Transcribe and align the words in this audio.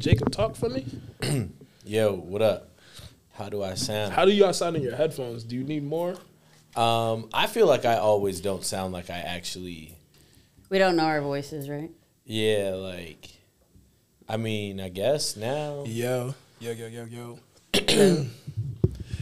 Jacob, 0.00 0.32
talk 0.32 0.56
for 0.56 0.70
me. 0.70 0.86
Yo, 1.84 2.14
what 2.14 2.40
up? 2.40 2.70
How 3.34 3.50
do 3.50 3.62
I 3.62 3.74
sound? 3.74 4.14
How 4.14 4.24
do 4.24 4.32
y'all 4.32 4.54
sound 4.54 4.76
in 4.76 4.82
your 4.82 4.96
headphones? 4.96 5.44
Do 5.44 5.54
you 5.54 5.62
need 5.62 5.84
more? 5.84 6.16
Um, 6.74 7.28
I 7.34 7.46
feel 7.46 7.66
like 7.66 7.84
I 7.84 7.96
always 7.96 8.40
don't 8.40 8.64
sound 8.64 8.94
like 8.94 9.10
I 9.10 9.18
actually. 9.18 9.94
We 10.70 10.78
don't 10.78 10.96
know 10.96 11.04
our 11.04 11.20
voices, 11.20 11.68
right? 11.68 11.90
Yeah, 12.24 12.72
like. 12.76 13.28
I 14.26 14.38
mean, 14.38 14.80
I 14.80 14.88
guess 14.88 15.36
now. 15.36 15.84
Yo, 15.86 16.34
yo, 16.60 16.72
yo, 16.72 16.86
yo, 16.86 17.04
yo. 17.04 17.38
Can 17.74 18.30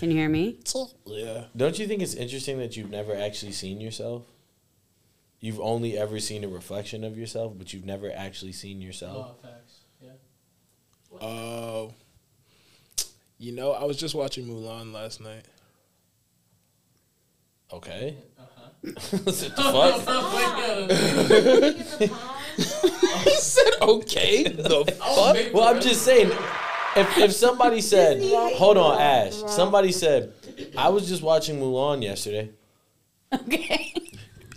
you 0.01 0.11
hear 0.11 0.29
me? 0.29 0.61
Yeah. 1.07 1.47
Don't 1.57 1.77
you 1.77 1.89
think 1.89 2.03
it's 2.03 2.15
interesting 2.15 2.59
that 2.59 2.77
you've 2.77 2.91
never 2.91 3.17
actually 3.17 3.53
seen 3.53 3.81
yourself? 3.81 4.23
You've 5.41 5.61
only 5.61 5.99
ever 5.99 6.21
seen 6.21 6.45
a 6.45 6.49
reflection 6.49 7.03
of 7.03 7.19
yourself, 7.19 7.55
but 7.59 7.73
you've 7.73 7.85
never 7.85 8.13
actually 8.13 8.53
seen 8.53 8.81
yourself. 8.81 9.39
Oh, 9.43 9.49
facts. 11.21 11.25
Yeah. 11.25 11.29
Uh, 11.29 11.89
you 13.39 13.53
know, 13.53 13.73
I 13.73 13.85
was 13.85 13.97
just 13.97 14.15
watching 14.15 14.47
Mulan 14.47 14.93
last 14.93 15.21
night. 15.21 15.45
Okay. 17.73 18.17
Uh-huh. 18.39 18.69
what 18.83 19.25
the 19.25 20.05
fuck? 22.01 22.11
he 23.25 23.31
said, 23.37 23.73
"Okay." 23.83 24.43
The 24.45 24.85
fuck? 24.99 25.37
Well, 25.55 25.65
I'm 25.65 25.81
just 25.81 26.03
saying, 26.03 26.31
if, 26.97 27.19
if 27.19 27.33
somebody 27.33 27.81
said, 27.81 28.21
hold 28.57 28.77
on, 28.79 29.01
Ash, 29.01 29.35
somebody 29.47 29.93
said, 29.93 30.33
I 30.77 30.89
was 30.89 31.07
just 31.09 31.23
watching 31.23 31.61
Mulan 31.61 32.03
yesterday. 32.03 32.51
Okay. 33.33 33.93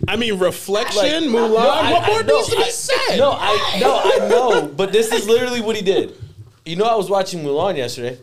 I 0.08 0.16
mean, 0.16 0.38
reflection, 0.38 1.00
Like, 1.32 1.42
Mulan. 1.42 1.50
no, 1.52 1.68
I- 1.70 1.92
what 1.92 2.02
I- 2.02 2.06
more 2.08 2.22
no, 2.24 2.36
needs 2.38 2.48
to 2.48 2.56
be 2.56 2.70
said? 2.70 3.18
No, 3.18 3.32
I 3.38 3.78
no, 3.80 4.00
I 4.02 4.28
know, 4.28 4.66
but 4.68 4.90
this 4.92 5.12
is 5.12 5.28
literally 5.28 5.60
what 5.60 5.76
he 5.76 5.82
did. 5.82 6.16
You 6.64 6.76
know, 6.76 6.84
I 6.84 6.94
was 6.94 7.10
watching 7.10 7.40
Mulan 7.42 7.76
yesterday, 7.76 8.18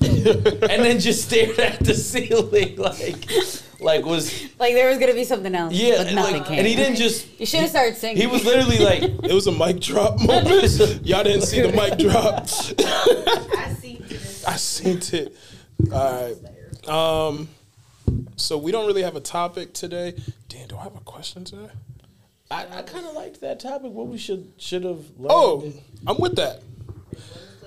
and 0.00 0.84
then 0.84 0.98
just 0.98 1.26
stared 1.26 1.58
at 1.60 1.78
the 1.78 1.94
ceiling, 1.94 2.76
like, 2.78 3.30
like 3.80 4.04
was 4.04 4.48
Like 4.58 4.74
there 4.74 4.88
was 4.88 4.98
gonna 4.98 5.14
be 5.14 5.22
something 5.24 5.54
else. 5.54 5.72
yeah, 5.72 6.02
but 6.02 6.12
nothing 6.12 6.38
like, 6.38 6.46
came. 6.46 6.58
and 6.58 6.66
he 6.66 6.74
didn't 6.74 6.96
just. 6.96 7.38
You 7.38 7.46
should 7.46 7.60
have 7.60 7.70
started 7.70 7.96
singing. 7.96 8.16
He 8.16 8.26
was 8.26 8.44
literally 8.44 8.78
like, 8.78 9.02
It 9.24 9.32
was 9.32 9.46
a 9.46 9.52
mic 9.52 9.78
drop 9.80 10.18
moment. 10.18 11.04
Y'all 11.06 11.22
didn't 11.22 11.42
see 11.42 11.60
the 11.60 11.70
mic 11.72 11.98
drop. 11.98 12.42
I 12.42 13.74
see 13.80 13.98
this. 14.08 14.44
I 14.44 14.56
seen 14.56 15.00
it. 15.12 15.36
All 15.92 16.34
right. 16.34 16.88
Um. 16.88 17.48
So 18.36 18.58
we 18.58 18.72
don't 18.72 18.86
really 18.86 19.02
have 19.02 19.14
a 19.16 19.20
topic 19.20 19.72
today. 19.72 20.14
Dan, 20.48 20.66
do 20.66 20.76
I 20.76 20.82
have 20.82 20.96
a 20.96 21.00
question 21.00 21.44
today? 21.44 21.70
I, 22.50 22.66
I 22.78 22.82
kind 22.82 23.04
of 23.06 23.14
liked 23.14 23.40
that 23.42 23.60
topic. 23.60 23.92
What 23.92 24.08
we 24.08 24.18
should 24.18 24.52
should 24.56 24.82
have. 24.84 25.04
learned. 25.16 25.30
Oh, 25.30 25.72
I'm 26.06 26.16
with 26.18 26.34
that. 26.36 26.62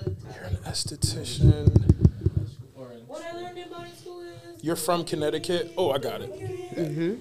You're 0.06 0.46
an 0.46 0.56
esthetician. 0.66 1.70
Orange. 2.76 3.04
What 3.08 3.24
I 3.24 3.32
learned 3.34 3.58
in 3.58 3.70
boarding 3.70 3.94
school 3.94 4.22
is 4.22 4.64
You're 4.64 4.76
from 4.76 5.06
Connecticut. 5.06 5.74
Oh, 5.78 5.92
I 5.92 5.98
got 5.98 6.22
it. 6.22 7.20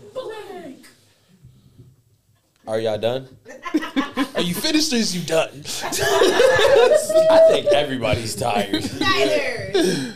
are 2.66 2.78
y'all 2.78 2.98
done? 2.98 3.28
Are 4.40 4.42
you 4.42 4.54
finished 4.54 4.92
or 4.92 4.96
is 4.96 5.14
you 5.14 5.22
done? 5.26 5.50
I 5.82 7.46
think 7.50 7.66
everybody's 7.66 8.34
tired. 8.34 8.72
neither. 9.00 10.14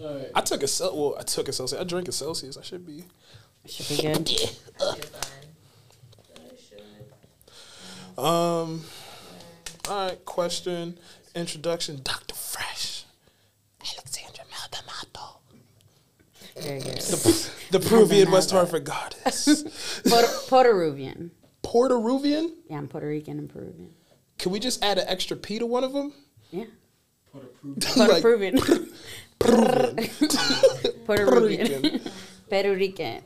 Alright. 0.00 0.30
I 0.34 0.40
took 0.40 0.62
a 0.62 0.66
cel. 0.68 0.96
Well, 0.96 1.16
I 1.18 1.22
took 1.22 1.48
a 1.48 1.52
Celsius. 1.52 1.80
I 1.80 1.84
drank 1.84 2.08
a 2.08 2.12
Celsius. 2.12 2.56
I 2.56 2.62
should 2.62 2.84
be. 2.86 3.04
I 3.64 3.68
should 3.68 3.88
be 3.96 4.02
good. 4.02 4.30
You're 4.30 4.48
fine. 4.48 5.44
I 6.36 6.56
should. 8.16 8.24
Um. 8.24 8.84
All 9.88 10.08
right. 10.08 10.24
Question. 10.24 10.98
Introduction. 11.38 12.00
Doctor 12.02 12.34
Fresh. 12.34 13.04
Alexandra 13.80 14.44
Maldonado. 14.50 15.40
The, 16.56 17.50
the 17.70 17.80
Peruvian 17.80 18.30
West 18.32 18.50
Hartford 18.50 18.84
goddess. 18.84 20.02
Puerto, 20.08 20.28
Puerto 20.48 20.74
Rican. 20.76 21.30
Puerto 21.62 21.96
Rican. 21.98 22.54
Yeah, 22.68 22.78
I'm 22.78 22.88
Puerto 22.88 23.06
Rican 23.06 23.38
and 23.38 23.48
Peruvian. 23.48 23.90
Can 24.38 24.50
we 24.52 24.58
just 24.58 24.82
add 24.84 24.98
an 24.98 25.04
extra 25.08 25.36
P 25.36 25.58
to 25.60 25.66
one 25.66 25.84
of 25.84 25.92
them? 25.92 26.12
Yeah. 26.50 26.64
Put 27.32 27.42
a 27.44 27.46
proof. 27.46 27.78
Puerto 27.94 28.20
Peruvian. 28.20 28.58
Peruvian. 29.38 30.08
Puerto 31.06 31.24
Puerto 31.26 31.40
Rican. 31.46 31.82
Rican. 31.82 32.00
Puerto 32.48 32.74
Rican. 32.74 33.22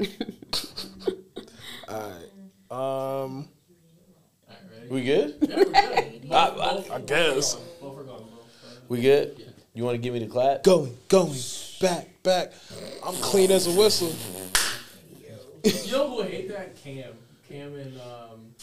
All 1.89 2.11
right. 2.11 2.29
Um. 2.71 3.49
Alright, 4.49 4.63
ready? 4.71 4.89
We 4.91 5.03
good? 5.05 5.37
Yeah, 5.43 5.57
we're 5.57 5.65
good. 5.65 6.33
I- 6.33 6.37
I- 6.91 6.95
I 6.97 7.01
guess. 7.01 7.57
We 8.93 9.01
good? 9.01 9.55
You 9.73 9.85
want 9.85 9.95
to 9.95 9.99
give 10.03 10.13
me 10.13 10.21
the 10.21 10.27
clap? 10.27 10.65
Going. 10.65 10.95
Going. 11.09 11.33
Back. 11.81 12.23
Back. 12.23 12.53
I'm 13.03 13.15
clean 13.15 13.51
as 13.51 13.67
a 13.67 13.71
whistle. 13.71 14.13
You 15.65 15.93
know 15.93 16.11
who 16.11 16.23
hate 16.25 16.51
that? 16.51 16.77
Cam. 16.77 17.15
Cam 17.49 17.75
and 17.75 17.99
um, 17.99 18.55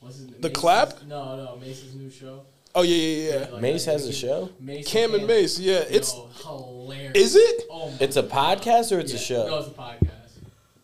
what's 0.00 0.16
his 0.16 0.26
name? 0.26 0.40
The 0.40 0.48
Mase's- 0.48 0.60
clap? 0.60 1.02
No, 1.04 1.36
no, 1.36 1.56
Mase's 1.60 1.94
new 1.94 2.10
show. 2.10 2.42
Oh 2.74 2.82
yeah, 2.82 2.96
yeah, 2.96 3.38
yeah. 3.42 3.48
Like, 3.52 3.62
Mase 3.62 3.84
has 3.84 4.08
a 4.08 4.12
show? 4.12 4.50
Mase 4.58 4.88
Cam 4.88 5.14
and 5.14 5.24
Mase. 5.24 5.60
Yeah. 5.60 5.82
Yo, 5.82 5.84
It's. 5.88 6.12
hilarious. 6.42 7.12
Is 7.14 7.36
it? 7.36 7.62
Oh 7.70 7.92
It's 8.00 8.16
a 8.16 8.24
podcast 8.24 8.90
or 8.90 8.98
it's 8.98 9.12
a 9.12 9.18
show? 9.18 9.46
No, 9.46 9.58
it's 9.60 9.68
a 9.68 9.70
podcast. 9.70 10.00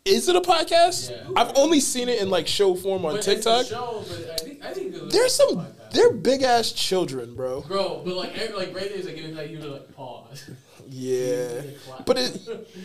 Is 0.04 0.28
it 0.28 0.36
a 0.36 0.41
podcast? 0.41 1.10
Yeah. 1.10 1.28
I've 1.34 1.56
only 1.56 1.80
seen 1.80 2.09
it 2.09 2.22
in 2.22 2.30
like 2.30 2.47
show 2.47 2.76
form 2.76 3.04
on 3.04 3.14
But 3.16 3.22
TikTok. 3.22 3.62
It's 3.62 3.72
a 3.72 3.75
show, 3.75 4.04
but 4.09 4.30
I 4.30 4.36
think 4.36 4.64
I 4.64 4.72
think 4.72 4.94
it's 4.94 5.12
There's 5.12 5.32
a 5.41 5.48
some. 5.48 5.66
Podcast. 5.90 5.92
They're 5.92 6.12
big 6.12 6.42
ass 6.42 6.72
children, 6.72 7.34
bro. 7.34 7.62
Bro, 7.62 8.02
but 8.04 8.14
like, 8.16 8.36
every, 8.38 8.56
like 8.56 8.74
right 8.74 8.88
there 8.88 8.98
is 8.98 9.06
like 9.06 9.16
giving 9.16 9.34
like 9.34 9.50
you 9.50 9.58
to 9.60 9.68
like 9.68 9.94
pause. 9.94 10.50
Yeah. 10.92 11.62
But 12.06 12.18
it. 12.18 12.68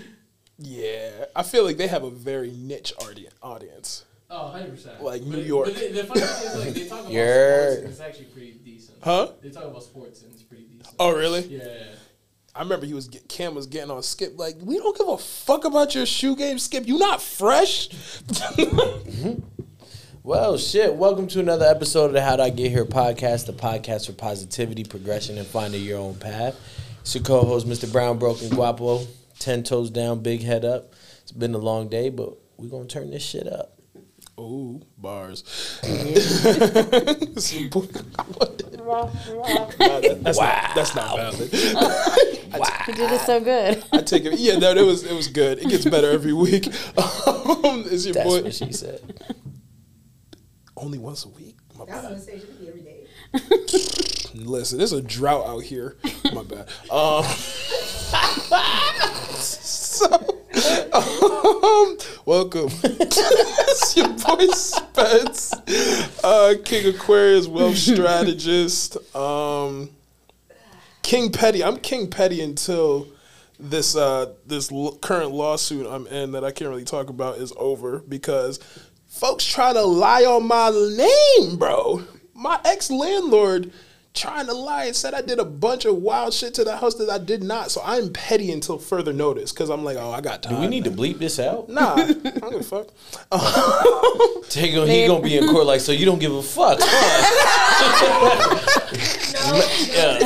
Yeah, 0.57 1.25
I 1.35 1.43
feel 1.43 1.65
like 1.65 1.75
they 1.75 1.87
have 1.87 2.03
a 2.03 2.09
very 2.09 2.49
niche 2.51 2.93
audi- 3.01 3.27
audience. 3.43 4.05
Oh, 4.29 4.43
100 4.43 4.71
percent. 4.71 5.03
Like 5.03 5.21
New 5.23 5.35
but, 5.37 5.45
York. 5.45 5.65
But 5.65 5.75
the, 5.75 5.87
the 5.89 6.03
funny 6.05 6.21
thing 6.21 6.47
is 6.47 6.55
like 6.65 6.73
they 6.73 6.87
talk 6.87 6.99
about 7.01 7.11
Yeah. 7.11 7.65
sports 7.65 7.77
and 7.81 7.89
it's 7.89 7.99
actually 7.99 8.25
pretty 8.25 8.51
decent. 8.63 8.97
Huh? 9.03 9.31
They 9.41 9.49
talk 9.49 9.65
about 9.65 9.83
sports 9.83 10.21
and 10.23 10.31
it's 10.33 10.43
pretty 10.43 10.63
decent. 10.63 10.95
Oh, 10.97 11.13
really? 11.13 11.41
Yeah. 11.41 11.63
I 12.55 12.61
remember 12.61 12.85
he 12.85 12.93
was 12.93 13.09
get, 13.09 13.27
Cam 13.27 13.53
was 13.53 13.67
getting 13.67 13.91
on 13.91 14.01
Skip 14.01 14.39
like, 14.39 14.55
we 14.61 14.77
don't 14.77 14.97
give 14.97 15.09
a 15.09 15.17
fuck 15.17 15.65
about 15.65 15.93
your 15.93 16.05
shoe 16.05 16.37
game, 16.37 16.57
Skip. 16.57 16.87
You 16.87 16.99
not 16.99 17.21
fresh. 17.21 17.89
Mm-hmm. 18.29 19.39
Well, 20.25 20.57
shit. 20.57 20.95
Welcome 20.95 21.27
to 21.27 21.39
another 21.39 21.67
episode 21.67 22.05
of 22.05 22.13
the 22.13 22.21
How'd 22.23 22.39
I 22.39 22.49
Get 22.49 22.71
Here 22.71 22.83
podcast, 22.83 23.45
the 23.45 23.53
podcast 23.53 24.07
for 24.07 24.13
positivity, 24.13 24.83
progression, 24.83 25.37
and 25.37 25.45
finding 25.45 25.83
your 25.83 25.99
own 25.99 26.15
path. 26.15 26.59
It's 27.01 27.13
your 27.13 27.23
co 27.23 27.45
host, 27.45 27.67
Mr. 27.67 27.91
Brown 27.91 28.17
Broken 28.17 28.49
Guapo. 28.49 29.05
10 29.37 29.61
toes 29.61 29.91
down, 29.91 30.23
big 30.23 30.41
head 30.41 30.65
up. 30.65 30.93
It's 31.21 31.31
been 31.31 31.53
a 31.53 31.59
long 31.59 31.89
day, 31.89 32.09
but 32.09 32.33
we're 32.57 32.69
going 32.69 32.87
to 32.87 32.91
turn 32.93 33.11
this 33.11 33.21
shit 33.23 33.45
up. 33.45 33.77
Ooh, 34.39 34.81
bars. 34.97 35.43
Wow. 35.83 35.89
Nah, 39.79 39.99
that- 39.99 40.19
that's 40.23 40.39
not 40.39 40.75
that's 40.75 40.95
not 40.95 41.17
valid. 41.17 41.53
You 41.53 42.93
did 42.95 43.11
it 43.11 43.21
so 43.21 43.39
good. 43.39 43.83
I 43.93 44.01
take 44.01 44.25
it. 44.25 44.39
Yeah, 44.39 44.57
no, 44.57 44.71
it 44.71 44.81
was 44.85 45.03
it 45.03 45.13
was 45.13 45.27
good. 45.27 45.59
It 45.59 45.69
gets 45.69 45.85
better 45.85 46.09
every 46.09 46.33
week. 46.33 46.67
Um, 47.65 47.83
it's 47.87 48.05
your 48.05 48.13
That's 48.13 48.29
boy. 48.29 48.43
what 48.43 48.53
she 48.55 48.71
said. 48.71 49.01
Only 50.77 50.97
once 50.97 51.23
a 51.25 51.29
week. 51.29 51.55
My 51.77 51.83
I 51.83 51.85
was 51.85 51.89
bad. 51.89 52.03
gonna 52.03 52.19
say 52.21 52.33
it 52.33 52.41
should 52.41 52.59
be 52.59 52.67
every 52.67 52.81
day. 52.81 53.05
Listen, 54.35 54.77
there's 54.77 54.91
a 54.91 55.01
drought 55.01 55.47
out 55.47 55.63
here. 55.63 55.95
My 56.33 56.43
bad. 56.43 56.67
Um, 56.91 57.23
so, 59.39 60.05
um, 60.93 61.97
welcome. 62.25 62.69
it's 62.83 63.95
your 63.95 64.09
boy 64.09 64.47
Spence, 64.47 65.53
uh, 66.23 66.55
King 66.65 66.93
Aquarius, 66.93 67.47
wealth 67.47 67.77
strategist. 67.77 68.97
Um, 69.15 69.89
King 71.03 71.31
Petty. 71.31 71.63
I'm 71.63 71.77
King 71.77 72.09
Petty 72.09 72.41
until 72.41 73.07
this 73.59 73.95
uh, 73.95 74.33
this 74.45 74.71
l- 74.71 74.97
current 75.01 75.31
lawsuit 75.31 75.87
I'm 75.87 76.07
in 76.07 76.33
that 76.33 76.43
I 76.43 76.51
can't 76.51 76.69
really 76.69 76.83
talk 76.83 77.09
about 77.09 77.37
is 77.37 77.53
over 77.57 77.99
because 77.99 78.59
folks 79.15 79.45
try 79.45 79.71
to 79.71 79.81
lie 79.81 80.25
on 80.25 80.45
my 80.45 80.69
name, 80.69 81.57
bro. 81.57 82.03
My 82.33 82.59
ex 82.65 82.91
landlord 82.91 83.71
trying 84.15 84.45
to 84.47 84.53
lie 84.53 84.85
and 84.85 84.95
said 84.95 85.13
I 85.13 85.21
did 85.21 85.39
a 85.39 85.45
bunch 85.45 85.85
of 85.85 85.97
wild 85.97 86.33
shit 86.33 86.53
to 86.55 86.63
the 86.63 86.77
house 86.77 86.95
that 86.95 87.09
I 87.09 87.17
did 87.17 87.43
not. 87.43 87.69
So 87.71 87.81
I'm 87.83 88.11
petty 88.13 88.51
until 88.51 88.77
further 88.79 89.11
notice 89.13 89.51
because 89.51 89.69
I'm 89.69 89.83
like, 89.83 89.97
oh, 89.97 90.11
I 90.11 90.21
got 90.21 90.41
time. 90.43 90.55
Do 90.55 90.61
we 90.61 90.67
need 90.67 90.85
to 90.85 90.91
bleep 90.91 91.19
this 91.19 91.37
out? 91.39 91.67
Nah, 91.69 91.93
I 91.95 92.13
don't 92.13 92.23
give 92.51 92.61
a 92.61 92.63
fuck. 92.63 92.87
Take 94.49 94.71
him, 94.73 94.87
he 94.87 95.05
going 95.07 95.21
to 95.21 95.27
be 95.27 95.37
in 95.37 95.47
court 95.49 95.65
like, 95.65 95.81
so 95.81 95.91
you 95.91 96.05
don't 96.05 96.19
give 96.19 96.33
a 96.33 96.41
fuck, 96.41 96.79
huh? 96.81 98.55
yeah. 99.91 100.17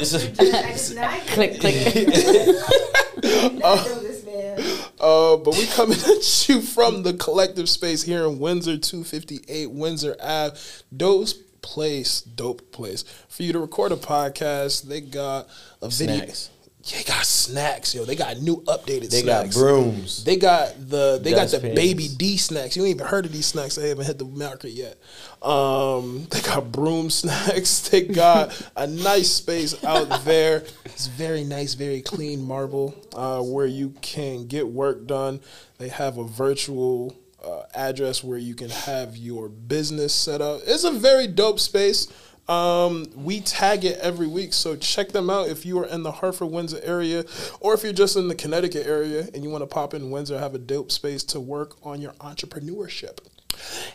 It's- 0.00 0.12
It's 0.38 0.90
not. 0.94 1.20
click, 1.28 1.60
click. 1.60 1.94
You 1.94 3.52
not 3.58 3.86
know 3.86 3.98
this 4.00 4.24
man. 4.24 4.58
Uh, 5.00 5.36
but 5.36 5.54
we 5.56 5.66
coming 5.66 5.98
at 6.06 6.48
you 6.48 6.60
from 6.60 7.02
the 7.02 7.14
collective 7.14 7.68
space 7.68 8.02
here 8.02 8.24
in 8.26 8.38
Windsor, 8.38 8.76
258 8.78 9.70
Windsor 9.70 10.16
Ave. 10.20 10.56
Those 10.90 11.34
place, 11.62 12.20
dope 12.20 12.70
place 12.72 13.04
for 13.28 13.42
you 13.42 13.52
to 13.52 13.58
record 13.58 13.92
a 13.92 13.96
podcast. 13.96 14.82
They 14.82 15.00
got 15.00 15.48
a 15.80 15.88
video. 15.88 16.16
Snacks. 16.16 16.50
They 16.92 17.04
got 17.04 17.24
snacks, 17.24 17.94
yo. 17.94 18.04
They 18.04 18.16
got 18.16 18.38
new 18.40 18.60
updated 18.62 19.10
They 19.10 19.22
snacks. 19.22 19.54
got 19.54 19.60
brooms. 19.60 20.24
They 20.24 20.34
got 20.36 20.74
the 20.90 21.20
they 21.22 21.30
got 21.30 21.46
the 21.46 21.58
Dustpans. 21.58 21.76
baby 21.76 22.08
D 22.08 22.36
snacks. 22.36 22.76
You 22.76 22.82
ain't 22.84 22.96
even 22.96 23.06
heard 23.06 23.24
of 23.24 23.30
these 23.30 23.46
snacks. 23.46 23.76
They 23.76 23.88
haven't 23.90 24.04
hit 24.06 24.18
the 24.18 24.24
market 24.24 24.70
yet. 24.72 24.98
Um, 25.40 26.26
they 26.30 26.40
got 26.40 26.72
broom 26.72 27.08
snacks. 27.10 27.88
They 27.88 28.02
got 28.02 28.60
a 28.74 28.88
nice 28.88 29.30
space 29.30 29.82
out 29.84 30.24
there. 30.24 30.64
It's 30.84 31.06
very 31.06 31.44
nice, 31.44 31.74
very 31.74 32.02
clean 32.02 32.42
marble 32.42 32.96
uh, 33.14 33.42
where 33.42 33.66
you 33.66 33.94
can 34.02 34.48
get 34.48 34.66
work 34.66 35.06
done. 35.06 35.40
They 35.78 35.88
have 35.88 36.18
a 36.18 36.24
virtual 36.24 37.16
uh, 37.44 37.62
address 37.74 38.22
where 38.22 38.38
you 38.38 38.54
can 38.54 38.70
have 38.70 39.16
your 39.16 39.48
business 39.48 40.14
set 40.14 40.40
up. 40.40 40.60
It's 40.66 40.84
a 40.84 40.92
very 40.92 41.26
dope 41.26 41.60
space. 41.60 42.08
Um, 42.48 43.06
we 43.14 43.40
tag 43.40 43.84
it 43.84 43.98
every 44.00 44.26
week, 44.26 44.52
so 44.52 44.76
check 44.76 45.10
them 45.10 45.30
out 45.30 45.48
if 45.48 45.64
you 45.64 45.78
are 45.78 45.86
in 45.86 46.02
the 46.02 46.10
Hartford, 46.10 46.50
Windsor 46.50 46.80
area, 46.82 47.24
or 47.60 47.72
if 47.72 47.84
you're 47.84 47.92
just 47.92 48.16
in 48.16 48.28
the 48.28 48.34
Connecticut 48.34 48.86
area 48.86 49.28
and 49.32 49.44
you 49.44 49.50
want 49.50 49.62
to 49.62 49.66
pop 49.66 49.94
in 49.94 50.10
Windsor, 50.10 50.38
have 50.38 50.54
a 50.54 50.58
dope 50.58 50.90
space 50.90 51.22
to 51.24 51.40
work 51.40 51.76
on 51.84 52.00
your 52.00 52.12
entrepreneurship. 52.14 53.18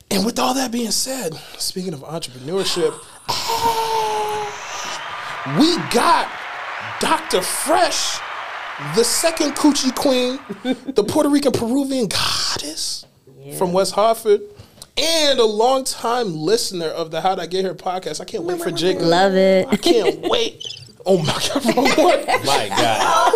And 0.09 0.25
with 0.25 0.39
all 0.39 0.53
that 0.53 0.71
being 0.71 0.91
said, 0.91 1.33
speaking 1.57 1.93
of 1.93 1.99
entrepreneurship, 2.01 2.93
we 5.59 5.75
got 5.91 6.31
Dr. 7.01 7.41
Fresh, 7.41 8.19
the 8.95 9.03
second 9.03 9.55
coochie 9.55 9.93
queen, 9.93 10.39
the 10.85 11.03
Puerto 11.03 11.29
Rican 11.29 11.51
Peruvian 11.51 12.07
goddess 12.07 13.05
from 13.57 13.73
West 13.73 13.93
Hartford, 13.93 14.41
and 14.97 15.39
a 15.39 15.45
longtime 15.45 16.35
listener 16.35 16.87
of 16.87 17.11
the 17.11 17.21
How'd 17.21 17.39
I 17.39 17.45
Get 17.45 17.63
Here 17.65 17.75
podcast. 17.75 18.19
I 18.21 18.25
can't 18.25 18.43
wait 18.43 18.59
for 18.61 18.71
Jacob. 18.71 19.03
Love 19.03 19.35
it. 19.35 19.67
I 19.69 19.75
can't 19.77 20.21
wait. 20.29 20.63
Oh 21.05 21.19
my 21.19 21.25
god, 21.27 21.65
wrong 21.75 22.05
one. 22.05 22.45
My 22.45 22.67
God. 22.69 23.33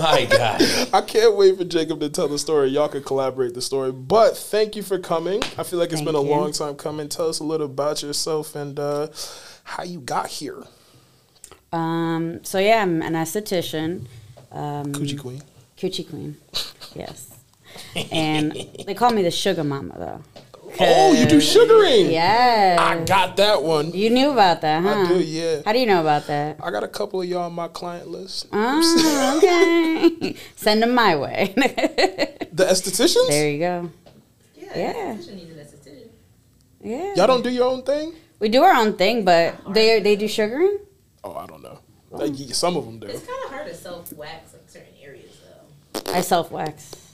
My 0.00 0.24
God. 0.30 0.62
I 0.94 1.00
can't 1.02 1.36
wait 1.36 1.56
for 1.58 1.64
Jacob 1.64 2.00
to 2.00 2.08
tell 2.08 2.28
the 2.28 2.38
story. 2.38 2.68
Y'all 2.68 2.88
can 2.88 3.02
collaborate 3.02 3.54
the 3.54 3.60
story. 3.62 3.90
But 3.92 4.36
thank 4.36 4.76
you 4.76 4.82
for 4.82 4.98
coming. 4.98 5.42
I 5.58 5.64
feel 5.64 5.78
like 5.78 5.88
it's 5.90 5.96
Thank 6.00 6.06
been 6.06 6.14
a 6.14 6.22
you. 6.22 6.30
long 6.30 6.52
time 6.52 6.76
coming. 6.76 7.08
Tell 7.08 7.28
us 7.28 7.40
a 7.40 7.44
little 7.44 7.66
about 7.66 8.02
yourself 8.02 8.54
and 8.54 8.78
uh, 8.78 9.08
how 9.64 9.82
you 9.82 10.00
got 10.00 10.28
here. 10.28 10.62
Um, 11.72 12.44
so 12.44 12.58
yeah, 12.58 12.82
I'm 12.82 13.02
an 13.02 13.14
esthetician, 13.14 14.06
um, 14.52 14.92
Coochie 14.92 15.18
Queen. 15.18 15.42
coochie 15.76 16.08
queen. 16.08 16.36
Yes, 16.94 17.35
and 18.12 18.52
they 18.86 18.94
call 18.94 19.10
me 19.10 19.22
the 19.22 19.30
sugar 19.30 19.64
mama 19.64 19.94
though. 19.98 20.42
Oh, 20.80 21.12
you 21.12 21.26
do 21.26 21.40
sugaring. 21.40 22.10
Yeah, 22.10 22.76
I 22.78 23.02
got 23.04 23.36
that 23.36 23.62
one. 23.62 23.92
you 23.92 24.10
knew 24.10 24.30
about 24.30 24.60
that, 24.60 24.82
huh? 24.82 25.04
I 25.04 25.08
do, 25.08 25.18
yeah. 25.20 25.62
How 25.64 25.72
do 25.72 25.78
you 25.78 25.86
know 25.86 26.00
about 26.00 26.26
that? 26.26 26.58
I 26.62 26.70
got 26.70 26.84
a 26.84 26.88
couple 26.88 27.22
of 27.22 27.28
y'all 27.28 27.44
on 27.44 27.54
my 27.54 27.68
client 27.68 28.08
list. 28.08 28.48
Oh, 28.52 29.38
okay. 29.38 30.36
Send 30.56 30.82
them 30.82 30.94
my 30.94 31.16
way. 31.16 31.54
The 31.56 32.64
estheticians? 32.64 33.28
there 33.28 33.50
you 33.50 33.58
go. 33.58 33.90
Yeah. 34.56 34.76
Yeah. 34.76 35.10
an 35.12 35.18
esthetician. 35.18 36.08
Yeah. 36.82 37.14
Y'all 37.16 37.26
don't 37.26 37.42
do 37.42 37.50
your 37.50 37.70
own 37.70 37.82
thing? 37.82 38.14
We 38.38 38.48
do 38.48 38.62
our 38.62 38.74
own 38.74 38.96
thing, 38.96 39.24
but 39.24 39.56
they 39.72 40.00
they 40.00 40.16
do 40.16 40.28
sugaring. 40.28 40.78
Oh, 41.24 41.34
I 41.34 41.46
don't 41.46 41.62
know. 41.62 41.78
Like, 42.10 42.34
some 42.54 42.76
of 42.76 42.84
them 42.84 42.98
do. 42.98 43.06
It's 43.06 43.26
kind 43.26 43.38
of 43.44 43.50
hard 43.50 43.66
to 43.66 43.74
self 43.74 44.12
wax 44.12 44.52
like 44.52 44.68
certain 44.68 44.94
areas 45.02 45.38
though. 45.94 46.12
I 46.12 46.20
self 46.20 46.50
wax. 46.50 47.05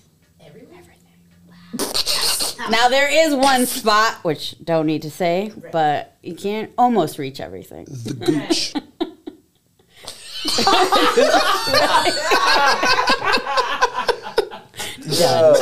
Everywhere. 1.75 2.71
Now 2.71 2.89
there 2.89 3.09
is 3.11 3.35
one 3.35 3.67
spot 3.67 4.23
which 4.23 4.57
don't 4.63 4.87
need 4.87 5.03
to 5.03 5.11
say, 5.11 5.53
but 5.73 6.17
you 6.23 6.35
can't 6.35 6.71
almost 6.79 7.19
reach 7.19 7.41
everything. 7.41 7.87
The 7.87 8.15
gooch. 8.15 8.75
Done. 15.19 15.57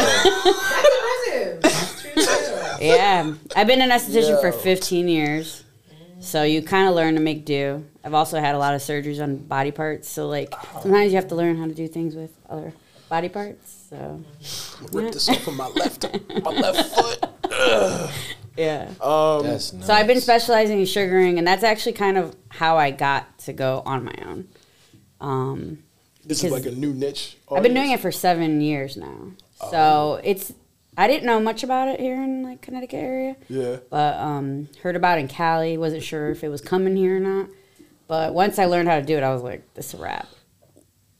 Impressive. 0.84 1.60
True 2.12 2.22
story. 2.22 2.86
Yeah, 2.86 3.34
I've 3.56 3.66
been 3.66 3.80
an 3.80 3.90
esthetician 3.90 4.40
for 4.40 4.52
15 4.52 5.08
years, 5.08 5.64
so 6.20 6.42
you 6.42 6.62
kind 6.62 6.88
of 6.88 6.94
learn 6.94 7.14
to 7.14 7.20
make 7.20 7.44
do. 7.44 7.84
I've 8.04 8.14
also 8.14 8.40
had 8.40 8.54
a 8.54 8.58
lot 8.58 8.74
of 8.74 8.80
surgeries 8.80 9.22
on 9.22 9.36
body 9.36 9.70
parts, 9.70 10.08
so 10.08 10.28
like 10.28 10.48
oh. 10.52 10.80
sometimes 10.82 11.12
you 11.12 11.16
have 11.16 11.28
to 11.28 11.34
learn 11.34 11.56
how 11.56 11.66
to 11.66 11.74
do 11.74 11.88
things 11.88 12.14
with 12.14 12.30
other 12.48 12.72
body 13.08 13.28
parts. 13.28 13.79
So 13.90 14.22
Rip 14.92 15.12
this 15.12 15.28
off 15.28 15.46
of 15.48 15.54
my 15.56 15.66
left, 15.66 16.06
my 16.44 16.50
left 16.52 16.94
foot. 16.94 17.26
yeah. 18.56 18.88
Um, 19.00 19.42
That's 19.42 19.72
nice. 19.72 19.86
So 19.86 19.92
I've 19.92 20.06
been 20.06 20.20
specializing 20.20 20.78
in 20.78 20.86
sugaring, 20.86 21.38
and 21.38 21.46
that's 21.46 21.64
actually 21.64 21.92
kind 21.94 22.16
of 22.16 22.36
how 22.50 22.78
I 22.78 22.92
got 22.92 23.36
to 23.40 23.52
go 23.52 23.82
on 23.84 24.04
my 24.04 24.14
own. 24.24 24.48
Um, 25.20 25.82
this 26.24 26.44
is 26.44 26.52
like 26.52 26.66
a 26.66 26.70
new 26.70 26.94
niche. 26.94 27.36
I've 27.50 27.64
been 27.64 27.74
doing 27.74 27.90
it 27.90 27.98
for 28.00 28.12
seven 28.12 28.60
years 28.60 28.96
now, 28.96 29.32
so 29.70 30.20
it's 30.22 30.52
I 30.96 31.08
didn't 31.08 31.24
know 31.26 31.40
much 31.40 31.64
about 31.64 31.88
it 31.88 31.98
here 31.98 32.14
in 32.22 32.44
like 32.44 32.60
Connecticut 32.60 33.00
area. 33.00 33.36
Yeah. 33.48 33.78
but 33.90 34.16
um, 34.18 34.68
heard 34.82 34.94
about 34.96 35.18
it 35.18 35.22
in 35.22 35.28
Cali. 35.28 35.76
Wasn't 35.76 36.02
sure 36.04 36.30
if 36.30 36.44
it 36.44 36.48
was 36.48 36.60
coming 36.60 36.94
here 36.96 37.16
or 37.16 37.20
not. 37.20 37.48
But 38.06 38.34
once 38.34 38.58
I 38.58 38.66
learned 38.66 38.88
how 38.88 39.00
to 39.00 39.04
do 39.04 39.16
it, 39.16 39.22
I 39.22 39.32
was 39.32 39.42
like, 39.42 39.62
"This 39.74 39.94
is 39.94 40.00
a 40.00 40.02
wrap. 40.02 40.28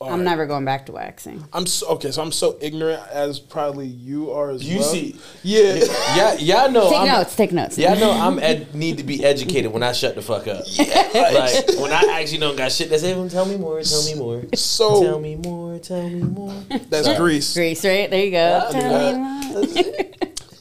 All 0.02 0.08
I'm 0.08 0.20
right. 0.20 0.24
never 0.24 0.46
going 0.46 0.64
back 0.64 0.86
to 0.86 0.92
waxing." 0.92 1.44
I'm 1.52 1.66
so, 1.66 1.88
okay, 1.90 2.10
so 2.10 2.22
I'm 2.22 2.32
so 2.32 2.56
ignorant 2.60 3.02
as 3.10 3.38
probably 3.38 3.86
you 3.86 4.30
are 4.32 4.50
as 4.50 4.62
well. 4.64 4.72
You 4.72 4.78
well. 4.78 4.88
see- 4.88 5.16
yeah. 5.42 5.74
Yeah, 6.16 6.34
y'all 6.38 6.70
know. 6.70 6.88
Take 6.88 7.00
I'm, 7.00 7.06
notes. 7.08 7.36
Take 7.36 7.52
notes. 7.52 7.76
Y'all 7.78 7.96
know 7.98 8.10
I'm 8.10 8.38
ed- 8.38 8.74
need 8.74 8.96
to 8.98 9.04
be 9.04 9.22
educated 9.24 9.72
when 9.72 9.82
I 9.82 9.92
shut 9.92 10.14
the 10.14 10.22
fuck 10.22 10.46
up. 10.48 10.64
like 10.78 11.78
when 11.78 11.92
I 11.92 12.18
actually 12.20 12.38
don't 12.38 12.56
got 12.56 12.72
shit 12.72 12.88
to 12.88 12.98
say. 12.98 13.12
Tell 13.28 13.44
me 13.44 13.56
more. 13.58 13.82
Tell 13.82 14.02
me 14.04 14.14
more. 14.14 14.42
So- 14.54 15.02
tell 15.02 15.20
me 15.20 15.36
more. 15.36 15.78
Tell 15.78 16.08
me 16.08 16.22
more. 16.22 16.54
That's 16.88 17.16
Greece. 17.18 17.52
Grease, 17.54 17.84
right? 17.84 18.08
There 18.10 18.24
you 18.24 18.30
go. 18.30 18.36
Yeah, 18.36 18.80
Tell 18.80 19.12
me 19.12 19.18
more. 19.18 19.82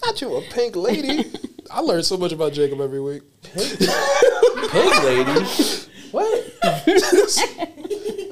Not 0.05 0.21
you 0.21 0.35
a 0.35 0.41
pink 0.53 0.75
lady. 0.75 1.31
I 1.71 1.81
learn 1.81 2.03
so 2.03 2.17
much 2.17 2.31
about 2.33 2.51
Jacob 2.53 2.81
every 2.81 2.99
week. 2.99 3.21
Pig 3.53 3.79
lady. 5.03 5.45
What? 6.11 6.45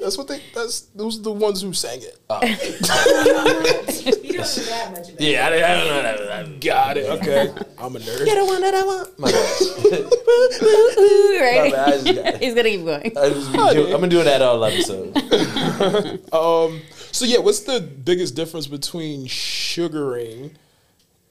That's 0.08 0.16
what 0.16 0.28
they. 0.28 0.40
That's 0.54 0.80
those 0.94 1.18
are 1.18 1.22
the 1.22 1.32
ones 1.32 1.60
who 1.60 1.74
sang 1.74 2.00
it. 2.00 2.18
You 4.28 4.44
don't 4.44 4.56
know 4.56 4.62
that 4.64 4.92
much 4.92 5.08
about 5.08 5.20
Yeah, 5.20 5.46
I, 5.46 5.48
I 5.48 5.74
don't 5.74 5.86
know 5.88 6.02
that. 6.02 6.32
I 6.32 6.58
Got 6.60 6.96
it. 6.96 7.10
Okay. 7.10 7.52
I'm 7.76 7.94
a 7.94 7.98
nerd. 7.98 8.24
the 8.24 8.44
one 8.46 8.62
that 8.62 8.74
I 8.74 8.84
want. 8.84 9.18
My 9.18 9.30
bad. 9.30 9.44
Right? 11.40 11.70
My 11.70 11.76
bad, 11.76 12.06
just. 12.06 12.42
He's 12.42 12.54
gonna 12.54 12.70
keep 12.70 12.84
going. 12.86 13.18
I 13.18 13.28
just 13.28 13.52
be 13.52 13.58
do- 13.58 13.84
I'm 13.86 14.00
gonna 14.00 14.08
do 14.08 14.22
that 14.22 14.40
all 14.40 14.64
episode. 14.64 15.14
Um. 16.32 16.80
So 17.12 17.26
yeah, 17.26 17.38
what's 17.40 17.60
the 17.60 17.80
biggest 17.80 18.34
difference 18.34 18.66
between 18.66 19.26
sugaring 19.26 20.52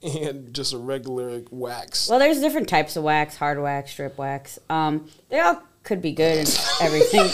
and 0.04 0.54
just 0.54 0.74
a 0.74 0.78
regular 0.78 1.42
wax? 1.50 2.10
Well, 2.10 2.20
there's 2.20 2.40
different 2.42 2.70
types 2.70 2.96
of 2.96 3.04
wax: 3.04 3.38
hard 3.38 3.60
wax, 3.60 3.92
strip 3.92 4.20
wax. 4.20 4.60
Um, 4.70 5.10
they 5.30 5.40
all 5.40 5.64
could 5.84 6.02
be 6.02 6.12
good 6.12 6.40
and 6.40 6.60
everything. 6.82 7.28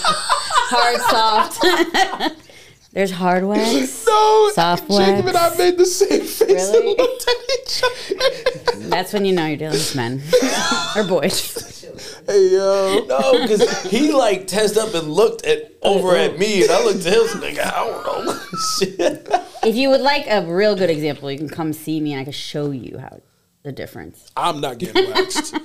Hard, 0.70 1.02
soft. 1.02 2.38
there's 2.94 3.12
hard 3.12 3.44
wax. 3.44 4.06
no, 4.08 4.52
Soft 4.54 4.90
Jacob 4.90 5.28
and 5.28 5.38
I 5.38 5.58
made 5.58 5.78
the 5.78 5.86
same 5.86 6.22
face 6.22 6.42
Really? 6.42 6.90
and 6.92 6.98
looked 7.00 7.28
at 7.28 7.36
each 7.62 7.84
other. 7.84 8.80
That's 8.90 9.14
when 9.14 9.26
you 9.26 9.34
know 9.34 9.46
you're 9.48 9.58
dealing 9.58 9.74
with 9.74 9.96
men 9.96 10.22
or 10.96 11.04
boys. 11.04 11.86
hey 12.28 12.50
yo. 12.54 13.06
No, 13.08 13.42
because 13.42 13.84
he 13.84 14.12
like 14.12 14.48
tensed 14.48 14.78
up 14.78 14.94
and 14.94 15.10
looked 15.12 15.46
at 15.46 15.74
over 15.82 16.16
at 16.16 16.38
me, 16.40 16.64
and 16.64 16.72
I 16.72 16.84
looked 16.84 17.06
at 17.06 17.14
him 17.14 17.42
like 17.42 17.58
I 17.60 17.72
don't 17.72 18.26
know. 18.26 18.40
Shit. 18.80 19.28
If 19.64 19.76
you 19.76 19.90
would 19.90 20.02
like 20.02 20.26
a 20.28 20.46
real 20.46 20.76
good 20.76 20.90
example, 20.90 21.32
you 21.32 21.38
can 21.38 21.50
come 21.50 21.74
see 21.74 22.00
me 22.00 22.14
and 22.14 22.22
I 22.22 22.24
can 22.26 22.34
show 22.34 22.72
you 22.72 22.98
how 23.00 23.20
the 23.64 23.72
difference. 23.72 24.30
I'm 24.36 24.60
not 24.62 24.78
getting 24.78 25.10
waxed. 25.12 25.56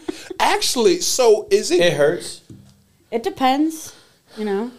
Actually, 0.41 1.01
so 1.01 1.49
is 1.51 1.71
it? 1.71 1.81
It 1.81 1.93
hurts. 1.95 2.43
It 3.11 3.23
depends, 3.23 3.95
you 4.37 4.45
know. 4.45 4.71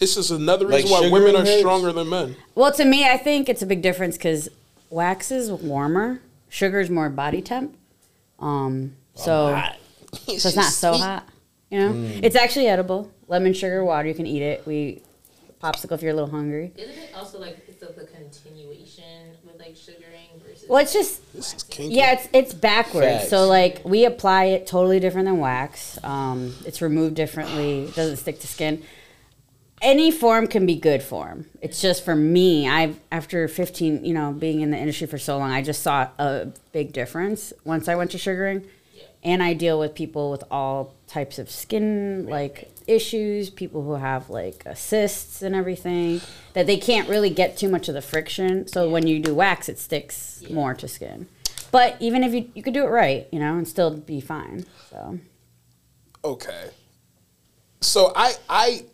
It's 0.00 0.16
is 0.16 0.30
another 0.30 0.66
Like 0.66 0.84
reason 0.84 0.90
why 0.90 1.10
women 1.10 1.34
are 1.34 1.38
hurts? 1.44 1.58
stronger 1.58 1.92
than 1.92 2.08
men. 2.08 2.36
Well, 2.54 2.72
to 2.72 2.84
me, 2.84 3.04
I 3.04 3.16
think 3.16 3.48
it's 3.48 3.62
a 3.62 3.66
big 3.66 3.82
difference 3.82 4.16
because 4.16 4.48
wax 4.90 5.30
is 5.32 5.50
warmer, 5.50 6.20
sugar 6.48 6.78
is 6.80 6.88
more 6.88 7.08
body 7.08 7.42
temp. 7.42 7.76
Um, 8.38 8.94
so, 9.14 9.60
so 10.12 10.32
it's 10.32 10.56
not 10.56 10.66
so 10.72 10.92
hot. 10.94 11.28
You 11.70 11.78
know, 11.80 11.90
Mm. 11.92 12.20
it's 12.22 12.36
actually 12.36 12.66
edible. 12.68 13.10
Lemon 13.26 13.52
sugar 13.52 13.84
water, 13.84 14.08
you 14.08 14.14
can 14.14 14.26
eat 14.26 14.40
it. 14.42 14.66
We 14.66 15.02
popsicle 15.62 15.92
if 15.92 16.02
you're 16.02 16.12
a 16.12 16.14
little 16.14 16.30
hungry. 16.30 16.72
Isn't 16.76 16.96
it 16.96 17.10
also 17.14 17.38
like 17.40 17.58
it's 17.68 17.82
of 17.82 17.94
the 17.96 18.04
continuation 18.04 19.32
with 19.44 19.58
like 19.58 19.76
sugaring 19.76 20.28
versus? 20.46 20.66
Well, 20.68 20.80
it's 20.80 20.92
just 20.92 21.20
This 21.34 21.54
is. 21.54 21.64
Yeah, 21.78 22.12
it's 22.12 22.28
it's 22.32 22.54
backwards. 22.54 23.06
Facts. 23.06 23.28
So 23.30 23.46
like 23.48 23.82
we 23.84 24.04
apply 24.06 24.44
it 24.46 24.66
totally 24.66 25.00
different 25.00 25.26
than 25.26 25.38
wax. 25.40 25.98
Um, 26.04 26.54
it's 26.64 26.80
removed 26.80 27.16
differently. 27.16 27.82
It 27.82 27.94
doesn't 27.94 28.16
stick 28.18 28.38
to 28.40 28.46
skin. 28.46 28.82
Any 29.80 30.10
form 30.10 30.46
can 30.48 30.66
be 30.66 30.74
good 30.76 31.02
form. 31.02 31.46
It's 31.60 31.80
just 31.80 32.04
for 32.04 32.16
me. 32.16 32.68
I've 32.68 32.98
after 33.12 33.46
15, 33.48 34.04
you 34.04 34.12
know, 34.12 34.32
being 34.32 34.60
in 34.60 34.70
the 34.70 34.76
industry 34.78 35.06
for 35.06 35.18
so 35.18 35.38
long, 35.38 35.50
I 35.52 35.62
just 35.62 35.82
saw 35.82 36.08
a 36.18 36.48
big 36.72 36.92
difference 36.92 37.52
once 37.64 37.88
I 37.88 37.94
went 37.94 38.10
to 38.12 38.18
sugaring. 38.18 38.66
and 39.22 39.42
I 39.42 39.52
deal 39.52 39.78
with 39.78 39.94
people 39.94 40.30
with 40.30 40.44
all 40.50 40.94
types 41.08 41.38
of 41.38 41.50
skin 41.50 42.26
like 42.28 42.70
issues, 42.86 43.50
people 43.50 43.82
who 43.82 43.94
have 43.94 44.30
like 44.30 44.64
cysts 44.74 45.42
and 45.42 45.54
everything 45.54 46.20
that 46.54 46.66
they 46.66 46.76
can't 46.76 47.08
really 47.08 47.30
get 47.30 47.56
too 47.56 47.68
much 47.68 47.88
of 47.88 47.94
the 47.94 48.02
friction. 48.02 48.66
So 48.68 48.88
when 48.88 49.06
you 49.06 49.18
do 49.20 49.34
wax, 49.34 49.68
it 49.68 49.78
sticks 49.78 50.42
more 50.50 50.74
to 50.74 50.88
skin. 50.88 51.26
But 51.70 51.96
even 52.00 52.22
if 52.24 52.32
you 52.32 52.50
you 52.54 52.62
could 52.62 52.74
do 52.74 52.84
it 52.84 52.88
right, 52.90 53.26
you 53.32 53.38
know, 53.38 53.56
and 53.56 53.66
still 53.68 53.90
be 53.96 54.20
fine. 54.20 54.64
So 54.90 55.18
Okay. 56.24 56.70
So 57.80 58.12
I 58.16 58.34
I 58.48 58.84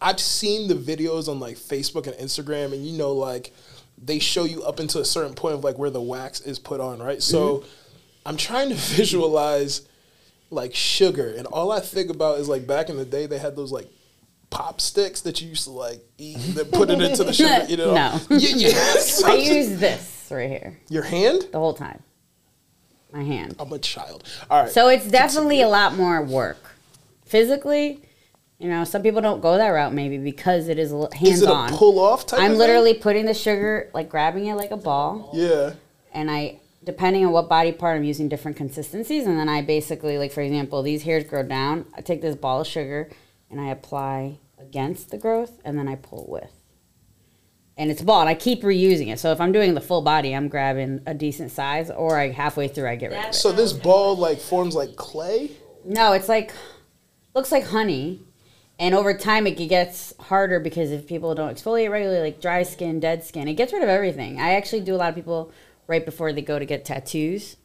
I've 0.00 0.20
seen 0.20 0.68
the 0.68 0.74
videos 0.74 1.28
on 1.28 1.40
like 1.40 1.56
Facebook 1.56 2.06
and 2.06 2.16
Instagram, 2.16 2.72
and 2.72 2.86
you 2.86 2.96
know, 2.96 3.12
like 3.12 3.52
they 4.02 4.18
show 4.18 4.44
you 4.44 4.62
up 4.62 4.80
into 4.80 5.00
a 5.00 5.04
certain 5.04 5.34
point 5.34 5.54
of 5.54 5.64
like 5.64 5.78
where 5.78 5.90
the 5.90 6.00
wax 6.00 6.40
is 6.40 6.58
put 6.58 6.80
on, 6.80 7.00
right? 7.00 7.22
So 7.22 7.58
mm-hmm. 7.58 7.68
I'm 8.26 8.36
trying 8.36 8.70
to 8.70 8.74
visualize 8.96 9.82
like 10.50 10.74
sugar, 10.74 11.34
and 11.36 11.46
all 11.46 11.70
I 11.70 11.80
think 11.80 12.10
about 12.10 12.38
is 12.38 12.48
like 12.48 12.66
back 12.66 12.88
in 12.88 12.96
the 12.96 13.04
day 13.04 13.26
they 13.26 13.38
had 13.38 13.56
those 13.56 13.72
like 13.72 13.88
pop 14.50 14.80
sticks 14.80 15.20
that 15.22 15.40
you 15.40 15.48
used 15.48 15.64
to 15.64 15.70
like 15.70 16.00
eat 16.18 16.36
and 16.36 16.54
then 16.54 16.66
put 16.66 16.90
it 16.90 17.00
into 17.00 17.24
the 17.24 17.32
sugar, 17.32 17.64
you 17.68 17.76
know? 17.76 17.94
No. 17.94 18.20
Yeah, 18.30 18.56
yeah. 18.56 18.94
So- 18.98 19.30
I 19.30 19.34
use 19.34 19.78
this 19.78 20.28
right 20.30 20.50
here 20.50 20.78
your 20.88 21.04
hand. 21.04 21.46
the 21.52 21.58
whole 21.58 21.74
time. 21.74 22.02
My 23.12 23.22
hand. 23.24 23.56
I'm 23.58 23.72
a 23.72 23.78
child. 23.78 24.22
All 24.50 24.62
right. 24.62 24.70
So 24.70 24.88
it's 24.88 25.08
definitely 25.08 25.62
a 25.62 25.68
lot 25.68 25.96
more 25.96 26.22
work. 26.22 26.76
Physically, 27.24 28.02
you 28.60 28.68
know, 28.68 28.84
some 28.84 29.02
people 29.02 29.22
don't 29.22 29.40
go 29.40 29.56
that 29.56 29.68
route 29.70 29.94
maybe 29.94 30.18
because 30.18 30.68
it 30.68 30.78
is 30.78 30.90
hands 30.90 31.38
is 31.38 31.42
it 31.42 31.48
a 31.48 31.52
on. 31.52 31.70
pull 31.70 31.98
off 31.98 32.26
type? 32.26 32.38
I'm 32.40 32.52
of 32.52 32.58
literally 32.58 32.92
putting 32.94 33.24
the 33.24 33.34
sugar, 33.34 33.90
like 33.94 34.08
grabbing 34.10 34.46
it 34.46 34.54
like 34.54 34.70
a 34.70 34.76
ball, 34.76 35.30
Yeah. 35.32 35.72
and 36.12 36.30
I, 36.30 36.60
depending 36.84 37.24
on 37.24 37.32
what 37.32 37.48
body 37.48 37.72
part, 37.72 37.96
I'm 37.96 38.04
using 38.04 38.28
different 38.28 38.58
consistencies, 38.58 39.26
and 39.26 39.38
then 39.38 39.48
I 39.48 39.62
basically, 39.62 40.18
like 40.18 40.30
for 40.30 40.42
example, 40.42 40.82
these 40.82 41.02
hairs 41.04 41.24
grow 41.24 41.42
down. 41.42 41.86
I 41.94 42.02
take 42.02 42.20
this 42.20 42.36
ball 42.36 42.60
of 42.60 42.66
sugar, 42.66 43.10
and 43.50 43.58
I 43.60 43.70
apply 43.70 44.38
against 44.58 45.08
the 45.10 45.16
growth, 45.16 45.58
and 45.64 45.78
then 45.78 45.88
I 45.88 45.94
pull 45.94 46.26
with. 46.28 46.52
And 47.78 47.90
it's 47.90 48.02
a 48.02 48.04
ball, 48.04 48.20
and 48.20 48.28
I 48.28 48.34
keep 48.34 48.60
reusing 48.62 49.08
it. 49.08 49.18
So 49.18 49.32
if 49.32 49.40
I'm 49.40 49.52
doing 49.52 49.72
the 49.72 49.80
full 49.80 50.02
body, 50.02 50.34
I'm 50.36 50.48
grabbing 50.48 51.00
a 51.06 51.14
decent 51.14 51.50
size, 51.50 51.90
or 51.90 52.18
I 52.18 52.28
halfway 52.30 52.68
through 52.68 52.88
I 52.90 52.96
get 52.96 53.10
rid 53.10 53.18
of 53.20 53.24
it. 53.30 53.34
So 53.34 53.52
this 53.52 53.72
ball 53.72 54.18
like 54.18 54.38
forms 54.38 54.74
like 54.74 54.96
clay. 54.96 55.52
No, 55.86 56.12
it's 56.12 56.28
like 56.28 56.52
looks 57.34 57.50
like 57.50 57.64
honey, 57.64 58.20
and 58.80 58.94
over 58.94 59.12
time 59.12 59.46
it 59.46 59.56
gets 59.56 60.14
harder 60.18 60.58
because 60.58 60.90
if 60.90 61.06
people 61.06 61.34
don't 61.34 61.54
exfoliate 61.54 61.90
regularly, 61.90 62.22
like 62.22 62.40
dry 62.40 62.62
skin, 62.62 62.98
dead 62.98 63.22
skin, 63.22 63.46
it 63.46 63.54
gets 63.54 63.74
rid 63.74 63.82
of 63.82 63.90
everything. 63.90 64.40
I 64.40 64.54
actually 64.54 64.80
do 64.80 64.94
a 64.94 64.96
lot 64.96 65.10
of 65.10 65.14
people 65.14 65.52
right 65.86 66.04
before 66.04 66.32
they 66.32 66.40
go 66.40 66.58
to 66.58 66.64
get 66.64 66.86
tattoos 66.86 67.56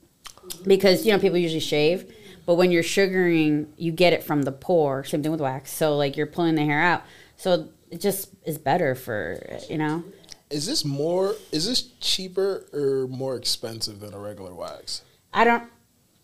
because 0.67 1.05
you 1.05 1.13
know 1.13 1.17
people 1.17 1.37
usually 1.37 1.61
shave, 1.61 2.13
but 2.45 2.55
when 2.55 2.69
you're 2.69 2.83
sugaring, 2.83 3.73
you 3.77 3.93
get 3.93 4.11
it 4.11 4.23
from 4.23 4.41
the 4.41 4.51
pore. 4.51 5.05
Same 5.05 5.23
thing 5.23 5.31
with 5.31 5.39
wax. 5.39 5.71
So 5.71 5.95
like 5.95 6.17
you're 6.17 6.27
pulling 6.27 6.55
the 6.55 6.65
hair 6.65 6.81
out, 6.81 7.03
so 7.37 7.69
it 7.89 8.01
just 8.01 8.29
is 8.45 8.57
better 8.57 8.93
for 8.93 9.39
you 9.69 9.77
know. 9.77 10.03
Is 10.49 10.67
this 10.67 10.83
more? 10.83 11.35
Is 11.53 11.65
this 11.65 11.81
cheaper 12.01 12.67
or 12.73 13.07
more 13.07 13.37
expensive 13.37 14.01
than 14.01 14.13
a 14.13 14.19
regular 14.19 14.53
wax? 14.53 15.01
I 15.33 15.45
don't. 15.45 15.63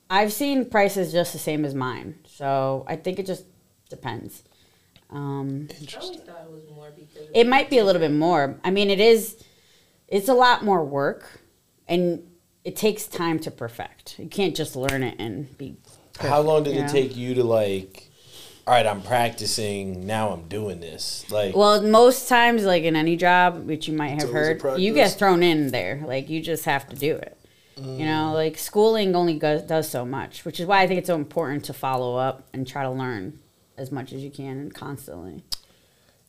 I've 0.09 0.33
seen 0.33 0.65
prices 0.65 1.13
just 1.13 1.31
the 1.31 1.39
same 1.39 1.63
as 1.63 1.73
mine, 1.73 2.15
so 2.27 2.83
I 2.87 2.97
think 2.97 3.17
it 3.17 3.25
just 3.25 3.45
depends. 3.89 4.43
Um, 5.11 5.67
I 5.69 5.73
thought 5.73 6.45
it 6.45 6.51
was 6.51 6.63
more 6.73 6.91
because 6.95 7.29
of 7.29 7.35
It 7.35 7.47
might 7.47 7.69
be 7.69 7.77
a 7.77 7.85
little 7.85 7.99
bit 7.99 8.11
more. 8.13 8.59
I 8.63 8.71
mean, 8.71 8.89
it 8.89 8.99
is. 8.99 9.43
It's 10.07 10.29
a 10.29 10.33
lot 10.33 10.63
more 10.63 10.83
work, 10.83 11.41
and 11.87 12.23
it 12.63 12.75
takes 12.75 13.07
time 13.07 13.39
to 13.39 13.51
perfect. 13.51 14.19
You 14.19 14.29
can't 14.29 14.55
just 14.55 14.75
learn 14.75 15.03
it 15.03 15.15
and 15.19 15.57
be. 15.57 15.75
How 16.19 16.41
long 16.41 16.63
did 16.63 16.75
it 16.75 16.81
know? 16.81 16.87
take 16.87 17.15
you 17.15 17.33
to 17.35 17.43
like? 17.43 18.07
All 18.67 18.73
right, 18.75 18.85
I'm 18.85 19.01
practicing. 19.01 20.05
Now 20.05 20.29
I'm 20.29 20.47
doing 20.47 20.79
this. 20.79 21.29
Like, 21.31 21.55
Well, 21.55 21.81
most 21.81 22.29
times, 22.29 22.63
like 22.63 22.83
in 22.83 22.95
any 22.95 23.17
job, 23.17 23.65
which 23.65 23.87
you 23.87 23.95
might 23.95 24.21
have 24.21 24.31
heard, 24.31 24.61
you 24.79 24.93
get 24.93 25.11
thrown 25.11 25.43
in 25.43 25.71
there. 25.71 26.03
Like 26.05 26.29
you 26.29 26.41
just 26.41 26.65
have 26.65 26.87
to 26.89 26.95
do 26.95 27.15
it. 27.15 27.37
You 27.77 28.05
know, 28.05 28.33
like 28.33 28.59
schooling 28.59 29.15
only 29.15 29.39
goes, 29.39 29.63
does 29.63 29.89
so 29.89 30.05
much, 30.05 30.45
which 30.45 30.59
is 30.59 30.67
why 30.67 30.81
I 30.83 30.87
think 30.87 30.99
it's 30.99 31.07
so 31.07 31.15
important 31.15 31.65
to 31.65 31.73
follow 31.73 32.15
up 32.15 32.47
and 32.53 32.67
try 32.67 32.83
to 32.83 32.91
learn 32.91 33.39
as 33.81 33.91
much 33.91 34.13
as 34.13 34.23
you 34.23 34.31
can 34.31 34.57
and 34.57 34.73
constantly. 34.73 35.43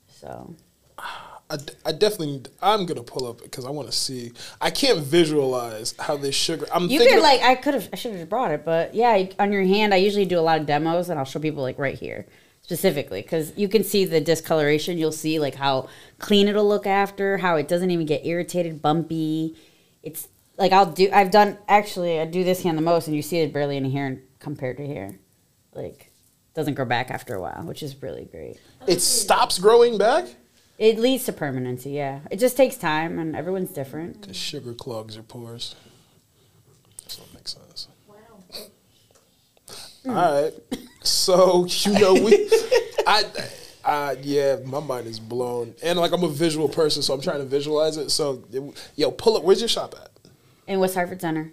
So 0.08 0.54
I, 0.98 1.56
d- 1.56 1.72
I 1.84 1.92
definitely 1.92 2.42
I'm 2.62 2.86
gonna 2.86 3.02
pull 3.02 3.26
up 3.26 3.42
because 3.42 3.66
I 3.66 3.70
want 3.70 3.90
to 3.90 3.96
see. 3.96 4.32
I 4.60 4.70
can't 4.70 5.00
visualize 5.00 5.94
how 5.98 6.16
this 6.16 6.34
sugar. 6.34 6.66
I'm 6.72 6.88
You 6.88 6.98
could 6.98 7.22
like 7.22 7.42
I 7.42 7.54
could 7.54 7.74
have 7.74 7.88
I 7.92 7.96
should 7.96 8.14
have 8.14 8.28
brought 8.28 8.50
it, 8.50 8.64
but 8.64 8.94
yeah, 8.94 9.26
on 9.38 9.52
your 9.52 9.64
hand 9.64 9.92
I 9.92 9.98
usually 9.98 10.24
do 10.24 10.38
a 10.38 10.40
lot 10.40 10.60
of 10.60 10.66
demos 10.66 11.10
and 11.10 11.18
I'll 11.18 11.24
show 11.26 11.40
people 11.40 11.62
like 11.62 11.78
right 11.78 11.98
here 11.98 12.26
specifically 12.62 13.20
because 13.20 13.52
you 13.56 13.68
can 13.68 13.84
see 13.84 14.04
the 14.04 14.20
discoloration. 14.20 14.96
You'll 14.96 15.12
see 15.12 15.38
like 15.38 15.56
how 15.56 15.88
clean 16.18 16.48
it'll 16.48 16.66
look 16.66 16.86
after, 16.86 17.38
how 17.38 17.56
it 17.56 17.68
doesn't 17.68 17.90
even 17.90 18.06
get 18.06 18.24
irritated, 18.24 18.80
bumpy. 18.80 19.56
It's 20.02 20.28
like 20.56 20.72
I'll 20.72 20.90
do. 20.90 21.10
I've 21.12 21.30
done 21.30 21.58
actually. 21.68 22.18
I 22.18 22.24
do 22.24 22.44
this 22.44 22.62
hand 22.62 22.78
the 22.78 22.82
most, 22.82 23.08
and 23.08 23.16
you 23.16 23.22
see 23.22 23.38
it 23.38 23.52
barely 23.52 23.76
any 23.76 23.90
hair 23.90 24.22
compared 24.38 24.78
to 24.78 24.86
here. 24.86 25.18
Like 25.74 26.11
doesn't 26.54 26.74
grow 26.74 26.84
back 26.84 27.10
after 27.10 27.34
a 27.34 27.40
while, 27.40 27.62
which 27.64 27.82
is 27.82 28.00
really 28.02 28.24
great. 28.24 28.58
it 28.86 29.00
stops 29.00 29.58
growing 29.58 29.98
back. 29.98 30.26
It 30.78 30.98
leads 30.98 31.24
to 31.26 31.32
permanency. 31.32 31.90
Yeah, 31.90 32.20
it 32.30 32.38
just 32.38 32.56
takes 32.56 32.76
time, 32.76 33.18
and 33.18 33.36
everyone's 33.36 33.70
different. 33.70 34.22
The 34.26 34.34
sugar 34.34 34.74
clogs 34.74 35.14
your 35.14 35.22
pores. 35.24 35.74
That's 36.98 37.18
what 37.18 37.32
makes 37.34 37.52
sense. 37.54 37.88
wow. 38.08 38.14
All 40.06 40.42
right. 40.42 40.52
So 41.04 41.66
you 41.66 41.98
know 41.98 42.14
we, 42.14 42.48
I, 43.06 43.24
I 43.84 44.16
yeah, 44.22 44.56
my 44.64 44.80
mind 44.80 45.06
is 45.06 45.20
blown, 45.20 45.74
and 45.82 45.98
like 45.98 46.12
I'm 46.12 46.24
a 46.24 46.28
visual 46.28 46.68
person, 46.68 47.02
so 47.02 47.14
I'm 47.14 47.20
trying 47.20 47.38
to 47.38 47.44
visualize 47.44 47.96
it. 47.96 48.10
So 48.10 48.42
it- 48.52 48.90
yo, 48.96 49.10
pull 49.10 49.36
up. 49.36 49.42
Where's 49.44 49.60
your 49.60 49.68
shop 49.68 49.94
at? 50.00 50.10
In 50.66 50.80
West 50.80 50.94
Hartford 50.94 51.20
Center, 51.20 51.50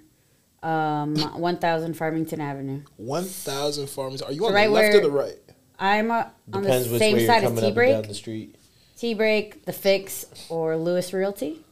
um, 0.64 1.16
one 1.40 1.58
thousand 1.58 1.94
Farmington 1.96 2.42
Avenue. 2.42 2.82
One 2.98 3.24
thousand 3.26 3.88
farmers. 3.90 4.22
Are 4.22 4.32
you 4.32 4.40
So 4.40 4.48
on 4.48 4.54
right 4.54 4.68
the 4.68 4.74
left 4.74 4.96
or 4.96 5.02
the 5.02 5.12
right? 5.12 5.36
I'm 5.80 6.12
uh, 6.12 6.26
on 6.54 6.64
the 6.64 6.84
same 6.84 7.26
side 7.26 7.44
as 7.44 7.50
coming 7.50 7.60
T 7.60 7.62
up 7.62 7.64
and 7.64 7.64
down 7.64 7.74
Break, 7.74 8.08
the 8.08 8.14
street. 8.14 8.56
T 8.98 9.14
Break, 9.14 9.64
The 9.66 9.72
Fix, 9.74 10.26
or 10.50 10.76
Lewis 10.76 11.14
Realty. 11.14 11.64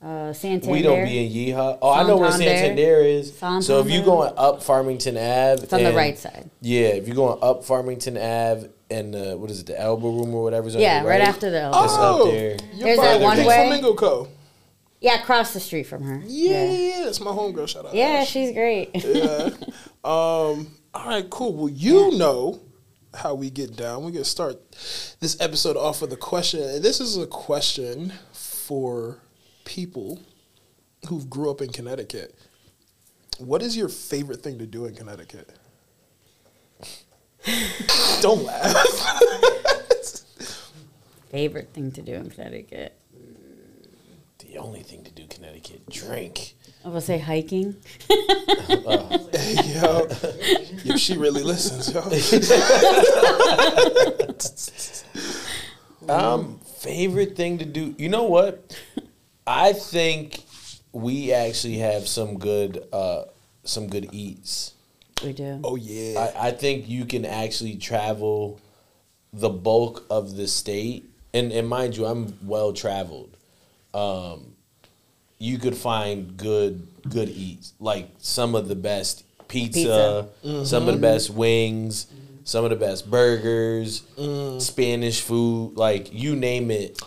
Uh, 0.00 0.32
Santander. 0.32 0.70
We 0.70 0.82
don't 0.82 1.04
be 1.04 1.26
in 1.26 1.32
Yeehaw. 1.56 1.78
Oh, 1.82 1.90
I 1.92 2.04
know 2.06 2.18
where 2.18 2.30
Santander. 2.30 2.56
Santander 2.56 3.00
is. 3.00 3.36
So 3.66 3.80
if 3.80 3.90
you're 3.90 4.04
going 4.04 4.32
up 4.36 4.62
Farmington 4.62 5.16
Ave, 5.16 5.64
It's 5.64 5.72
on 5.72 5.82
the 5.82 5.92
right 5.92 6.16
side. 6.16 6.48
Yeah, 6.60 6.88
if 6.90 7.08
you're 7.08 7.16
going 7.16 7.40
up 7.42 7.64
Farmington 7.64 8.16
Ave 8.16 8.68
and 8.90 9.16
uh, 9.16 9.34
what 9.36 9.50
is 9.50 9.58
it, 9.58 9.66
the 9.66 9.80
Elbow 9.80 10.10
Room 10.10 10.32
or 10.36 10.44
whatever's 10.44 10.76
on 10.76 10.82
Yeah, 10.82 10.98
right 10.98 11.06
right 11.18 11.20
after 11.20 11.50
the. 11.50 11.66
It's 11.66 11.76
up 11.94 12.20
Oh, 12.20 12.30
there. 12.30 12.56
You're 12.74 12.84
There's 12.84 12.98
by 12.98 13.04
that 13.06 13.18
the 13.18 13.24
one 13.24 13.36
Pink 13.38 13.48
way- 13.48 13.66
Flamingo 13.66 13.94
Co. 13.94 14.28
Yeah, 15.00 15.20
across 15.20 15.52
the 15.54 15.60
street 15.60 15.84
from 15.84 16.02
her. 16.02 16.22
Yeah, 16.26 16.70
yeah, 16.70 16.98
yeah, 16.98 17.04
that's 17.04 17.20
my 17.20 17.30
homegirl. 17.30 17.68
Shout 17.68 17.86
out. 17.86 17.94
Yeah, 17.94 18.06
Ash. 18.22 18.30
she's 18.30 18.52
great. 18.52 18.90
yeah. 18.94 19.50
Um. 20.04 20.68
All 20.94 21.06
right. 21.06 21.28
Cool. 21.28 21.52
Well, 21.54 21.68
you 21.68 22.16
know 22.16 22.60
how 23.12 23.34
we 23.34 23.50
get 23.50 23.76
down. 23.76 24.04
We're 24.04 24.12
gonna 24.12 24.24
start 24.24 24.56
this 25.20 25.36
episode 25.40 25.76
off 25.76 26.00
with 26.00 26.12
a 26.12 26.16
question. 26.16 26.62
And 26.62 26.82
this 26.82 27.00
is 27.00 27.18
a 27.18 27.26
question 27.26 28.12
for 28.32 29.18
people 29.64 30.20
who 31.08 31.24
grew 31.26 31.50
up 31.50 31.60
in 31.60 31.70
Connecticut. 31.70 32.34
What 33.38 33.60
is 33.62 33.76
your 33.76 33.88
favorite 33.88 34.40
thing 34.42 34.58
to 34.58 34.66
do 34.66 34.86
in 34.86 34.94
Connecticut? 34.94 35.50
Don't 38.20 38.44
laugh. 38.44 38.74
Favorite 41.30 41.70
thing 41.74 41.90
to 41.92 42.02
do 42.02 42.14
in 42.14 42.30
Connecticut. 42.30 42.97
The 44.48 44.58
only 44.58 44.82
thing 44.82 45.04
to 45.04 45.10
do 45.10 45.26
Connecticut, 45.26 45.88
drink. 45.90 46.54
I 46.82 46.88
will 46.88 47.02
say 47.02 47.18
hiking. 47.18 47.76
yo, 48.08 48.16
yo, 50.84 50.96
she 50.96 51.18
really 51.18 51.42
listens, 51.42 51.92
yo. 51.92 52.00
Um, 56.08 56.58
favorite 56.78 57.36
thing 57.36 57.58
to 57.58 57.66
do. 57.66 57.94
You 57.98 58.08
know 58.08 58.24
what? 58.24 58.74
I 59.46 59.74
think 59.74 60.42
we 60.92 61.34
actually 61.34 61.76
have 61.78 62.08
some 62.08 62.38
good, 62.38 62.82
uh, 62.92 63.24
some 63.64 63.88
good 63.88 64.08
eats. 64.12 64.72
We 65.22 65.34
do. 65.34 65.60
Oh 65.62 65.76
yeah. 65.76 66.30
I, 66.34 66.48
I 66.48 66.50
think 66.52 66.88
you 66.88 67.04
can 67.04 67.26
actually 67.26 67.76
travel 67.76 68.58
the 69.34 69.50
bulk 69.50 70.06
of 70.08 70.36
the 70.36 70.48
state, 70.48 71.10
and 71.34 71.52
and 71.52 71.68
mind 71.68 71.94
you, 71.96 72.06
I'm 72.06 72.38
well 72.42 72.72
traveled. 72.72 73.36
Um, 73.94 74.54
you 75.38 75.58
could 75.58 75.76
find 75.76 76.36
good 76.36 76.86
good 77.08 77.28
eats, 77.28 77.72
like 77.78 78.10
some 78.18 78.54
of 78.54 78.68
the 78.68 78.74
best 78.74 79.24
pizza, 79.48 80.28
some 80.64 80.88
of 80.88 80.94
the 80.94 81.00
best 81.00 81.30
wings, 81.30 82.06
some 82.44 82.64
of 82.64 82.70
the 82.70 82.76
best 82.76 83.10
burgers, 83.10 84.02
Spanish 84.58 85.20
food, 85.20 85.76
like 85.76 86.12
you 86.12 86.36
name 86.36 86.70
it. 86.70 87.00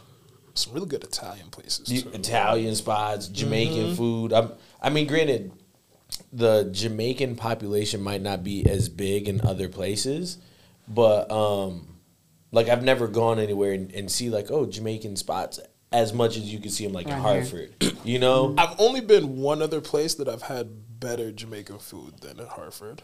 Some 0.53 0.73
really 0.73 0.87
good 0.87 1.03
Italian 1.03 1.49
places 1.49 1.89
You- 1.91 2.01
too. 2.01 2.09
Italian 2.09 2.75
spots, 2.75 3.27
Jamaican 3.29 3.95
food. 3.95 4.33
I'm, 4.33 4.51
I 4.81 4.89
mean, 4.89 5.07
granted, 5.07 5.51
the 6.33 6.65
Jamaican 6.71 7.35
population 7.37 8.01
might 8.01 8.21
not 8.21 8.43
be 8.43 8.65
as 8.69 8.89
big 8.89 9.29
in 9.29 9.39
other 9.41 9.69
places, 9.69 10.39
but 10.89 11.31
um, 11.31 11.87
like 12.51 12.67
I've 12.67 12.83
never 12.83 13.07
gone 13.07 13.39
anywhere 13.39 13.71
and, 13.71 13.91
and 13.93 14.11
see 14.11 14.29
like 14.29 14.51
oh 14.51 14.65
Jamaican 14.65 15.15
spots 15.15 15.59
as 15.91 16.13
much 16.13 16.37
as 16.37 16.43
you 16.51 16.59
can 16.59 16.71
see 16.71 16.85
them 16.85 16.93
like 16.93 17.07
in 17.07 17.13
Around 17.13 17.21
here. 17.23 17.31
Hartford, 17.81 17.93
you 18.05 18.19
know. 18.19 18.55
I've 18.57 18.79
only 18.79 19.01
been 19.01 19.37
one 19.37 19.61
other 19.61 19.81
place 19.81 20.15
that 20.15 20.27
I've 20.29 20.43
had 20.43 20.99
better 20.99 21.31
Jamaican 21.31 21.79
food 21.79 22.21
than 22.21 22.39
in 22.39 22.45
Hartford. 22.47 23.01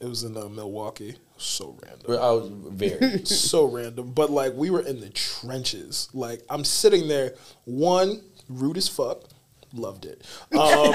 It 0.00 0.06
was 0.08 0.24
in 0.24 0.36
uh, 0.36 0.48
Milwaukee. 0.48 1.16
So 1.36 1.76
random. 1.84 2.10
I 2.12 2.30
was 2.30 2.48
very 2.48 3.18
so 3.24 3.66
random. 3.66 4.12
But 4.12 4.30
like 4.30 4.54
we 4.54 4.70
were 4.70 4.80
in 4.80 5.00
the 5.00 5.10
trenches. 5.10 6.08
Like 6.14 6.42
I'm 6.48 6.64
sitting 6.64 7.06
there, 7.06 7.34
one 7.66 8.22
rude 8.48 8.78
as 8.78 8.88
fuck, 8.88 9.24
loved 9.74 10.06
it. 10.06 10.22
Um, 10.52 10.94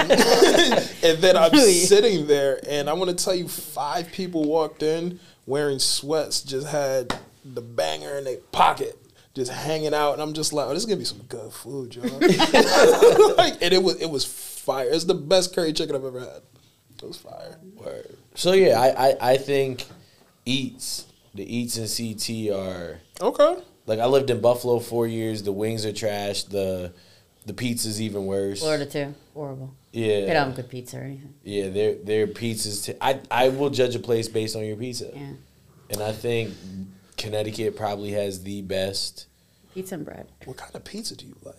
and 1.02 1.18
then 1.22 1.36
I'm 1.36 1.52
Really? 1.52 1.72
sitting 1.72 2.26
there, 2.26 2.60
and 2.68 2.90
I 2.90 2.92
want 2.94 3.16
to 3.16 3.24
tell 3.24 3.34
you, 3.34 3.48
five 3.48 4.10
people 4.12 4.44
walked 4.44 4.82
in 4.82 5.20
wearing 5.46 5.78
sweats, 5.78 6.42
just 6.42 6.66
had 6.66 7.16
the 7.44 7.62
banger 7.62 8.18
in 8.18 8.24
their 8.24 8.38
pocket. 8.52 8.98
Just 9.36 9.52
hanging 9.52 9.92
out, 9.94 10.14
and 10.14 10.22
I'm 10.22 10.32
just 10.32 10.52
like, 10.52 10.66
"Oh, 10.66 10.70
this 10.70 10.78
is 10.80 10.86
gonna 10.86 10.96
be 10.98 11.04
some 11.04 11.20
good 11.28 11.52
food, 11.52 11.94
y'all." 11.94 12.04
like, 13.36 13.60
and 13.62 13.72
it 13.72 13.82
was, 13.82 14.00
it 14.00 14.10
was 14.10 14.24
fire. 14.24 14.88
It's 14.90 15.04
the 15.04 15.14
best 15.14 15.54
curry 15.54 15.72
chicken 15.72 15.94
I've 15.94 16.04
ever 16.04 16.20
had. 16.20 16.40
It 16.96 17.06
was 17.06 17.18
fire. 17.18 17.58
Word. 17.76 18.16
So 18.34 18.52
yeah, 18.52 18.80
I, 18.80 19.08
I 19.10 19.16
I 19.32 19.36
think 19.36 19.84
eats 20.46 21.06
the 21.34 21.44
eats 21.44 21.76
and 21.76 21.86
CT 21.86 22.50
are 22.56 22.98
Okay. 23.20 23.62
like 23.86 23.98
I 23.98 24.06
lived 24.06 24.30
in 24.30 24.40
Buffalo 24.40 24.78
four 24.78 25.06
years. 25.06 25.42
The 25.42 25.52
wings 25.52 25.84
are 25.84 25.92
trash. 25.92 26.44
The 26.44 26.92
the 27.44 27.52
pizza's 27.52 28.00
even 28.00 28.24
worse. 28.26 28.60
Florida 28.60 28.86
too. 28.86 29.14
Horrible. 29.34 29.74
Yeah, 29.92 30.20
they 30.20 30.26
don't 30.32 30.46
have 30.48 30.56
good 30.56 30.70
pizza 30.70 30.96
or 30.98 31.02
anything. 31.02 31.34
yeah. 31.44 31.68
Their 31.68 31.94
their 31.96 32.26
pizzas. 32.26 32.86
T- 32.86 32.94
I 33.02 33.20
I 33.30 33.50
will 33.50 33.68
judge 33.70 33.94
a 33.94 33.98
place 34.00 34.28
based 34.28 34.56
on 34.56 34.64
your 34.64 34.76
pizza, 34.76 35.10
Yeah. 35.14 35.32
and 35.90 36.02
I 36.02 36.12
think 36.12 36.54
Connecticut 37.16 37.76
probably 37.76 38.10
has 38.12 38.42
the 38.42 38.62
best. 38.62 39.26
Pizza 39.74 39.94
and 39.94 40.04
bread. 40.04 40.28
What 40.44 40.56
kind 40.56 40.74
of 40.74 40.84
pizza 40.84 41.16
do 41.16 41.26
you 41.26 41.36
like? 41.42 41.56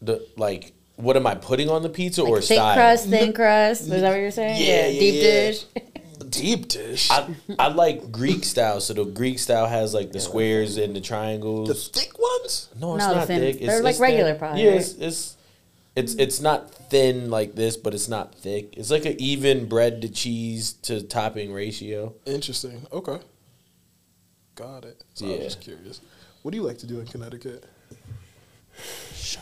The 0.00 0.26
like. 0.36 0.72
What 0.96 1.16
am 1.16 1.26
I 1.28 1.34
putting 1.36 1.68
on 1.70 1.82
the 1.82 1.88
pizza 1.88 2.22
or 2.22 2.36
Like 2.36 2.44
thick 2.44 2.56
style? 2.56 2.74
crust, 2.74 3.08
thin 3.08 3.32
crust. 3.32 3.82
Is 3.82 3.88
that 3.88 4.10
what 4.10 4.18
you're 4.18 4.30
saying? 4.32 4.60
Yeah, 4.60 4.88
yeah, 4.88 4.98
Deep 5.00 5.14
yeah. 5.14 5.20
dish. 5.22 5.64
Deep 6.30 6.68
dish. 6.68 7.08
I, 7.10 7.34
I 7.58 7.68
like 7.68 8.10
Greek 8.10 8.44
style. 8.52 8.80
So 8.80 8.94
the 8.94 9.04
Greek 9.04 9.38
style 9.38 9.66
has 9.66 9.94
like 9.94 10.10
the 10.10 10.18
squares 10.18 10.76
and 10.76 10.94
the 10.96 11.00
triangles. 11.00 11.68
the 11.68 11.74
thick 11.74 12.18
ones. 12.18 12.68
No, 12.80 12.96
it's 12.96 13.04
No, 13.06 13.14
not 13.14 13.26
thin- 13.28 13.40
thick. 13.40 13.56
It's, 13.56 13.66
they're 13.66 13.82
like 13.82 13.90
it's 13.90 13.98
thin. 14.00 14.10
regular 14.10 14.34
probably, 14.34 14.64
Yeah, 14.64 14.70
right? 14.70 14.80
it's, 14.80 14.92
it's 14.94 15.36
it's 15.98 16.14
it's 16.14 16.40
not 16.40 16.70
thin 16.90 17.30
like 17.30 17.54
this, 17.54 17.76
but 17.76 17.92
it's 17.94 18.08
not 18.08 18.34
thick. 18.34 18.76
It's 18.76 18.90
like 18.90 19.04
an 19.04 19.16
even 19.18 19.66
bread 19.68 20.00
to 20.02 20.08
cheese 20.08 20.72
to 20.82 21.02
topping 21.02 21.52
ratio. 21.52 22.14
Interesting. 22.26 22.86
Okay. 22.92 23.18
Got 24.54 24.84
it. 24.84 25.04
So 25.14 25.26
I 25.26 25.28
Yeah. 25.30 25.34
was 25.36 25.44
just 25.54 25.60
curious. 25.60 26.00
What 26.42 26.52
do 26.52 26.56
you 26.56 26.62
like 26.62 26.78
to 26.78 26.86
do 26.86 27.00
in 27.00 27.06
Connecticut? 27.06 27.64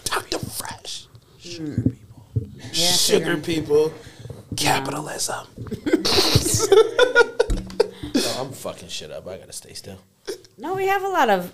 Dr. 0.05 0.39
Fresh. 0.39 1.07
Sugar 1.39 1.83
people. 1.83 2.27
Yeah, 2.73 2.93
Sugar 2.93 3.25
sugar. 3.35 3.37
people. 3.39 3.93
Capitalism. 4.57 5.47
Oh, 8.19 8.45
I'm 8.47 8.53
fucking 8.53 8.89
shit 8.89 9.11
up. 9.11 9.27
I 9.27 9.39
gotta 9.39 9.53
stay 9.53 9.73
still. 9.75 9.99
No, 10.59 10.75
we 10.75 10.87
have 10.87 11.03
a 11.03 11.09
lot 11.09 11.29
of. 11.31 11.53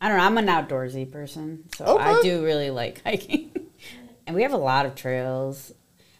I 0.00 0.08
don't 0.08 0.18
know. 0.18 0.24
I'm 0.24 0.38
an 0.38 0.46
outdoorsy 0.46 1.10
person, 1.10 1.64
so 1.76 1.98
I 1.98 2.20
do 2.22 2.44
really 2.44 2.70
like 2.70 3.02
hiking, 3.04 3.50
and 4.28 4.36
we 4.36 4.42
have 4.42 4.52
a 4.52 4.58
lot 4.58 4.86
of 4.86 4.94
trails. 4.94 5.72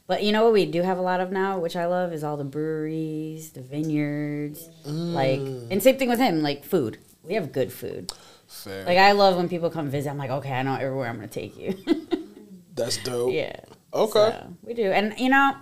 But 0.07 0.23
you 0.23 0.33
know 0.33 0.45
what 0.45 0.55
we 0.55 0.65
do 0.65 0.83
have 0.83 0.97
a 0.97 1.03
lot 1.03 1.21
of 1.21 1.31
now, 1.31 1.59
which 1.59 1.77
I 1.77 1.85
love, 1.85 2.15
is 2.15 2.25
all 2.25 2.39
the 2.39 2.45
breweries, 2.45 3.51
the 3.51 3.61
vineyards, 3.61 4.67
like, 4.87 5.39
mm. 5.39 5.71
and 5.71 5.83
same 5.83 5.99
thing 5.99 6.09
with 6.09 6.19
him, 6.19 6.41
like 6.43 6.65
food. 6.65 6.97
We 7.23 7.35
have 7.35 7.53
good 7.53 7.71
food. 7.71 8.11
Fair. 8.49 8.87
Like 8.87 8.97
I 8.97 9.13
love 9.13 9.37
when 9.37 9.51
people 9.51 9.69
come 9.69 9.91
visit. 9.91 10.09
I'm 10.09 10.17
like, 10.17 10.31
okay, 10.31 10.53
I 10.53 10.63
know 10.63 10.75
everywhere 10.75 11.11
I'm 11.11 11.17
gonna 11.17 11.29
take 11.29 11.59
you. 11.59 11.77
That's 12.75 12.97
dope. 13.05 13.35
yeah. 13.35 13.61
Okay. 13.93 14.13
So, 14.13 14.57
we 14.63 14.73
do, 14.73 14.91
and 14.91 15.13
you 15.19 15.29
know, 15.29 15.55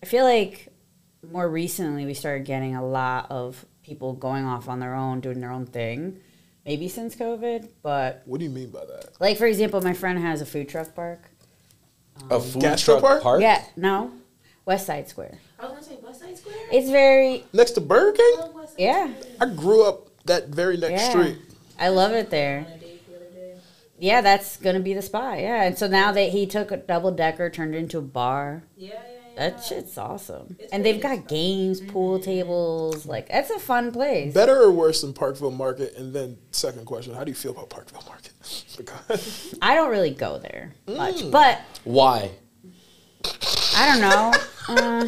I 0.00 0.06
feel 0.06 0.24
like 0.24 0.68
more 1.28 1.48
recently 1.48 2.06
we 2.06 2.14
started 2.14 2.44
getting 2.44 2.76
a 2.76 2.86
lot 2.86 3.26
of 3.30 3.66
people 3.82 4.12
going 4.12 4.44
off 4.44 4.68
on 4.68 4.78
their 4.78 4.94
own, 4.94 5.20
doing 5.20 5.40
their 5.40 5.50
own 5.50 5.66
thing. 5.66 6.20
Maybe 6.64 6.88
since 6.88 7.16
COVID, 7.16 7.68
but 7.82 8.22
What 8.24 8.38
do 8.38 8.44
you 8.44 8.50
mean 8.50 8.70
by 8.70 8.84
that? 8.86 9.20
like 9.20 9.36
for 9.36 9.46
example, 9.46 9.80
my 9.82 9.94
friend 9.94 10.20
has 10.20 10.40
a 10.40 10.46
food 10.46 10.68
truck 10.68 10.94
park. 10.94 11.30
A 12.30 12.36
um, 12.36 12.42
food 12.42 12.62
Gastro 12.62 12.94
truck 12.94 13.02
park? 13.02 13.22
park? 13.22 13.40
Yeah, 13.42 13.64
no, 13.76 14.12
West 14.64 14.86
Side 14.86 15.08
Square. 15.08 15.38
I 15.58 15.64
was 15.64 15.72
gonna 15.72 15.82
say 15.82 15.98
West 16.02 16.20
Side 16.20 16.38
Square. 16.38 16.56
It's 16.72 16.90
very 16.90 17.44
Next 17.52 17.72
to 17.72 17.80
Burger 17.80 18.16
King? 18.16 18.34
love 18.54 18.74
yeah, 18.78 19.12
I 19.40 19.46
grew 19.46 19.84
up 19.84 20.08
that 20.24 20.48
very 20.48 20.76
next 20.76 21.02
yeah. 21.02 21.10
street. 21.10 21.38
I 21.78 21.88
love 21.88 22.12
it 22.12 22.30
there. 22.30 22.66
On 22.66 22.72
a 22.72 22.78
date 22.78 23.06
the 23.08 23.16
other 23.16 23.24
day. 23.26 23.56
Yeah, 23.98 24.20
that's 24.20 24.56
gonna 24.56 24.80
be 24.80 24.94
the 24.94 25.02
spot. 25.02 25.38
Yeah, 25.38 25.64
and 25.64 25.76
so 25.76 25.86
now 25.86 26.12
that 26.12 26.30
he 26.30 26.46
took 26.46 26.70
a 26.70 26.76
double 26.76 27.10
decker, 27.10 27.50
turned 27.50 27.74
it 27.74 27.78
into 27.78 27.98
a 27.98 28.02
bar. 28.02 28.64
Yeah, 28.76 28.92
yeah, 28.92 29.00
yeah. 29.12 29.13
That 29.36 29.62
shit's 29.64 29.98
awesome. 29.98 30.56
It's 30.58 30.72
and 30.72 30.84
they've 30.84 31.02
really 31.02 31.16
got 31.18 31.28
games, 31.28 31.80
pool 31.80 32.18
tables. 32.20 33.06
Like 33.06 33.28
that's 33.28 33.50
a 33.50 33.58
fun 33.58 33.90
place. 33.92 34.32
Better 34.32 34.56
or 34.62 34.70
worse 34.70 35.00
than 35.02 35.12
Parkville 35.12 35.50
Market? 35.50 35.94
And 35.96 36.14
then, 36.14 36.38
second 36.52 36.86
question, 36.86 37.14
how 37.14 37.24
do 37.24 37.30
you 37.30 37.34
feel 37.34 37.52
about 37.52 37.70
Parkville 37.70 38.04
Market? 38.06 38.32
because 38.76 39.54
I 39.62 39.74
don't 39.74 39.90
really 39.90 40.10
go 40.10 40.38
there 40.38 40.74
much, 40.86 41.16
Mm. 41.16 41.30
but 41.30 41.60
Why? 41.84 42.30
I 43.76 43.86
don't 43.86 44.00
know. 44.00 44.32
Uh, 44.66 45.06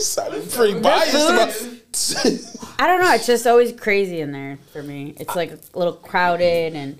sounded 0.00 0.50
pretty 0.50 0.80
biased 0.80 1.14
about. 1.14 2.80
I 2.80 2.86
don't 2.88 3.00
know. 3.00 3.12
It's 3.14 3.26
just 3.26 3.46
always 3.46 3.72
crazy 3.72 4.20
in 4.20 4.32
there 4.32 4.58
for 4.72 4.82
me. 4.82 5.14
It's 5.18 5.36
like 5.36 5.52
a 5.52 5.58
little 5.78 5.92
crowded, 5.92 6.74
and 6.74 6.98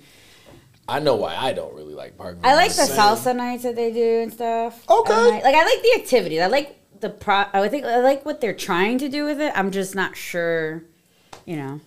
I 0.88 1.00
know 1.00 1.16
why 1.16 1.36
I 1.36 1.52
don't 1.52 1.74
really 1.74 1.94
like 1.94 2.16
park. 2.16 2.38
I 2.42 2.54
like 2.54 2.68
the 2.70 2.86
Same. 2.86 2.96
salsa 2.98 3.36
nights 3.36 3.62
that 3.64 3.76
they 3.76 3.92
do 3.92 4.20
and 4.22 4.32
stuff. 4.32 4.82
Okay. 4.88 5.12
at 5.12 5.30
night. 5.30 5.44
Like 5.44 5.54
I 5.54 5.64
like 5.64 5.82
the 5.82 6.00
activities. 6.02 6.40
I 6.40 6.46
like 6.46 6.76
the 7.00 7.10
pro. 7.10 7.44
I 7.52 7.68
think 7.68 7.84
I 7.84 7.98
like 8.00 8.24
what 8.24 8.40
they're 8.40 8.54
trying 8.54 8.98
to 8.98 9.08
do 9.08 9.24
with 9.24 9.40
it. 9.40 9.52
I'm 9.54 9.70
just 9.70 9.94
not 9.94 10.16
sure. 10.16 10.84
You 11.44 11.56
know, 11.56 11.80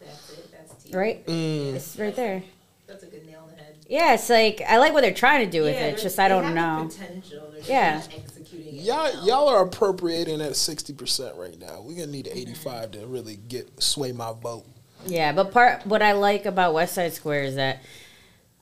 That's 0.00 0.30
it. 0.30 0.52
That's 0.52 0.84
tea. 0.84 0.96
right? 0.96 1.26
Mm. 1.26 1.74
It's 1.74 1.98
right 1.98 2.14
there. 2.14 2.42
That's 2.86 3.02
a 3.02 3.06
good 3.06 3.26
nail 3.26 3.46
in 3.50 3.56
the 3.56 3.62
head. 3.62 3.76
Yeah, 3.88 4.14
it's 4.14 4.30
like 4.30 4.62
I 4.68 4.78
like 4.78 4.92
what 4.92 5.00
they're 5.02 5.12
trying 5.14 5.44
to 5.44 5.50
do 5.50 5.62
with 5.62 5.74
Yeah, 5.74 5.86
it. 5.86 5.92
It's 5.94 6.02
they're- 6.02 6.10
just 6.10 6.18
I 6.20 6.28
don't 6.28 6.44
have 6.44 6.54
know. 6.54 6.88
Potential. 6.88 7.50
They're 7.52 7.62
Yeah. 7.66 8.02
executing 8.16 8.76
it. 8.76 8.82
Y'all, 8.82 8.96
well. 9.12 9.26
y'all 9.26 9.48
are 9.48 9.62
appropriating 9.64 10.40
at 10.40 10.54
sixty 10.56 10.92
percent 10.92 11.34
right 11.36 11.58
now. 11.58 11.80
We're 11.82 11.96
gonna 11.98 12.12
need 12.12 12.28
eighty 12.32 12.54
five 12.54 12.92
to 12.92 13.06
really 13.06 13.36
get 13.36 13.82
sway 13.82 14.12
my 14.12 14.32
vote. 14.32 14.64
Yeah, 15.06 15.32
but 15.32 15.50
part 15.52 15.86
what 15.86 16.02
I 16.02 16.12
like 16.12 16.46
about 16.46 16.72
West 16.72 16.94
Side 16.94 17.12
Square 17.12 17.42
is 17.44 17.54
that 17.56 17.82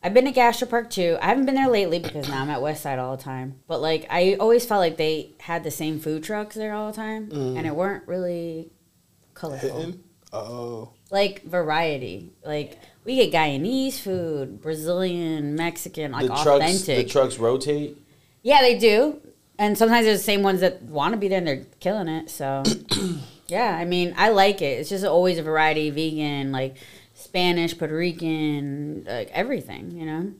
I've 0.05 0.15
been 0.15 0.25
to 0.25 0.33
Gastro 0.33 0.67
Park 0.67 0.91
too. 0.91 1.17
I 1.23 1.27
haven't 1.27 1.47
been 1.47 1.55
there 1.55 1.69
lately 1.69 1.99
because 1.99 2.29
now 2.29 2.43
I'm 2.43 2.51
at 2.51 2.61
West 2.61 2.83
Side 2.83 2.99
all 2.99 3.17
the 3.17 3.23
time. 3.23 3.61
But 3.69 3.81
like 3.81 4.07
I 4.11 4.35
always 4.41 4.67
felt 4.67 4.81
like 4.81 4.97
they 4.97 5.33
had 5.41 5.63
the 5.63 5.71
same 5.71 6.01
food 6.01 6.25
trucks 6.25 6.57
there 6.57 6.75
all 6.75 6.91
the 6.91 6.97
time, 6.97 7.29
mm. 7.29 7.57
and 7.57 7.67
it 7.67 7.75
weren't 7.75 8.07
really 8.09 8.71
colorful. 9.35 9.95
Oh, 10.33 10.93
Like 11.11 11.45
variety. 11.45 12.33
Like 12.45 12.79
we 13.05 13.17
get 13.17 13.33
Guyanese 13.33 13.99
food, 13.99 14.61
Brazilian, 14.61 15.55
Mexican, 15.55 16.13
like 16.13 16.27
the 16.27 16.35
trucks. 16.35 16.83
The 16.83 17.05
trucks 17.05 17.39
rotate. 17.39 17.99
yeah, 18.43 18.61
they 18.61 18.79
do. 18.79 19.21
And 19.59 19.77
sometimes 19.77 20.07
they're 20.07 20.15
the 20.15 20.21
same 20.21 20.43
ones 20.43 20.61
that 20.61 20.83
want 20.83 21.13
to 21.13 21.19
be 21.19 21.29
there 21.29 21.39
and 21.39 21.47
they're 21.47 21.67
killing 21.79 22.09
it. 22.09 22.31
So, 22.31 22.65
yeah, 23.49 23.77
I 23.77 23.85
mean, 23.85 24.15
I 24.17 24.31
like 24.31 24.63
it. 24.63 24.81
It's 24.81 24.89
just 24.89 25.05
always 25.05 25.39
a 25.39 25.43
variety 25.43 25.91
vegan, 25.91 26.51
like 26.51 26.77
Spanish, 27.33 27.79
Puerto 27.79 27.97
Rican, 27.97 29.05
like 29.07 29.31
everything, 29.33 29.91
you 29.93 30.05
know? 30.05 30.33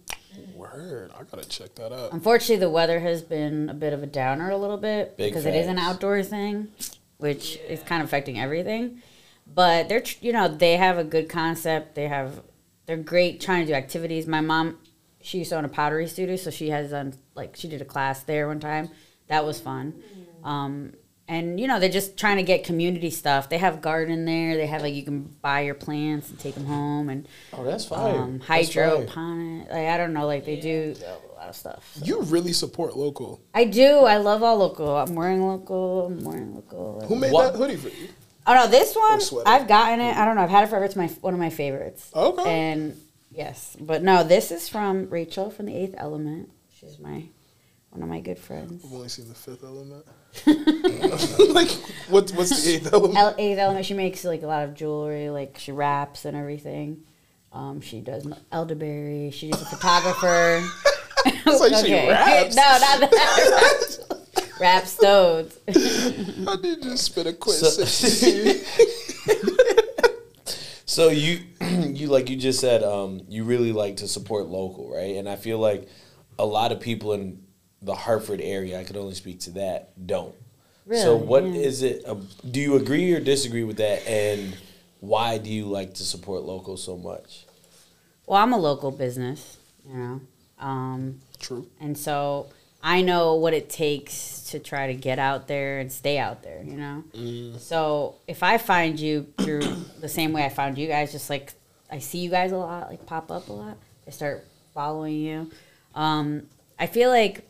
word! 0.55 1.11
I 1.19 1.23
gotta 1.23 1.49
check 1.49 1.75
that 1.77 1.91
out. 1.91 2.13
Unfortunately, 2.13 2.57
the 2.57 2.69
weather 2.69 3.01
has 3.01 3.23
been 3.23 3.71
a 3.71 3.75
bit 3.75 3.95
of 3.95 4.03
a 4.03 4.07
downer 4.07 4.51
a 4.51 4.59
little 4.59 4.77
bit 4.77 5.17
Big 5.17 5.31
because 5.31 5.47
it 5.47 5.55
is 5.55 5.69
an 5.69 5.79
outdoor 5.79 6.23
thing, 6.23 6.69
which 7.17 7.57
is 7.67 7.83
kind 7.83 8.03
of 8.03 8.09
affecting 8.09 8.39
everything. 8.39 9.01
But 9.47 9.89
they're, 9.89 10.03
you 10.21 10.35
know, 10.35 10.49
they 10.49 10.77
have 10.77 10.99
a 10.99 11.05
good 11.05 11.31
concept. 11.31 11.95
They 11.95 12.09
have, 12.09 12.43
they're 12.85 12.99
great 12.99 13.41
trying 13.41 13.65
to 13.65 13.73
do 13.73 13.75
activities. 13.75 14.27
My 14.27 14.43
mom, 14.43 14.77
she 15.23 15.39
used 15.39 15.49
to 15.49 15.57
own 15.57 15.65
a 15.65 15.71
pottery 15.71 16.07
studio, 16.07 16.37
so 16.37 16.51
she 16.51 16.69
has 16.69 16.91
done 16.91 17.15
like 17.35 17.57
she 17.57 17.69
did 17.69 17.81
a 17.81 17.87
class 17.87 18.23
there 18.23 18.49
one 18.49 18.61
time. 18.61 18.91
That 19.29 19.47
was 19.47 19.59
fun. 19.59 20.03
Um, 20.45 20.93
and 21.33 21.59
you 21.61 21.67
know 21.67 21.81
they're 21.81 21.89
just 22.01 22.17
trying 22.17 22.37
to 22.37 22.43
get 22.43 22.65
community 22.65 23.11
stuff. 23.11 23.49
They 23.49 23.59
have 23.59 23.81
garden 23.81 24.25
there. 24.25 24.57
They 24.57 24.67
have 24.67 24.83
like 24.83 24.95
you 24.95 25.03
can 25.03 25.23
buy 25.41 25.61
your 25.63 25.75
plants 25.75 26.31
and 26.31 26.39
take 26.39 26.55
them 26.55 26.67
home 26.67 27.09
and 27.09 27.27
Oh, 27.53 27.65
that's 27.65 27.85
fine. 27.85 28.17
um, 28.17 28.39
That's 28.47 28.73
fire. 28.73 28.89
hydroponic. 28.91 29.69
Like 29.71 29.87
I 29.89 29.97
don't 29.97 30.13
know, 30.13 30.27
like 30.27 30.45
they 30.45 30.61
do 30.61 30.95
a 31.05 31.35
lot 31.39 31.49
of 31.49 31.57
stuff. 31.57 31.99
You 32.03 32.23
really 32.23 32.53
support 32.53 32.97
local. 32.97 33.41
I 33.55 33.65
do. 33.65 34.01
I 34.15 34.17
love 34.19 34.43
all 34.43 34.57
local. 34.59 34.97
I'm 34.97 35.15
wearing 35.15 35.43
local. 35.47 36.07
I'm 36.07 36.25
wearing 36.25 36.55
local. 36.55 37.05
Who 37.09 37.17
made 37.17 37.33
What? 37.33 37.53
that 37.53 37.59
hoodie 37.59 37.77
for 37.77 37.89
you? 37.89 38.09
Oh 38.47 38.55
no, 38.55 38.67
this 38.67 38.95
one. 38.97 39.21
I've 39.47 39.69
gotten 39.69 40.01
it. 40.01 40.17
I 40.17 40.25
don't 40.25 40.37
know. 40.37 40.43
I've 40.43 40.51
had 40.51 40.65
it 40.65 40.67
forever. 40.69 40.85
It's 40.85 40.97
my 40.97 41.07
one 41.21 41.35
of 41.35 41.41
my 41.41 41.51
favorites. 41.51 42.11
Okay. 42.15 42.51
And 42.51 43.01
yes, 43.31 43.77
but 43.81 44.03
no, 44.03 44.25
this 44.25 44.51
is 44.51 44.69
from 44.69 45.09
Rachel 45.11 45.51
from 45.51 45.67
the 45.67 45.77
Eighth 45.77 45.95
Element. 45.97 46.51
She's 46.79 46.99
my 46.99 47.25
One 47.91 48.03
of 48.03 48.09
my 48.09 48.21
good 48.21 48.39
friends. 48.39 48.85
I've 48.85 48.93
only 48.93 49.09
seen 49.09 49.29
the 49.29 49.35
fifth 49.35 49.63
element. 49.63 50.05
like, 50.47 51.71
what, 52.09 52.31
what's 52.33 52.63
the 52.65 52.71
eighth 52.75 52.93
element? 52.93 53.19
El- 53.19 53.35
Eighth 53.39 53.59
Element. 53.59 53.85
She 53.87 53.95
makes 53.95 54.25
like 54.25 54.43
a 54.43 54.47
lot 54.47 54.65
of 54.65 54.75
jewelry. 54.75 55.29
Like 55.31 55.59
she 55.59 55.73
raps 55.73 56.25
and 56.25 56.37
everything. 56.37 57.05
Um, 57.53 57.81
she 57.83 58.01
does 58.01 58.27
elderberry. 58.51 59.31
She's 59.31 59.61
a 59.61 59.65
photographer. 59.67 60.65
It's 61.25 61.61
like 61.61 61.87
she 61.87 61.93
raps. 61.95 62.57
no, 62.57 62.63
not 62.63 63.11
that. 63.11 64.19
Rap 64.61 64.87
stones. 64.87 65.57
I 65.69 66.57
need 66.61 66.83
to 66.83 66.97
spit 66.97 67.29
a 67.29 67.33
quick 67.33 67.55
So- 67.57 67.85
So 70.85 71.09
you 71.11 71.41
you 71.61 72.09
like 72.09 72.29
you 72.29 72.37
just 72.37 72.59
said 72.61 72.83
um, 72.83 73.21
you 73.29 73.45
really 73.45 73.73
like 73.73 73.97
to 73.99 74.09
support 74.09 74.47
local, 74.49 74.93
right? 74.93 75.17
And 75.17 75.29
I 75.29 75.37
feel 75.37 75.59
like 75.59 75.89
a 76.39 76.45
lot 76.45 76.73
of 76.73 76.81
people 76.81 77.13
in 77.13 77.43
the 77.83 77.95
Hartford 77.95 78.41
area, 78.41 78.79
I 78.81 78.85
could 78.85 78.97
only 78.97 79.15
speak 79.15 79.41
to 79.41 79.51
that, 79.53 79.91
don't. 80.07 80.35
so 80.95 81.15
Really? 81.15 81.27
what 81.27 81.45
Yeah. 81.45 81.61
is 81.61 81.83
it? 81.83 82.05
Uh, 82.07 82.17
do 82.51 82.61
you 82.61 82.77
agree 82.77 83.13
or 83.13 83.21
disagree 83.21 83.65
with 83.65 83.77
that? 83.77 84.07
And 84.07 84.57
why 85.01 85.39
do 85.39 85.51
you 85.51 85.67
like 85.67 85.95
to 85.95 86.05
support 86.05 86.43
local 86.45 86.77
so 86.77 86.97
much? 86.97 87.45
Well, 88.27 88.41
I'm 88.41 88.53
a 88.53 88.59
local 88.59 88.91
business, 88.91 89.59
you 89.89 89.95
know, 89.97 90.21
um, 90.59 91.21
True. 91.39 91.67
and 91.81 91.97
so 91.99 92.47
I 92.83 93.01
know 93.03 93.35
what 93.35 93.53
it 93.55 93.69
takes 93.69 94.43
to 94.51 94.59
try 94.59 94.89
to 94.89 94.95
get 94.95 95.19
out 95.19 95.47
there 95.49 95.79
and 95.79 95.91
stay 95.91 96.19
out 96.19 96.43
there, 96.43 96.63
you 96.65 96.77
know. 96.77 97.05
So 97.59 98.17
if 98.27 98.43
I 98.43 98.59
find 98.59 98.99
you 98.99 99.27
through 99.39 99.63
the 100.01 100.09
same 100.09 100.33
way 100.33 100.45
I 100.45 100.49
found 100.49 100.79
you 100.79 100.89
guys, 100.89 101.13
just 101.13 101.31
like 101.31 101.53
I 101.91 101.99
see 102.01 102.19
you 102.19 102.31
guys 102.31 102.51
a 102.53 102.57
lot, 102.57 102.89
like 102.91 103.07
pop 103.07 103.31
up 103.31 103.49
a 103.49 103.53
lot, 103.53 103.77
I 104.07 104.11
start 104.11 104.47
following 104.75 105.15
you. 105.21 105.51
Um, 105.95 106.45
I 106.79 106.87
feel 106.87 107.11
like 107.11 107.47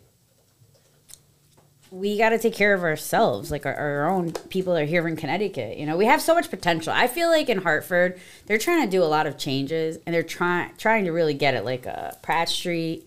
we 1.92 2.16
got 2.16 2.30
to 2.30 2.38
take 2.38 2.54
care 2.54 2.72
of 2.72 2.82
ourselves. 2.82 3.50
Like 3.50 3.66
our, 3.66 3.74
our 3.74 4.10
own 4.10 4.32
people 4.32 4.74
are 4.74 4.86
here 4.86 5.06
in 5.06 5.14
Connecticut. 5.14 5.76
You 5.76 5.84
know, 5.84 5.98
we 5.98 6.06
have 6.06 6.22
so 6.22 6.34
much 6.34 6.48
potential. 6.48 6.90
I 6.90 7.06
feel 7.06 7.28
like 7.28 7.50
in 7.50 7.58
Hartford, 7.58 8.18
they're 8.46 8.58
trying 8.58 8.84
to 8.86 8.90
do 8.90 9.02
a 9.02 9.04
lot 9.04 9.26
of 9.26 9.36
changes, 9.36 9.98
and 10.06 10.14
they're 10.14 10.22
trying 10.22 10.70
trying 10.78 11.04
to 11.04 11.10
really 11.12 11.34
get 11.34 11.54
it. 11.54 11.66
Like 11.66 11.86
uh, 11.86 12.12
Pratt 12.22 12.48
Street, 12.48 13.06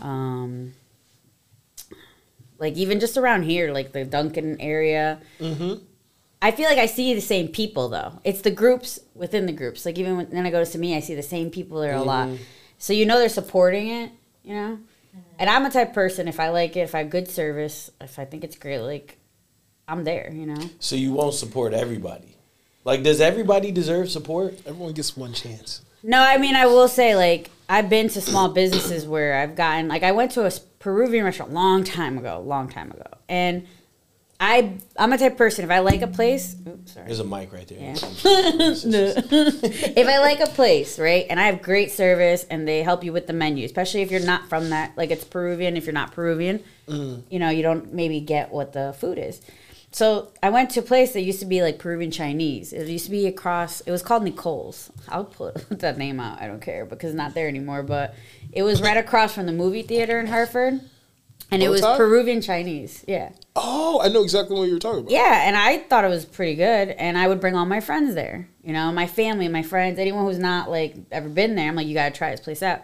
um, 0.00 0.72
like 2.58 2.74
even 2.76 3.00
just 3.00 3.18
around 3.18 3.42
here, 3.42 3.70
like 3.70 3.92
the 3.92 4.04
Duncan 4.06 4.58
area. 4.60 5.20
I 6.40 6.50
feel 6.52 6.68
like 6.68 6.78
I 6.78 6.86
see 6.86 7.14
the 7.14 7.20
same 7.20 7.48
people 7.48 7.90
though. 7.90 8.18
It's 8.24 8.40
the 8.40 8.50
groups 8.50 8.98
within 9.14 9.44
the 9.44 9.52
groups. 9.52 9.84
Like 9.84 9.98
even 9.98 10.16
when 10.16 10.30
then 10.30 10.46
I 10.46 10.50
go 10.50 10.64
to 10.64 10.78
me, 10.78 10.96
I 10.96 11.00
see 11.00 11.14
the 11.14 11.22
same 11.22 11.50
people 11.50 11.80
there 11.80 11.94
a 11.94 12.02
lot. 12.02 12.28
So 12.78 12.94
you 12.94 13.04
know 13.04 13.18
they're 13.18 13.28
supporting 13.28 13.88
it, 13.88 14.10
you 14.42 14.54
know. 14.54 14.78
And 15.38 15.50
I'm 15.50 15.66
a 15.66 15.70
type 15.70 15.88
of 15.88 15.94
person. 15.94 16.28
If 16.28 16.40
I 16.40 16.50
like 16.50 16.76
it, 16.76 16.80
if 16.80 16.94
I 16.94 16.98
have 16.98 17.10
good 17.10 17.28
service, 17.28 17.90
if 18.00 18.18
I 18.18 18.24
think 18.24 18.44
it's 18.44 18.56
great, 18.56 18.80
like 18.80 19.18
I'm 19.88 20.04
there, 20.04 20.30
you 20.32 20.46
know. 20.46 20.70
So 20.78 20.96
you 20.96 21.12
won't 21.12 21.34
support 21.34 21.74
everybody. 21.74 22.36
Like, 22.84 23.02
does 23.02 23.20
everybody 23.20 23.70
deserve 23.70 24.10
support? 24.10 24.54
Everyone 24.66 24.92
gets 24.92 25.16
one 25.16 25.32
chance. 25.32 25.82
No, 26.02 26.20
I 26.20 26.36
mean 26.38 26.56
I 26.56 26.66
will 26.66 26.88
say 26.88 27.14
like 27.14 27.50
I've 27.68 27.88
been 27.88 28.08
to 28.08 28.20
small 28.20 28.48
businesses 28.48 29.06
where 29.06 29.36
I've 29.36 29.54
gotten 29.54 29.88
like 29.88 30.02
I 30.02 30.12
went 30.12 30.32
to 30.32 30.46
a 30.46 30.50
Peruvian 30.80 31.24
restaurant 31.24 31.52
a 31.52 31.54
long 31.54 31.84
time 31.84 32.18
ago, 32.18 32.42
long 32.44 32.68
time 32.68 32.90
ago, 32.90 33.06
and 33.28 33.66
I 34.42 34.74
I'm 34.96 35.12
a 35.12 35.18
type 35.18 35.32
of 35.32 35.38
person 35.38 35.64
if 35.64 35.70
I 35.70 35.78
like 35.78 36.02
a 36.02 36.08
place. 36.08 36.56
Oops, 36.66 36.92
sorry. 36.92 37.06
There's 37.06 37.20
a 37.20 37.24
mic 37.24 37.52
right 37.52 37.68
there. 37.68 37.78
Yeah. 37.78 37.92
if 37.94 40.08
I 40.08 40.18
like 40.18 40.40
a 40.40 40.48
place, 40.48 40.98
right, 40.98 41.26
and 41.30 41.38
I 41.38 41.44
have 41.44 41.62
great 41.62 41.92
service 41.92 42.44
and 42.50 42.66
they 42.66 42.82
help 42.82 43.04
you 43.04 43.12
with 43.12 43.28
the 43.28 43.32
menu, 43.32 43.64
especially 43.64 44.02
if 44.02 44.10
you're 44.10 44.20
not 44.20 44.48
from 44.48 44.70
that, 44.70 44.96
like 44.96 45.12
it's 45.12 45.22
Peruvian, 45.22 45.76
if 45.76 45.86
you're 45.86 45.92
not 45.92 46.10
Peruvian, 46.10 46.60
mm. 46.88 47.22
you 47.30 47.38
know, 47.38 47.50
you 47.50 47.62
don't 47.62 47.94
maybe 47.94 48.20
get 48.20 48.50
what 48.50 48.72
the 48.72 48.92
food 48.98 49.16
is. 49.16 49.40
So 49.92 50.32
I 50.42 50.50
went 50.50 50.70
to 50.70 50.80
a 50.80 50.82
place 50.82 51.12
that 51.12 51.20
used 51.20 51.38
to 51.38 51.46
be 51.46 51.62
like 51.62 51.78
Peruvian 51.78 52.10
Chinese. 52.10 52.72
It 52.72 52.88
used 52.88 53.04
to 53.04 53.12
be 53.12 53.28
across, 53.28 53.80
it 53.82 53.92
was 53.92 54.02
called 54.02 54.24
Nicole's. 54.24 54.90
I'll 55.08 55.24
put 55.24 55.68
that 55.78 55.98
name 55.98 56.18
out, 56.18 56.42
I 56.42 56.48
don't 56.48 56.62
care 56.62 56.84
because 56.84 57.10
it's 57.10 57.16
not 57.16 57.34
there 57.34 57.46
anymore, 57.46 57.84
but 57.84 58.16
it 58.52 58.64
was 58.64 58.82
right 58.82 58.96
across 58.96 59.34
from 59.34 59.46
the 59.46 59.52
movie 59.52 59.82
theater 59.82 60.18
in 60.18 60.26
Hartford. 60.26 60.80
And 61.52 61.62
it 61.62 61.68
was? 61.68 61.82
Peruvian 61.82 62.40
Chinese, 62.40 63.04
yeah. 63.06 63.32
Oh, 63.54 64.00
I 64.02 64.08
know 64.08 64.22
exactly 64.22 64.58
what 64.58 64.68
you 64.68 64.74
were 64.74 64.80
talking 64.80 65.00
about. 65.00 65.10
Yeah, 65.10 65.46
and 65.46 65.56
I 65.56 65.78
thought 65.78 66.04
it 66.04 66.08
was 66.08 66.24
pretty 66.24 66.54
good, 66.54 66.88
and 66.90 67.18
I 67.18 67.28
would 67.28 67.40
bring 67.40 67.54
all 67.54 67.66
my 67.66 67.80
friends 67.80 68.14
there. 68.14 68.48
You 68.64 68.72
know, 68.72 68.90
my 68.90 69.06
family, 69.06 69.48
my 69.48 69.62
friends, 69.62 69.98
anyone 69.98 70.24
who's 70.24 70.38
not 70.38 70.70
like 70.70 70.96
ever 71.10 71.28
been 71.28 71.54
there. 71.54 71.68
I'm 71.68 71.74
like, 71.74 71.86
you 71.86 71.94
gotta 71.94 72.14
try 72.14 72.30
this 72.30 72.40
place 72.40 72.62
out. 72.62 72.80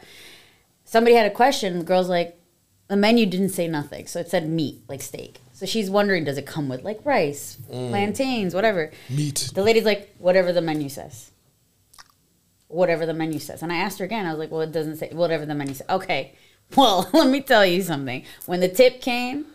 Somebody 0.85 1.17
had 1.17 1.27
a 1.27 1.35
question. 1.35 1.79
The 1.79 1.85
girl's 1.85 2.09
like, 2.09 2.39
the 2.89 2.97
menu 2.97 3.27
didn't 3.27 3.51
say 3.51 3.69
nothing, 3.69 4.07
so 4.07 4.21
it 4.21 4.29
said 4.29 4.49
meat, 4.49 4.83
like 4.89 5.03
steak. 5.03 5.41
So 5.53 5.67
she's 5.67 5.91
wondering, 5.91 6.25
does 6.25 6.39
it 6.39 6.47
come 6.47 6.69
with 6.69 6.85
like 6.85 7.01
rice, 7.05 7.59
mm. 7.71 7.89
plantains, 7.89 8.55
whatever? 8.55 8.91
Meat. 9.11 9.51
The 9.55 9.63
lady's 9.63 9.85
like, 9.85 10.15
whatever 10.19 10.53
the 10.53 10.63
menu 10.63 10.89
says. 10.89 11.31
Whatever 12.69 13.07
the 13.07 13.15
menu 13.15 13.39
says. 13.39 13.63
And 13.63 13.73
I 13.73 13.77
asked 13.77 13.99
her 13.99 14.05
again. 14.05 14.27
I 14.27 14.31
was 14.31 14.39
like, 14.39 14.51
well, 14.51 14.61
it 14.61 14.73
doesn't 14.73 14.97
say 14.97 15.11
whatever 15.13 15.47
the 15.47 15.55
menu 15.55 15.75
says. 15.75 15.89
Okay. 15.89 16.35
Well, 16.77 17.09
let 17.15 17.29
me 17.29 17.41
tell 17.41 17.65
you 17.67 17.83
something. 17.83 18.25
When 18.47 18.61
the 18.61 18.69
tip 18.69 19.01
came, 19.01 19.47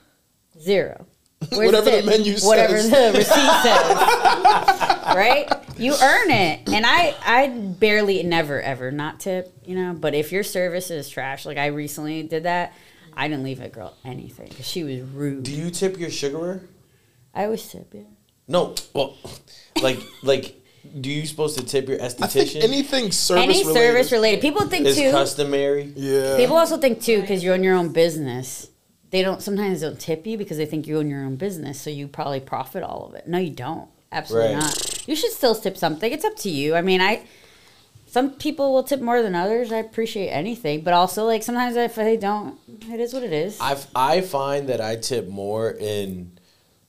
zero. 0.60 1.06
Where's 1.50 1.68
Whatever 1.74 1.86
the 1.92 1.92
tip? 1.98 2.06
menu 2.06 2.36
Whatever 2.40 2.78
says. 2.80 2.90
the 2.90 3.18
receipt 3.18 3.62
says. 3.64 5.16
right? 5.16 5.48
You 5.78 5.94
earn 6.02 6.32
it. 6.32 6.70
And 6.70 6.86
I 6.86 7.16
I 7.26 7.48
barely 7.50 8.24
never 8.24 8.62
ever 8.62 8.92
not 8.92 9.20
tip, 9.20 9.54
you 9.66 9.76
know, 9.76 9.94
but 9.94 10.14
if 10.14 10.32
your 10.32 10.44
service 10.44 10.90
is 10.92 11.10
trash, 11.10 11.46
like 11.46 11.58
I 11.58 11.68
recently 11.68 12.24
did 12.24 12.44
that, 12.44 12.74
I 13.14 13.28
didn't 13.28 13.44
leave 13.44 13.60
a 13.62 13.70
girl 13.70 13.96
anything 14.06 14.48
cuz 14.50 14.66
she 14.66 14.84
was 14.84 15.02
rude. 15.02 15.44
Do 15.44 15.52
you 15.52 15.70
tip 15.70 16.00
your 16.00 16.10
sugarer? 16.10 16.62
I 17.34 17.46
always 17.46 17.68
tip, 17.68 17.88
yeah. 17.94 18.02
No. 18.48 18.76
Well, 18.94 19.18
like, 19.82 20.00
like, 20.22 20.56
do 21.00 21.10
you 21.10 21.26
supposed 21.26 21.58
to 21.58 21.66
tip 21.66 21.88
your 21.88 21.98
esthetician? 22.00 22.24
I 22.24 22.28
think 22.28 22.56
anything 22.64 23.12
service 23.12 23.44
Any 23.44 23.60
related. 23.66 23.74
service 23.74 24.12
related. 24.12 24.42
People 24.42 24.68
think 24.68 24.86
is 24.86 24.98
too. 24.98 25.12
customary. 25.12 25.94
Yeah. 25.96 26.38
People 26.38 26.58
also 26.58 26.78
think 26.78 27.02
too, 27.02 27.22
because 27.22 27.44
you're 27.44 27.54
own 27.54 27.64
your 27.64 27.76
own 27.76 27.90
business, 27.94 28.70
they 29.12 29.22
don't 29.22 29.42
sometimes 29.42 29.82
don't 29.82 30.00
tip 30.00 30.26
you 30.28 30.38
because 30.38 30.58
they 30.58 30.66
think 30.66 30.88
you 30.88 30.98
own 30.98 31.10
your 31.10 31.24
own 31.24 31.36
business, 31.36 31.80
so 31.80 31.90
you 31.90 32.08
probably 32.08 32.40
profit 32.40 32.84
all 32.84 33.06
of 33.08 33.14
it. 33.16 33.28
No, 33.28 33.38
you 33.38 33.52
don't. 33.52 33.88
Absolutely 34.12 34.54
Right. 34.56 34.64
not. 34.64 35.08
You 35.08 35.16
should 35.16 35.32
still 35.32 35.56
tip 35.56 35.78
something. 35.78 36.12
It's 36.12 36.26
up 36.26 36.36
to 36.38 36.50
you. 36.50 36.76
I 36.76 36.82
mean, 36.82 37.02
I 37.02 37.22
some 38.06 38.32
people 38.32 38.74
will 38.74 38.84
tip 38.84 39.02
more 39.02 39.22
than 39.24 39.34
others. 39.34 39.72
I 39.72 39.78
appreciate 39.78 40.30
anything, 40.30 40.82
but 40.82 40.94
also 40.94 41.26
like 41.26 41.42
sometimes 41.44 41.76
if 41.76 41.96
they 41.96 42.18
don't, 42.18 42.60
it 42.92 43.00
is 43.00 43.14
what 43.14 43.24
it 43.24 43.34
is. 43.34 43.58
I 43.60 43.78
I 43.96 44.22
find 44.22 44.70
that 44.70 44.82
I 44.82 44.98
tip 44.98 45.28
more 45.30 45.72
in 45.72 46.32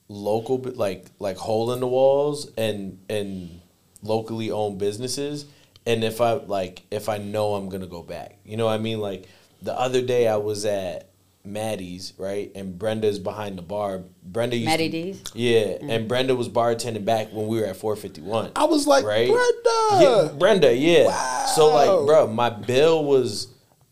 local 0.07 0.57
like 0.75 1.05
like 1.19 1.37
hole 1.37 1.71
in 1.71 1.79
the 1.79 1.87
walls 1.87 2.51
and 2.57 2.99
and 3.09 3.61
locally 4.05 4.51
owned 4.51 4.77
businesses 4.79 5.45
and 5.85 6.03
if 6.03 6.21
I 6.21 6.33
like 6.33 6.83
if 6.91 7.09
I 7.09 7.17
know 7.17 7.55
I'm 7.55 7.69
gonna 7.69 7.87
go 7.87 8.01
back. 8.01 8.37
You 8.43 8.57
know 8.57 8.65
what 8.65 8.73
I 8.73 8.77
mean? 8.77 8.99
Like 8.99 9.27
the 9.61 9.77
other 9.77 10.01
day 10.01 10.27
I 10.27 10.37
was 10.37 10.65
at 10.65 11.09
Maddie's, 11.43 12.13
right? 12.17 12.51
And 12.55 12.77
Brenda's 12.77 13.19
behind 13.19 13.57
the 13.57 13.61
bar. 13.61 14.03
Brenda 14.23 14.55
used 14.57 14.67
Maddie 14.69 14.89
to, 14.89 15.13
D's? 15.13 15.23
Yeah, 15.33 15.77
mm. 15.77 15.89
and 15.91 16.07
Brenda 16.07 16.35
was 16.35 16.49
bartending 16.49 17.05
back 17.05 17.31
when 17.31 17.47
we 17.47 17.59
were 17.59 17.67
at 17.67 17.77
451. 17.77 18.51
I 18.55 18.65
was 18.65 18.87
like, 18.87 19.05
right? 19.05 19.27
Brenda. 19.29 20.03
Yeah, 20.03 20.29
Brenda, 20.37 20.75
yeah. 20.75 21.45
So 21.45 21.67
like, 21.67 21.87
Wow. 21.87 22.05
bro, 22.05 22.27
my 22.27 22.49
bill 22.49 23.03
was 23.05 23.49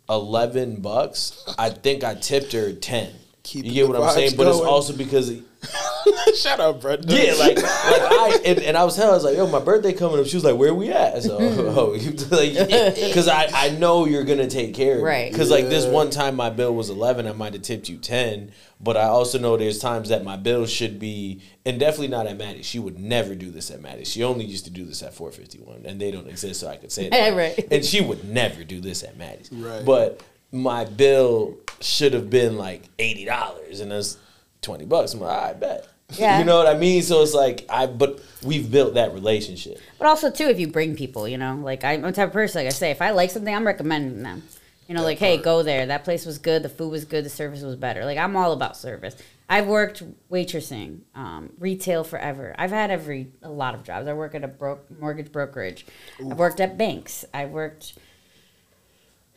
eleven 0.10 0.82
bucks. 0.82 1.44
I 1.58 1.70
think 1.70 2.04
I 2.04 2.16
tipped 2.16 2.54
her 2.54 2.74
ten. 2.74 3.14
Keeping 3.44 3.72
you 3.72 3.76
get 3.88 3.94
the 3.94 4.00
what 4.00 4.10
I'm 4.10 4.16
saying? 4.16 4.32
vibes 4.32 4.38
But 4.38 4.48
it's 4.48 4.60
also 4.60 4.96
because 4.96 5.28
he, 5.28 5.44
Shut 6.36 6.60
up, 6.60 6.82
Brenda. 6.82 7.14
yeah, 7.14 7.34
like 7.34 7.56
like 7.56 7.66
I 7.66 8.40
and, 8.46 8.60
and 8.60 8.78
I 8.78 8.84
was 8.84 8.96
telling 8.96 9.10
her, 9.10 9.14
I 9.14 9.16
was 9.16 9.24
like, 9.24 9.38
yo, 9.38 9.48
my 9.48 9.60
birthday 9.60 9.94
coming 9.94 10.20
up. 10.20 10.26
She 10.26 10.36
was 10.36 10.44
like, 10.44 10.58
where 10.58 10.74
we 10.74 10.90
at? 10.90 11.24
So 11.24 11.38
oh, 11.40 11.92
like 12.32 12.96
because 12.96 13.28
I 13.28 13.50
I 13.54 13.70
know 13.72 14.06
you're 14.06 14.24
gonna 14.24 14.50
take 14.50 14.74
care 14.74 14.94
of 14.94 15.00
me. 15.00 15.04
Right. 15.04 15.32
Because 15.32 15.50
like 15.52 15.70
this 15.70 15.86
one 15.86 16.10
time 16.10 16.36
my 16.36 16.50
bill 16.50 16.74
was 16.74 16.90
eleven, 16.90 17.28
I 17.28 17.34
might 17.34 17.54
have 17.54 17.62
tipped 17.62 17.90
you 17.90 17.98
ten. 17.98 18.52
But 18.80 18.98
I 18.98 19.04
also 19.06 19.40
know 19.40 19.56
there's 19.56 19.80
times 19.80 20.10
that 20.10 20.26
my 20.26 20.36
bill 20.36 20.66
should 20.66 21.00
be, 21.00 21.42
and 21.66 21.80
definitely 21.80 22.10
not 22.10 22.28
at 22.28 22.38
Maddie. 22.38 22.64
She 22.64 22.80
would 22.80 23.00
never 23.00 23.34
do 23.34 23.50
this 23.50 23.72
at 23.72 23.80
Maddie. 23.82 24.04
She 24.04 24.24
only 24.24 24.44
used 24.44 24.66
to 24.66 24.72
do 24.72 24.84
this 24.84 25.02
at 25.02 25.14
451, 25.14 25.86
and 25.86 26.02
they 26.02 26.12
don't 26.12 26.28
exist, 26.28 26.60
so 26.60 26.68
I 26.68 26.76
could 26.76 26.92
say 26.92 27.08
that. 27.08 27.34
Right. 27.34 27.66
And 27.72 27.86
she 27.86 28.02
would 28.02 28.26
never 28.26 28.66
do 28.66 28.82
this 28.82 29.02
at 29.04 29.16
Maddie's. 29.16 29.50
Right. 29.54 29.86
But 29.86 30.22
my 30.54 30.86
bill 30.86 31.58
should 31.82 32.14
have 32.14 32.30
been 32.30 32.58
like 32.58 32.84
eighty 33.00 33.26
dollars, 33.26 33.82
and 33.82 33.92
it's 33.92 34.18
twenty 34.62 34.86
bucks. 34.86 35.14
I'm 35.14 35.20
like, 35.20 35.38
I 35.38 35.54
bet. 35.54 35.88
Yeah. 36.18 36.38
You 36.40 36.46
know 36.46 36.58
what 36.58 36.68
I 36.68 36.78
mean? 36.78 37.02
So 37.02 37.22
it's 37.24 37.34
like 37.34 37.66
I, 37.70 37.88
but 37.88 38.22
we've 38.44 38.70
built 38.72 38.94
that 38.94 39.14
relationship. 39.14 39.80
But 39.98 40.08
also 40.08 40.30
too, 40.30 40.46
if 40.46 40.60
you 40.60 40.68
bring 40.68 40.96
people, 40.96 41.28
you 41.28 41.38
know, 41.38 41.56
like 41.56 41.84
I'm 41.84 42.04
the 42.04 42.12
type 42.12 42.28
of 42.28 42.34
person, 42.34 42.60
like 42.60 42.68
I 42.68 42.76
say, 42.76 42.92
if 42.92 43.02
I 43.02 43.10
like 43.12 43.32
something, 43.32 43.54
I'm 43.54 43.66
recommending 43.66 44.22
them. 44.22 44.44
You 44.88 44.96
know, 44.96 45.02
like, 45.04 45.18
hey, 45.18 45.38
go 45.38 45.64
there. 45.64 45.86
That 45.86 46.04
place 46.04 46.26
was 46.26 46.38
good. 46.38 46.62
The 46.62 46.70
food 46.70 46.92
was 46.92 47.06
good. 47.06 47.24
The 47.24 47.30
service 47.30 47.62
was 47.64 47.76
better. 47.78 48.06
Like 48.06 48.18
I'm 48.18 48.36
all 48.36 48.52
about 48.52 48.78
service. 48.78 49.16
I've 49.50 49.66
worked 49.66 50.04
waitressing, 50.30 51.00
um, 51.16 51.52
retail 51.58 52.04
forever. 52.04 52.54
I've 52.58 52.72
had 52.72 52.92
every 52.92 53.32
a 53.42 53.50
lot 53.50 53.76
of 53.76 53.84
jobs. 53.84 54.08
I 54.08 54.14
work 54.14 54.36
at 54.36 54.44
a 54.44 54.48
bro- 54.48 54.80
mortgage 55.00 55.32
brokerage. 55.32 55.86
I've 56.20 56.38
worked 56.38 56.60
at 56.60 56.78
banks. 56.78 57.26
I 57.34 57.46
worked 57.46 57.94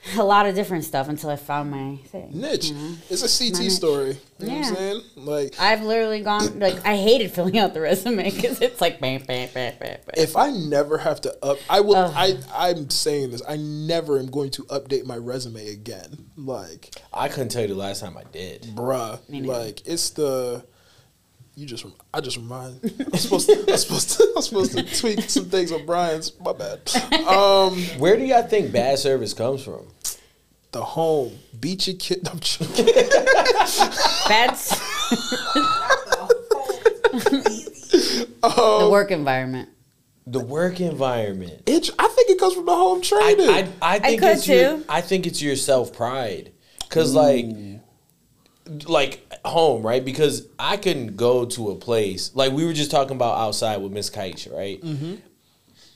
a 0.19 0.23
lot 0.25 0.47
of 0.47 0.55
different 0.55 0.85
stuff 0.85 1.09
until 1.09 1.31
I 1.31 1.37
found 1.37 1.71
my 1.71 1.97
thing. 2.07 2.31
Niche. 2.33 2.73
It's 3.11 3.23
a 3.23 3.45
CT 3.45 3.55
My 3.55 3.59
niche. 3.65 3.73
story. 3.73 4.17
You 4.39 4.47
know 4.47 4.53
what 4.55 4.63
Yeah. 4.63 4.69
I'm 4.69 4.75
saying? 4.77 5.03
Like, 5.17 5.55
I've 5.61 5.83
literally 5.83 6.21
gone 6.21 6.59
like 6.61 6.85
I 6.87 6.97
hated 6.97 7.31
filling 7.33 7.59
out 7.59 7.75
the 7.75 7.81
resume 7.81 8.31
because 8.35 8.61
it's 8.61 8.81
like 8.81 9.01
bam, 9.01 9.23
bam, 9.25 9.49
bam, 9.55 9.75
bam, 9.79 9.99
bam. 10.07 10.15
if 10.17 10.37
I 10.37 10.51
never 10.51 10.99
have 10.99 11.21
to 11.23 11.37
up, 11.45 11.59
I 11.69 11.81
will. 11.81 11.97
Ugh. 11.97 12.13
I 12.15 12.39
I'm 12.55 12.91
saying 12.91 13.31
this. 13.33 13.43
I 13.49 13.57
never 13.57 14.19
am 14.19 14.27
going 14.31 14.51
to 14.53 14.63
update 14.65 15.05
my 15.07 15.17
resume 15.17 15.69
again. 15.69 16.27
Like, 16.37 16.91
I 17.13 17.29
couldn't 17.29 17.49
tell 17.49 17.63
you 17.63 17.69
the 17.69 17.75
last 17.75 18.01
time 18.01 18.17
I 18.17 18.25
did. 18.25 18.63
bruh, 18.75 19.19
like 19.47 19.83
it's 19.87 20.11
the. 20.11 20.65
You 21.59 21.65
just, 21.65 21.87
I 22.13 22.21
just 22.21 22.37
remind. 22.37 22.81
I'm 23.01 23.17
supposed 23.19 23.49
to. 23.49 23.65
I'm 23.67 23.77
supposed 23.79 24.11
to. 24.19 24.33
I'm 24.37 24.43
supposed 24.43 24.73
to 24.77 25.01
tweak 25.01 25.23
some 25.31 25.47
things 25.47 25.73
on 25.73 25.87
Brian's. 25.87 26.39
My 26.39 26.53
bad. 26.53 26.81
Um, 27.27 27.79
Where 27.99 28.15
do 28.19 28.25
y'all 28.27 28.43
think 28.43 28.73
bad 28.73 28.99
service 28.99 29.33
comes 29.33 29.63
from? 29.65 29.87
The 30.73 30.83
home 30.83 31.39
beat 31.59 31.87
your 31.87 31.97
kid. 31.97 32.29
I'm 32.31 32.41
joking. 32.41 32.87
That's 34.29 34.77
Um, 38.43 38.85
the 38.85 38.89
work 38.91 39.11
environment. 39.11 39.71
The 40.27 40.41
work 40.41 40.81
environment. 40.81 41.63
It, 41.67 41.91
I 41.99 42.09
think 42.09 42.31
it 42.31 42.39
comes 42.39 42.55
from 42.55 42.67
the 42.67 42.75
home 42.75 43.01
training. 43.01 43.49
I, 43.49 43.69
I 43.81 43.99
think 43.99 44.21
could 44.21 44.37
it's 44.37 44.49
your, 44.49 44.79
too. 44.79 44.85
I 44.89 45.01
think 45.01 45.27
it's 45.27 45.41
your 45.41 45.57
self 45.57 45.93
pride, 45.93 46.53
cause 46.89 47.15
like, 47.15 47.47
like 48.87 49.33
home, 49.45 49.83
right? 49.87 50.05
Because 50.05 50.47
I 50.59 50.77
can 50.77 51.17
go 51.17 51.45
to 51.47 51.71
a 51.71 51.77
place 51.77 52.33
like 52.35 52.53
we 52.53 52.65
were 52.67 52.73
just 52.73 52.91
talking 52.91 53.17
about 53.17 53.39
outside 53.39 53.79
with 53.79 53.93
Miss 53.93 54.11
Kaisha, 54.11 54.53
right? 54.55 54.83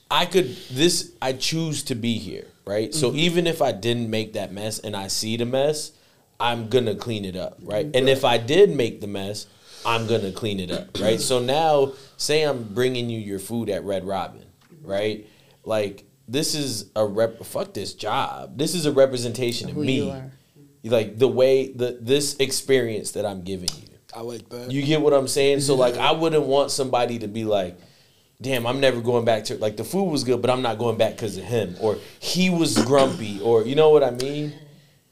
I 0.09 0.25
could 0.25 0.55
this 0.71 1.13
I 1.21 1.33
choose 1.33 1.83
to 1.83 1.95
be 1.95 2.17
here, 2.17 2.47
right? 2.71 2.93
So 2.93 3.09
mm-hmm. 3.09 3.19
even 3.19 3.47
if 3.47 3.61
I 3.61 3.71
didn't 3.71 4.09
make 4.09 4.33
that 4.33 4.51
mess 4.51 4.79
and 4.79 4.95
I 4.95 5.07
see 5.07 5.37
the 5.37 5.45
mess, 5.45 5.91
I'm 6.39 6.69
gonna 6.69 6.95
clean 6.95 7.25
it 7.25 7.35
up, 7.35 7.57
right? 7.61 7.85
And 7.93 8.09
if 8.09 8.25
I 8.25 8.37
did 8.37 8.75
make 8.75 9.01
the 9.01 9.07
mess, 9.07 9.47
I'm 9.85 10.07
gonna 10.07 10.31
clean 10.31 10.59
it 10.59 10.71
up, 10.71 10.99
right? 10.99 11.19
so 11.19 11.39
now, 11.39 11.93
say 12.17 12.43
I'm 12.43 12.63
bringing 12.63 13.09
you 13.09 13.19
your 13.19 13.39
food 13.39 13.69
at 13.69 13.83
Red 13.83 14.05
Robin, 14.05 14.45
right? 14.81 15.27
Like 15.63 16.05
this 16.27 16.55
is 16.55 16.89
a 16.95 17.05
rep. 17.05 17.43
Fuck 17.43 17.73
this 17.73 17.93
job. 17.93 18.57
This 18.57 18.73
is 18.73 18.85
a 18.85 18.91
representation 18.91 19.69
of 19.69 19.75
Who 19.75 19.83
me, 19.83 20.05
you 20.05 20.11
are. 20.11 20.31
like 20.83 21.19
the 21.19 21.27
way 21.27 21.71
the 21.73 21.97
this 21.99 22.37
experience 22.37 23.11
that 23.11 23.25
I'm 23.25 23.43
giving 23.43 23.69
you. 23.69 23.89
I 24.15 24.21
like 24.21 24.47
that. 24.49 24.71
You 24.71 24.81
get 24.83 25.01
what 25.01 25.13
I'm 25.13 25.27
saying? 25.27 25.59
So 25.61 25.73
mm-hmm. 25.73 25.81
like 25.81 25.97
I 25.97 26.11
wouldn't 26.13 26.45
want 26.45 26.71
somebody 26.71 27.19
to 27.19 27.27
be 27.27 27.43
like, 27.43 27.77
damn, 28.41 28.65
I'm 28.67 28.79
never 28.79 28.99
going 29.01 29.23
back 29.23 29.45
to 29.45 29.55
like 29.55 29.77
the 29.77 29.83
food 29.83 30.05
was 30.05 30.23
good, 30.23 30.41
but 30.41 30.49
I'm 30.49 30.61
not 30.61 30.77
going 30.77 30.97
back 30.97 31.11
because 31.13 31.37
of 31.37 31.43
him. 31.43 31.75
Or 31.79 31.97
he 32.19 32.49
was 32.49 32.83
grumpy, 32.85 33.39
or 33.41 33.63
you 33.63 33.75
know 33.75 33.89
what 33.91 34.03
I 34.03 34.11
mean? 34.11 34.53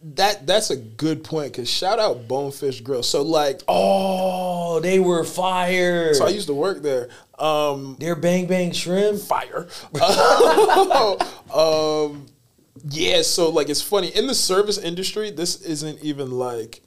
that 0.01 0.47
that's 0.47 0.69
a 0.69 0.77
good 0.77 1.23
point. 1.23 1.53
Cause 1.53 1.69
shout 1.69 1.99
out 1.99 2.27
Bonefish 2.27 2.81
Grill. 2.81 3.03
So 3.03 3.21
like, 3.21 3.61
Oh, 3.67 4.79
they 4.79 4.99
were 4.99 5.23
fire. 5.23 6.13
so 6.13 6.25
I 6.25 6.29
used 6.29 6.47
to 6.47 6.53
work 6.53 6.81
there. 6.81 7.09
Um, 7.37 7.97
They're 7.99 8.15
bang 8.15 8.47
bang 8.47 8.71
shrimp. 8.71 9.19
fire. 9.19 9.67
um, 11.53 12.25
yeah, 12.89 13.21
so 13.23 13.49
like 13.49 13.69
it's 13.69 13.81
funny 13.81 14.07
in 14.07 14.27
the 14.27 14.35
service 14.35 14.77
industry. 14.77 15.31
This 15.31 15.61
isn't 15.61 15.99
even 16.01 16.31
like 16.31 16.81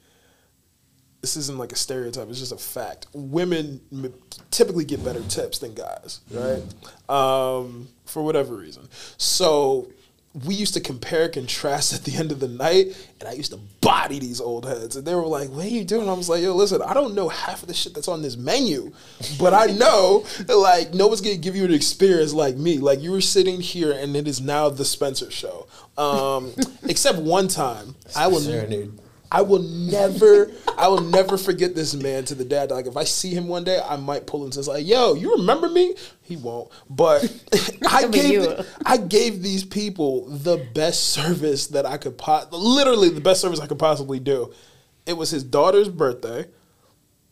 this 1.23 1.37
isn't 1.37 1.57
like 1.57 1.71
a 1.71 1.77
stereotype. 1.77 2.27
It's 2.27 2.39
just 2.39 2.51
a 2.51 2.57
fact. 2.57 3.07
Women 3.13 3.79
m- 3.93 4.13
typically 4.51 4.83
get 4.83 5.05
better 5.05 5.21
tips 5.29 5.57
than 5.59 5.73
guys, 5.73 6.19
right? 6.29 6.61
Um, 7.09 7.87
for 8.05 8.21
whatever 8.21 8.53
reason. 8.57 8.89
So 9.17 9.87
we 10.45 10.53
used 10.53 10.73
to 10.73 10.81
compare 10.81 11.23
and 11.23 11.33
contrast 11.33 11.93
at 11.97 12.03
the 12.03 12.17
end 12.17 12.33
of 12.33 12.41
the 12.41 12.49
night, 12.49 12.87
and 13.21 13.29
I 13.29 13.31
used 13.31 13.53
to 13.53 13.59
body 13.79 14.19
these 14.19 14.41
old 14.41 14.65
heads. 14.65 14.97
And 14.97 15.07
they 15.07 15.15
were 15.15 15.25
like, 15.25 15.49
"What 15.49 15.63
are 15.63 15.69
you 15.69 15.85
doing?" 15.85 16.09
I 16.09 16.13
was 16.13 16.27
like, 16.27 16.43
"Yo, 16.43 16.53
listen, 16.53 16.81
I 16.81 16.93
don't 16.93 17.15
know 17.15 17.29
half 17.29 17.61
of 17.61 17.69
the 17.69 17.73
shit 17.73 17.93
that's 17.93 18.09
on 18.09 18.21
this 18.21 18.35
menu, 18.35 18.91
but 19.39 19.53
I 19.53 19.67
know 19.67 20.25
that, 20.39 20.57
like 20.57 20.93
no 20.93 21.07
one's 21.07 21.21
gonna 21.21 21.37
give 21.37 21.55
you 21.55 21.63
an 21.63 21.73
experience 21.73 22.33
like 22.33 22.57
me. 22.57 22.79
Like 22.79 22.99
you 22.99 23.11
were 23.11 23.21
sitting 23.21 23.61
here, 23.61 23.93
and 23.93 24.13
it 24.17 24.27
is 24.27 24.41
now 24.41 24.67
the 24.67 24.83
Spencer 24.83 25.31
show. 25.31 25.67
Um, 25.97 26.53
except 26.83 27.19
one 27.19 27.47
time, 27.47 27.95
I 28.13 28.27
will. 28.27 28.41
Serenade. 28.41 28.99
I 29.33 29.41
will 29.41 29.63
never, 29.63 30.51
I 30.77 30.87
will 30.89 31.01
never 31.01 31.39
forget 31.39 31.73
this 31.73 31.95
man 31.95 32.23
to 32.25 32.35
the 32.35 32.45
dad. 32.45 32.69
Like 32.69 32.85
if 32.85 32.95
I 32.95 33.03
see 33.03 33.33
him 33.33 33.47
one 33.47 33.63
day, 33.63 33.81
I 33.83 33.95
might 33.95 34.27
pull 34.27 34.45
him 34.45 34.51
to 34.51 34.61
like, 34.61 34.85
"Yo, 34.85 35.15
you 35.15 35.37
remember 35.37 35.67
me?" 35.67 35.95
He 36.21 36.37
won't, 36.37 36.69
but 36.87 37.23
I 37.89 38.07
gave. 38.07 38.47
I 38.85 38.97
gave 38.97 39.41
these 39.41 39.65
people 39.65 40.27
the 40.29 40.63
best 40.75 41.09
service 41.09 41.67
that 41.67 41.83
I 41.87 41.97
could, 41.97 42.15
po- 42.15 42.45
literally 42.51 43.09
the 43.09 43.21
best 43.21 43.41
service 43.41 43.59
I 43.59 43.65
could 43.65 43.79
possibly 43.79 44.19
do. 44.19 44.53
It 45.07 45.13
was 45.13 45.31
his 45.31 45.43
daughter's 45.43 45.89
birthday. 45.89 46.45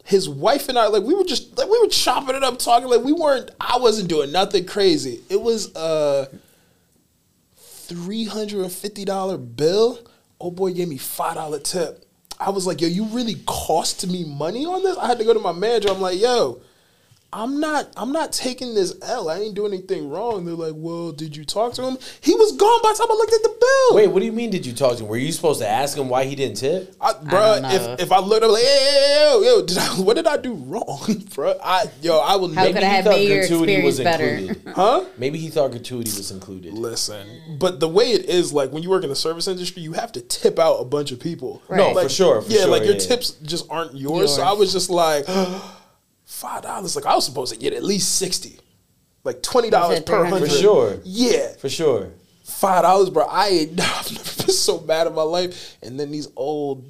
His 0.03 0.27
wife 0.27 0.69
and 0.69 0.79
I, 0.79 0.87
like 0.87 1.03
we 1.03 1.13
were 1.13 1.23
just 1.23 1.55
like 1.55 1.69
we 1.69 1.79
were 1.79 1.87
chopping 1.87 2.35
it 2.35 2.43
up, 2.43 2.57
talking 2.57 2.89
like 2.89 3.03
we 3.03 3.13
weren't. 3.13 3.51
I 3.61 3.77
wasn't 3.77 4.09
doing 4.09 4.31
nothing 4.31 4.65
crazy. 4.65 5.21
It 5.29 5.39
was 5.39 5.71
a 5.75 6.29
three 7.57 8.25
hundred 8.25 8.63
and 8.63 8.71
fifty 8.71 9.05
dollar 9.05 9.37
bill. 9.37 9.99
Old 10.41 10.56
boy 10.56 10.73
gave 10.73 10.88
me 10.88 10.97
five 10.97 11.36
dollar 11.36 11.60
tip. 11.60 12.04
I 12.39 12.49
was 12.49 12.65
like, 12.65 12.82
yo, 12.82 12.88
you 12.88 13.06
really 13.06 13.36
cost 13.45 14.08
me 14.08 14.25
money 14.25 14.65
on 14.65 14.82
this? 14.82 14.97
I 14.97 15.06
had 15.06 15.19
to 15.19 15.23
go 15.23 15.34
to 15.34 15.39
my 15.39 15.51
manager. 15.51 15.89
I'm 15.89 16.01
like, 16.01 16.19
yo, 16.19 16.62
I'm 17.34 17.62
not 17.62 17.94
I'm 17.96 18.12
not 18.12 18.34
taking 18.34 18.76
this 18.76 18.94
L. 19.04 19.30
I 19.30 19.39
ain't 19.39 19.56
doing 19.56 19.74
anything 19.74 20.10
wrong. 20.10 20.44
They're 20.44 20.54
like, 20.54 20.74
well, 20.76 21.13
did 21.13 21.36
you 21.36 21.46
talk 21.46 21.74
to 21.76 21.84
him? 21.84 21.98
He 22.20 22.36
was 22.36 22.52
gone 22.58 22.82
by 22.84 22.91
the 22.91 22.98
time 22.98 23.08
I 23.10 23.13
looked 23.13 23.32
at 23.32 23.44
the 23.44 23.58
bill. 23.58 23.96
Wait, 23.96 24.08
what 24.08 24.20
do 24.20 24.26
you 24.26 24.34
mean? 24.34 24.50
Did 24.50 24.65
you 24.65 24.74
talk 24.74 24.98
to 24.98 25.04
him? 25.04 25.10
Were 25.10 25.15
you 25.15 25.32
supposed 25.32 25.62
to 25.62 25.67
ask 25.67 25.98
him 25.98 26.10
why 26.10 26.26
he 26.26 26.36
didn't 26.36 26.58
tip? 26.58 26.94
I, 27.00 27.13
don't 27.13 27.28
bruh, 27.28 27.62
know. 27.62 27.94
if, 27.94 28.02
if 28.02 28.12
I 28.12 28.20
looked 28.20 28.44
up 28.44 28.52
like, 28.52 28.63
hey, 28.63 29.30
yo, 29.32 29.41
yo, 29.41 29.65
did 29.65 29.78
I, 29.78 29.84
what 30.02 30.15
did 30.17 30.28
I 30.28 30.36
do 30.38 30.56
wrong, 30.56 30.84
bruh? 31.08 31.58
I, 31.63 31.86
yo, 32.02 32.20
I 32.20 32.36
will 32.36 32.54
How 32.54 32.63
never, 32.63 32.74
could 32.74 32.84
I 32.84 32.88
have 32.88 33.06
thought 33.06 33.12
made 33.12 33.30
your 33.30 33.39
gratuity 33.39 33.82
was 33.82 34.00
experience 34.00 34.04
better? 34.04 34.52
included. 34.52 34.74
huh? 34.76 35.06
Maybe 35.17 35.39
he 35.39 35.50
thought 35.50 35.72
gratuity 35.72 36.12
was 36.17 36.32
included. 36.32 36.74
Listen, 36.74 37.58
but 37.58 37.80
the 37.80 37.88
way 37.88 38.12
it 38.12 38.26
is, 38.26 38.52
like 38.52 38.74
when 38.74 38.84
you 38.84 38.89
work 38.89 39.04
in 39.04 39.10
the 39.10 39.15
service 39.15 39.48
industry, 39.48 39.82
you 39.82 39.94
have 39.94 40.12
to 40.12 40.22
tip 40.22 40.60
out 40.60 40.82
a 40.82 40.86
bunch 40.86 41.13
of 41.13 41.20
people. 41.22 41.63
Right. 41.70 41.78
No, 41.78 41.94
for 41.94 42.10
sure, 42.10 42.41
for 42.41 42.52
yeah, 42.52 42.62
sure, 42.62 42.67
like 42.67 42.84
your 42.84 42.94
yeah. 42.94 43.00
tips 43.00 43.32
just 43.44 43.67
aren't 43.70 43.96
yours. 43.96 44.36
So 44.36 44.41
I 44.41 44.52
was 44.52 44.74
just 44.74 44.89
like, 44.89 45.26
five 46.32 46.63
dollars. 46.63 46.96
Like 46.96 47.06
I 47.06 47.13
was 47.15 47.26
supposed 47.26 47.54
to 47.54 47.60
get 47.60 47.74
at 47.74 47.84
least 47.84 48.15
sixty, 48.17 48.60
like 49.24 49.41
twenty 49.44 49.70
dollars 49.70 50.00
per 50.02 50.24
hundred. 50.26 50.50
For 50.50 50.56
sure. 50.58 51.00
Yeah, 51.04 51.54
For 51.60 51.70
sure. 51.70 52.10
five 52.46 52.84
dollars, 52.84 53.10
bro. 53.10 53.26
I 53.26 53.48
ain't, 53.50 53.72
I've 53.82 54.12
never 54.12 54.44
been 54.46 54.56
so 54.56 54.80
mad 54.82 55.08
in 55.08 55.13
my 55.13 55.22
life. 55.24 55.78
And 55.84 56.00
then 56.00 56.10
these 56.12 56.28
old 56.36 56.89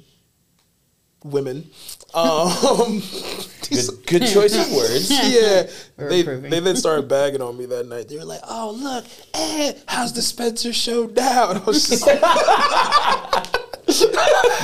women, 1.24 1.68
um, 2.14 2.48
these- 3.68 3.90
Good, 3.90 4.06
good 4.06 4.26
choice 4.28 4.54
of 4.56 4.72
words. 4.72 5.10
yeah, 5.10 5.66
We're 5.96 6.08
they 6.08 6.20
approving. 6.20 6.50
they 6.50 6.60
then 6.60 6.76
started 6.76 7.08
bagging 7.08 7.40
on 7.42 7.56
me 7.58 7.66
that 7.66 7.86
night. 7.88 8.08
They 8.08 8.16
were 8.18 8.24
like, 8.24 8.40
"Oh 8.48 8.70
look, 8.78 9.04
eh, 9.34 9.72
how's 9.88 10.12
the 10.12 10.22
Spencer 10.22 10.72
show 10.72 11.06
now?" 11.06 11.50
And 11.50 11.58
I 11.58 11.64
was 11.64 11.88
just 11.88 12.06
like, 12.06 12.20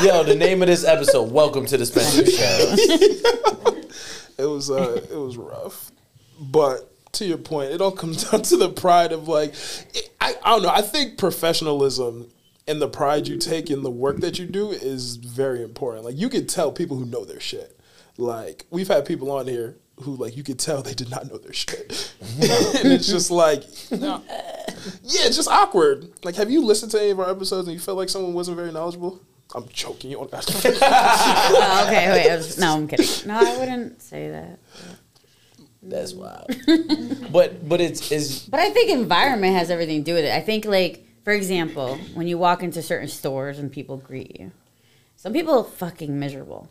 Yo, 0.03 0.23
the 0.25 0.35
name 0.37 0.63
of 0.63 0.69
this 0.69 0.85
episode, 0.85 1.31
Welcome 1.33 1.67
to 1.67 1.77
the 1.77 1.85
Spencer 1.87 2.25
Show. 2.27 2.75
It 4.39 4.47
was 4.47 4.71
uh, 4.71 5.01
it 5.11 5.17
was 5.17 5.37
rough, 5.37 5.91
but 6.41 6.93
to 7.13 7.25
your 7.25 7.39
point, 7.39 7.73
it 7.73 7.81
all 7.81 7.93
comes 7.93 8.25
down 8.31 8.43
to 8.43 8.57
the 8.57 8.69
pride 8.69 9.13
of 9.13 9.29
like, 9.29 9.55
I, 10.21 10.35
I 10.43 10.51
don't 10.51 10.63
know. 10.63 10.71
I 10.71 10.83
think 10.83 11.19
professionalism 11.19 12.31
and 12.67 12.83
the 12.83 12.89
pride 12.89 13.27
you 13.27 13.39
take 13.39 13.71
in 13.71 13.83
the 13.83 13.91
work 13.91 14.19
that 14.19 14.39
you 14.39 14.47
do 14.47 14.71
is 14.71 15.17
very 15.17 15.63
important. 15.63 16.05
Like 16.05 16.17
you 16.17 16.29
could 16.29 16.49
tell 16.49 16.71
people 16.71 16.97
who 16.97 17.07
know 17.07 17.25
their 17.25 17.41
shit. 17.41 17.79
Like 18.17 18.67
we've 18.71 18.89
had 18.89 19.05
people 19.07 19.31
on 19.31 19.47
here 19.47 19.77
who 20.03 20.15
like 20.17 20.37
you 20.37 20.45
could 20.45 20.59
tell 20.59 20.83
they 20.83 20.95
did 20.95 21.11
not 21.11 21.29
know 21.29 21.39
their 21.39 21.53
shit, 21.53 22.15
and 22.21 22.93
it's 22.93 23.09
just 23.09 23.31
like, 23.31 23.65
yeah, 23.91 24.21
it's 25.03 25.37
just 25.37 25.49
awkward. 25.49 26.09
Like, 26.25 26.37
have 26.37 26.51
you 26.51 26.65
listened 26.65 26.93
to 26.93 27.01
any 27.01 27.11
of 27.11 27.19
our 27.19 27.31
episodes 27.31 27.67
and 27.67 27.75
you 27.75 27.81
felt 27.81 27.99
like 27.99 28.09
someone 28.09 28.33
wasn't 28.33 28.57
very 28.57 28.71
knowledgeable? 28.71 29.21
I'm 29.55 29.67
joking. 29.73 30.11
You 30.11 30.19
don't 30.19 30.31
got 30.31 30.47
Oh, 30.65 31.85
okay, 31.87 32.11
wait. 32.11 32.37
Was, 32.37 32.59
no, 32.59 32.75
I'm 32.75 32.89
kidding. 32.89 33.07
No, 33.27 33.39
I 33.39 33.59
wouldn't 33.59 34.03
say 34.03 34.31
that. 34.31 34.59
That's 35.83 36.13
wild. 36.13 36.55
but 37.33 37.67
but 37.67 37.81
it's 37.81 38.13
is 38.13 38.47
But 38.49 38.61
I 38.61 38.71
think 38.71 38.91
environment 38.91 39.55
has 39.55 39.71
everything 39.71 40.01
to 40.01 40.05
do 40.05 40.15
with 40.15 40.25
it. 40.25 40.35
I 40.35 40.41
think, 40.41 40.65
like, 40.65 41.07
for 41.25 41.33
example, 41.33 41.99
when 42.15 42.27
you 42.27 42.37
walk 42.37 42.63
into 42.63 42.83
certain 42.83 43.09
stores 43.09 43.59
and 43.59 43.73
people 43.73 43.97
greet 43.97 44.39
you, 44.39 44.53
some 45.17 45.33
people 45.33 45.59
are 45.59 45.65
fucking 45.65 46.19
miserable. 46.19 46.69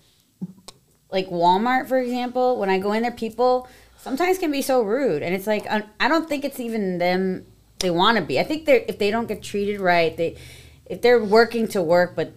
Like 1.11 1.29
Walmart, 1.29 1.87
for 1.87 1.97
example, 1.97 2.57
when 2.59 2.69
I 2.69 2.79
go 2.79 2.91
in 2.91 3.01
there, 3.01 3.11
people 3.11 3.67
sometimes 3.97 4.37
can 4.37 4.51
be 4.51 4.61
so 4.61 4.81
rude, 4.81 5.23
and 5.23 5.33
it's 5.33 5.47
like 5.47 5.65
I 5.67 5.83
I 5.99 6.07
don't 6.07 6.29
think 6.29 6.45
it's 6.45 6.59
even 6.59 6.97
them 6.97 7.45
they 7.79 7.89
want 7.89 8.17
to 8.17 8.23
be. 8.23 8.39
I 8.39 8.43
think 8.43 8.65
they 8.65 8.81
are 8.81 8.85
if 8.87 8.99
they 8.99 9.09
don't 9.09 9.27
get 9.27 9.41
treated 9.41 9.79
right, 9.79 10.15
they 10.15 10.35
if 10.85 11.01
they're 11.01 11.23
working 11.23 11.67
to 11.69 11.81
work, 11.81 12.15
but 12.15 12.33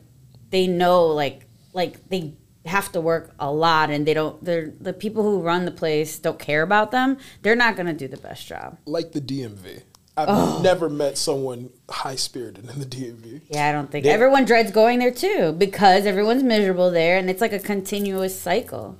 they 0.50 0.66
know 0.66 1.06
like 1.06 1.46
like 1.72 2.08
they 2.08 2.34
have 2.66 2.92
to 2.92 3.00
work 3.00 3.32
a 3.40 3.50
lot 3.50 3.88
and 3.90 4.06
they 4.06 4.12
don't 4.14 4.44
they're 4.44 4.72
the 4.80 4.92
people 4.92 5.22
who 5.22 5.40
run 5.40 5.64
the 5.64 5.70
place 5.70 6.18
don't 6.18 6.38
care 6.38 6.62
about 6.62 6.90
them 6.90 7.16
they're 7.42 7.56
not 7.56 7.74
going 7.74 7.86
to 7.86 7.92
do 7.94 8.06
the 8.06 8.18
best 8.18 8.46
job 8.46 8.76
like 8.84 9.12
the 9.12 9.20
DMV. 9.20 9.82
I've 10.16 10.62
never 10.62 10.90
met 10.90 11.16
someone 11.16 11.70
high 11.88 12.16
spirited 12.16 12.68
in 12.68 12.78
the 12.78 12.84
DMV. 12.84 13.40
Yeah, 13.48 13.70
I 13.70 13.72
don't 13.72 13.90
think 13.90 14.04
Yeah. 14.04 14.12
everyone 14.12 14.44
dreads 14.44 14.70
going 14.70 14.98
there 14.98 15.12
too 15.12 15.52
because 15.56 16.04
everyone's 16.04 16.42
miserable 16.42 16.90
there, 16.90 17.16
and 17.16 17.30
it's 17.30 17.40
like 17.40 17.54
a 17.54 17.58
continuous 17.58 18.38
cycle, 18.38 18.98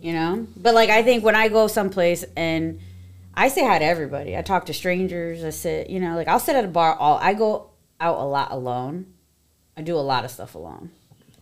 you 0.00 0.14
know. 0.14 0.46
But 0.56 0.72
like, 0.74 0.88
I 0.88 1.02
think 1.02 1.24
when 1.24 1.34
I 1.36 1.48
go 1.48 1.66
someplace 1.66 2.24
and 2.36 2.80
I 3.34 3.48
say 3.48 3.66
hi 3.66 3.80
to 3.80 3.84
everybody, 3.84 4.34
I 4.34 4.40
talk 4.40 4.64
to 4.66 4.72
strangers, 4.72 5.44
I 5.44 5.50
sit, 5.50 5.90
you 5.90 6.00
know, 6.00 6.14
like 6.14 6.28
I'll 6.28 6.38
sit 6.40 6.56
at 6.56 6.64
a 6.64 6.68
bar. 6.68 6.94
All 6.94 7.18
I 7.20 7.34
go 7.34 7.68
out 8.00 8.16
a 8.18 8.24
lot 8.24 8.50
alone. 8.50 9.12
I 9.76 9.82
do 9.82 9.96
a 9.96 10.00
lot 10.00 10.24
of 10.24 10.30
stuff 10.30 10.54
alone. 10.54 10.90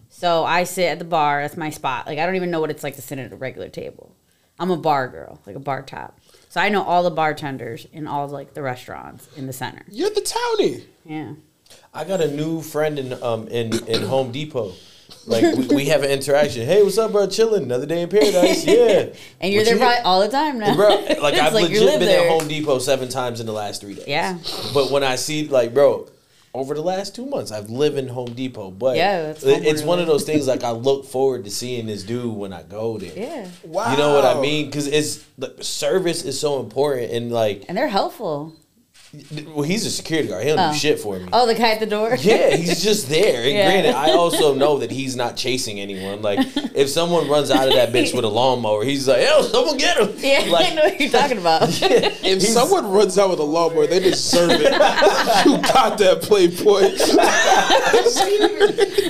So 0.08 0.44
I 0.44 0.64
sit 0.64 0.84
at 0.86 0.98
the 0.98 1.04
bar. 1.04 1.42
That's 1.42 1.56
my 1.56 1.70
spot. 1.70 2.06
Like 2.06 2.18
I 2.18 2.26
don't 2.26 2.36
even 2.36 2.50
know 2.50 2.60
what 2.60 2.70
it's 2.70 2.82
like 2.82 2.96
to 2.96 3.02
sit 3.02 3.18
at 3.18 3.32
a 3.32 3.36
regular 3.36 3.68
table. 3.68 4.14
I'm 4.58 4.70
a 4.70 4.76
bar 4.76 5.08
girl, 5.08 5.40
like 5.46 5.56
a 5.56 5.60
bar 5.60 5.82
top. 5.82 6.18
So 6.48 6.60
I 6.60 6.68
know 6.68 6.82
all 6.82 7.02
the 7.02 7.10
bartenders 7.10 7.86
in 7.92 8.06
all 8.06 8.28
like 8.28 8.54
the 8.54 8.62
restaurants 8.62 9.28
in 9.36 9.46
the 9.46 9.52
center. 9.52 9.82
You're 9.90 10.10
the 10.10 10.20
townie. 10.20 10.84
Yeah. 11.04 11.34
I 11.94 12.04
got 12.04 12.20
a 12.20 12.30
new 12.30 12.60
friend 12.60 12.98
in 12.98 13.12
um 13.22 13.46
in 13.48 13.72
in 13.88 14.02
Home 14.02 14.32
Depot. 14.32 14.72
Like 15.26 15.42
we, 15.56 15.66
we 15.68 15.84
have 15.86 16.02
an 16.02 16.10
interaction. 16.10 16.66
Hey, 16.66 16.82
what's 16.82 16.96
up, 16.98 17.12
bro? 17.12 17.26
Chilling. 17.26 17.64
Another 17.64 17.86
day 17.86 18.02
in 18.02 18.08
paradise. 18.08 18.64
Yeah. 18.66 19.12
And 19.40 19.52
you're 19.52 19.60
What 19.62 19.64
there 19.66 19.74
you- 19.74 19.80
probably 19.80 19.98
all 20.04 20.20
the 20.20 20.28
time 20.28 20.58
now. 20.58 20.74
Bro, 20.74 20.88
like 21.22 21.34
I've 21.34 21.52
like 21.52 21.68
you 21.70 21.80
legit 21.80 21.82
live 21.84 21.98
been 22.00 22.08
there. 22.08 22.24
at 22.26 22.28
Home 22.30 22.48
Depot 22.48 22.78
seven 22.78 23.08
times 23.08 23.40
in 23.40 23.46
the 23.46 23.52
last 23.52 23.80
three 23.80 23.94
days. 23.94 24.06
Yeah. 24.08 24.38
But 24.74 24.90
when 24.90 25.02
I 25.04 25.16
see 25.16 25.46
like, 25.48 25.72
bro, 25.74 26.08
over 26.52 26.74
the 26.74 26.82
last 26.82 27.14
two 27.14 27.26
months, 27.26 27.52
I've 27.52 27.70
lived 27.70 27.96
in 27.96 28.08
Home 28.08 28.32
Depot. 28.34 28.70
But 28.70 28.96
Yeah, 28.96 29.22
that's 29.22 29.42
it- 29.44 29.54
home 29.54 29.62
it's 29.66 29.82
one 29.82 29.98
of 30.00 30.06
those 30.06 30.24
things 30.24 30.46
like 30.48 30.64
I 30.64 30.72
look 30.72 31.04
forward 31.06 31.44
to 31.44 31.50
seeing 31.50 31.86
this 31.86 32.02
dude 32.02 32.34
when 32.36 32.52
I 32.52 32.62
go 32.62 32.98
there. 32.98 33.12
Yeah. 33.16 33.46
Wow. 33.64 33.92
You 33.92 33.98
know 33.98 34.14
what 34.14 34.24
I 34.24 34.40
mean? 34.40 34.66
Because 34.66 34.86
it's 34.86 35.24
the 35.38 35.54
service 35.60 36.24
is 36.24 36.38
so 36.40 36.58
important, 36.60 37.12
and 37.12 37.30
like, 37.30 37.64
And 37.68 37.76
they're 37.78 37.88
helpful. 37.88 38.52
Well, 39.46 39.62
he's 39.62 39.84
a 39.86 39.90
security 39.90 40.28
guard. 40.28 40.44
He 40.44 40.50
don't 40.50 40.58
Oh. 40.60 40.72
do 40.72 40.78
shit 40.78 41.00
for 41.00 41.18
me. 41.18 41.26
Oh, 41.32 41.44
the 41.46 41.54
guy 41.56 41.70
at 41.70 41.80
the 41.80 41.86
door? 41.86 42.16
Yeah, 42.20 42.54
he's 42.54 42.80
just 42.82 43.08
there. 43.08 43.42
And 43.42 43.52
Yeah. 43.52 43.66
granted, 43.68 43.94
I 43.96 44.12
also 44.12 44.54
know 44.54 44.78
that 44.78 44.90
he's 44.92 45.16
not 45.16 45.36
chasing 45.36 45.80
anyone. 45.80 46.22
Like, 46.22 46.38
if 46.74 46.88
someone 46.88 47.28
runs 47.28 47.50
out 47.50 47.66
of 47.66 47.74
that 47.74 47.92
bitch 47.92 48.14
with 48.14 48.24
a 48.24 48.28
lawnmower, 48.28 48.84
he's 48.84 49.08
like, 49.08 49.22
"Yo, 49.26 49.42
someone 49.42 49.76
get 49.78 49.96
him!" 49.98 50.14
Yeah, 50.18 50.42
I 50.56 50.74
know 50.74 50.82
what 50.84 51.00
you're 51.00 51.10
talking 51.10 51.38
about. 51.38 51.62
If 52.22 52.42
someone 52.42 52.88
runs 52.90 53.18
out 53.18 53.30
with 53.30 53.40
a 53.40 53.44
lawnmower, 53.44 53.86
they 53.88 53.98
deserve 53.98 54.52
it. 54.52 54.60
you 55.46 55.58
got 55.58 55.98
that 55.98 56.20
Playboy. 56.22 56.96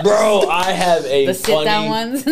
bro, 0.02 0.48
I 0.48 0.72
have 0.72 1.04
a 1.04 1.26
the 1.26 1.34
sit 1.34 1.46
funny. 1.52 1.64
down 1.66 1.88
ones. 1.90 2.24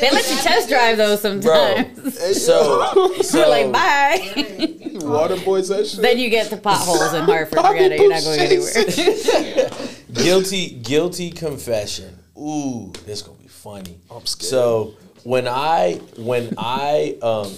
they 0.00 0.10
let 0.10 0.30
you 0.30 0.36
test 0.36 0.68
drive 0.68 0.96
those 0.96 1.20
sometimes. 1.20 2.18
So, 2.44 3.12
so 3.22 3.38
You're 3.38 3.48
like, 3.48 3.72
bye. 3.82 4.88
Water 5.06 5.36
boys, 5.44 5.68
that 5.68 5.86
shit. 5.86 6.00
then 6.00 6.18
you 6.18 6.30
get 6.30 6.50
the 6.50 6.56
potholes 6.56 7.14
in 7.14 7.24
Hartford. 7.24 7.56
Bobby 7.56 7.78
Forget 7.78 7.92
it. 7.92 8.00
You're 8.00 8.10
not 8.10 8.22
going 8.22 8.40
anywhere. 8.40 9.70
guilty, 10.12 10.70
guilty 10.70 11.30
confession. 11.30 12.18
Ooh, 12.38 12.92
this 13.04 13.22
gonna 13.22 13.38
be 13.38 13.48
funny. 13.48 13.98
I'm 14.10 14.26
scared. 14.26 14.48
So 14.48 14.94
when 15.24 15.48
I, 15.48 16.00
when 16.16 16.54
I, 16.58 17.18
um, 17.22 17.52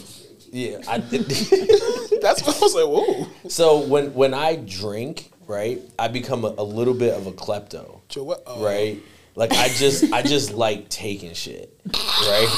yeah, 0.52 0.78
I. 0.88 0.98
That's 2.22 2.42
what 2.42 2.56
I 2.56 2.60
was 2.60 2.74
like, 2.74 2.86
whoa. 2.86 3.26
so 3.48 3.80
when 3.80 4.14
when 4.14 4.34
I 4.34 4.56
drink, 4.56 5.30
right, 5.46 5.82
I 5.98 6.08
become 6.08 6.44
a, 6.44 6.54
a 6.58 6.64
little 6.64 6.94
bit 6.94 7.14
of 7.14 7.26
a 7.26 7.32
klepto. 7.32 8.00
Joe. 8.08 8.40
Oh. 8.46 8.64
right? 8.64 9.00
Like 9.36 9.52
I 9.52 9.68
just 9.68 10.12
I 10.12 10.22
just 10.22 10.52
like 10.52 10.88
taking 10.88 11.34
shit, 11.34 11.76
right? 11.86 12.48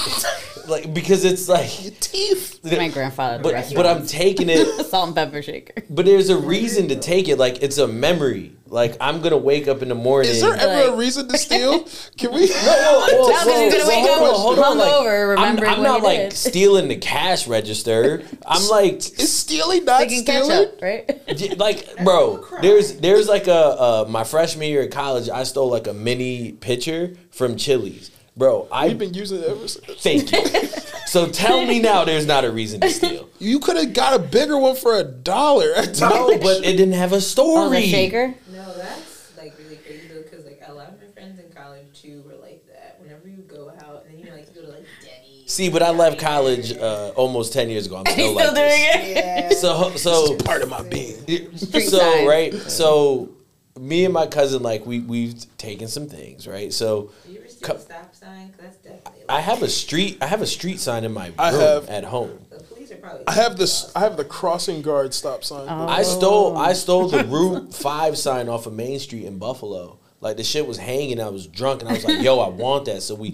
like 0.68 0.92
because 0.92 1.24
it's 1.24 1.48
like 1.48 1.82
Your 1.84 1.92
teeth. 2.00 2.60
My 2.64 2.88
grandfather 2.88 3.42
but 3.42 3.72
but 3.74 3.86
I'm 3.86 4.06
taking 4.06 4.48
it 4.50 4.66
Salt 4.86 5.06
and 5.08 5.16
pepper 5.16 5.40
shaker. 5.40 5.82
but 5.88 6.04
there's 6.04 6.28
a 6.28 6.36
reason 6.36 6.88
to 6.88 6.96
take 6.96 7.28
it 7.28 7.38
like 7.38 7.62
it's 7.62 7.78
a 7.78 7.86
memory. 7.86 8.55
Like 8.68 8.96
I'm 9.00 9.18
going 9.20 9.30
to 9.30 9.36
wake 9.36 9.68
up 9.68 9.80
in 9.82 9.88
the 9.88 9.94
morning 9.94 10.30
Is 10.32 10.40
there 10.40 10.54
ever 10.54 10.92
a 10.92 10.96
reason 10.96 11.28
to 11.28 11.38
steal? 11.38 11.86
Can 12.18 12.32
we? 12.34 12.48
Whoa, 12.48 13.06
No, 13.12 13.28
'cause 13.28 13.44
he's 13.44 13.72
gonna 13.72 13.84
so 13.84 13.88
wake 13.88 14.10
hold 14.10 14.28
up 14.28 14.36
hold 14.36 14.58
on, 14.58 14.78
like, 14.78 15.38
I'm, 15.38 15.58
I'm 15.64 15.82
not 15.82 16.02
like 16.02 16.18
did. 16.18 16.32
stealing 16.32 16.88
the 16.88 16.96
cash 16.96 17.46
register. 17.46 18.22
I'm 18.46 18.66
like 18.68 18.96
Is 18.96 19.32
stealing 19.36 19.84
not 19.84 20.00
Thinking 20.00 20.22
stealing? 20.22 20.50
ketchup, 20.50 20.82
right? 20.82 21.58
Like 21.58 22.04
bro 22.04 22.44
there's 22.60 22.96
there's 22.98 23.28
like 23.28 23.46
a 23.46 23.54
uh, 23.54 24.06
my 24.08 24.24
freshman 24.24 24.68
year 24.68 24.82
at 24.82 24.90
college 24.90 25.28
i 25.28 25.42
stole 25.42 25.68
like 25.70 25.86
a 25.86 25.92
mini 25.92 26.52
pitcher 26.52 27.14
from 27.30 27.56
chili's 27.56 28.10
bro 28.36 28.66
i 28.72 28.88
We've 28.88 28.98
been 28.98 29.14
using 29.14 29.38
it 29.42 29.48
ever 29.48 29.68
since. 29.68 30.02
thank 30.02 30.32
you 30.32 30.68
so 31.06 31.28
tell 31.28 31.64
me 31.66 31.78
now 31.80 32.04
there's 32.04 32.26
not 32.26 32.44
a 32.44 32.50
reason 32.50 32.80
to 32.80 32.90
steal 32.90 33.28
You 33.38 33.58
could 33.60 33.76
have 33.76 33.92
got 33.92 34.14
a 34.14 34.18
bigger 34.18 34.58
one 34.58 34.76
for 34.76 34.96
a 34.96 35.04
dollar 35.04 35.66
no 36.00 36.38
but 36.38 36.64
it 36.64 36.76
didn't 36.76 36.92
have 36.94 37.12
a 37.12 37.20
story 37.20 37.66
Oh, 37.78 37.80
the 37.80 37.86
shaker. 37.86 38.34
No, 38.52 38.74
that's 38.76 39.36
like 39.36 39.54
really 39.58 39.76
crazy 39.76 40.08
though, 40.08 40.22
because 40.22 40.44
like 40.44 40.60
a 40.66 40.72
lot 40.72 40.88
of 40.88 41.00
my 41.00 41.06
friends 41.12 41.38
in 41.38 41.50
college 41.52 41.84
too 41.94 42.22
were 42.26 42.36
like 42.40 42.66
that. 42.68 42.98
Whenever 43.00 43.28
you 43.28 43.38
go 43.42 43.70
out 43.84 44.04
and 44.06 44.14
then 44.18 44.26
you 44.26 44.32
like 44.32 44.46
you 44.54 44.60
go 44.62 44.66
to 44.66 44.72
like 44.72 44.86
Denny's. 45.02 45.45
See 45.56 45.68
but 45.70 45.82
i 45.82 45.90
left 45.90 46.18
college 46.18 46.76
uh, 46.76 47.12
almost 47.16 47.52
10 47.52 47.70
years 47.70 47.86
ago 47.86 47.96
i'm 47.96 48.06
still, 48.12 48.14
still 48.14 48.34
like 48.34 48.54
doing 48.54 49.14
this. 49.14 49.52
it. 49.54 49.58
so 49.58 49.90
so 49.96 50.36
part 50.38 50.62
of 50.62 50.68
my 50.68 50.82
being. 50.82 51.16
so 51.56 51.80
sign. 51.98 52.26
right 52.26 52.54
so 52.54 53.30
me 53.78 54.04
and 54.04 54.12
my 54.14 54.26
cousin 54.26 54.62
like 54.62 54.84
we 54.86 55.00
we've 55.00 55.34
taken 55.58 55.88
some 55.88 56.06
things 56.08 56.46
right 56.46 56.72
so 56.72 57.10
you 57.28 57.38
ever 57.38 57.48
steal 57.48 57.68
Co- 57.68 57.74
a 57.74 57.78
stop 57.80 58.14
sign? 58.14 58.48
'Cause 58.50 58.60
that's 58.60 58.76
definitely. 58.78 59.22
i 59.28 59.40
have 59.40 59.62
a 59.62 59.68
street 59.68 60.18
i 60.22 60.26
have 60.26 60.42
a 60.42 60.46
street 60.46 60.78
sign 60.80 61.04
in 61.04 61.12
my 61.12 61.26
room 61.26 61.34
I 61.38 61.52
have- 61.52 61.88
at 61.88 62.04
home 62.04 62.38
The 62.50 62.62
police 62.62 62.90
are 62.92 62.96
probably. 62.96 63.24
I 63.26 63.32
have 63.32 63.56
this. 63.58 63.90
I 63.96 64.00
have 64.00 64.16
the 64.16 64.24
crossing 64.24 64.80
guard 64.82 65.12
stop 65.14 65.42
sign. 65.44 65.66
Oh. 65.68 65.88
I 65.88 66.02
stole 66.02 66.56
I 66.56 66.72
stole 66.72 67.08
the 67.08 67.24
Route 67.24 67.74
Five 67.74 68.16
sign 68.16 68.48
off 68.48 68.66
of 68.66 68.72
Main 68.74 68.98
Street 68.98 69.24
in 69.24 69.38
Buffalo. 69.38 69.98
Like 70.20 70.36
the 70.36 70.44
shit 70.44 70.66
was 70.66 70.78
hanging. 70.78 71.20
I 71.20 71.28
was 71.28 71.46
drunk 71.46 71.82
and 71.82 71.90
I 71.90 71.94
was 71.94 72.04
like, 72.04 72.22
"Yo, 72.22 72.38
I 72.38 72.48
want 72.48 72.86
that." 72.86 73.02
So 73.02 73.14
we 73.14 73.32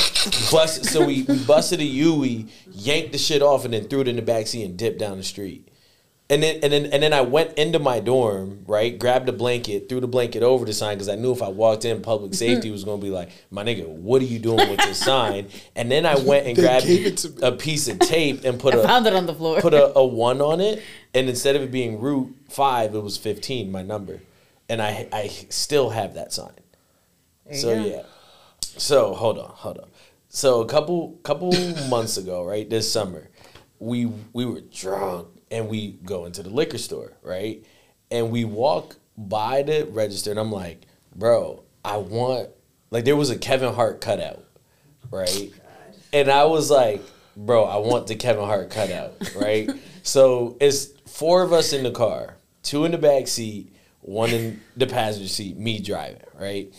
bust. 0.50 0.86
So 0.86 1.06
we, 1.06 1.22
we 1.22 1.38
busted 1.44 1.80
a 1.80 1.84
U. 1.84 2.14
We 2.14 2.48
yanked 2.70 3.12
the 3.12 3.18
shit 3.18 3.40
off 3.40 3.64
and 3.64 3.72
then 3.72 3.88
threw 3.88 4.00
it 4.00 4.08
in 4.08 4.16
the 4.16 4.22
backseat 4.22 4.64
and 4.64 4.76
dipped 4.76 4.98
down 4.98 5.16
the 5.16 5.24
street. 5.24 5.68
And 6.28 6.42
then 6.42 6.60
and 6.62 6.72
then 6.72 6.86
and 6.86 7.02
then 7.02 7.12
I 7.12 7.20
went 7.20 7.58
into 7.58 7.78
my 7.78 8.00
dorm. 8.00 8.64
Right, 8.66 8.98
grabbed 8.98 9.28
a 9.28 9.32
blanket, 9.32 9.88
threw 9.88 10.00
the 10.00 10.08
blanket 10.08 10.42
over 10.42 10.64
the 10.64 10.72
sign 10.72 10.96
because 10.96 11.08
I 11.08 11.14
knew 11.14 11.30
if 11.30 11.42
I 11.42 11.48
walked 11.48 11.84
in, 11.84 12.00
public 12.00 12.32
mm-hmm. 12.32 12.38
safety 12.38 12.70
was 12.70 12.84
gonna 12.84 13.02
be 13.02 13.10
like, 13.10 13.30
"My 13.50 13.62
nigga, 13.62 13.86
what 13.86 14.22
are 14.22 14.24
you 14.24 14.38
doing 14.38 14.68
with 14.70 14.78
this 14.78 14.98
sign?" 14.98 15.48
And 15.76 15.90
then 15.90 16.06
I 16.06 16.16
went 16.16 16.46
and 16.46 16.56
grabbed 16.56 16.86
gave 16.86 17.06
it 17.06 17.16
to 17.18 17.28
me. 17.28 17.36
a 17.42 17.52
piece 17.52 17.86
of 17.86 17.98
tape 17.98 18.44
and 18.44 18.58
put 18.58 18.74
I 18.74 18.78
a 18.78 18.82
found 18.82 19.06
it 19.06 19.14
on 19.14 19.26
the 19.26 19.34
floor. 19.34 19.60
put 19.60 19.74
a, 19.74 19.96
a 19.96 20.04
one 20.04 20.40
on 20.40 20.60
it, 20.60 20.82
and 21.12 21.28
instead 21.28 21.54
of 21.54 21.62
it 21.62 21.70
being 21.70 22.00
Route 22.00 22.34
Five, 22.48 22.94
it 22.94 23.02
was 23.02 23.18
fifteen, 23.18 23.70
my 23.70 23.82
number, 23.82 24.20
and 24.68 24.80
I 24.80 25.08
I 25.12 25.28
still 25.28 25.90
have 25.90 26.14
that 26.14 26.32
sign. 26.32 26.52
There 27.52 27.60
So 27.60 27.74
go. 27.74 27.84
yeah. 27.84 28.02
So 28.60 29.14
hold 29.14 29.38
on, 29.38 29.50
hold 29.50 29.78
on. 29.78 29.88
So 30.28 30.62
a 30.62 30.66
couple 30.66 31.18
couple 31.22 31.52
months 31.88 32.16
ago, 32.16 32.44
right, 32.44 32.68
this 32.68 32.90
summer, 32.90 33.28
we 33.78 34.06
we 34.32 34.44
were 34.46 34.60
drunk 34.60 35.28
and 35.50 35.68
we 35.68 35.98
go 36.04 36.24
into 36.24 36.42
the 36.42 36.50
liquor 36.50 36.78
store, 36.78 37.12
right, 37.22 37.64
and 38.10 38.30
we 38.30 38.44
walk 38.44 38.96
by 39.18 39.62
the 39.62 39.86
register, 39.90 40.30
and 40.30 40.40
I'm 40.40 40.50
like, 40.50 40.86
bro, 41.14 41.62
I 41.84 41.98
want 41.98 42.48
like 42.90 43.04
there 43.04 43.16
was 43.16 43.28
a 43.30 43.38
Kevin 43.38 43.74
Hart 43.74 44.00
cutout, 44.00 44.42
right, 45.10 45.52
and 46.14 46.30
I 46.30 46.44
was 46.46 46.70
like, 46.70 47.02
bro, 47.36 47.64
I 47.64 47.76
want 47.76 48.06
the 48.06 48.14
Kevin 48.14 48.44
Hart 48.46 48.70
cutout, 48.70 49.14
right? 49.36 49.68
so 50.02 50.56
it's 50.60 50.86
four 51.06 51.42
of 51.42 51.52
us 51.52 51.74
in 51.74 51.82
the 51.82 51.90
car, 51.90 52.36
two 52.62 52.86
in 52.86 52.92
the 52.92 52.98
back 52.98 53.28
seat, 53.28 53.74
one 54.00 54.30
in 54.30 54.60
the 54.78 54.86
passenger 54.86 55.28
seat, 55.28 55.58
me 55.58 55.78
driving, 55.78 56.22
right? 56.40 56.72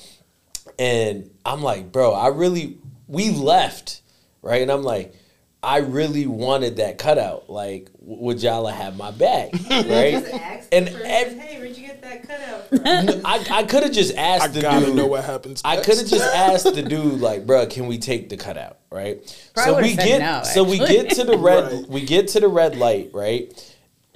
And 0.79 1.29
I'm 1.45 1.61
like, 1.61 1.91
bro, 1.91 2.13
I 2.13 2.27
really 2.27 2.77
we 3.07 3.29
left, 3.31 4.01
right? 4.41 4.61
And 4.61 4.71
I'm 4.71 4.83
like, 4.83 5.13
I 5.61 5.77
really 5.77 6.27
wanted 6.27 6.77
that 6.77 6.97
cutout. 6.97 7.49
Like, 7.49 7.89
would 7.99 8.41
y'all 8.43 8.65
have 8.67 8.97
my 8.97 9.11
back, 9.11 9.51
right? 9.69 10.15
ask 10.15 10.67
And 10.73 10.87
the 10.87 10.91
person, 10.91 11.05
ev- 11.05 11.39
hey, 11.39 11.57
where'd 11.59 11.77
you 11.77 11.87
get 11.87 12.01
that 12.01 12.27
cutout 12.27 12.67
from? 12.67 12.81
I, 13.25 13.45
I 13.59 13.63
could 13.63 13.83
have 13.83 13.93
just 13.93 14.13
asked 14.17 14.43
I 14.43 14.47
the 14.49 14.61
gotta 14.61 14.85
dude. 14.87 14.95
know 14.95 15.07
what 15.07 15.23
happens. 15.23 15.61
I 15.63 15.77
could 15.77 15.97
have 15.97 16.07
just 16.07 16.25
asked 16.35 16.65
the 16.65 16.81
dude, 16.81 17.21
like, 17.21 17.45
bro, 17.47 17.65
can 17.67 17.87
we 17.87 17.97
take 17.97 18.27
the 18.27 18.35
cutout, 18.35 18.79
right? 18.91 19.19
Probably 19.53 19.73
so 19.73 19.81
we 19.81 19.95
said 19.95 20.05
get, 20.05 20.19
no, 20.19 20.41
so 20.43 20.63
we 20.65 20.79
get 20.79 21.11
to 21.11 21.23
the 21.23 21.37
red, 21.37 21.71
Right. 21.71 21.87
we 21.89 22.01
get 22.05 22.27
to 22.29 22.41
the 22.41 22.49
red 22.49 22.75
light, 22.75 23.11
right? 23.13 23.53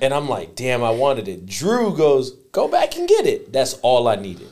And 0.02 0.14
I'm 0.14 0.28
like, 0.28 0.56
damn, 0.56 0.84
I 0.84 0.90
wanted 0.92 1.28
it. 1.30 1.46
Drew 1.46 1.96
goes, 1.96 2.32
go 2.52 2.68
back 2.68 2.98
and 2.98 3.08
get 3.08 3.26
it. 3.26 3.54
That's 3.54 3.76
all 3.76 4.08
I 4.10 4.16
needed. 4.16 4.50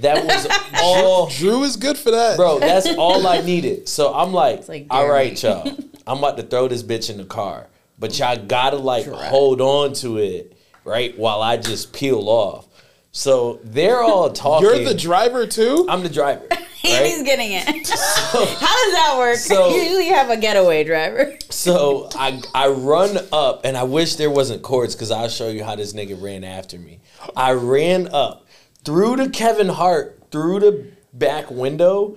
That 0.00 0.24
was 0.26 0.46
all, 0.82 1.28
Drew 1.30 1.62
is 1.64 1.76
good 1.76 1.96
for 1.96 2.10
that, 2.10 2.36
bro. 2.36 2.58
That's 2.58 2.86
all 2.98 3.26
I 3.26 3.40
needed. 3.40 3.88
So 3.88 4.12
I'm 4.14 4.32
like, 4.32 4.68
like 4.68 4.86
all 4.90 5.08
right, 5.08 5.40
y'all. 5.42 5.66
I'm 6.06 6.18
about 6.18 6.36
to 6.36 6.42
throw 6.42 6.68
this 6.68 6.82
bitch 6.82 7.10
in 7.10 7.16
the 7.16 7.24
car, 7.24 7.66
but 7.98 8.18
y'all 8.18 8.36
gotta 8.36 8.76
like 8.76 9.06
hold 9.06 9.60
on 9.60 9.92
to 9.94 10.18
it, 10.18 10.56
right, 10.84 11.16
while 11.18 11.42
I 11.42 11.56
just 11.56 11.92
peel 11.92 12.28
off. 12.28 12.66
So 13.12 13.60
they're 13.64 14.02
all 14.02 14.30
talking. 14.30 14.68
You're 14.70 14.84
the 14.84 14.94
driver 14.94 15.46
too. 15.46 15.86
I'm 15.88 16.02
the 16.02 16.10
driver. 16.10 16.46
He's 16.82 17.22
getting 17.24 17.50
it. 17.50 17.64
How 17.64 17.74
does 17.74 18.92
that 18.92 19.14
work? 19.18 19.36
So- 19.38 19.74
Usually 19.74 20.06
you 20.08 20.14
have 20.14 20.30
a 20.30 20.36
getaway 20.36 20.84
driver. 20.84 21.36
So 21.50 22.08
I 22.14 22.40
I 22.54 22.68
run 22.68 23.18
up, 23.32 23.62
and 23.64 23.76
I 23.76 23.82
wish 23.84 24.16
there 24.16 24.30
wasn't 24.30 24.62
cords 24.62 24.94
because 24.94 25.10
I'll 25.10 25.28
show 25.30 25.48
you 25.48 25.64
how 25.64 25.74
this 25.74 25.94
nigga 25.94 26.20
ran 26.20 26.44
after 26.44 26.78
me. 26.78 27.00
I 27.34 27.52
ran 27.52 28.08
up 28.12 28.45
through 28.86 29.16
the 29.16 29.28
Kevin 29.28 29.68
Hart 29.68 30.22
through 30.30 30.60
the 30.60 30.86
back 31.12 31.50
window 31.50 32.16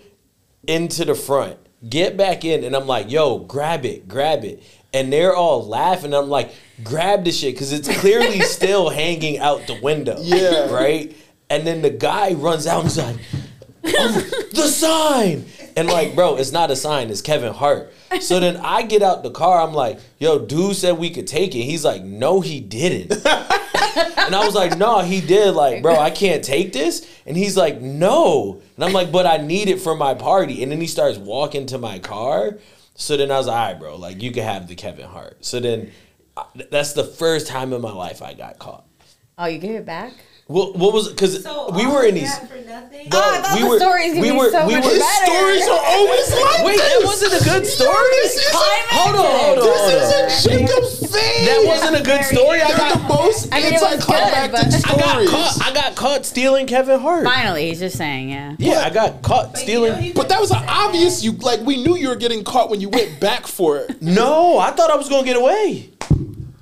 into 0.67 1.03
the 1.03 1.15
front. 1.15 1.57
Get 1.89 2.15
back 2.15 2.45
in, 2.45 2.63
and 2.63 2.75
I'm 2.75 2.87
like, 2.87 3.09
"Yo, 3.09 3.39
grab 3.39 3.85
it, 3.85 4.07
grab 4.07 4.45
it!" 4.45 4.61
And 4.93 5.11
they're 5.11 5.35
all 5.35 5.65
laughing. 5.65 6.13
I'm 6.13 6.29
like, 6.29 6.51
"Grab 6.83 7.23
the 7.23 7.31
shit," 7.31 7.55
because 7.55 7.73
it's 7.73 7.87
clearly 7.99 8.39
still 8.57 8.89
hanging 8.89 9.39
out 9.39 9.65
the 9.65 9.79
window. 9.81 10.17
Yeah. 10.21 10.69
right. 10.71 11.15
And 11.49 11.65
then 11.65 11.81
the 11.81 11.89
guy 11.89 12.33
runs 12.33 12.67
out 12.67 12.81
and 12.81 12.89
he's 12.89 12.97
like, 12.97 13.15
"Oh, 13.85 14.29
the 14.53 14.67
sign. 14.67 15.45
And 15.79 15.87
like, 15.87 16.13
bro, 16.13 16.35
it's 16.35 16.51
not 16.51 16.71
a 16.71 16.75
sign, 16.75 17.09
it's 17.09 17.21
Kevin 17.21 17.53
Hart. 17.53 17.93
So 18.19 18.41
then 18.41 18.57
I 18.57 18.81
get 18.81 19.01
out 19.01 19.23
the 19.23 19.31
car, 19.31 19.61
I'm 19.65 19.73
like, 19.73 19.97
yo, 20.17 20.37
dude 20.37 20.75
said 20.75 20.97
we 20.97 21.09
could 21.09 21.25
take 21.25 21.55
it. 21.55 21.63
He's 21.63 21.85
like, 21.85 22.03
no, 22.03 22.41
he 22.41 22.59
didn't. 22.59 23.13
and 23.25 24.35
I 24.35 24.43
was 24.43 24.55
like, 24.55 24.77
no, 24.77 24.99
he 24.99 25.21
did. 25.21 25.51
Like, 25.51 25.81
bro, 25.81 25.95
I 25.95 26.09
can't 26.09 26.43
take 26.43 26.73
this. 26.73 27.09
And 27.25 27.37
he's 27.37 27.55
like, 27.55 27.79
no. 27.79 28.61
And 28.75 28.83
I'm 28.83 28.91
like, 28.91 29.09
but 29.09 29.25
I 29.25 29.37
need 29.37 29.69
it 29.69 29.79
for 29.79 29.95
my 29.95 30.15
party. 30.15 30.63
And 30.63 30.69
then 30.69 30.81
he 30.81 30.87
starts 30.87 31.17
walking 31.17 31.65
to 31.67 31.77
my 31.77 31.97
car. 31.99 32.57
So 32.95 33.15
then 33.15 33.31
I 33.31 33.37
was 33.37 33.47
like, 33.47 33.55
all 33.55 33.71
right, 33.71 33.79
bro, 33.79 33.95
like 33.95 34.21
you 34.21 34.33
can 34.33 34.43
have 34.43 34.67
the 34.67 34.75
Kevin 34.75 35.07
Hart. 35.07 35.45
So 35.45 35.61
then 35.61 35.91
uh, 36.35 36.43
that's 36.69 36.91
the 36.91 37.05
first 37.05 37.47
time 37.47 37.71
in 37.71 37.79
my 37.79 37.93
life 37.93 38.21
I 38.21 38.33
got 38.33 38.59
caught. 38.59 38.85
Oh, 39.37 39.45
you 39.45 39.59
give 39.59 39.75
it 39.75 39.85
back? 39.85 40.11
What, 40.49 40.75
what 40.75 40.93
was 40.93 41.05
it? 41.07 41.11
Because 41.15 41.43
So 41.43 41.69
we 41.77 41.85
were 41.85 42.03
in 42.05 42.15
these. 42.15 42.33
for 42.39 42.57
nothing. 42.65 43.05
No, 43.13 43.21
Oh, 43.21 43.33
I 43.37 43.37
thought 43.37 43.53
we 43.55 43.61
the 43.61 43.69
were- 43.69 43.77
stories 43.79 44.13
could 44.13 44.21
we 44.25 44.31
be 44.31 44.35
were- 44.35 44.49
so 44.49 44.65
we 44.65 44.73
much 44.73 44.83
were- 44.83 44.89
His 44.89 44.99
better. 44.99 45.25
stories 45.29 45.67
are 45.69 45.81
always 45.93 46.27
like 46.33 46.65
Wait, 46.65 46.77
this. 46.77 46.89
that 46.89 47.01
wasn't 47.05 47.33
a 47.37 47.43
good 47.45 47.65
story. 47.67 48.17
Hold 48.89 49.15
on, 49.15 49.21
hold 49.21 49.25
on, 49.25 49.37
hold 49.37 49.59
on. 49.59 49.65
This 49.69 50.41
is 50.41 50.45
a 50.45 50.49
Jacob's 50.49 51.11
thing. 51.11 51.45
That 51.45 51.63
wasn't 51.67 51.95
a 51.97 52.03
good 52.03 52.23
story. 52.25 52.61
I 52.63 52.69
got 52.75 52.97
the 52.97 53.03
most 53.13 53.53
I 53.53 53.61
mean, 53.61 53.73
it 53.73 53.81
was 53.81 53.93
anticlimactic 53.93 54.51
good, 54.81 54.85
I 54.89 54.97
got 54.97 55.11
stories. 55.11 55.29
caught. 55.29 55.67
I 55.69 55.73
got 55.73 55.95
caught 55.95 56.25
stealing 56.25 56.65
Kevin 56.65 56.99
Hart. 56.99 57.25
Finally, 57.25 57.67
he's 57.69 57.79
just 57.79 57.95
saying, 57.97 58.29
yeah. 58.31 58.55
Yeah, 58.57 58.79
I 58.83 58.89
got 58.89 59.21
caught 59.21 59.51
But 59.53 59.59
you 59.61 59.65
stealing. 59.67 60.05
know, 60.07 60.11
But 60.15 60.29
that 60.29 60.41
was 60.41 60.49
an 60.49 60.63
obvious. 60.67 61.23
You 61.23 61.33
like 61.33 61.59
we 61.61 61.77
knew 61.83 61.95
you 61.95 62.09
were 62.09 62.15
getting 62.15 62.43
caught 62.43 62.71
when 62.71 62.81
you 62.81 62.89
went 62.89 63.19
back 63.19 63.45
for 63.45 63.77
it. 63.77 64.01
No, 64.01 64.57
I 64.57 64.71
thought 64.71 64.89
I 64.89 64.95
was 64.95 65.09
gonna 65.09 65.25
get 65.25 65.37
away. 65.37 65.91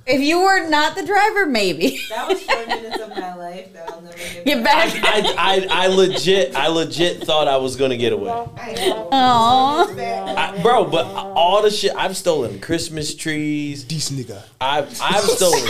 If 0.08 0.22
you 0.22 0.40
were 0.40 0.66
not 0.68 0.96
the 0.96 1.04
driver, 1.04 1.44
maybe. 1.44 2.00
That 2.08 2.28
was 2.28 2.42
four 2.42 2.66
minutes 2.66 2.98
of 2.98 3.10
my 3.10 3.34
life 3.34 3.72
that 3.74 3.90
I'll 3.90 4.00
never 4.00 4.16
get, 4.16 4.44
Get 4.46 4.64
back. 4.64 4.94
I, 5.04 5.34
I, 5.36 5.84
I 5.84 5.86
legit, 5.88 6.56
I 6.56 6.68
legit 6.68 7.22
thought 7.24 7.46
I 7.46 7.58
was 7.58 7.76
gonna 7.76 7.98
get 7.98 8.14
away, 8.14 8.30
I 8.30 8.72
know. 8.72 9.08
Aw. 9.12 9.84
It's 9.84 9.92
bad. 9.94 10.36
I, 10.38 10.62
bro. 10.62 10.84
But 10.86 11.04
all 11.04 11.60
the 11.62 11.70
shit 11.70 11.94
I've 11.94 12.16
stolen 12.16 12.58
Christmas 12.60 13.14
trees. 13.14 13.84
This 13.84 14.10
nigga. 14.10 14.42
I've 14.60 14.98
I've 15.02 15.24
stolen 15.24 15.68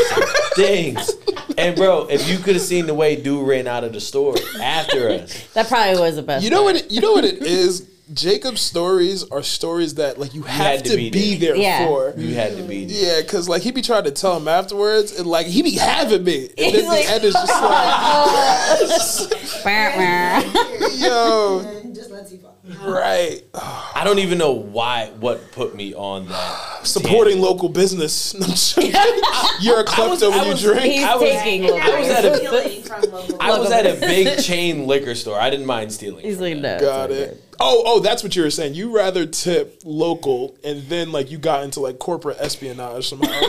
things. 0.54 1.10
And 1.56 1.74
bro, 1.74 2.06
if 2.08 2.28
you 2.28 2.38
could 2.38 2.54
have 2.54 2.62
seen 2.62 2.86
the 2.86 2.94
way 2.94 3.16
dude 3.16 3.46
ran 3.46 3.66
out 3.66 3.82
of 3.82 3.92
the 3.92 4.00
store 4.00 4.36
after 4.62 5.08
us, 5.08 5.46
That 5.54 5.66
probably 5.66 6.00
was 6.00 6.14
the 6.14 6.22
best. 6.22 6.44
You 6.44 6.50
know 6.50 6.62
what? 6.62 6.76
It, 6.76 6.92
you 6.92 7.00
know 7.00 7.12
what 7.12 7.24
it 7.24 7.42
is. 7.42 7.88
Jacob's 8.14 8.60
stories 8.60 9.24
are 9.30 9.42
stories 9.42 9.94
that 9.94 10.18
like 10.18 10.34
you 10.34 10.42
have 10.42 10.82
to, 10.82 10.90
to 10.90 10.96
be, 10.96 11.10
be 11.10 11.36
there 11.36 11.54
Yeah. 11.56 11.86
for. 11.86 12.14
you 12.16 12.34
had 12.34 12.56
to 12.56 12.62
be. 12.62 12.86
there. 12.86 13.16
Yeah, 13.16 13.22
because 13.22 13.48
like 13.48 13.62
he 13.62 13.70
be 13.70 13.82
trying 13.82 14.04
to 14.04 14.10
tell 14.10 14.36
him 14.36 14.48
afterwards, 14.48 15.18
and 15.18 15.26
like 15.26 15.46
he 15.46 15.62
be 15.62 15.72
having 15.72 16.24
me, 16.24 16.46
and 16.56 16.58
He's 16.58 16.72
then 16.74 16.86
like- 16.86 17.06
the 17.06 17.12
end 17.12 17.24
is 17.24 17.34
just 17.34 17.52
oh, 17.54 17.68
like, 17.68 17.94
oh. 18.00 19.28
Wah, 19.64 19.92
wah. 19.96 20.88
yo, 20.96 21.92
just 21.94 22.10
lets 22.10 22.32
you 22.32 22.38
fall. 22.38 22.56
right, 22.90 23.42
I 23.54 24.02
don't 24.04 24.18
even 24.20 24.38
know 24.38 24.52
why. 24.52 25.10
What 25.20 25.52
put 25.52 25.74
me 25.74 25.94
on 25.94 26.28
that? 26.28 26.80
supporting 26.86 27.40
local 27.40 27.68
business. 27.68 28.34
You're 29.60 29.80
a 29.80 29.82
was- 29.82 29.90
klepto 29.92 30.32
I 30.32 30.36
when 30.36 30.44
you 30.46 30.50
was- 30.52 30.62
drink. 30.62 31.04
I 31.04 31.16
was- 31.16 31.22
taking 31.30 31.64
And 31.64 31.72
local. 31.74 31.88
now 31.88 31.96
I 31.96 31.98
was 32.00 32.08
at 32.08 32.24
a- 32.24 32.36
stealing 32.36 32.82
from 32.82 33.00
local. 33.12 33.36
I 33.42 33.58
was 33.58 33.70
at 33.70 33.86
a 33.86 33.94
big 34.00 34.38
chain 34.42 34.86
liquor 34.86 35.14
store. 35.14 35.38
I 35.38 35.50
didn't 35.50 35.66
mind 35.66 35.92
stealing. 35.92 36.24
He's 36.24 36.40
like, 36.40 36.56
no. 36.56 36.78
Got 36.80 37.10
it's 37.10 37.20
all 37.20 37.34
it. 37.34 37.44
Oh, 37.60 37.82
oh, 37.86 38.00
that's 38.00 38.22
what 38.22 38.36
you 38.36 38.42
were 38.42 38.50
saying. 38.50 38.74
You 38.74 38.94
rather 38.94 39.26
tip 39.26 39.80
local, 39.84 40.56
and 40.62 40.82
then 40.84 41.10
like 41.10 41.30
you 41.30 41.38
got 41.38 41.64
into 41.64 41.80
like 41.80 41.98
corporate 41.98 42.36
espionage 42.38 43.08
somehow. 43.08 43.28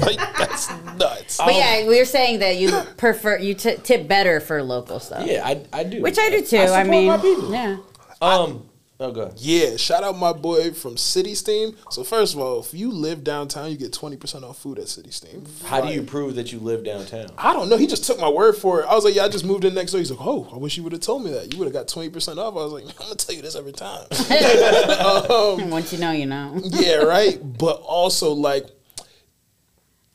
like, 0.00 0.18
that's 0.36 0.70
nuts. 0.98 1.38
But 1.38 1.54
yeah, 1.54 1.86
we 1.86 1.98
were 1.98 2.04
saying 2.04 2.40
that 2.40 2.56
you 2.56 2.72
prefer 2.96 3.38
you 3.38 3.54
t- 3.54 3.76
tip 3.76 4.08
better 4.08 4.40
for 4.40 4.62
local 4.62 4.98
stuff. 4.98 5.26
Yeah, 5.26 5.46
I, 5.46 5.64
I 5.72 5.84
do. 5.84 6.02
Which 6.02 6.18
I 6.18 6.30
do 6.30 6.44
too. 6.44 6.56
I, 6.56 6.66
support 6.66 6.86
mean, 6.88 7.06
my 7.08 7.48
yeah. 7.50 7.76
Um. 8.20 8.68
Oh, 9.00 9.12
go. 9.12 9.32
Yeah, 9.36 9.76
shout 9.76 10.02
out 10.02 10.18
my 10.18 10.32
boy 10.32 10.72
from 10.72 10.96
City 10.96 11.36
Steam. 11.36 11.76
So 11.88 12.02
first 12.02 12.34
of 12.34 12.40
all, 12.40 12.58
if 12.58 12.74
you 12.74 12.90
live 12.90 13.22
downtown, 13.22 13.70
you 13.70 13.76
get 13.76 13.92
twenty 13.92 14.16
percent 14.16 14.42
off 14.44 14.58
food 14.58 14.78
at 14.80 14.88
City 14.88 15.12
Steam. 15.12 15.44
How 15.66 15.80
do 15.80 15.92
you 15.92 16.02
prove 16.02 16.34
that 16.34 16.50
you 16.52 16.58
live 16.58 16.84
downtown? 16.84 17.28
I 17.38 17.52
don't 17.52 17.68
know. 17.68 17.76
He 17.76 17.86
just 17.86 18.04
took 18.04 18.18
my 18.18 18.28
word 18.28 18.56
for 18.56 18.80
it. 18.82 18.86
I 18.86 18.94
was 18.96 19.04
like, 19.04 19.14
yeah, 19.14 19.22
I 19.24 19.28
just 19.28 19.44
moved 19.44 19.64
in 19.64 19.72
next 19.74 19.92
door. 19.92 20.00
He's 20.00 20.10
like, 20.10 20.20
oh, 20.20 20.48
I 20.52 20.56
wish 20.56 20.76
you 20.76 20.82
would 20.82 20.92
have 20.92 21.00
told 21.00 21.22
me 21.24 21.30
that. 21.30 21.52
You 21.52 21.60
would 21.60 21.66
have 21.66 21.72
got 21.74 21.86
twenty 21.86 22.10
percent 22.10 22.40
off. 22.40 22.54
I 22.54 22.64
was 22.64 22.72
like, 22.72 22.84
I'm 22.86 22.92
gonna 22.98 23.14
tell 23.14 23.36
you 23.36 23.42
this 23.42 23.54
every 23.54 23.72
time. 23.72 24.06
Um, 25.28 25.70
Once 25.70 25.92
you 25.92 25.98
know, 26.00 26.10
you 26.10 26.26
know. 26.26 26.60
yeah, 26.64 26.96
right. 26.96 27.38
But 27.58 27.80
also 27.82 28.32
like 28.32 28.66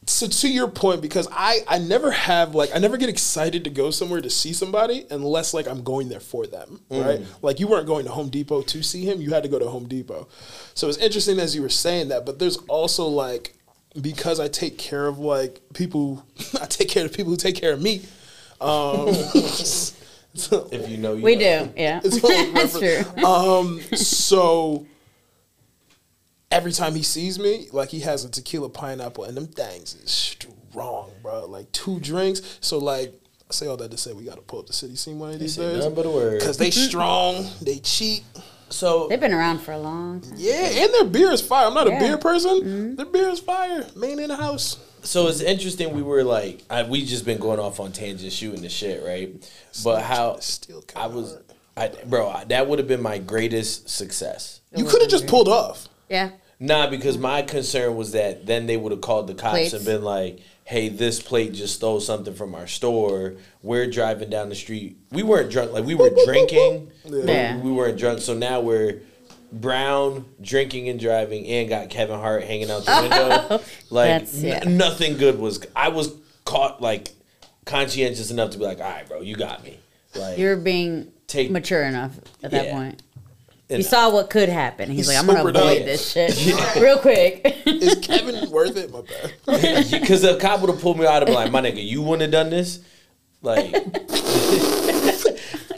so 0.08 0.28
to 0.28 0.48
your 0.50 0.68
point, 0.68 1.02
because 1.02 1.28
I 1.32 1.60
I 1.68 1.78
never 1.80 2.12
have 2.12 2.56
like 2.56 2.70
I 2.76 2.80
never 2.80 2.98
get 2.98 3.10
excited 3.10 3.64
to 3.64 3.70
go 3.70 3.92
somewhere 3.92 4.22
to 4.22 4.30
see 4.30 4.54
somebody 4.54 5.06
unless 5.10 5.54
like 5.54 5.68
I'm 5.68 5.84
going 5.84 6.10
there 6.10 6.20
for 6.20 6.46
them, 6.48 6.82
right? 6.90 7.22
Like 7.42 7.60
you 7.60 7.68
weren't 7.68 7.88
going 7.88 8.06
to 8.06 8.12
Home 8.12 8.30
Depot 8.30 8.62
to 8.64 8.84
see 8.84 9.06
him; 9.06 9.22
you 9.22 9.32
had 9.32 9.44
to 9.44 9.50
go 9.50 9.60
to 9.60 9.68
Home 9.68 9.88
Depot. 9.88 10.28
So 10.74 10.88
it's 10.90 10.98
interesting 10.98 11.40
as 11.40 11.56
you 11.56 11.62
were 11.62 11.70
saying 11.70 12.10
that, 12.10 12.26
but 12.26 12.40
there's 12.40 12.58
also 12.68 13.08
like 13.08 13.54
because 14.02 14.40
I 14.40 14.48
take 14.48 14.78
care 14.78 15.08
of 15.08 15.20
like 15.20 15.62
people, 15.74 16.26
I 16.62 16.66
take 16.66 16.90
care 16.90 17.06
of 17.06 17.14
people 17.14 17.32
who 17.32 17.38
take 17.38 17.56
care 17.56 17.74
of 17.74 17.82
me. 17.82 18.02
Um, 18.60 19.10
If 20.36 20.90
you 20.90 20.98
know, 20.98 21.14
you 21.14 21.22
We 21.22 21.36
know. 21.36 21.66
do. 21.68 21.74
Yeah. 21.78 22.02
It's 22.04 22.20
That's 22.54 22.80
true. 22.80 23.24
um, 23.24 23.80
so 23.96 24.88
every 26.54 26.72
time 26.72 26.96
he 26.96 27.04
sees 27.04 27.38
me, 27.40 27.68
like 27.72 27.90
he 27.90 28.00
has 28.02 28.24
a 28.24 28.30
tequila 28.30 28.70
pineapple, 28.70 29.24
and 29.26 29.36
them 29.36 29.48
things 29.48 29.96
is 29.96 30.12
strong, 30.12 31.12
bro. 31.22 31.46
Like 31.46 31.72
two 31.72 32.00
drinks. 32.00 32.42
So 32.62 32.78
like, 32.78 33.14
I 33.50 33.54
say 33.54 33.68
all 33.68 33.78
that 33.78 33.92
to 33.92 33.98
say 33.98 34.14
we 34.14 34.24
got 34.24 34.36
to 34.36 34.42
pull 34.42 34.60
up 34.60 34.68
the 34.68 34.74
City 34.74 34.96
Steam 34.96 35.20
one 35.20 35.32
of 35.32 35.40
these 35.40 35.58
days 35.58 35.84
None 35.84 35.94
but 35.94 36.06
a 36.06 36.10
word. 36.10 36.40
because 36.40 36.58
they 36.58 36.72
strong, 36.72 37.46
they 37.62 37.80
cheap. 37.80 38.24
So 38.70 39.08
They've 39.08 39.20
been 39.20 39.34
around 39.34 39.60
for 39.60 39.72
a 39.74 39.78
long 39.78 40.22
time. 40.22 40.34
Yeah, 40.36 40.54
and 40.84 40.94
their 40.94 41.04
beer 41.06 41.32
is 41.32 41.42
fire. 41.42 41.68
I'm 41.68 41.74
not 41.76 41.88
Yeah. 41.88 41.98
a 41.98 42.00
beer 42.00 42.18
person. 42.18 42.62
Mm-hmm. 42.62 42.96
Their 42.96 43.06
beer 43.06 43.30
is 43.30 43.40
fire. 43.40 43.86
Main 43.96 44.20
in 44.20 44.30
the 44.30 44.36
house. 44.36 44.78
so 45.04 45.28
it's 45.28 45.42
interesting. 45.42 45.94
We 45.94 46.02
were 46.02 46.24
like, 46.24 46.62
I, 46.72 46.82
we 46.84 47.06
just 47.06 47.24
been 47.24 47.38
going 47.38 47.60
off 47.60 47.80
on 47.80 47.92
tangents, 47.92 48.34
shooting 48.36 48.62
the 48.64 48.70
shit, 48.70 49.04
right? 49.04 49.32
But 49.84 50.02
how 50.02 50.40
Still 50.40 50.84
I 50.96 51.06
was. 51.08 51.38
I 51.78 51.92
bro, 52.06 52.30
I, 52.30 52.46
that 52.46 52.68
would 52.68 52.80
have 52.80 52.88
been 52.88 53.02
my 53.02 53.18
greatest 53.20 53.90
success. 53.90 54.62
You 54.76 54.86
could 54.86 55.02
have 55.02 55.10
just 55.12 55.28
pulled 55.28 55.50
off. 55.50 55.88
Yeah. 56.10 56.32
Nah, 56.60 56.88
because 56.90 57.18
my 57.18 57.42
concern 57.42 57.96
was 57.96 58.12
that 58.14 58.46
then 58.46 58.68
they 58.68 58.78
would 58.78 58.92
have 58.92 59.02
called 59.02 59.28
the 59.28 59.34
cops 59.34 59.52
Plates. 59.54 59.74
and 59.74 59.84
been 59.86 60.04
like, 60.04 60.40
"Hey, 60.64 60.88
this 60.90 61.22
plate 61.22 61.54
just 61.54 61.76
stole 61.76 62.00
something 62.00 62.34
from 62.34 62.56
our 62.56 62.68
store. 62.68 63.34
We're 63.62 63.88
driving 63.90 64.30
down 64.30 64.50
the 64.50 64.56
street. 64.56 64.98
We 65.12 65.24
weren't 65.24 65.52
drunk, 65.52 65.74
like 65.74 65.84
we 65.86 65.96
were 65.96 66.12
drinking, 66.26 66.92
Yeah. 67.06 67.58
we 67.60 67.72
weren't 67.72 67.98
drunk. 67.98 68.22
So 68.22 68.34
now 68.34 68.62
we're 68.62 69.02
brown, 69.52 70.26
drinking 70.42 70.90
and 70.90 71.00
driving, 71.00 71.46
and 71.48 71.70
got 71.70 71.90
Kevin 71.90 72.20
Hart 72.20 72.44
hanging 72.44 72.72
out 72.72 72.86
the 72.86 73.00
window. 73.02 73.48
Oh, 73.50 73.64
like 73.90 74.08
That's- 74.10 74.38
n- 74.44 74.46
yeah. 74.46 74.64
nothing 74.70 75.18
good 75.18 75.40
was. 75.40 75.66
I 75.76 75.90
was 75.90 76.14
caught 76.46 76.82
like 76.82 77.10
conscientious 77.66 78.32
enough 78.32 78.52
to 78.52 78.58
be 78.58 78.64
like, 78.66 78.80
"All 78.80 78.90
right, 78.90 79.08
bro, 79.08 79.22
you 79.22 79.36
got 79.36 79.64
me." 79.64 79.80
Like 80.16 80.38
you're 80.38 80.58
being 80.58 81.12
Take- 81.28 81.52
mature 81.52 81.84
enough 81.84 82.16
at 82.44 82.52
that 82.52 82.72
point. 82.72 83.02
And 83.70 83.80
You 83.80 83.84
saw 83.84 84.12
what 84.12 84.30
could 84.30 84.50
happen. 84.50 84.90
He's 84.92 85.08
He 85.10 85.14
like, 85.16 85.22
I'm 85.22 85.28
gonna 85.28 85.40
avoid 85.48 85.80
up. 85.80 85.86
this 85.86 86.12
shit 86.12 86.76
real 86.82 87.00
quick. 87.00 87.42
Is 87.66 87.96
Kevin 88.06 88.50
worth 88.52 88.76
it? 88.78 88.92
My 88.92 89.02
bad. 89.02 89.90
Because 89.92 90.22
the 90.22 90.38
cop 90.40 90.62
would 90.62 90.70
have 90.70 90.82
pulled 90.82 91.00
me 91.00 91.06
out 91.06 91.24
and 91.24 91.28
be 91.28 91.34
like, 91.34 91.52
my 91.52 91.62
nigga, 91.62 91.84
you 91.86 92.02
wouldn't 92.02 92.22
have 92.22 92.32
done 92.32 92.50
this? 92.50 92.80
Like, 93.42 93.72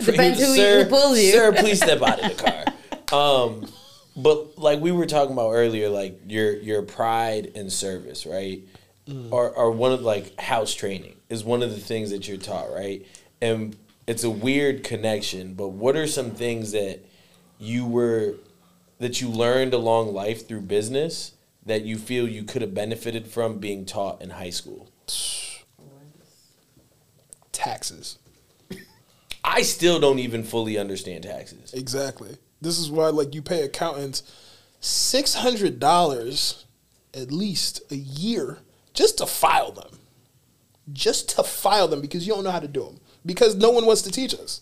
Depends 0.06 0.40
who, 0.40 0.56
sir, 0.56 0.84
who 0.84 0.90
pulls 0.90 1.18
you. 1.20 1.32
Sir, 1.32 1.52
please 1.54 1.78
step 1.82 2.02
out 2.02 2.20
of 2.24 2.38
the 2.38 2.44
car. 2.44 2.66
Um, 3.48 3.68
but 4.16 4.58
like 4.58 4.80
we 4.80 4.92
were 4.92 5.06
talking 5.08 5.34
about 5.34 5.52
earlier, 5.52 5.90
like 5.90 6.20
your 6.28 6.54
your 6.58 6.82
pride 6.84 7.52
and 7.56 7.72
service, 7.72 8.26
right? 8.26 8.62
Or 9.32 9.50
or 9.52 9.72
one 9.72 9.92
of 9.92 10.02
like 10.02 10.40
house 10.40 10.74
training 10.74 11.16
is 11.30 11.44
one 11.44 11.62
of 11.64 11.72
the 11.72 11.80
things 11.80 12.12
that 12.12 12.28
you're 12.28 12.38
taught, 12.38 12.72
right? 12.72 13.06
And 13.42 13.76
it's 14.08 14.24
a 14.24 14.30
weird 14.30 14.84
connection, 14.84 15.54
but 15.56 15.70
what 15.70 15.96
are 15.96 16.08
some 16.08 16.32
things 16.32 16.72
that 16.74 17.04
you 17.60 17.86
were 17.86 18.36
that 19.00 19.22
you 19.22 19.30
learned 19.30 19.74
along 19.74 20.14
life 20.14 20.48
through 20.48 20.62
business 20.62 21.34
that 21.66 21.84
you 21.84 21.98
feel 21.98 22.28
you 22.28 22.44
could 22.44 22.62
have 22.62 22.74
benefited 22.74 23.28
from 23.28 23.58
being 23.58 23.86
taught 23.86 24.22
in 24.22 24.32
high 24.32 24.50
school? 24.50 24.90
taxes. 27.66 28.20
I 29.44 29.62
still 29.62 30.00
don't 30.00 30.20
even 30.20 30.44
fully 30.44 30.78
understand 30.78 31.24
taxes. 31.24 31.74
Exactly. 31.74 32.38
This 32.62 32.78
is 32.78 32.92
why 32.92 33.08
like 33.08 33.34
you 33.34 33.42
pay 33.42 33.64
accountants 33.64 34.24
six 34.80 35.34
hundred 35.36 35.80
dollars 35.80 36.66
at 37.14 37.32
least 37.32 37.82
a 37.92 37.96
year 37.96 38.60
just 38.94 39.18
to 39.20 39.26
file 39.26 39.72
them. 39.72 40.00
Just 40.94 41.36
to 41.36 41.44
file 41.44 41.88
them 41.88 42.02
because 42.02 42.28
you 42.28 42.34
don't 42.34 42.44
know 42.44 42.52
how 42.52 42.60
to 42.60 42.68
do 42.68 42.84
them. 42.84 43.00
Because 43.26 43.56
no 43.56 43.72
one 43.72 43.86
wants 43.86 44.04
to 44.04 44.12
teach 44.12 44.34
us. 44.36 44.62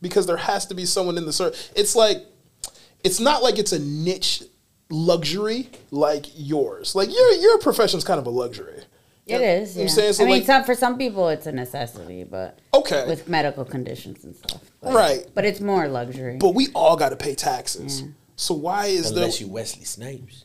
Because 0.00 0.26
there 0.26 0.36
has 0.36 0.66
to 0.66 0.74
be 0.74 0.84
someone 0.84 1.18
in 1.18 1.24
the 1.24 1.32
service. 1.32 1.72
It's 1.74 1.96
like 1.96 2.24
it's 3.04 3.20
not 3.20 3.42
like 3.42 3.58
it's 3.58 3.72
a 3.72 3.78
niche 3.78 4.42
luxury 4.90 5.68
like 5.90 6.26
yours. 6.36 6.94
Like 6.94 7.12
your 7.14 7.32
your 7.32 7.58
profession's 7.58 8.04
kind 8.04 8.18
of 8.18 8.26
a 8.26 8.30
luxury. 8.30 8.82
It 9.26 9.40
is. 9.40 9.76
You 9.76 9.84
know 9.84 9.84
Yeah. 9.84 9.84
what 9.84 9.84
I'm 9.84 9.88
saying? 9.88 10.12
So 10.12 10.22
I 10.24 10.26
mean, 10.26 10.36
like- 10.38 10.46
some, 10.46 10.64
for 10.64 10.74
some 10.74 10.98
people, 10.98 11.28
it's 11.30 11.46
a 11.46 11.52
necessity, 11.52 12.24
but 12.24 12.58
Okay. 12.74 13.06
with 13.06 13.26
medical 13.26 13.64
conditions 13.64 14.22
and 14.24 14.36
stuff. 14.36 14.60
But, 14.82 14.92
Right. 14.92 15.26
But 15.34 15.46
it's 15.46 15.60
more 15.62 15.88
luxury. 15.88 16.36
But 16.38 16.54
we 16.54 16.68
all 16.74 16.94
got 16.96 17.08
to 17.08 17.16
pay 17.16 17.34
taxes. 17.34 18.02
So 18.36 18.52
why 18.54 18.86
is 18.86 19.10
Unless 19.12 19.38
there 19.38 19.46
you 19.46 19.52
Wesley 19.52 19.84
Snipes. 19.84 20.44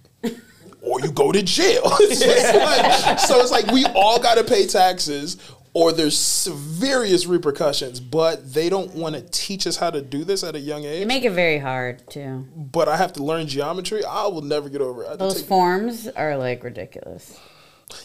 or 0.81 1.01
you 1.01 1.11
go 1.11 1.33
to 1.33 1.43
jail? 1.43 1.81
It's 1.99 2.21
like- 2.55 3.19
so 3.19 3.41
it's 3.41 3.51
like 3.51 3.67
we 3.71 3.85
all 3.87 4.17
got 4.17 4.35
to 4.35 4.45
pay 4.45 4.65
taxes, 4.65 5.35
or 5.73 5.91
there's 5.91 6.17
serious 6.17 7.25
repercussions. 7.25 7.99
But 7.99 8.53
they 8.53 8.69
don't 8.69 8.93
want 8.95 9.15
to 9.15 9.21
teach 9.21 9.67
us 9.67 9.77
how 9.77 9.89
to 9.91 10.01
do 10.01 10.23
this 10.23 10.43
at 10.43 10.55
a 10.55 10.59
young 10.59 10.83
age. 10.83 10.99
They 10.99 11.05
make 11.05 11.23
it 11.25 11.31
very 11.31 11.59
hard 11.59 12.07
too. 12.09 12.45
but 12.55 12.87
I 12.87 12.97
have 12.97 13.13
to 13.13 13.23
learn 13.23 13.47
geometry. 13.47 14.03
I 14.03 14.27
will 14.27 14.41
never 14.41 14.69
get 14.69 14.81
over 14.81 15.03
it. 15.03 15.09
I 15.11 15.15
Those 15.15 15.37
take- 15.37 15.45
forms 15.45 16.07
are 16.07 16.37
like 16.37 16.63
ridiculous. 16.63 17.37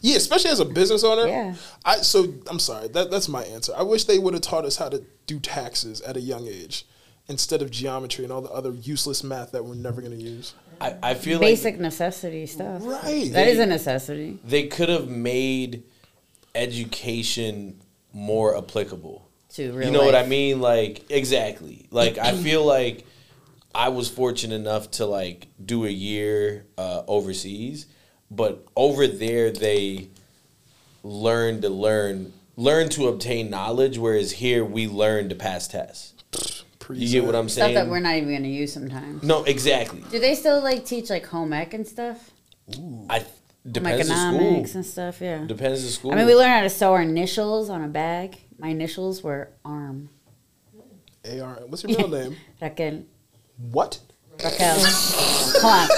yeah, 0.00 0.16
especially 0.16 0.50
as 0.50 0.60
a 0.60 0.64
business 0.64 1.04
owner. 1.04 1.26
Yeah. 1.28 1.54
I 1.84 1.96
so 1.98 2.32
I'm 2.48 2.58
sorry. 2.58 2.88
That 2.88 3.10
that's 3.10 3.28
my 3.28 3.42
answer. 3.44 3.72
I 3.76 3.82
wish 3.82 4.04
they 4.04 4.18
would 4.18 4.34
have 4.34 4.42
taught 4.42 4.64
us 4.64 4.76
how 4.76 4.88
to 4.88 5.04
do 5.26 5.38
taxes 5.40 6.00
at 6.02 6.16
a 6.16 6.20
young 6.20 6.46
age. 6.46 6.86
Instead 7.26 7.62
of 7.62 7.70
geometry 7.70 8.22
and 8.24 8.30
all 8.30 8.42
the 8.42 8.50
other 8.50 8.72
useless 8.72 9.24
math 9.24 9.52
that 9.52 9.64
we're 9.64 9.74
never 9.74 10.02
going 10.02 10.12
to 10.14 10.22
use. 10.22 10.52
I, 10.78 10.94
I 11.02 11.14
feel 11.14 11.40
Basic 11.40 11.74
like 11.76 11.80
necessity 11.80 12.44
stuff. 12.44 12.82
Right. 12.84 13.30
That 13.32 13.48
is 13.48 13.58
a 13.58 13.64
necessity. 13.64 14.38
they 14.44 14.66
could 14.66 14.90
have 14.90 15.08
made 15.08 15.84
education 16.55 17.80
more 18.12 18.57
applicable. 18.57 19.28
To 19.50 19.72
real 19.72 19.86
you 19.86 19.92
know 19.92 20.05
what 20.05 20.14
I 20.14 20.26
mean? 20.26 20.61
Like 20.61 21.11
exactly. 21.11 21.86
Like 21.90 22.18
I 22.18 22.36
feel 22.36 22.64
like 22.78 23.07
I 23.74 23.88
was 23.88 24.09
fortunate 24.09 24.55
enough 24.55 24.90
to 24.92 25.07
like 25.07 25.48
do 25.64 25.84
a 25.84 25.90
year 25.90 26.66
uh, 26.78 27.02
overseas, 27.07 27.86
but 28.30 28.66
over 28.76 29.07
there 29.07 29.50
they 29.50 30.09
learn 31.02 31.61
to 31.62 31.68
learn, 31.68 32.32
learn 32.57 32.88
to 32.90 33.09
obtain 33.09 33.50
knowledge, 33.50 33.98
whereas 33.98 34.32
here 34.32 34.64
we 34.64 34.86
learn 34.86 35.28
to 35.28 35.34
pass 35.34 35.68
tests. 35.68 36.12
You 36.92 37.09
get 37.09 37.24
what 37.24 37.34
I'm 37.34 37.48
saying 37.48 37.74
Stuff 37.74 37.84
that 37.86 37.90
we're 37.90 38.00
not 38.00 38.16
even 38.16 38.28
going 38.28 38.42
to 38.42 38.48
use 38.48 38.72
sometimes. 38.72 39.22
no, 39.22 39.44
exactly. 39.44 40.02
Do 40.11 40.18
they 40.18 40.34
still 40.34 40.61
like 40.62 40.84
teach 40.84 41.09
like 41.09 41.26
home 41.26 41.52
ec 41.52 41.72
and 41.72 41.86
stuff? 41.86 42.30
I 43.09 43.20
Home 43.20 43.26
depends 43.70 44.08
the 44.08 44.14
school. 44.14 44.34
economics 44.36 44.74
and 44.74 44.84
stuff. 44.86 45.20
Yeah. 45.20 45.44
Depends 45.46 45.82
the 45.82 45.88
school. 45.90 46.12
I 46.12 46.16
mean, 46.16 46.26
we 46.26 46.34
learned 46.34 46.52
how 46.52 46.60
to 46.62 46.70
sew 46.70 46.92
our 46.92 47.02
initials 47.02 47.70
on 47.70 47.82
a 47.82 47.88
bag. 47.88 48.36
My 48.58 48.68
initials 48.68 49.22
were 49.22 49.50
arm. 49.64 50.10
AR. 51.24 51.60
What's 51.66 51.82
your 51.84 51.96
real 51.98 52.08
name? 52.22 52.36
Raquel. 52.60 53.04
What? 53.70 54.00
Raquel. 54.42 54.76
Come 55.60 55.70
on. 55.70 55.88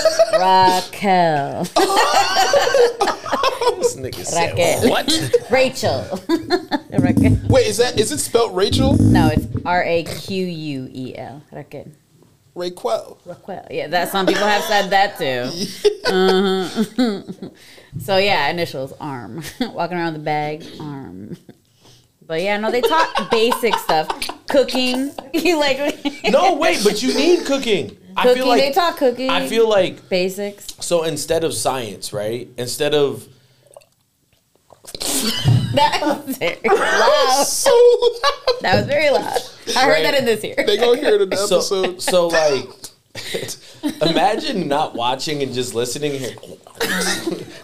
Raquel. 0.40 1.64
this 3.76 3.96
nigga 3.96 4.24
said 4.24 4.50
Raquel. 4.52 4.90
what? 4.90 5.32
Rachel. 5.50 6.04
Raquel. 6.90 7.38
Wait, 7.48 7.66
is 7.66 7.76
that 7.78 7.98
is 7.98 8.12
it 8.12 8.18
spelled 8.18 8.54
Rachel? 8.54 8.94
No, 9.02 9.28
it's 9.28 9.46
R 9.64 9.82
A 9.82 10.04
Q 10.04 10.44
U 10.46 10.88
E 10.92 11.16
L. 11.16 11.42
Raquel. 11.52 11.86
Raquel. 12.56 13.18
Raquel. 13.26 13.66
Yeah, 13.70 13.86
that 13.88 14.08
some 14.08 14.26
people 14.26 14.46
have 14.46 14.62
said 14.64 14.90
that 14.90 15.18
too. 15.18 15.90
Uh-huh. 16.06 17.22
so 17.98 18.16
yeah, 18.16 18.48
initials 18.48 18.92
arm. 19.00 19.42
Walking 19.60 19.96
around 19.96 20.12
with 20.12 20.22
the 20.22 20.24
bag, 20.24 20.64
arm. 20.78 21.36
But 22.24 22.42
yeah, 22.42 22.58
no, 22.58 22.70
they 22.70 22.80
taught 22.80 23.28
basic 23.28 23.74
stuff. 23.74 24.08
Cooking. 24.46 25.10
You 25.34 25.58
like 25.58 25.98
No, 26.30 26.54
wait, 26.54 26.78
but 26.84 27.02
you 27.02 27.12
need 27.12 27.44
cooking. 27.44 27.98
I 28.16 28.34
feel 28.34 28.46
like 28.46 28.60
they 28.60 28.70
taught 28.70 28.96
cooking. 28.96 29.30
I 29.30 29.48
feel 29.48 29.68
like 29.68 30.08
basics. 30.08 30.68
so 30.78 31.02
instead 31.02 31.42
of 31.42 31.52
science, 31.52 32.12
right? 32.12 32.48
Instead 32.56 32.94
of 32.94 33.26
That 35.74 36.00
was 36.02 36.38
very 36.38 36.58
loud. 36.64 37.44
So 37.46 37.70
loud. 37.70 38.60
That 38.62 38.76
was 38.76 38.86
very 38.86 39.10
loud. 39.10 39.38
I 39.76 39.80
heard 39.84 39.90
Right. 39.90 40.02
that 40.04 40.14
in 40.18 40.24
this 40.24 40.42
ear. 40.44 40.54
They 40.66 40.76
gonna 40.76 40.96
hear 40.98 41.14
it 41.16 41.22
in 41.22 41.28
the 41.30 41.36
so 41.36 41.56
episode. 41.56 42.00
so 42.02 42.28
like 42.28 42.66
imagine 44.02 44.68
not 44.68 44.94
watching 44.94 45.42
and 45.42 45.52
just 45.52 45.74
listening 45.74 46.12
here. 46.12 46.34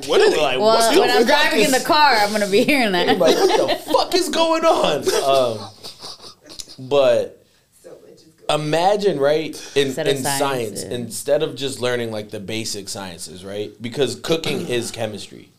what 0.07 0.20
are 0.20 0.31
they? 0.31 0.41
Like, 0.41 0.59
well, 0.59 0.77
what's 0.77 0.97
when 0.99 1.09
the 1.09 1.14
I'm 1.14 1.27
fuck 1.27 1.27
driving 1.27 1.64
in 1.64 1.70
the 1.70 1.81
car, 1.81 2.14
I'm 2.16 2.33
gonna 2.33 2.49
be 2.51 2.64
hearing 2.64 2.93
that. 2.93 3.07
like 3.07 3.18
what 3.37 3.68
the 3.68 3.93
fuck 3.93 4.14
is 4.14 4.29
going 4.29 4.64
on? 4.64 5.59
Um, 5.61 6.89
but 6.89 7.45
So 7.83 7.91
much 8.03 8.12
is 8.14 8.23
going 8.49 8.61
imagine 8.61 9.18
right 9.20 9.55
in, 9.77 9.89
in 9.89 9.95
science, 9.95 10.23
science 10.39 10.83
instead 10.83 11.43
of 11.43 11.55
just 11.55 11.81
learning 11.81 12.11
like 12.11 12.31
the 12.31 12.41
basic 12.41 12.89
sciences 12.89 13.45
right 13.45 13.70
because 13.81 14.16
cooking 14.20 14.68
is 14.68 14.91
chemistry 14.91 15.51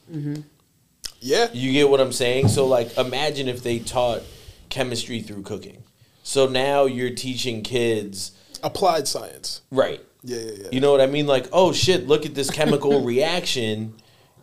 Yeah. 1.24 1.48
you 1.54 1.72
get 1.72 1.90
what 1.90 2.00
i'm 2.02 2.12
saying 2.12 2.50
so 2.50 2.66
like 2.68 2.98
imagine 2.98 3.48
if 3.48 3.64
they 3.64 3.80
taught 3.80 4.22
chemistry 4.70 5.22
through 5.22 5.44
cooking 5.44 5.84
so 6.24 6.48
now 6.48 6.86
you're 6.86 7.12
teaching 7.16 7.64
kids 7.64 8.32
Applied 8.62 9.08
science. 9.08 9.62
right 9.72 10.02
Yeah, 10.24 10.38
yeah, 10.40 10.52
yeah. 10.64 10.68
you 10.72 10.80
know 10.82 10.92
what 10.92 11.02
i 11.02 11.06
mean 11.08 11.26
like 11.28 11.48
oh 11.54 11.72
shit 11.74 12.08
look 12.08 12.26
at 12.26 12.36
this 12.36 12.50
chemical 12.50 13.02
reaction 13.06 13.94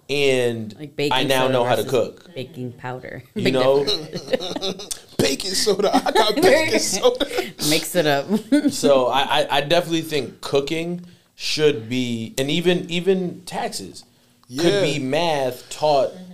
and 0.09 0.75
Like 0.79 0.97
baking 0.97 1.13
i 1.13 1.23
now 1.23 1.49
know 1.49 1.65
how 1.65 1.77
to 1.77 1.85
cook 1.85 2.35
Baking 2.35 2.73
powder. 2.73 3.23
you 3.35 3.45
Big 3.45 3.55
know 3.55 3.85
baking 5.19 5.51
soda. 5.51 5.91
I 5.95 6.11
got 6.11 6.35
baking 6.37 6.79
soda. 6.79 7.27
Mix 7.69 7.95
it 7.95 8.07
up. 8.07 8.27
so 8.71 9.07
I, 9.07 9.21
I, 9.43 9.47
I 9.57 9.61
definitely 9.61 10.03
think 10.03 10.41
cooking 10.41 11.05
should 11.35 11.89
be 11.89 12.35
and 12.39 12.51
even 12.51 12.91
even 12.91 13.43
taxes 13.45 14.05
Yeah. 14.49 14.63
could 14.63 14.83
be 14.83 14.99
math 14.99 15.69
taught 15.71 16.11
through, 16.13 16.30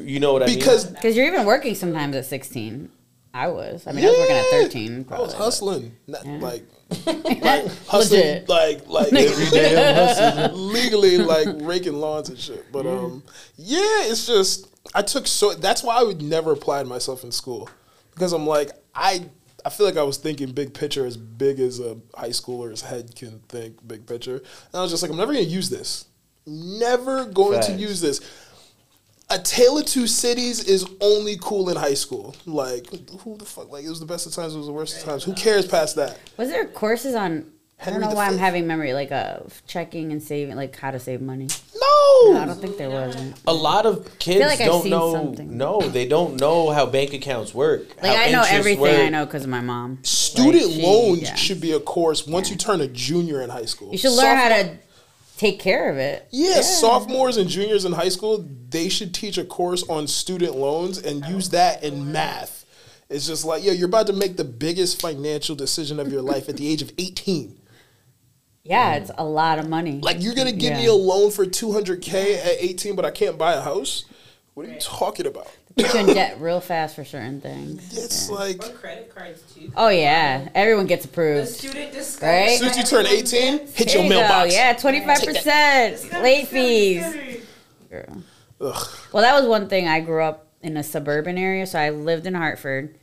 you 0.00 0.20
know 0.20 0.32
what 0.32 0.42
I 0.42 0.46
Because 0.46 0.86
mean? 0.86 0.94
Because 0.94 1.16
you're 1.16 1.26
even 1.26 1.44
working 1.46 1.74
sometimes 1.74 2.16
at 2.16 2.24
16. 2.26 2.90
I 3.34 3.48
was. 3.48 3.86
I 3.86 3.92
mean, 3.92 4.04
I 4.04 4.08
was 4.08 4.18
working 4.18 4.36
at 4.36 4.44
Yeah. 4.52 4.62
13. 4.62 5.06
I 5.10 5.20
was 5.20 5.32
hustling, 5.32 5.96
not 6.06 6.24
Yeah. 6.26 6.38
like, 6.38 6.64
like 7.06 7.66
hustling, 7.86 8.20
Legit. 8.20 8.48
like 8.48 8.86
like 8.88 9.12
Every 9.12 9.46
day 9.46 9.74
I'm 9.90 9.94
hustling. 9.94 10.52
legally 10.72 11.16
like 11.16 11.48
raking 11.62 11.94
lawns 11.94 12.28
and 12.28 12.38
shit. 12.38 12.70
But 12.70 12.86
um, 12.86 13.22
yeah, 13.56 13.78
it's 14.04 14.26
just 14.26 14.68
I 14.94 15.00
took 15.00 15.26
so 15.26 15.54
that's 15.54 15.82
why 15.82 15.96
I 15.96 16.02
would 16.02 16.20
never 16.20 16.52
apply 16.52 16.82
to 16.82 16.88
myself 16.88 17.24
in 17.24 17.32
school 17.32 17.70
because 18.14 18.34
I'm 18.34 18.46
like 18.46 18.70
I 18.94 19.24
I 19.64 19.70
feel 19.70 19.86
like 19.86 19.96
I 19.96 20.02
was 20.02 20.18
thinking 20.18 20.52
big 20.52 20.74
picture 20.74 21.06
as 21.06 21.16
big 21.16 21.58
as 21.60 21.80
a 21.80 21.96
high 22.14 22.28
schooler's 22.30 22.82
head 22.82 23.14
can 23.16 23.40
think 23.48 23.76
big 23.88 24.06
picture, 24.06 24.36
and 24.36 24.74
I 24.74 24.82
was 24.82 24.90
just 24.90 25.02
like 25.02 25.10
I'm 25.10 25.16
never 25.16 25.32
gonna 25.32 25.44
use 25.46 25.70
this, 25.70 26.04
never 26.46 27.24
going 27.24 27.62
to 27.62 27.72
use 27.72 28.00
this. 28.02 28.20
A 29.32 29.38
Tale 29.38 29.78
of 29.78 29.86
Two 29.86 30.06
Cities 30.06 30.62
is 30.64 30.84
only 31.00 31.38
cool 31.40 31.70
in 31.70 31.76
high 31.76 31.94
school. 31.94 32.36
Like, 32.44 32.86
who 33.20 33.38
the 33.38 33.46
fuck? 33.46 33.72
Like, 33.72 33.82
it 33.82 33.88
was 33.88 33.98
the 33.98 34.04
best 34.04 34.26
of 34.26 34.34
times, 34.34 34.54
it 34.54 34.58
was 34.58 34.66
the 34.66 34.74
worst 34.74 34.98
of 34.98 35.04
times. 35.04 35.24
Who 35.24 35.32
cares 35.32 35.66
past 35.66 35.96
that? 35.96 36.18
Was 36.36 36.50
there 36.50 36.66
courses 36.66 37.14
on. 37.14 37.50
I 37.84 37.90
don't 37.90 38.00
know 38.00 38.10
why 38.10 38.26
I'm 38.26 38.38
having 38.38 38.66
memory, 38.66 38.92
like 38.92 39.10
of 39.10 39.60
checking 39.66 40.12
and 40.12 40.22
saving, 40.22 40.54
like 40.54 40.76
how 40.76 40.90
to 40.92 41.00
save 41.00 41.20
money. 41.20 41.48
No! 41.74 42.32
No, 42.32 42.40
I 42.42 42.44
don't 42.46 42.60
think 42.60 42.76
there 42.76 42.90
wasn't. 42.90 43.40
A 43.46 43.52
lot 43.54 43.86
of 43.86 44.18
kids 44.20 44.40
like 44.44 44.60
I've 44.60 44.66
don't 44.66 44.82
seen 44.82 44.90
know. 44.90 45.12
something. 45.12 45.56
No, 45.56 45.80
they 45.80 46.06
don't 46.06 46.38
know 46.38 46.70
how 46.70 46.86
bank 46.86 47.12
accounts 47.12 47.52
work. 47.52 47.88
Like 48.02 48.14
how 48.16 48.22
I 48.22 48.30
know 48.30 48.38
interest 48.42 48.52
everything 48.52 48.82
work. 48.82 49.00
I 49.00 49.08
know 49.08 49.24
because 49.24 49.42
of 49.44 49.50
my 49.50 49.62
mom. 49.62 49.98
Student 50.02 50.66
Like, 50.66 50.72
she- 50.74 50.82
loans 50.82 51.22
yeah. 51.22 51.34
should 51.34 51.60
be 51.60 51.72
a 51.72 51.80
course 51.80 52.24
once 52.24 52.50
you 52.50 52.56
turn 52.56 52.80
a 52.82 52.86
junior 52.86 53.40
in 53.42 53.50
high 53.50 53.64
school. 53.64 53.90
You 53.90 53.98
should 53.98 54.12
learn 54.12 54.36
how 54.36 54.48
to 54.50 54.76
take 55.36 55.60
care 55.60 55.90
of 55.90 55.98
it. 55.98 56.26
Yeah, 56.30 56.60
sophomores 56.60 57.36
and 57.36 57.48
juniors 57.48 57.84
in 57.84 57.92
high 57.92 58.08
school, 58.08 58.46
they 58.70 58.88
should 58.88 59.14
teach 59.14 59.38
a 59.38 59.44
course 59.44 59.82
on 59.88 60.06
student 60.06 60.56
loans 60.56 60.98
and 60.98 61.24
use 61.26 61.50
that 61.50 61.82
in 61.82 62.12
math. 62.12 62.64
It's 63.08 63.26
just 63.26 63.44
like, 63.44 63.62
yeah, 63.62 63.72
you're 63.72 63.88
about 63.88 64.06
to 64.06 64.12
make 64.12 64.36
the 64.36 64.44
biggest 64.44 65.00
financial 65.00 65.54
decision 65.54 66.00
of 66.00 66.10
your 66.10 66.22
life 66.22 66.48
at 66.48 66.56
the 66.56 66.66
age 66.66 66.80
of 66.80 66.92
18. 66.96 67.58
Yeah, 68.64 68.94
it's 68.94 69.10
a 69.18 69.24
lot 69.24 69.58
of 69.58 69.68
money. 69.68 70.00
Like, 70.00 70.22
you're 70.22 70.34
going 70.34 70.46
to 70.46 70.56
give 70.56 70.76
me 70.76 70.86
a 70.86 70.94
loan 70.94 71.30
for 71.30 71.44
200K 71.44 72.38
at 72.38 72.56
18, 72.60 72.96
but 72.96 73.04
I 73.04 73.10
can't 73.10 73.36
buy 73.36 73.54
a 73.54 73.60
house? 73.60 74.04
What 74.54 74.66
are 74.66 74.70
you 74.70 74.78
talking 74.80 75.26
about? 75.26 75.50
Put 75.76 75.94
you 75.94 76.00
in 76.00 76.06
debt 76.06 76.40
real 76.40 76.60
fast 76.60 76.94
for 76.96 77.04
certain 77.04 77.40
things. 77.40 77.96
It's 77.96 78.28
like, 78.30 78.62
Or 78.66 78.70
credit 78.72 79.14
cards 79.14 79.42
too. 79.54 79.72
Oh 79.76 79.88
yeah, 79.88 80.48
everyone 80.54 80.86
gets 80.86 81.04
The 81.06 81.10
approved. 81.12 81.48
student 81.48 81.92
discount. 81.92 82.22
Right? 82.30 82.50
as 82.50 82.58
soon 82.58 82.68
as 82.68 82.76
you 82.76 82.84
turn 82.84 83.06
18, 83.06 83.58
hit 83.68 83.76
There 83.76 83.94
your 83.96 84.02
you 84.04 84.08
mailbox. 84.10 84.50
Go. 84.50 84.56
Yeah, 84.56 84.72
twenty 84.74 85.04
five 85.04 85.22
percent 85.22 86.12
late 86.22 86.48
fees. 86.48 87.04
Girl. 87.90 88.22
Ugh. 88.60 88.88
Well, 89.12 89.22
that 89.22 89.34
was 89.38 89.46
one 89.48 89.68
thing. 89.68 89.88
I 89.88 90.00
grew 90.00 90.22
up 90.22 90.46
in 90.62 90.76
a 90.76 90.82
suburban 90.82 91.36
area, 91.38 91.66
so 91.66 91.78
I 91.78 91.90
lived 91.90 92.26
in 92.26 92.34
Hartford, 92.34 92.96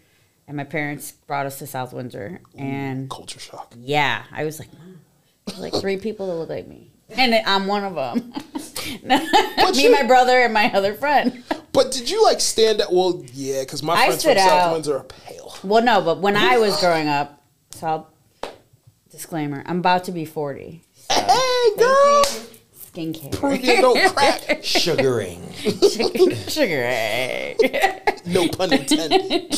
and 0.48 0.56
my 0.56 0.64
parents 0.64 1.12
brought 1.12 1.46
us 1.46 1.60
to 1.60 1.68
South 1.68 1.92
Windsor, 1.94 2.40
and 2.58 3.10
Culture 3.10 3.40
shock. 3.40 3.74
yeah, 3.80 4.24
I 4.32 4.46
was 4.46 4.60
like, 4.60 4.70
Mom, 4.74 5.00
like 5.60 5.74
three 5.74 5.98
people 5.98 6.28
that 6.28 6.36
look 6.36 6.50
like 6.50 6.68
me, 6.68 6.92
and 7.10 7.34
I'm 7.46 7.68
one 7.68 7.84
of 7.84 7.96
them. 7.96 8.34
me, 9.04 9.84
you- 9.84 9.92
my 9.92 10.04
brother, 10.04 10.42
and 10.42 10.54
my 10.54 10.72
other 10.74 10.94
friend. 10.94 11.44
But 11.72 11.92
did 11.92 12.10
you 12.10 12.24
like 12.24 12.42
stand 12.42 12.82
out? 12.82 12.92
Well, 12.92 13.24
yeah, 13.32 13.62
because 13.62 13.84
my 13.84 13.94
I 13.94 14.08
friends 14.08 14.24
from 14.24 14.32
stood 14.34 14.42
South. 14.44 14.74
Windsor 14.74 14.98
are 14.98 15.04
pale. 15.04 15.56
Well, 15.64 15.84
no, 15.84 16.02
but 16.02 16.20
when 16.20 16.36
I 16.36 16.58
was 16.58 16.78
growing 16.82 17.08
up, 17.08 17.44
so 17.70 17.88
I'll, 17.88 18.10
disclaimer, 19.12 19.62
I'm 19.68 19.78
about 19.80 20.04
to 20.06 20.12
be 20.12 20.26
40. 20.26 20.82
Hey, 21.12 21.70
girl, 21.78 22.24
Skincare. 22.76 23.64
you 23.64 23.82
don't 23.82 24.14
crack. 24.16 24.64
Sugaring. 24.64 25.48
Sugar. 25.54 26.84
eh? 26.86 27.54
No 28.26 28.48
pun 28.50 28.74
intended. 28.74 29.56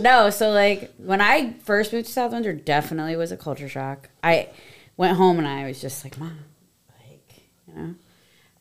no, 0.00 0.30
so 0.30 0.50
like 0.50 0.92
when 0.96 1.20
I 1.20 1.52
first 1.64 1.92
moved 1.92 2.06
to 2.06 2.12
South 2.12 2.32
Windsor, 2.32 2.54
definitely 2.54 3.16
was 3.16 3.32
a 3.32 3.36
culture 3.36 3.68
shock. 3.68 4.08
I 4.24 4.48
went 4.96 5.18
home 5.18 5.38
and 5.38 5.46
I 5.46 5.66
was 5.66 5.80
just 5.80 6.04
like, 6.04 6.18
Mom, 6.18 6.38
like, 6.88 7.42
you 7.68 7.74
know. 7.74 7.94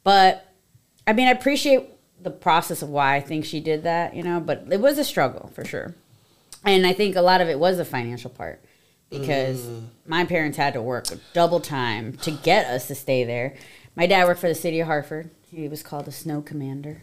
But 0.04 0.48
I 1.06 1.14
mean, 1.14 1.28
I 1.28 1.32
appreciate 1.32 1.90
the 2.22 2.32
process 2.32 2.82
of 2.82 2.90
why 2.90 3.16
I 3.16 3.20
think 3.20 3.46
she 3.46 3.60
did 3.60 3.84
that, 3.84 4.16
you 4.16 4.24
know, 4.24 4.40
but 4.40 4.66
it 4.70 4.80
was 4.80 4.98
a 4.98 5.04
struggle 5.04 5.52
for 5.54 5.66
sure. 5.66 5.96
And 6.64 6.86
I 6.86 6.94
think 6.94 7.16
a 7.16 7.22
lot 7.22 7.42
of 7.42 7.50
it 7.50 7.60
was 7.60 7.78
the 7.78 7.86
financial 7.86 8.30
part 8.30 8.62
because 9.10 9.62
mm. 9.62 9.88
my 10.06 10.26
parents 10.26 10.58
had 10.58 10.74
to 10.74 10.82
work 10.82 11.06
double 11.34 11.60
time 11.60 12.14
to 12.18 12.32
get 12.32 12.68
us 12.68 12.88
to 12.88 12.96
stay 12.96 13.24
there. 13.24 13.56
My 13.96 14.06
dad 14.06 14.26
worked 14.26 14.40
for 14.40 14.48
the 14.48 14.56
city 14.56 14.80
of 14.80 14.88
Hartford. 14.88 15.32
He 15.52 15.68
was 15.68 15.84
called 15.84 16.08
a 16.08 16.12
snow 16.12 16.42
commander. 16.42 17.02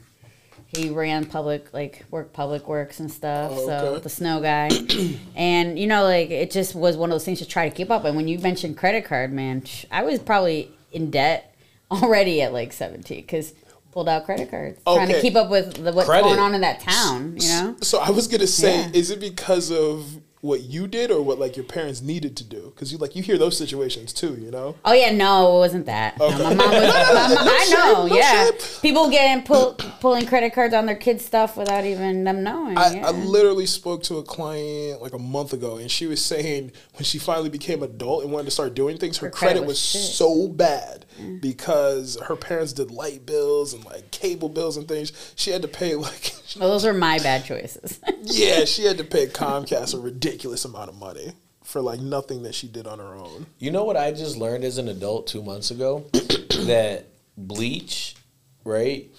He 0.68 0.90
ran 0.90 1.24
public 1.24 1.72
like 1.72 2.04
work 2.10 2.32
public 2.32 2.68
works 2.68 3.00
and 3.00 3.10
stuff. 3.10 3.52
Oh, 3.54 3.66
So 3.66 3.98
the 3.98 4.08
snow 4.08 4.40
guy, 4.40 4.70
and 5.36 5.78
you 5.78 5.86
know, 5.86 6.04
like 6.04 6.30
it 6.30 6.50
just 6.50 6.74
was 6.74 6.96
one 6.96 7.10
of 7.10 7.14
those 7.14 7.24
things 7.24 7.38
to 7.38 7.46
try 7.46 7.68
to 7.68 7.74
keep 7.74 7.90
up. 7.90 8.04
And 8.04 8.16
when 8.16 8.28
you 8.28 8.38
mentioned 8.38 8.76
credit 8.76 9.04
card, 9.04 9.32
man, 9.32 9.64
I 9.90 10.02
was 10.02 10.18
probably 10.18 10.70
in 10.92 11.10
debt 11.10 11.47
already 11.90 12.42
at 12.42 12.52
like 12.52 12.72
seventeen 12.72 13.20
because 13.22 13.54
pulled 13.90 14.08
out 14.08 14.24
credit 14.26 14.50
cards 14.50 14.78
trying 14.84 15.08
to 15.08 15.20
keep 15.22 15.34
up 15.34 15.48
with 15.50 15.82
the, 15.82 15.92
what's 15.92 16.08
Credit. 16.08 16.24
going 16.24 16.38
on 16.38 16.54
in 16.54 16.60
that 16.60 16.80
town. 16.80 17.36
You 17.38 17.48
know, 17.48 17.76
So 17.80 17.98
I 17.98 18.10
was 18.10 18.28
gonna 18.28 18.46
say, 18.46 18.80
Yeah. 18.80 18.90
is 18.92 19.10
it 19.10 19.18
because 19.20 19.70
of 19.70 20.20
what 20.40 20.62
you 20.62 20.86
did 20.86 21.10
or 21.10 21.22
what 21.22 21.38
like 21.38 21.56
your 21.56 21.64
parents 21.64 22.00
needed 22.00 22.36
to 22.36 22.44
do? 22.44 22.72
Because 22.74 22.92
you 22.92 22.98
like 22.98 23.16
you 23.16 23.22
hear 23.22 23.38
those 23.38 23.56
situations 23.56 24.12
too, 24.12 24.36
you 24.40 24.50
know. 24.50 24.76
Oh 24.84 24.92
yeah, 24.92 25.10
no, 25.10 25.56
it 25.56 25.58
wasn't 25.58 25.86
that. 25.86 26.18
No, 26.18 26.30
my 26.30 26.38
mom 26.38 26.56
was. 26.56 26.58
my 26.58 27.34
mom- 27.34 27.48
I 27.48 27.66
know, 27.72 28.06
no 28.06 28.14
yeah. 28.14 28.50
People 28.80 29.10
getting 29.10 29.44
pull, 29.44 29.74
pulling 30.00 30.26
credit 30.26 30.52
cards 30.52 30.74
on 30.74 30.86
their 30.86 30.96
kids' 30.96 31.24
stuff 31.24 31.56
without 31.56 31.84
even 31.84 32.24
them 32.24 32.42
knowing. 32.42 32.78
I, 32.78 32.94
yeah. 32.94 33.06
I 33.06 33.10
literally 33.10 33.66
spoke 33.66 34.02
to 34.04 34.18
a 34.18 34.22
client 34.22 35.02
like 35.02 35.12
a 35.12 35.18
month 35.18 35.52
ago, 35.52 35.76
and 35.76 35.90
she 35.90 36.06
was 36.06 36.24
saying 36.24 36.72
when 36.94 37.04
she 37.04 37.18
finally 37.18 37.50
became 37.50 37.82
adult 37.82 38.22
and 38.22 38.32
wanted 38.32 38.44
to 38.46 38.50
start 38.50 38.74
doing 38.74 38.98
things, 38.98 39.18
her, 39.18 39.26
Her 39.26 39.30
credit, 39.30 39.54
credit 39.54 39.66
was, 39.66 39.76
was 39.76 40.14
so 40.16 40.48
bad 40.48 41.04
because 41.40 42.18
her 42.26 42.36
parents 42.36 42.72
did 42.72 42.90
light 42.90 43.26
bills 43.26 43.74
and 43.74 43.84
like 43.84 44.10
cable 44.10 44.48
bills 44.48 44.76
and 44.76 44.86
things. 44.86 45.12
She 45.36 45.50
had 45.50 45.62
to 45.62 45.68
pay 45.68 45.94
like 45.94 46.32
well, 46.56 46.70
those 46.70 46.84
are 46.84 46.92
my 46.92 47.18
bad 47.18 47.44
choices. 47.44 48.00
yeah, 48.22 48.64
she 48.64 48.84
had 48.84 48.98
to 48.98 49.04
pay 49.04 49.26
Comcast 49.26 49.94
a 49.94 49.98
ridiculous 49.98 50.64
amount 50.64 50.90
of 50.90 50.96
money 50.96 51.32
for 51.64 51.80
like 51.82 52.00
nothing 52.00 52.42
that 52.44 52.54
she 52.54 52.66
did 52.68 52.86
on 52.86 52.98
her 52.98 53.14
own. 53.14 53.46
You 53.58 53.70
know 53.70 53.84
what 53.84 53.96
I 53.96 54.12
just 54.12 54.36
learned 54.36 54.64
as 54.64 54.78
an 54.78 54.88
adult 54.88 55.26
two 55.26 55.42
months 55.42 55.70
ago? 55.70 56.06
that 56.12 57.06
bleach, 57.36 58.16
right? 58.64 59.10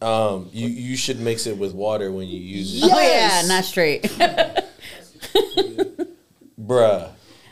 Um, 0.00 0.48
you 0.52 0.68
you 0.68 0.96
should 0.96 1.18
mix 1.18 1.46
it 1.46 1.58
with 1.58 1.74
water 1.74 2.12
when 2.12 2.28
you 2.28 2.38
use 2.38 2.82
it, 2.82 2.90
Oh 2.92 3.00
yeah, 3.00 3.42
not 3.46 3.64
straight. 3.64 4.02
bruh. 6.60 7.10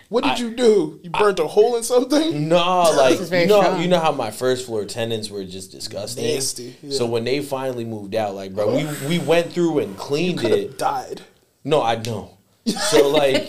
What 0.09 0.22
did 0.24 0.38
you 0.38 0.54
do? 0.54 1.00
You 1.02 1.11
burnt 1.11 1.38
a 1.40 1.46
hole 1.46 1.76
in 1.76 1.82
something? 1.82 2.48
No, 2.48 2.82
like 2.96 3.18
is 3.20 3.30
you 3.30 3.46
know, 3.46 3.61
strong. 3.62 3.82
you 3.82 3.88
know 3.88 3.98
how 3.98 4.12
my 4.12 4.30
first 4.30 4.66
floor 4.66 4.84
tenants 4.84 5.30
were 5.30 5.44
just 5.44 5.72
disgusting. 5.72 6.24
Nasty, 6.24 6.76
yeah. 6.82 6.92
So 6.92 7.07
when 7.07 7.24
they 7.24 7.40
finally 7.42 7.84
moved 7.84 8.14
out, 8.14 8.34
like, 8.34 8.54
bro, 8.54 8.74
we 8.76 8.86
we 9.09 9.18
went 9.18 9.52
through 9.52 9.80
and 9.80 9.96
cleaned 9.96 10.44
it. 10.44 10.78
Died. 10.78 11.22
No, 11.64 11.82
I 11.82 11.96
know. 11.96 12.36
So 12.66 13.09
like, 13.22 13.48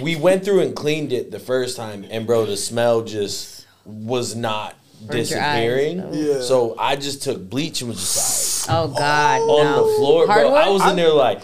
we 0.00 0.14
went 0.14 0.44
through 0.44 0.60
and 0.60 0.76
cleaned 0.76 1.12
it 1.12 1.30
the 1.32 1.40
first 1.40 1.76
time, 1.76 2.06
and 2.08 2.26
bro, 2.26 2.46
the 2.46 2.56
smell 2.56 3.02
just 3.02 3.66
was 3.84 4.36
not 4.36 4.76
Burned 5.02 5.10
your 5.12 5.18
eyes. 5.18 5.28
disappearing. 5.30 6.00
Oh. 6.02 6.12
Yeah. 6.12 6.40
So 6.42 6.76
I 6.78 6.94
just 6.94 7.22
took 7.22 7.48
bleach 7.50 7.80
and 7.80 7.88
was 7.90 7.98
just 7.98 8.68
like, 8.68 8.76
Oh 8.78 8.88
God, 8.88 9.40
on 9.40 9.64
no. 9.64 9.88
the 9.90 9.96
floor, 9.96 10.26
bro. 10.26 10.34
Hardwood? 10.34 10.60
I 10.62 10.68
was 10.68 10.86
in 10.90 10.96
there 10.96 11.12
like, 11.12 11.42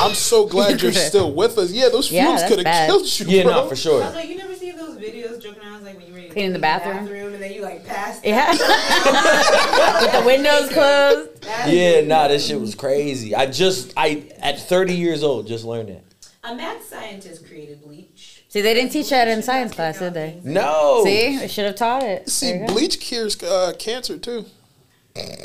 I'm 0.00 0.14
so 0.14 0.46
glad 0.46 0.80
you're 0.82 0.92
still 0.92 1.32
with 1.32 1.58
us. 1.58 1.70
Yeah, 1.72 1.88
those 1.88 2.10
Yeah, 2.10 2.26
fumes 2.26 2.40
that's 2.42 2.54
could 2.54 2.66
have 2.66 2.86
killed 2.88 3.20
you. 3.20 3.26
yeah, 3.28 3.42
bro. 3.44 3.52
no, 3.52 3.68
for 3.68 3.76
sure. 3.76 4.02
I 4.02 4.06
was 4.06 4.14
like, 4.14 4.28
you 4.28 4.36
never 4.36 4.54
see 4.54 4.70
those 4.72 4.96
videos 4.96 5.40
joking 5.42 5.62
around 5.62 5.84
like 5.84 5.96
when 5.96 6.06
you 6.06 6.14
ready 6.14 6.28
to 6.28 6.32
Cleaning 6.32 6.52
the 6.52 6.58
clean 6.58 6.60
bathroom? 6.60 6.96
and 7.34 7.42
then 7.42 7.52
you 7.52 7.62
like 7.62 7.84
pass. 7.86 8.20
Yeah, 8.24 8.50
with 10.02 10.12
the 10.12 10.22
windows 10.26 10.68
closed. 10.72 11.42
That's- 11.42 11.70
Yeah, 11.72 12.00
nah, 12.02 12.28
this 12.28 12.46
shit 12.46 12.60
was 12.60 12.74
crazy. 12.74 13.34
I 13.34 13.46
just, 13.46 13.92
I 13.96 14.26
at 14.40 14.58
30 14.60 14.94
years 14.94 15.22
old, 15.22 15.46
just 15.46 15.64
learned 15.64 15.90
it. 15.90 16.04
A 16.42 16.54
mad 16.54 16.82
scientist 16.82 17.46
created 17.46 17.82
bleach. 17.82 18.42
See, 18.48 18.60
they 18.60 18.74
didn't 18.74 18.92
teach 18.92 19.10
that 19.10 19.28
in 19.28 19.42
science 19.42 19.72
class, 19.72 19.98
did 19.98 20.14
they? 20.14 20.40
No. 20.44 21.02
See, 21.04 21.38
they 21.38 21.48
should 21.48 21.64
have 21.64 21.74
taught 21.76 22.02
it. 22.02 22.28
See, 22.28 22.46
There 22.52 22.60
you 22.60 22.66
go. 22.66 22.72
bleach 22.74 23.00
cures 23.00 23.42
uh, 23.42 23.72
cancer 23.78 24.18
too. 24.18 24.44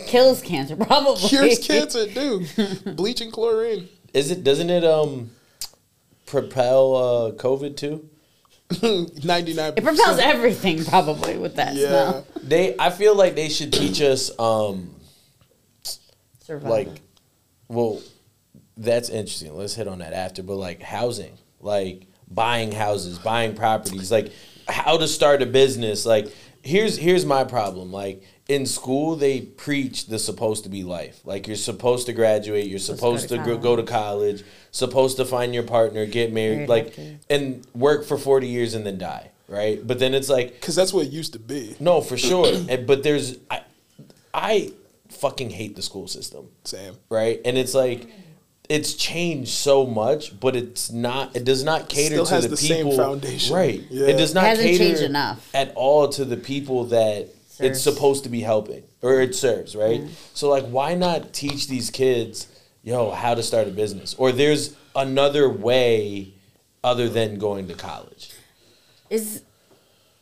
kills 0.07 0.41
cancer, 0.41 0.75
probably. 0.87 1.27
Cures 1.27 1.59
cancer 1.65 2.05
too. 2.07 2.45
bleach 2.85 3.21
and 3.21 3.31
chlorine. 3.31 3.87
Is 4.13 4.31
it? 4.31 4.43
Doesn't 4.43 4.69
it 4.69 4.83
um 4.83 5.31
propel 6.25 6.95
uh, 6.95 7.31
COVID 7.33 7.75
too? 7.77 8.09
Ninety 9.23 9.53
nine. 9.53 9.73
It 9.75 9.83
propels 9.83 10.19
everything, 10.19 10.83
probably, 10.85 11.37
with 11.37 11.55
that 11.55 11.73
Yeah. 11.75 11.87
smell. 11.87 12.27
They, 12.43 12.75
I 12.77 12.91
feel 12.91 13.15
like 13.15 13.35
they 13.35 13.49
should 13.49 13.73
teach 13.73 13.99
us 14.01 14.31
um 14.39 14.93
Survival. 16.41 16.69
like, 16.69 17.01
well, 17.67 18.01
that's 18.77 19.09
interesting. 19.09 19.55
Let's 19.55 19.75
hit 19.75 19.87
on 19.87 19.99
that 19.99 20.13
after. 20.13 20.43
But 20.43 20.55
like 20.57 20.81
housing, 20.81 21.37
like 21.59 22.03
buying 22.29 22.71
houses, 22.71 23.17
buying 23.19 23.55
properties, 23.55 24.11
like 24.11 24.31
how 24.67 24.97
to 24.97 25.07
start 25.07 25.41
a 25.41 25.45
business. 25.47 26.05
Like 26.05 26.27
here's 26.61 26.95
here's 26.97 27.25
my 27.25 27.43
problem. 27.43 27.91
Like 27.91 28.23
in 28.49 28.65
school, 28.65 29.15
they 29.15 29.39
preach 29.41 30.07
the 30.07 30.19
supposed 30.19 30.63
to 30.63 30.69
be 30.69 30.83
life. 30.83 31.21
Like 31.23 31.47
you're 31.47 31.55
supposed 31.55 32.07
to 32.07 32.13
graduate, 32.13 32.65
you're 32.67 32.79
supposed 32.79 33.29
to 33.29 33.37
to 33.37 33.43
go 33.43 33.45
go, 33.45 33.55
to 33.55 33.61
go 33.61 33.75
to 33.77 33.83
college, 33.83 34.43
supposed 34.71 35.17
to 35.17 35.25
find 35.25 35.53
your 35.53 35.63
partner, 35.63 36.05
get 36.05 36.33
married, 36.33 36.67
Married 36.67 36.69
like 36.69 36.87
after. 36.89 37.19
and 37.29 37.65
work 37.73 38.03
for 38.05 38.17
forty 38.17 38.47
years 38.47 38.73
and 38.73 38.85
then 38.85 38.97
die. 38.97 39.29
Right, 39.47 39.79
but 39.85 39.97
then 39.97 40.13
it's 40.13 40.29
like 40.29 40.53
Because 40.59 40.75
that's 40.75 40.93
what 40.93 41.07
it 41.07 41.11
used 41.11 41.33
to 41.33 41.39
be. 41.39 41.75
no, 41.79 42.01
for 42.01 42.17
sure. 42.17 42.45
And- 42.69 42.85
but 42.85 43.01
there's 43.03 43.37
I, 43.49 43.61
I 44.33 44.71
fucking 45.09 45.49
hate 45.49 45.75
the 45.75 45.81
school 45.81 46.07
system 46.07 46.49
Same. 46.65 46.95
right? 47.09 47.39
And 47.45 47.57
it's 47.57 47.73
like 47.73 48.07
it's 48.67 48.93
changed 48.93 49.49
so 49.49 49.87
much, 49.87 50.39
but 50.39 50.55
it's 50.55 50.91
not. 50.91 51.35
It 51.35 51.43
does 51.45 51.63
not 51.63 51.89
cater 51.89 52.13
Still 52.15 52.25
to 52.27 52.33
has 52.35 52.43
the, 52.43 52.49
the 52.49 52.57
same 52.57 52.85
people. 52.89 52.97
foundation. 53.03 53.55
right? 53.55 53.81
Yeah. 53.89 54.07
It 54.07 54.17
does 54.17 54.35
not 54.35 54.43
Hasn't 54.43 54.67
cater 54.67 54.83
changed 54.83 55.01
enough. 55.01 55.49
at 55.55 55.73
all 55.75 56.09
to 56.09 56.23
the 56.25 56.37
people 56.37 56.85
that 56.85 57.29
it's 57.59 57.81
supposed 57.81 58.23
to 58.23 58.29
be 58.29 58.41
helping 58.41 58.83
or 59.01 59.21
it 59.21 59.35
serves, 59.35 59.75
right? 59.75 60.01
So 60.33 60.49
like, 60.49 60.65
why 60.65 60.95
not 60.95 61.33
teach 61.33 61.67
these 61.67 61.89
kids, 61.89 62.47
yo, 62.83 63.11
how 63.11 63.35
to 63.35 63.43
start 63.43 63.67
a 63.67 63.71
business? 63.71 64.13
Or 64.17 64.31
there's 64.31 64.75
another 64.95 65.49
way 65.49 66.33
other 66.83 67.09
than 67.09 67.37
going 67.37 67.67
to 67.67 67.73
college. 67.73 68.31
is 69.09 69.43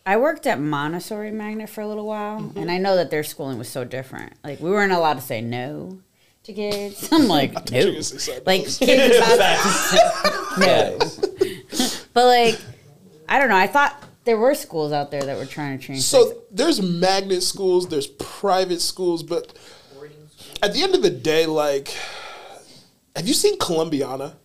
I 0.05 0.15
worked 0.17 0.47
at 0.47 0.59
Montessori 0.59 1.31
Magnet 1.31 1.69
for 1.69 1.81
a 1.81 1.87
little 1.87 2.05
while, 2.07 2.39
Mm-hmm. 2.39 2.57
and 2.59 2.71
I 2.71 2.77
know 2.77 2.95
that 2.95 3.11
their 3.11 3.23
schooling 3.23 3.57
was 3.57 3.67
so 3.67 3.83
different. 3.83 4.33
Like 4.43 4.59
we 4.61 4.69
weren't 4.71 4.93
allowed 4.93 5.15
to 5.15 5.21
say 5.21 5.41
no 5.41 5.99
to 6.43 6.53
kids. 6.53 7.09
I'm 7.11 7.27
like 7.37 7.53
thought 7.53 7.71
you 7.71 7.87
were 7.87 7.91
no, 7.91 8.41
like 8.45 8.65
kids 8.65 9.17
about 9.17 10.57
no. 10.59 10.97
But 12.13 12.25
like 12.25 12.59
I 13.29 13.37
don't 13.39 13.49
know. 13.49 13.57
I 13.57 13.67
thought 13.67 14.01
there 14.27 14.37
were 14.37 14.53
schools 14.53 14.91
out 14.91 15.09
there 15.09 15.23
that 15.23 15.37
were 15.37 15.45
trying 15.45 15.79
to 15.79 15.83
change. 15.83 15.99
things. 15.99 16.05
So 16.05 16.43
there's 16.51 16.81
magnet 16.81 17.41
schools, 17.41 17.87
there's 17.87 18.07
private 18.07 18.81
schools, 18.81 19.23
but 19.23 19.57
at 20.61 20.73
the 20.73 20.83
end 20.83 20.93
of 20.93 21.01
the 21.01 21.09
day, 21.09 21.45
like, 21.45 21.95
have 23.15 23.25
you 23.25 23.33
seen 23.33 23.57
Colombiana? 23.57 24.35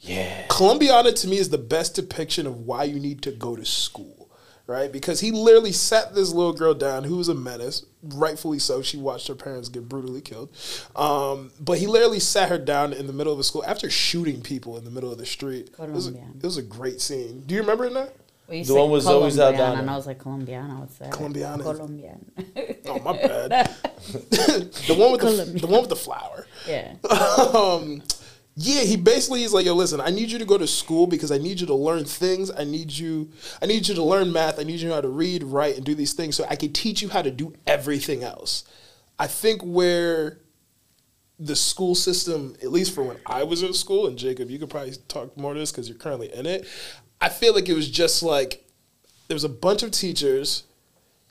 Yeah. 0.00 0.46
Colombiana 0.48 1.12
to 1.12 1.28
me 1.28 1.38
is 1.38 1.48
the 1.48 1.58
best 1.58 1.94
depiction 1.94 2.46
of 2.46 2.66
why 2.66 2.84
you 2.84 2.98
need 2.98 3.22
to 3.22 3.30
go 3.30 3.54
to 3.54 3.64
school, 3.64 4.30
right? 4.66 4.90
Because 4.90 5.20
he 5.20 5.30
literally 5.30 5.72
sat 5.72 6.14
this 6.14 6.32
little 6.32 6.52
girl 6.52 6.74
down 6.74 7.04
who 7.04 7.16
was 7.16 7.28
a 7.28 7.34
menace, 7.34 7.86
rightfully 8.02 8.58
so. 8.58 8.82
She 8.82 8.96
watched 8.96 9.28
her 9.28 9.36
parents 9.36 9.68
get 9.68 9.88
brutally 9.88 10.22
killed. 10.22 10.50
Um, 10.96 11.52
but 11.60 11.78
he 11.78 11.86
literally 11.86 12.20
sat 12.20 12.48
her 12.48 12.58
down 12.58 12.92
in 12.92 13.06
the 13.06 13.12
middle 13.12 13.32
of 13.32 13.38
the 13.38 13.44
school 13.44 13.64
after 13.64 13.88
shooting 13.88 14.42
people 14.42 14.76
in 14.76 14.84
the 14.84 14.90
middle 14.90 15.12
of 15.12 15.18
the 15.18 15.24
street. 15.24 15.70
It 15.80 15.90
was, 15.90 16.08
a, 16.08 16.14
it 16.14 16.42
was 16.42 16.56
a 16.56 16.62
great 16.62 17.00
scene. 17.00 17.44
Do 17.46 17.54
you 17.54 17.60
remember 17.60 17.84
it 17.84 17.92
now? 17.92 18.08
Well, 18.08 18.08
you 18.08 18.23
The 18.48 18.64
said 18.64 18.76
one 18.76 18.90
was 18.90 19.06
always 19.06 19.38
out 19.38 19.56
down 19.56 19.78
and. 19.78 19.90
I 19.90 19.96
was 19.96 20.06
like 20.06 20.18
Colombiana. 20.18 20.80
What's 20.80 20.98
that? 20.98 21.10
Colombiana. 21.12 21.62
Colombian. 21.62 22.30
Oh 22.86 22.98
my 23.00 23.12
bad. 23.12 23.50
the 24.10 24.96
one 24.98 25.12
with 25.12 25.20
the, 25.20 25.60
the 25.60 25.66
one 25.66 25.80
with 25.80 25.90
the 25.90 25.96
flower. 25.96 26.46
yeah. 26.68 26.94
um, 27.54 28.02
Yeah, 28.56 28.82
he 28.82 28.96
basically 28.96 29.42
is 29.42 29.52
like, 29.52 29.66
yo, 29.66 29.74
listen, 29.74 30.00
I 30.00 30.10
need 30.10 30.30
you 30.30 30.38
to 30.38 30.44
go 30.44 30.56
to 30.56 30.66
school 30.66 31.06
because 31.08 31.32
I 31.32 31.38
need 31.38 31.60
you 31.60 31.66
to 31.66 31.74
learn 31.74 32.04
things. 32.04 32.52
I 32.56 32.62
need 32.62 32.92
you, 32.92 33.30
I 33.60 33.66
need 33.66 33.88
you 33.88 33.94
to 33.96 34.02
learn 34.02 34.32
math. 34.32 34.60
I 34.60 34.62
need 34.62 34.74
you 34.74 34.80
to 34.80 34.86
know 34.88 34.94
how 34.94 35.00
to 35.00 35.08
read, 35.08 35.42
write, 35.42 35.76
and 35.76 35.84
do 35.84 35.94
these 35.94 36.12
things 36.12 36.36
so 36.36 36.46
I 36.48 36.54
can 36.54 36.72
teach 36.72 37.02
you 37.02 37.08
how 37.08 37.22
to 37.22 37.32
do 37.32 37.54
everything 37.66 38.22
else. 38.22 38.64
I 39.18 39.26
think 39.26 39.62
where 39.62 40.38
the 41.40 41.56
school 41.56 41.96
system, 41.96 42.54
at 42.62 42.70
least 42.70 42.94
for 42.94 43.02
when 43.02 43.16
I 43.26 43.42
was 43.42 43.64
in 43.64 43.72
school, 43.74 44.06
and 44.06 44.16
Jacob, 44.16 44.50
you 44.50 44.58
could 44.58 44.70
probably 44.70 44.94
talk 45.08 45.36
more 45.36 45.52
to 45.52 45.58
this 45.58 45.72
because 45.72 45.88
you're 45.88 45.98
currently 45.98 46.32
in 46.32 46.46
it. 46.46 46.66
I 47.20 47.28
feel 47.28 47.54
like 47.54 47.68
it 47.68 47.74
was 47.74 47.90
just 47.90 48.22
like 48.22 48.64
there 49.28 49.34
was 49.34 49.44
a 49.44 49.48
bunch 49.48 49.82
of 49.82 49.90
teachers 49.90 50.64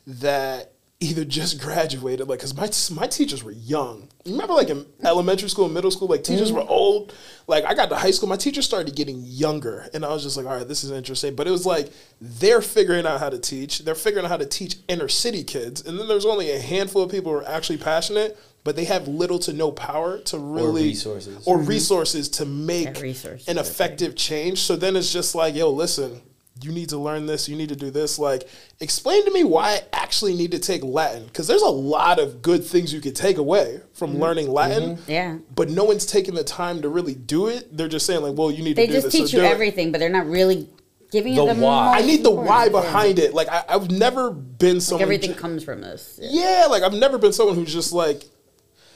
that 0.05 0.73
either 0.99 1.25
just 1.25 1.61
graduated, 1.61 2.27
like, 2.27 2.39
because 2.39 2.55
my, 2.55 3.01
my 3.01 3.07
teachers 3.07 3.43
were 3.43 3.51
young. 3.51 4.07
You 4.25 4.33
remember, 4.33 4.53
like, 4.53 4.69
in 4.69 4.85
elementary 5.03 5.49
school 5.49 5.65
and 5.65 5.73
middle 5.73 5.91
school, 5.91 6.07
like, 6.07 6.23
teachers 6.23 6.49
mm-hmm. 6.49 6.59
were 6.59 6.69
old. 6.69 7.13
Like, 7.45 7.65
I 7.65 7.73
got 7.73 7.89
to 7.89 7.95
high 7.95 8.11
school, 8.11 8.29
my 8.29 8.37
teachers 8.37 8.65
started 8.65 8.95
getting 8.95 9.21
younger. 9.21 9.87
And 9.93 10.05
I 10.05 10.09
was 10.09 10.23
just 10.23 10.37
like, 10.37 10.45
all 10.45 10.55
right, 10.55 10.67
this 10.67 10.83
is 10.83 10.91
interesting. 10.91 11.35
But 11.35 11.47
it 11.47 11.51
was 11.51 11.65
like, 11.65 11.91
they're 12.21 12.61
figuring 12.61 13.05
out 13.05 13.19
how 13.19 13.29
to 13.29 13.39
teach. 13.39 13.79
They're 13.79 13.95
figuring 13.95 14.25
out 14.25 14.31
how 14.31 14.37
to 14.37 14.45
teach 14.45 14.77
inner 14.87 15.09
city 15.09 15.43
kids. 15.43 15.85
And 15.85 15.99
then 15.99 16.07
there's 16.07 16.25
only 16.25 16.51
a 16.51 16.59
handful 16.59 17.03
of 17.03 17.11
people 17.11 17.31
who 17.31 17.39
are 17.39 17.47
actually 17.47 17.77
passionate, 17.77 18.37
but 18.63 18.75
they 18.75 18.85
have 18.85 19.07
little 19.07 19.39
to 19.39 19.53
no 19.53 19.71
power 19.71 20.19
to 20.19 20.37
really. 20.37 20.81
or 20.83 20.85
resources. 20.85 21.47
Or 21.47 21.57
resources 21.59 22.29
to 22.29 22.45
make 22.45 22.99
resources 23.01 23.47
an 23.47 23.57
are 23.57 23.63
big. 23.63 23.69
effective 23.71 24.15
change. 24.15 24.59
So 24.59 24.75
then 24.75 24.95
it's 24.95 25.11
just 25.11 25.35
like, 25.35 25.55
yo, 25.55 25.69
listen, 25.69 26.21
you 26.61 26.71
need 26.71 26.89
to 26.89 26.97
learn 26.97 27.25
this, 27.25 27.49
you 27.49 27.55
need 27.57 27.69
to 27.69 27.75
do 27.75 27.89
this. 27.91 28.17
Like, 28.19 28.47
explain 28.79 29.25
to 29.25 29.31
me 29.31 29.43
why 29.43 29.69
I 29.73 29.81
actually 29.91 30.35
need 30.35 30.51
to 30.51 30.59
take 30.59 30.81
Latin. 30.83 31.25
Because 31.25 31.47
there's 31.47 31.61
a 31.63 31.67
lot 31.67 32.19
of 32.19 32.41
good 32.41 32.63
things 32.63 32.93
you 32.93 33.01
could 33.01 33.15
take 33.15 33.37
away 33.37 33.81
from 33.93 34.11
Mm-hmm. 34.11 34.21
learning 34.21 34.47
Latin. 34.49 34.97
Yeah. 35.07 35.39
But 35.55 35.69
no 35.69 35.83
one's 35.83 36.05
taking 36.05 36.35
the 36.35 36.43
time 36.43 36.81
to 36.83 36.89
really 36.89 37.15
do 37.15 37.47
it. 37.47 37.75
They're 37.75 37.89
just 37.89 38.05
saying, 38.05 38.21
like, 38.21 38.37
well, 38.37 38.51
you 38.51 38.63
need 38.63 38.75
They 38.77 38.85
to 38.87 38.93
do 38.93 39.01
just 39.01 39.11
teach 39.11 39.31
so 39.31 39.37
you 39.37 39.43
do 39.43 39.47
it. 39.49 39.51
everything, 39.51 39.91
but 39.91 39.97
they're 39.97 40.09
not 40.09 40.27
really 40.27 40.69
giving 41.11 41.33
you 41.33 41.45
The 41.47 41.53
the 41.55 41.61
why. 41.65 41.97
I 41.97 42.01
need 42.01 42.23
the 42.23 42.31
why 42.31 42.69
behind 42.69 43.19
it. 43.19 43.33
Like, 43.33 43.49
I, 43.49 43.63
I've 43.67 43.91
never 43.91 44.31
been 44.31 44.79
Like 44.89 45.01
everything 45.01 45.33
ju- 45.33 45.39
comes 45.39 45.63
from 45.65 45.81
this. 45.81 46.17
Yeah. 46.21 46.61
yeah, 46.61 46.65
like, 46.67 46.83
I've 46.83 46.93
never 46.93 47.17
been 47.17 47.33
someone 47.33 47.55
who's 47.55 47.73
just 47.73 47.91
like, 47.93 48.23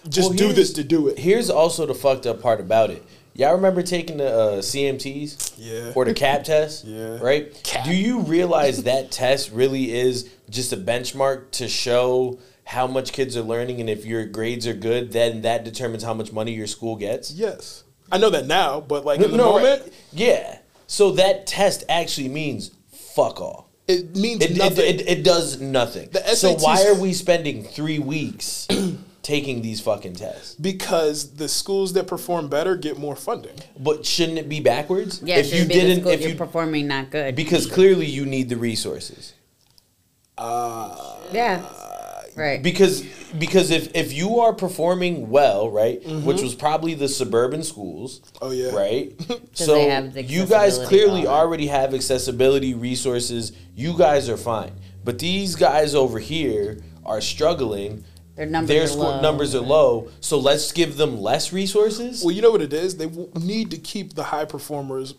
just 0.10 0.30
Well, 0.30 0.38
do 0.38 0.54
this 0.54 0.74
to 0.74 0.84
do 0.84 1.08
it. 1.08 1.18
Here's 1.20 1.50
also 1.50 1.86
the 1.86 1.96
fucked 1.96 2.26
up 2.26 2.42
part 2.42 2.60
about 2.60 2.90
it. 2.90 3.04
Y'all 3.34 3.54
remember 3.54 3.84
taking 3.84 4.18
the 4.18 4.28
uh, 4.34 4.58
CMTs? 4.62 5.54
Yeah. 5.58 5.92
Or 5.96 6.06
the 6.06 6.14
CAP 6.14 6.44
test? 6.46 6.86
Yeah. 6.86 7.20
Right? 7.20 7.54
CAP. 7.64 7.86
Do 7.86 7.94
you 7.96 8.22
realize 8.22 8.84
that 8.84 9.12
test 9.12 9.52
really 9.52 9.92
is 9.94 10.30
just 10.50 10.74
a 10.74 10.78
benchmark 10.78 11.52
to 11.52 11.68
show 11.68 12.40
how 12.64 12.88
much 12.88 13.14
kids 13.14 13.38
are 13.38 13.42
learning 13.44 13.80
and 13.80 13.90
if 13.90 14.06
your 14.06 14.26
grades 14.26 14.66
are 14.68 14.74
good, 14.74 15.12
then 15.12 15.42
that 15.44 15.64
determines 15.64 16.04
how 16.04 16.14
much 16.14 16.32
money 16.32 16.52
your 16.54 16.68
school 16.68 16.96
gets? 16.96 17.32
Yes. 17.32 17.84
I 18.12 18.18
know 18.18 18.30
that 18.32 18.48
now, 18.48 18.82
but 18.82 19.06
like 19.06 19.20
in 19.22 19.32
the 19.32 19.38
No, 19.38 19.52
moment, 19.54 19.84
right. 19.84 19.94
Yeah. 20.14 20.60
So 20.88 21.12
that 21.12 21.46
test 21.46 21.84
actually 21.90 22.30
means 22.30 22.72
fuck 22.92 23.40
all. 23.42 23.70
it 23.88 24.16
means 24.16 24.44
It, 24.44 24.52
it, 24.52 24.58
nothing. 24.58 24.86
it, 25.00 25.08
it 25.08 25.24
does 25.24 25.60
nothing. 25.62 26.10
So 26.34 26.54
why 26.56 26.86
are 26.88 26.96
we 26.96 27.14
spending 27.14 27.64
three 27.64 28.00
weeks 28.00 28.66
taking 29.28 29.62
these 29.62 29.82
fucking 29.82 30.16
tests? 30.16 30.56
because 30.56 31.34
the 31.36 31.48
schools 31.50 31.94
that 31.94 32.08
perform 32.08 32.48
better 32.48 32.76
get 32.78 32.98
more 32.98 33.16
funding. 33.16 33.58
But 33.78 34.06
shouldn't 34.06 34.38
it 34.38 34.48
be 34.48 34.60
backwards? 34.62 35.22
Yeah, 35.22 35.38
if 35.38 35.54
you 35.54 35.66
didn't, 35.66 36.04
the 36.06 36.14
if 36.14 36.22
you're 36.22 36.36
performing 36.36 36.88
not 36.88 37.12
good. 37.12 37.36
because 37.36 37.66
clearly 37.68 38.06
you 38.06 38.26
need 38.26 38.48
the 38.50 38.56
resources. 38.58 39.34
yeah. 40.40 41.64
Right. 42.36 42.62
Because 42.62 43.02
because 43.40 43.72
if 43.72 43.96
if 43.96 44.14
you 44.14 44.40
are 44.42 44.54
performing 44.54 45.30
well, 45.32 45.70
right, 45.72 46.02
Mm-hmm. 46.04 46.24
which 46.26 46.42
was 46.42 46.54
probably 46.54 46.94
the 46.94 47.08
suburban 47.08 47.64
schools, 47.64 48.22
Oh, 48.42 48.52
yeah. 48.52 48.70
right. 48.76 49.14
so 49.54 49.74
they 49.74 49.90
have 49.90 50.16
you 50.18 50.46
guys 50.46 50.78
clearly 50.88 51.24
to 51.24 51.28
already 51.28 51.66
have 51.68 51.96
accessibility 51.96 52.76
resources. 52.76 53.54
You 53.76 53.98
guys 53.98 54.30
are 54.30 54.38
fine, 54.38 54.74
but 55.04 55.18
these 55.18 55.56
guys 55.56 55.96
over 55.96 56.20
here 56.20 56.78
are 57.06 57.22
struggling. 57.22 58.04
Their 58.38 58.46
numbers 58.46 58.70
Their 58.70 58.84
are 58.84 58.88
score 58.88 59.04
low. 59.04 59.22
numbers 59.22 59.56
are 59.56 59.62
low, 59.62 60.10
so 60.22 60.38
let's 60.40 60.72
give 60.72 60.96
them 60.96 61.20
less 61.20 61.52
resources. 61.52 62.24
Well, 62.24 62.34
you 62.34 62.42
know 62.42 62.52
what 62.52 62.62
it 62.62 62.72
is. 62.72 62.96
They 62.96 63.08
w- 63.08 63.30
need 63.36 63.72
to 63.72 63.78
keep 63.78 64.14
the 64.14 64.24
high 64.26 64.46
performers 64.46 65.16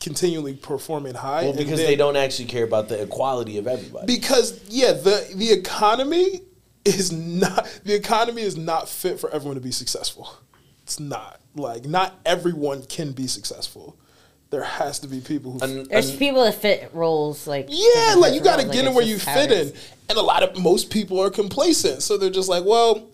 continually 0.00 0.54
performing 0.54 1.14
high. 1.14 1.44
Well, 1.44 1.52
because 1.52 1.78
then- 1.78 1.86
they 1.86 1.96
don't 1.96 2.16
actually 2.16 2.46
care 2.46 2.64
about 2.64 2.88
the 2.88 3.02
equality 3.02 3.58
of 3.58 3.66
everybody. 3.66 4.06
Because 4.06 4.58
yeah, 4.68 4.92
the 4.92 5.30
the 5.34 5.50
economy 5.52 6.40
is 6.84 7.12
not 7.12 7.68
the 7.84 7.94
economy 7.94 8.42
is 8.42 8.56
not 8.56 8.88
fit 8.88 9.20
for 9.20 9.30
everyone 9.30 9.56
to 9.56 9.60
be 9.60 9.70
successful. 9.72 10.30
It's 10.84 10.98
not 10.98 11.40
like 11.54 11.84
not 11.84 12.18
everyone 12.24 12.82
can 12.84 13.12
be 13.12 13.26
successful. 13.26 13.98
There 14.50 14.62
has 14.62 15.00
to 15.00 15.08
be 15.08 15.20
people 15.20 15.52
who. 15.52 15.58
An- 15.60 15.88
There's 15.88 16.10
an- 16.10 16.18
people 16.18 16.42
that 16.44 16.54
fit 16.54 16.90
roles 16.94 17.46
like 17.46 17.66
yeah, 17.68 18.14
like 18.16 18.32
you 18.34 18.40
got 18.40 18.58
to 18.60 18.64
get 18.66 18.76
like 18.76 18.84
in 18.86 18.94
where 18.94 19.04
you 19.04 19.14
just 19.16 19.26
how 19.26 19.34
fit 19.34 19.52
in, 19.52 19.72
and 20.08 20.18
a 20.18 20.22
lot 20.22 20.42
of 20.42 20.58
most 20.58 20.90
people 20.90 21.20
are 21.20 21.30
complacent, 21.30 22.02
so 22.02 22.16
they're 22.16 22.30
just 22.30 22.48
like, 22.48 22.64
well, 22.64 23.08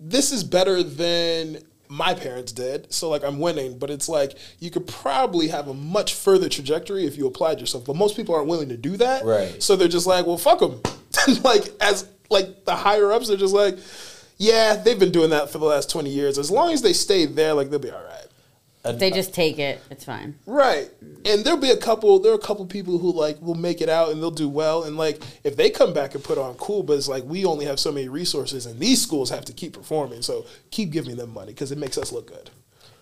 this 0.00 0.32
is 0.32 0.42
better 0.44 0.82
than 0.82 1.58
my 1.90 2.14
parents 2.14 2.52
did, 2.52 2.90
so 2.92 3.08
like 3.10 3.22
I'm 3.22 3.38
winning. 3.38 3.78
But 3.78 3.90
it's 3.90 4.08
like 4.08 4.36
you 4.60 4.70
could 4.70 4.86
probably 4.86 5.48
have 5.48 5.68
a 5.68 5.74
much 5.74 6.14
further 6.14 6.48
trajectory 6.48 7.04
if 7.06 7.18
you 7.18 7.26
applied 7.26 7.60
yourself, 7.60 7.84
but 7.84 7.94
most 7.96 8.16
people 8.16 8.34
aren't 8.34 8.48
willing 8.48 8.70
to 8.70 8.76
do 8.78 8.96
that. 8.96 9.24
Right. 9.24 9.62
So 9.62 9.76
they're 9.76 9.88
just 9.88 10.06
like, 10.06 10.26
well, 10.26 10.38
fuck 10.38 10.60
them. 10.60 10.80
like 11.42 11.64
as 11.80 12.08
like 12.30 12.64
the 12.64 12.74
higher 12.76 13.12
ups, 13.12 13.28
they're 13.28 13.36
just 13.36 13.54
like, 13.54 13.76
yeah, 14.38 14.76
they've 14.76 14.98
been 14.98 15.12
doing 15.12 15.30
that 15.30 15.50
for 15.50 15.58
the 15.58 15.64
last 15.66 15.90
twenty 15.90 16.10
years. 16.10 16.38
As 16.38 16.50
long 16.50 16.72
as 16.72 16.80
they 16.80 16.92
stay 16.94 17.26
there, 17.26 17.52
like 17.52 17.68
they'll 17.68 17.78
be 17.78 17.90
all 17.90 18.02
right. 18.02 18.26
An- 18.88 18.98
They 18.98 19.10
just 19.10 19.34
take 19.34 19.58
it. 19.58 19.80
It's 19.90 20.04
fine. 20.04 20.36
Right. 20.46 20.90
And 21.24 21.44
there'll 21.44 21.60
be 21.60 21.70
a 21.70 21.76
couple 21.76 22.18
there 22.20 22.32
are 22.32 22.36
a 22.36 22.38
couple 22.40 22.64
people 22.66 22.98
who 22.98 23.12
like 23.12 23.40
will 23.40 23.54
make 23.54 23.80
it 23.80 23.88
out 23.88 24.10
and 24.10 24.20
they'll 24.22 24.30
do 24.30 24.48
well 24.48 24.84
and 24.84 24.96
like 24.96 25.22
if 25.44 25.56
they 25.56 25.70
come 25.70 25.92
back 25.92 26.14
and 26.14 26.22
put 26.24 26.38
on 26.38 26.54
cool 26.54 26.82
but 26.82 26.94
it's 26.94 27.08
like 27.08 27.24
we 27.24 27.44
only 27.44 27.64
have 27.64 27.78
so 27.78 27.92
many 27.92 28.08
resources 28.08 28.66
and 28.66 28.78
these 28.80 29.00
schools 29.02 29.30
have 29.30 29.44
to 29.44 29.52
keep 29.52 29.72
performing 29.72 30.22
so 30.22 30.46
keep 30.70 30.90
giving 30.90 31.16
them 31.16 31.32
money 31.32 31.52
because 31.52 31.72
it 31.72 31.78
makes 31.78 31.98
us 31.98 32.12
look 32.12 32.28
good. 32.28 32.50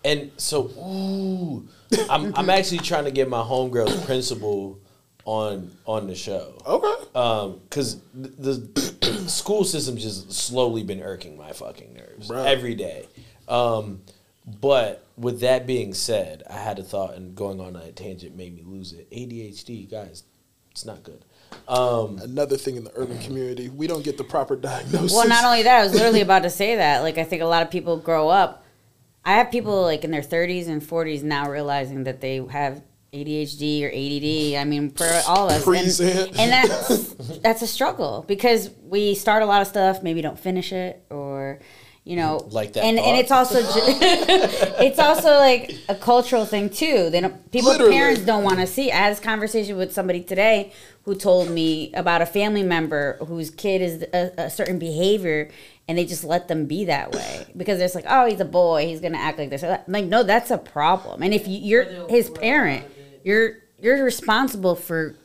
And 0.05 0.31
so, 0.37 0.65
ooh, 0.77 1.67
I'm 2.09 2.33
I'm 2.35 2.49
actually 2.49 2.79
trying 2.79 3.05
to 3.05 3.11
get 3.11 3.29
my 3.29 3.41
homegirl's 3.41 4.05
principal 4.05 4.79
on 5.25 5.71
on 5.85 6.07
the 6.07 6.15
show. 6.15 6.53
Okay. 6.65 7.03
Um, 7.13 7.59
cause 7.69 7.99
the, 8.13 8.51
the 8.51 9.27
school 9.27 9.63
system's 9.65 10.03
just 10.03 10.31
slowly 10.31 10.83
been 10.83 11.01
irking 11.01 11.37
my 11.37 11.51
fucking 11.51 11.93
nerves 11.93 12.29
Bruh. 12.29 12.45
every 12.45 12.75
day. 12.75 13.07
Um, 13.47 14.01
but 14.47 15.05
with 15.17 15.41
that 15.41 15.67
being 15.67 15.93
said, 15.93 16.43
I 16.49 16.53
had 16.53 16.79
a 16.79 16.83
thought, 16.83 17.15
and 17.15 17.35
going 17.35 17.59
on 17.59 17.75
a 17.75 17.91
tangent 17.91 18.35
made 18.35 18.55
me 18.55 18.63
lose 18.65 18.93
it. 18.93 19.09
ADHD, 19.11 19.89
guys, 19.89 20.23
it's 20.71 20.85
not 20.85 21.03
good. 21.03 21.25
Um, 21.67 22.19
Another 22.19 22.55
thing 22.55 22.77
in 22.77 22.83
the 22.85 22.91
urban 22.95 23.19
community, 23.19 23.67
we 23.67 23.87
don't 23.87 24.03
get 24.03 24.17
the 24.17 24.23
proper 24.23 24.55
diagnosis. 24.55 25.13
Well, 25.13 25.27
not 25.27 25.43
only 25.43 25.63
that, 25.63 25.79
I 25.79 25.83
was 25.83 25.93
literally 25.95 26.21
about 26.21 26.43
to 26.43 26.49
say 26.49 26.77
that. 26.77 27.01
Like, 27.01 27.17
I 27.17 27.23
think 27.23 27.41
a 27.41 27.45
lot 27.45 27.61
of 27.61 27.69
people 27.69 27.97
grow 27.97 28.29
up. 28.29 28.63
I 29.25 29.33
have 29.33 29.51
people 29.51 29.81
like 29.81 30.05
in 30.05 30.11
their 30.11 30.21
30s 30.21 30.67
and 30.69 30.81
40s 30.81 31.23
now 31.23 31.49
realizing 31.49 32.05
that 32.05 32.21
they 32.21 32.37
have 32.49 32.81
ADHD 33.11 33.83
or 33.83 33.89
ADD. 33.89 34.61
I 34.61 34.63
mean, 34.63 34.91
for 34.91 35.09
all 35.27 35.49
of 35.49 35.55
us, 35.57 35.63
Present. 35.65 36.29
and, 36.29 36.39
and 36.39 36.51
that's 36.51 37.39
that's 37.39 37.61
a 37.61 37.67
struggle 37.67 38.23
because 38.27 38.69
we 38.83 39.15
start 39.15 39.43
a 39.43 39.45
lot 39.45 39.61
of 39.61 39.67
stuff, 39.67 40.01
maybe 40.01 40.21
don't 40.21 40.39
finish 40.39 40.71
it, 40.71 41.03
or 41.09 41.59
you 42.07 42.15
know, 42.15 42.47
Like 42.51 42.73
that 42.73 42.83
And 42.83 42.97
thought. 42.97 43.07
and 43.07 43.17
it's 43.19 43.31
also 43.31 43.61
ju- 43.61 43.67
it's 44.85 44.99
also 44.99 45.29
like 45.39 45.75
a 45.89 45.95
cultural 45.95 46.45
thing 46.45 46.69
too. 46.69 47.09
They 47.09 47.19
don't 47.21 47.51
people 47.51 47.71
Literally. 47.71 47.91
parents 47.93 48.21
don't 48.21 48.43
want 48.43 48.59
to 48.59 48.67
see. 48.67 48.91
I 48.91 48.95
had 48.95 49.11
this 49.11 49.19
conversation 49.19 49.75
with 49.77 49.91
somebody 49.93 50.21
today 50.21 50.71
who 51.03 51.15
told 51.15 51.49
me 51.49 51.93
about 51.93 52.21
a 52.21 52.25
family 52.25 52.63
member 52.63 53.17
whose 53.25 53.49
kid 53.49 53.81
is 53.81 54.03
a, 54.13 54.31
a 54.45 54.49
certain 54.49 54.77
behavior 54.79 55.49
and 55.87 55.97
they 55.97 56.05
just 56.05 56.23
let 56.23 56.47
them 56.47 56.65
be 56.65 56.85
that 56.85 57.11
way 57.13 57.45
because 57.55 57.79
it's 57.79 57.95
like, 57.95 58.05
oh, 58.09 58.25
he's 58.25 58.39
a 58.41 58.45
boy, 58.45 58.85
he's 58.87 58.99
gonna 59.01 59.17
act 59.17 59.37
like 59.39 59.49
this. 59.49 59.63
I'm 59.63 59.79
like, 59.87 60.05
no, 60.05 60.23
that's 60.23 60.51
a 60.51 60.57
problem. 60.57 61.21
And 61.23 61.33
if 61.33 61.47
you, 61.47 61.59
you're 61.59 62.07
his 62.09 62.29
parent, 62.29 62.83
out 62.83 62.89
of 62.89 62.97
it. 62.97 63.21
you're 63.23 63.51
you're 63.79 64.03
responsible 64.03 64.75
for 64.75 65.15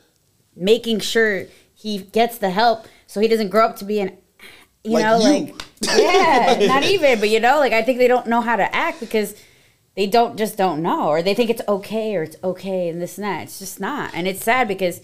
making 0.55 0.99
sure 0.99 1.45
he 1.73 1.97
gets 1.99 2.37
the 2.37 2.49
help 2.51 2.85
so 3.07 3.19
he 3.19 3.27
doesn't 3.27 3.49
grow 3.49 3.65
up 3.67 3.75
to 3.77 3.85
be 3.85 3.99
an 3.99 4.17
you 4.83 4.91
Like 4.91 5.03
know 5.05 5.17
you. 5.17 5.23
like 5.45 5.55
yeah 5.97 6.57
not 6.67 6.83
even 6.83 7.19
but 7.19 7.29
you 7.29 7.39
know 7.39 7.59
like 7.59 7.73
i 7.73 7.81
think 7.81 7.97
they 7.97 8.07
don't 8.07 8.27
know 8.27 8.41
how 8.41 8.55
to 8.55 8.75
act 8.75 8.99
because 8.99 9.35
they 9.95 10.07
don't 10.07 10.37
just 10.37 10.57
don't 10.57 10.81
know 10.81 11.07
or 11.09 11.21
they 11.21 11.33
think 11.33 11.49
it's 11.49 11.61
okay 11.67 12.15
or 12.15 12.23
it's 12.23 12.37
okay 12.43 12.89
and 12.89 13.01
this 13.01 13.17
and 13.17 13.25
that 13.25 13.43
it's 13.43 13.59
just 13.59 13.79
not 13.79 14.11
and 14.13 14.27
it's 14.27 14.43
sad 14.43 14.67
because 14.67 15.01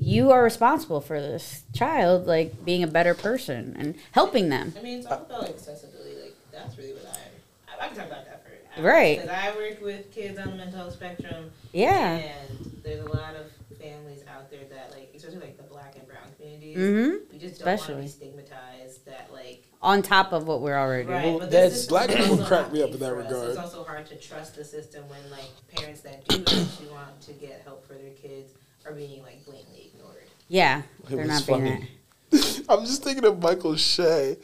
you 0.00 0.30
are 0.30 0.42
responsible 0.42 1.00
for 1.00 1.20
this 1.20 1.62
child 1.74 2.26
like 2.26 2.64
being 2.64 2.82
a 2.82 2.86
better 2.86 3.14
person 3.14 3.76
and 3.78 3.94
helping 4.12 4.48
them 4.48 4.72
I 4.78 4.82
mean, 4.82 5.02
talk 5.02 5.26
about 5.26 5.42
like 5.42 5.50
accessibility. 5.50 6.14
Like 6.20 6.36
that's 6.52 6.76
really 6.78 6.92
what 6.92 7.06
I 7.06 7.82
I, 7.82 7.84
I 7.84 7.88
can 7.88 7.96
talk 7.98 8.06
about 8.06 8.24
that 8.24 8.42
for 8.44 8.50
hours. 8.50 8.84
Right. 8.84 9.20
Because 9.20 9.36
I 9.36 9.54
work 9.56 9.80
with 9.82 10.10
kids 10.12 10.38
on 10.38 10.50
the 10.50 10.56
mental 10.56 10.78
health 10.78 10.94
spectrum. 10.94 11.50
Yeah. 11.72 12.16
And 12.16 12.80
there's 12.82 13.04
a 13.04 13.08
lot 13.08 13.34
of 13.34 13.46
families 13.78 14.22
out 14.28 14.50
there 14.50 14.64
that 14.70 14.90
like, 14.92 15.12
especially 15.14 15.40
like 15.40 15.56
the 15.56 15.64
black 15.64 15.96
and 15.96 16.06
brown 16.06 16.22
communities. 16.38 16.76
mm-hmm. 16.76 17.32
We 17.32 17.38
just 17.38 17.58
don't 17.60 17.66
want 17.66 17.78
to 17.80 17.84
Especially. 17.84 18.02
be 18.02 18.08
stigmatized. 18.08 19.06
That 19.06 19.28
like 19.32 19.44
like 19.44 19.64
On 19.82 20.02
top 20.02 20.32
of 20.32 20.46
what 20.46 20.60
we're 20.60 20.76
already 20.78 21.08
right. 21.08 21.24
Well, 21.24 21.38
but 21.38 21.50
that's- 21.50 21.86
Black 21.86 22.10
people 22.10 22.36
crack 22.38 22.70
me 22.72 22.82
up 22.82 22.90
in 22.90 22.98
that 23.00 23.14
regard. 23.14 23.48
It's 23.48 23.58
also 23.58 23.82
hard 23.82 24.04
to 24.06 24.16
trust 24.16 24.56
the 24.56 24.64
system 24.64 25.04
when 25.08 25.18
like 25.30 25.48
parents 25.74 26.02
that 26.02 26.26
do 26.28 26.36
actually 26.40 26.88
want 26.90 27.18
to 27.22 27.32
get 27.32 27.62
help 27.64 27.86
for 27.86 27.94
their 27.94 28.10
kids 28.10 28.52
are 28.84 28.92
being 28.92 29.22
like 29.22 29.42
blatantly 29.46 29.90
ignored. 29.94 30.24
Yeah, 30.48 30.80
It 31.04 31.08
they're 31.08 31.18
was 31.26 31.28
not 31.28 31.46
being 31.46 31.88
that. 32.32 32.64
I'm 32.68 32.84
just 32.84 33.02
thinking 33.02 33.24
of 33.24 33.40
Michael 33.42 33.74
Che. 33.76 34.36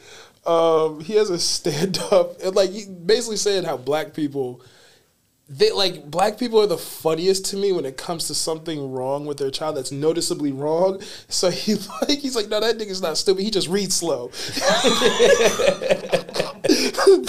Um, 0.45 1.01
he 1.01 1.13
has 1.15 1.29
a 1.29 1.37
stand 1.37 1.99
up 2.11 2.41
and 2.41 2.55
like 2.55 2.71
he 2.71 2.85
basically 2.85 3.37
saying 3.37 3.63
how 3.65 3.77
black 3.77 4.13
people 4.13 4.61
they 5.49 5.71
like 5.71 6.11
black 6.11 6.37
people 6.37 6.59
are 6.59 6.67
the 6.67 6.77
funniest 6.77 7.45
to 7.45 7.57
me 7.57 7.71
when 7.71 7.85
it 7.85 7.95
comes 7.95 8.27
to 8.27 8.35
something 8.35 8.91
wrong 8.91 9.25
with 9.25 9.37
their 9.37 9.49
child 9.49 9.77
that's 9.77 9.93
noticeably 9.93 10.51
wrong. 10.51 11.01
So 11.29 11.49
he 11.51 11.75
like 11.75 12.19
he's 12.19 12.35
like, 12.35 12.49
no, 12.49 12.59
that 12.59 12.77
nigga's 12.77 13.01
not 13.01 13.17
stupid. 13.17 13.43
He 13.43 13.51
just 13.51 13.69
reads 13.69 13.95
slow. 13.95 14.27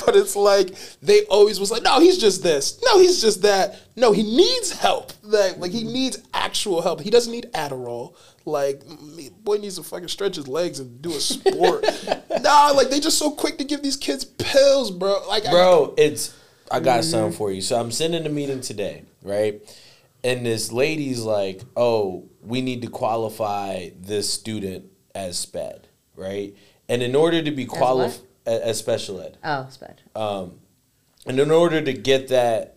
but 0.05 0.17
it's 0.17 0.35
like 0.35 0.75
they 1.01 1.25
always 1.27 1.61
was 1.61 1.71
like, 1.71 1.83
no, 1.83 2.01
he's 2.01 2.19
just 2.19 2.43
this. 2.43 2.81
No, 2.85 2.99
he's 2.99 3.21
just 3.21 3.43
that. 3.43 3.79
No, 3.95 4.13
he 4.13 4.25
needs 4.25 4.73
help. 4.73 5.13
Like, 5.23 5.59
like 5.59 5.71
he 5.71 5.85
needs 5.85 6.19
actual 6.35 6.83
help. 6.83 7.01
He 7.01 7.11
doesn't 7.11 7.33
need 7.33 7.47
Adderall. 7.55 8.15
Like, 8.45 8.83
me- 9.01 9.29
boy 9.29 9.59
needs 9.59 9.77
to 9.77 9.83
fucking 9.83 10.09
stretch 10.09 10.37
his 10.37 10.49
legs 10.49 10.81
and 10.81 11.03
do 11.03 11.11
a 11.11 11.21
sport. 11.21 11.85
nah, 12.43 12.71
like 12.71 12.89
they 12.89 12.99
just 12.99 13.19
so 13.19 13.31
quick 13.31 13.59
to 13.59 13.65
give 13.65 13.83
these 13.83 13.97
kids 13.97 14.25
pills, 14.25 14.91
bro. 14.91 15.21
Like, 15.29 15.47
I- 15.47 15.51
Bro, 15.51 15.95
it's 15.99 16.35
I 16.71 16.81
got 16.81 17.05
something 17.05 17.31
mm-hmm. 17.31 17.39
for 17.39 17.53
you. 17.53 17.61
So 17.61 17.79
I'm 17.79 17.91
sitting 17.91 18.17
in 18.17 18.27
a 18.27 18.31
meeting 18.31 18.61
today, 18.61 19.05
right? 19.23 19.63
And 20.25 20.45
this 20.45 20.73
lady's 20.73 21.21
like, 21.21 21.63
"Oh, 21.77 22.29
we 22.43 22.61
need 22.61 22.83
to 22.83 22.89
qualify 22.89 23.91
this 23.99 24.33
student 24.33 24.87
as 25.15 25.39
sped, 25.39 25.89
right? 26.17 26.55
And 26.89 27.03
in 27.03 27.15
order 27.15 27.43
to 27.43 27.51
be 27.51 27.67
qualified 27.67 28.23
as 28.47 28.79
special 28.79 29.21
ed, 29.21 29.37
Oh, 29.45 29.67
sped. 29.71 30.03
Um, 30.17 30.59
and 31.27 31.39
in 31.39 31.51
order 31.51 31.83
to 31.83 31.93
get 31.93 32.29
that 32.29 32.77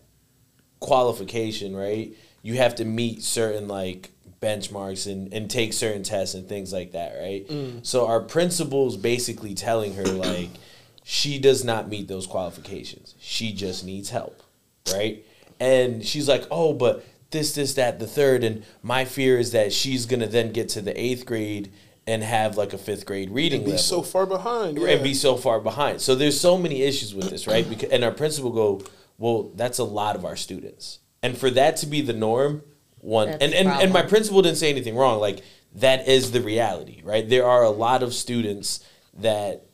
qualification, 0.79 1.75
right, 1.75 2.13
you 2.41 2.55
have 2.55 2.75
to 2.75 2.85
meet 2.85 3.23
certain 3.23 3.67
like 3.67 4.11
benchmarks 4.41 5.09
and, 5.09 5.31
and 5.33 5.49
take 5.49 5.71
certain 5.71 6.03
tests 6.03 6.35
and 6.35 6.49
things 6.49 6.73
like 6.73 6.91
that, 6.91 7.15
right? 7.19 7.47
Mm. 7.47 7.85
So 7.85 8.07
our 8.07 8.19
principal's 8.19 8.97
basically 8.97 9.53
telling 9.53 9.93
her 9.95 10.05
like 10.05 10.49
she 11.03 11.39
does 11.39 11.63
not 11.63 11.89
meet 11.89 12.07
those 12.07 12.27
qualifications. 12.27 13.15
She 13.19 13.53
just 13.53 13.85
needs 13.85 14.09
help, 14.09 14.43
right? 14.91 15.25
And 15.59 16.05
she's 16.05 16.27
like, 16.27 16.45
"Oh, 16.51 16.73
but 16.73 17.03
this, 17.31 17.55
this, 17.55 17.73
that, 17.75 17.99
the 17.99 18.07
third, 18.07 18.43
and 18.43 18.63
my 18.83 19.05
fear 19.05 19.37
is 19.39 19.51
that 19.51 19.73
she's 19.73 20.05
gonna 20.05 20.27
then 20.27 20.51
get 20.51 20.69
to 20.69 20.81
the 20.81 20.99
eighth 20.99 21.25
grade 21.25 21.71
and 22.07 22.23
have 22.23 22.57
like 22.57 22.73
a 22.73 22.77
fifth 22.77 23.05
grade 23.05 23.29
reading 23.29 23.61
be 23.61 23.71
level 23.71 23.79
so 23.79 24.01
far 24.01 24.25
behind. 24.25 24.77
and 24.77 25.03
be 25.03 25.13
so 25.13 25.37
far 25.37 25.59
behind. 25.59 26.01
So 26.01 26.15
there's 26.15 26.39
so 26.39 26.57
many 26.57 26.81
issues 26.81 27.13
with 27.13 27.29
this, 27.29 27.47
right? 27.47 27.67
Because 27.67 27.89
and 27.89 28.03
our 28.03 28.11
principal 28.11 28.51
go, 28.51 28.81
well, 29.17 29.51
that's 29.55 29.79
a 29.79 29.83
lot 29.83 30.15
of 30.15 30.25
our 30.25 30.35
students, 30.35 30.99
and 31.23 31.37
for 31.37 31.49
that 31.51 31.77
to 31.77 31.87
be 31.87 32.01
the 32.01 32.13
norm, 32.13 32.63
one 32.99 33.29
That's 33.31 33.43
and 33.43 33.53
and, 33.53 33.69
and 33.69 33.93
my 33.93 34.01
principal 34.03 34.41
didn't 34.41 34.57
say 34.57 34.69
anything 34.69 34.95
wrong. 34.95 35.19
Like 35.19 35.41
that 35.75 36.07
is 36.07 36.31
the 36.31 36.41
reality, 36.41 37.01
right? 37.03 37.27
There 37.27 37.45
are 37.45 37.63
a 37.63 37.69
lot 37.69 38.03
of 38.03 38.13
students 38.13 38.85
that 39.19 39.65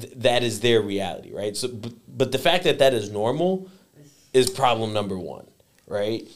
th- 0.00 0.12
that 0.16 0.42
is 0.42 0.60
their 0.60 0.80
reality, 0.82 1.32
right? 1.32 1.56
So, 1.56 1.68
but, 1.68 1.92
but 2.08 2.32
the 2.32 2.38
fact 2.38 2.64
that 2.64 2.78
that 2.78 2.94
is 2.94 3.10
normal 3.10 3.68
is 4.32 4.50
problem 4.50 4.92
number 4.92 5.18
one, 5.18 5.46
right? 5.86 6.26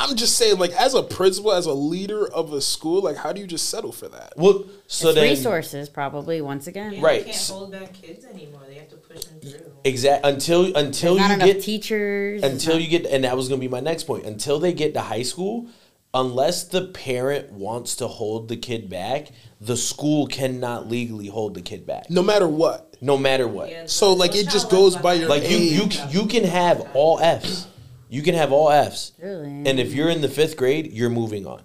I'm 0.00 0.14
just 0.14 0.36
saying, 0.36 0.58
like, 0.58 0.70
as 0.72 0.94
a 0.94 1.02
principal, 1.02 1.52
as 1.52 1.66
a 1.66 1.72
leader 1.72 2.28
of 2.32 2.52
a 2.52 2.60
school, 2.60 3.02
like, 3.02 3.16
how 3.16 3.32
do 3.32 3.40
you 3.40 3.48
just 3.48 3.68
settle 3.68 3.90
for 3.90 4.06
that? 4.08 4.32
Well, 4.36 4.64
so 4.86 5.08
it's 5.08 5.16
then 5.16 5.24
resources, 5.30 5.88
probably 5.88 6.40
once 6.40 6.68
again. 6.68 6.94
Yeah, 6.94 7.02
Right. 7.04 7.24
They 7.24 7.32
can't 7.32 7.48
hold 7.48 7.72
back 7.72 7.92
kids 7.94 8.24
anymore. 8.24 8.60
They 8.68 8.76
have 8.76 8.88
to 8.90 8.96
push 8.96 9.24
them 9.24 9.40
through. 9.40 9.72
exactly 9.82 10.30
until 10.30 10.76
until 10.76 11.16
There's 11.16 11.28
not 11.28 11.30
you 11.30 11.34
enough 11.42 11.46
get 11.56 11.62
teachers. 11.62 12.42
until 12.44 12.74
not- 12.74 12.82
you 12.82 12.88
get 12.88 13.06
and 13.06 13.24
that 13.24 13.36
was 13.36 13.48
going 13.48 13.60
to 13.60 13.66
be 13.66 13.70
my 13.70 13.80
next 13.80 14.04
point 14.04 14.24
until 14.24 14.60
they 14.60 14.72
get 14.72 14.94
to 14.94 15.00
high 15.00 15.22
school 15.22 15.66
unless 16.14 16.64
the 16.64 16.86
parent 16.86 17.52
wants 17.52 17.96
to 17.96 18.08
hold 18.08 18.48
the 18.48 18.56
kid 18.56 18.88
back 18.88 19.28
the 19.60 19.76
school 19.76 20.26
cannot 20.26 20.88
legally 20.88 21.26
hold 21.26 21.54
the 21.54 21.60
kid 21.60 21.86
back 21.86 22.08
No 22.10 22.22
matter 22.22 22.48
what. 22.48 22.96
no 23.00 23.18
matter 23.18 23.46
what 23.46 23.70
Yeah, 23.70 23.86
So, 23.86 24.12
like, 24.14 24.34
it 24.34 24.48
just 24.48 24.70
goes 24.70 24.96
by 24.96 25.18
behind. 25.18 25.20
your 25.20 25.28
like 25.28 25.50
you 25.50 25.58
you 25.58 25.88
you 26.10 26.26
can 26.26 26.44
have 26.44 26.80
all 26.94 27.18
f's 27.20 27.66
you 28.08 28.22
can 28.22 28.34
have 28.34 28.52
all 28.52 28.70
f's 28.70 29.12
Really? 29.18 29.48
and 29.68 29.78
if 29.80 29.92
you're 29.92 30.08
in 30.10 30.20
the 30.22 30.28
fifth 30.28 30.56
grade 30.56 30.92
you're 30.92 31.10
moving 31.10 31.46
on 31.46 31.62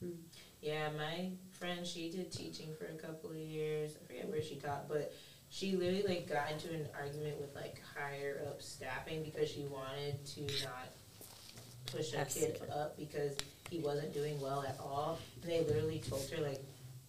hmm. 0.00 0.10
Yeah, 0.60 0.88
my 0.96 1.30
friend, 1.52 1.86
she 1.86 2.10
did 2.10 2.30
teaching 2.32 2.74
for 2.78 2.86
a 2.86 2.94
couple 2.94 3.30
of 3.30 3.36
years. 3.36 3.96
I 4.02 4.06
forget 4.06 4.28
where 4.28 4.42
she 4.42 4.56
taught, 4.56 4.88
but 4.88 5.12
she 5.50 5.76
literally 5.76 6.04
like 6.06 6.28
got 6.28 6.50
into 6.50 6.72
an 6.72 6.86
argument 6.98 7.38
with 7.40 7.54
like 7.54 7.80
higher 7.96 8.42
up 8.48 8.60
staffing 8.60 9.22
because 9.22 9.48
she 9.48 9.66
wanted 9.70 10.24
to 10.34 10.40
not 10.64 10.88
push 11.86 12.12
a 12.14 12.24
kid 12.24 12.60
up 12.74 12.96
because 12.98 13.36
he 13.70 13.78
wasn't 13.80 14.12
doing 14.14 14.40
well 14.40 14.64
at 14.66 14.76
all. 14.80 15.18
And 15.42 15.50
they 15.50 15.60
literally 15.64 16.00
told 16.08 16.22
her 16.30 16.42
like, 16.42 16.62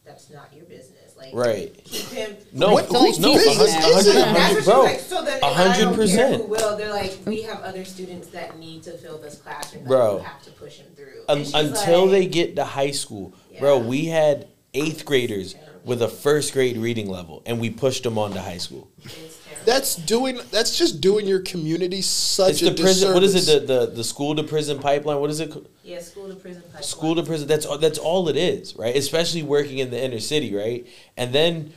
"That's 0.06 0.30
not 0.30 0.54
your 0.54 0.66
business." 0.66 0.92
Like, 1.18 1.34
right 1.34 1.74
keep 1.86 2.08
him. 2.10 2.36
no 2.52 2.74
What- 2.74 2.92
no, 2.92 3.00
no, 3.04 3.06
business 3.08 3.26
a 3.26 3.38
is 3.38 3.58
hundred- 3.58 3.72
it? 3.72 3.76
a 3.76 3.86
That's 3.86 4.14
hundred- 4.14 4.36
what 4.36 4.56
she's 4.58 4.66
bro 4.66 4.82
like. 4.84 5.00
So 5.00 5.24
then, 5.24 5.34
a 5.34 5.38
if 5.38 5.44
I 5.44 5.54
hundred 5.54 5.74
don't 5.82 5.88
care 5.96 6.04
percent. 6.04 6.36
who 6.42 6.48
will, 6.50 6.78
they're 6.78 6.90
like, 6.94 7.18
we 7.26 7.42
have 7.44 7.62
other 7.62 7.86
students 7.86 8.28
that 8.30 8.60
need 8.60 8.84
to 8.84 8.92
fill 8.98 9.18
this 9.18 9.36
classroom. 9.36 9.84
That 9.84 9.90
Bro. 9.90 10.20
have 10.20 10.44
to 10.44 10.52
push 10.52 10.78
him 10.78 10.88
through. 10.96 11.24
Un- 11.30 11.38
And 11.38 11.46
she's 11.46 11.54
until 11.56 12.02
like, 12.04 12.12
they 12.12 12.26
get 12.28 12.56
to 12.58 12.66
high 12.66 12.92
school, 12.92 13.34
bro. 13.60 13.78
We 13.80 14.06
had 14.08 14.48
eighth 14.74 15.06
graders 15.06 15.56
with 15.86 16.02
a 16.02 16.10
first 16.10 16.52
grade 16.52 16.76
reading 16.78 17.08
level, 17.10 17.42
and 17.46 17.62
we 17.62 17.70
pushed 17.70 18.04
them 18.04 18.18
on 18.18 18.34
to 18.34 18.42
high 18.42 18.58
school. 18.58 18.90
It's 19.06 19.14
terrible. 19.14 19.35
That's 19.66 19.96
doing. 19.96 20.40
That's 20.52 20.78
just 20.78 21.02
doing 21.02 21.26
your 21.28 21.40
community 21.40 22.02
such 22.02 22.52
It's 22.52 22.62
a 22.62 22.70
the 22.72 22.82
prison. 22.82 23.14
What 23.14 23.24
is 23.24 23.36
it? 23.48 23.68
The, 23.68 23.86
the 23.86 23.86
the 23.88 24.04
school 24.04 24.36
to 24.36 24.44
prison 24.44 24.80
pipeline. 24.80 25.20
What 25.20 25.30
is 25.30 25.40
it? 25.40 25.54
yeah, 25.84 26.00
school 26.00 26.28
to 26.30 26.36
prison 26.36 26.62
pipeline. 26.64 26.84
School 26.84 27.16
to 27.16 27.24
prison. 27.24 27.48
That's 27.48 27.66
all. 27.66 27.78
That's 27.78 27.98
all 28.00 28.30
it 28.30 28.38
is, 28.38 28.76
right? 28.76 28.96
Especially 28.96 29.44
working 29.44 29.80
in 29.80 29.90
the 29.92 30.04
inner 30.04 30.20
city, 30.20 30.56
right? 30.56 30.88
And 31.18 31.34
then 31.34 31.74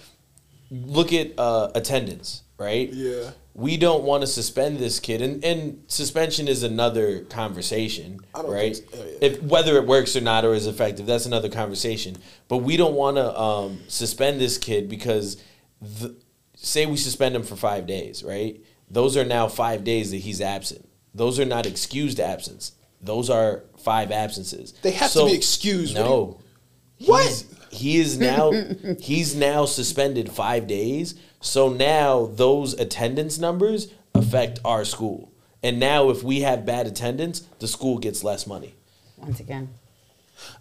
look 0.70 1.12
at 1.12 1.38
uh, 1.38 1.70
attendance, 1.74 2.42
right? 2.58 2.92
Yeah. 2.92 3.30
We 3.54 3.76
don't 3.76 4.04
want 4.04 4.20
to 4.20 4.28
suspend 4.28 4.78
this 4.78 5.00
kid, 5.00 5.20
and, 5.20 5.44
and 5.44 5.82
suspension 5.88 6.46
is 6.46 6.62
another 6.62 7.22
conversation, 7.22 8.20
I 8.32 8.42
don't 8.42 8.52
right? 8.52 8.76
think 8.76 8.90
so. 8.94 9.02
Oh, 9.02 9.06
yeah. 9.06 9.18
If 9.20 9.42
whether 9.42 9.76
it 9.76 9.84
works 9.84 10.14
or 10.14 10.20
not 10.20 10.44
or 10.44 10.54
is 10.54 10.68
effective, 10.68 11.06
that's 11.06 11.26
another 11.26 11.48
conversation. 11.48 12.18
But 12.46 12.58
we 12.58 12.76
don't 12.76 12.94
want 12.94 13.16
to 13.16 13.36
um, 13.36 13.80
suspend 13.88 14.40
this 14.40 14.58
kid 14.58 14.88
because, 14.88 15.42
the, 15.82 16.14
say 16.60 16.86
we 16.86 16.96
suspend 16.96 17.36
him 17.36 17.42
for 17.42 17.56
five 17.56 17.86
days, 17.86 18.22
right? 18.22 18.60
Those 18.90 19.16
are 19.16 19.24
now 19.24 19.48
five 19.48 19.84
days 19.84 20.10
that 20.10 20.18
he's 20.18 20.40
absent. 20.40 20.88
Those 21.14 21.38
are 21.38 21.44
not 21.44 21.66
excused 21.66 22.20
absence. 22.20 22.72
Those 23.00 23.30
are 23.30 23.64
five 23.78 24.10
absences. 24.10 24.72
They 24.82 24.90
have 24.92 25.12
to 25.12 25.26
be 25.26 25.34
excused. 25.34 25.96
What 25.96 26.04
No. 26.04 26.40
What? 27.06 27.44
He 27.70 27.98
is 27.98 28.18
now 28.18 28.52
he's 29.00 29.36
now 29.36 29.66
suspended 29.66 30.32
five 30.32 30.66
days. 30.66 31.14
So 31.40 31.68
now 31.68 32.26
those 32.26 32.74
attendance 32.74 33.38
numbers 33.38 33.92
affect 34.14 34.58
our 34.64 34.84
school. 34.84 35.32
And 35.62 35.78
now 35.78 36.10
if 36.10 36.22
we 36.22 36.40
have 36.40 36.66
bad 36.66 36.86
attendance, 36.86 37.40
the 37.60 37.68
school 37.68 37.98
gets 37.98 38.24
less 38.24 38.46
money. 38.46 38.74
once 39.16 39.40
again. 39.40 39.68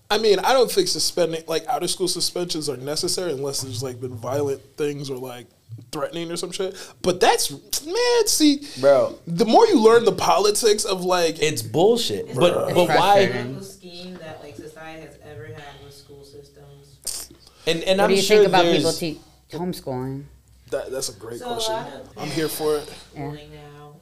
I 0.10 0.18
mean, 0.18 0.40
I 0.40 0.54
don't 0.54 0.72
think 0.72 0.88
suspending 0.88 1.44
like 1.48 1.66
out 1.68 1.84
of 1.84 1.90
school 1.90 2.08
suspensions 2.08 2.70
are 2.70 2.78
necessary 2.78 3.32
unless 3.32 3.62
there's 3.62 3.84
like 3.84 4.00
been 4.00 4.16
violent 4.16 4.62
things 4.76 5.10
or 5.10 5.18
like 5.18 5.48
threatening 5.92 6.32
or 6.32 6.38
some 6.38 6.52
shit. 6.52 6.76
But 7.02 7.20
that's 7.20 7.52
man, 7.86 8.28
see, 8.28 8.68
Bro. 8.80 9.20
The 9.28 9.46
more 9.46 9.66
you 9.68 9.82
learn 9.82 10.06
the 10.06 10.12
politics 10.12 10.84
of 10.86 11.04
like, 11.04 11.42
It's 11.42 11.62
bullshit. 11.62 12.28
It's 12.30 12.38
But 12.38 12.54
the 12.68 12.74
but 12.74 12.76
most 12.76 12.90
why 12.90 13.28
political 13.28 13.62
scheme 13.64 14.14
that 14.18 14.42
like 14.44 14.56
society 14.56 15.02
has 15.02 15.18
ever 15.24 15.46
had 15.46 15.64
with 15.84 15.94
school 15.94 16.24
systems. 16.24 17.30
and, 17.66 17.84
and 17.84 17.98
What 18.00 18.06
I'm 18.06 18.10
do 18.12 18.16
you 18.16 18.22
sure 18.22 18.38
think 18.38 18.50
about 18.50 18.66
people 18.66 18.92
te- 18.94 19.20
homeschooling? 19.52 20.24
that, 20.72 20.92
that's 20.92 21.10
a 21.10 21.14
great 21.14 21.40
So 21.40 21.48
question. 21.48 21.74
lot 21.76 21.94
of 21.94 22.10
I'm 22.18 22.30
here 22.30 22.50
for 22.50 22.78
it. 22.78 22.94
Yeah. 23.16 23.36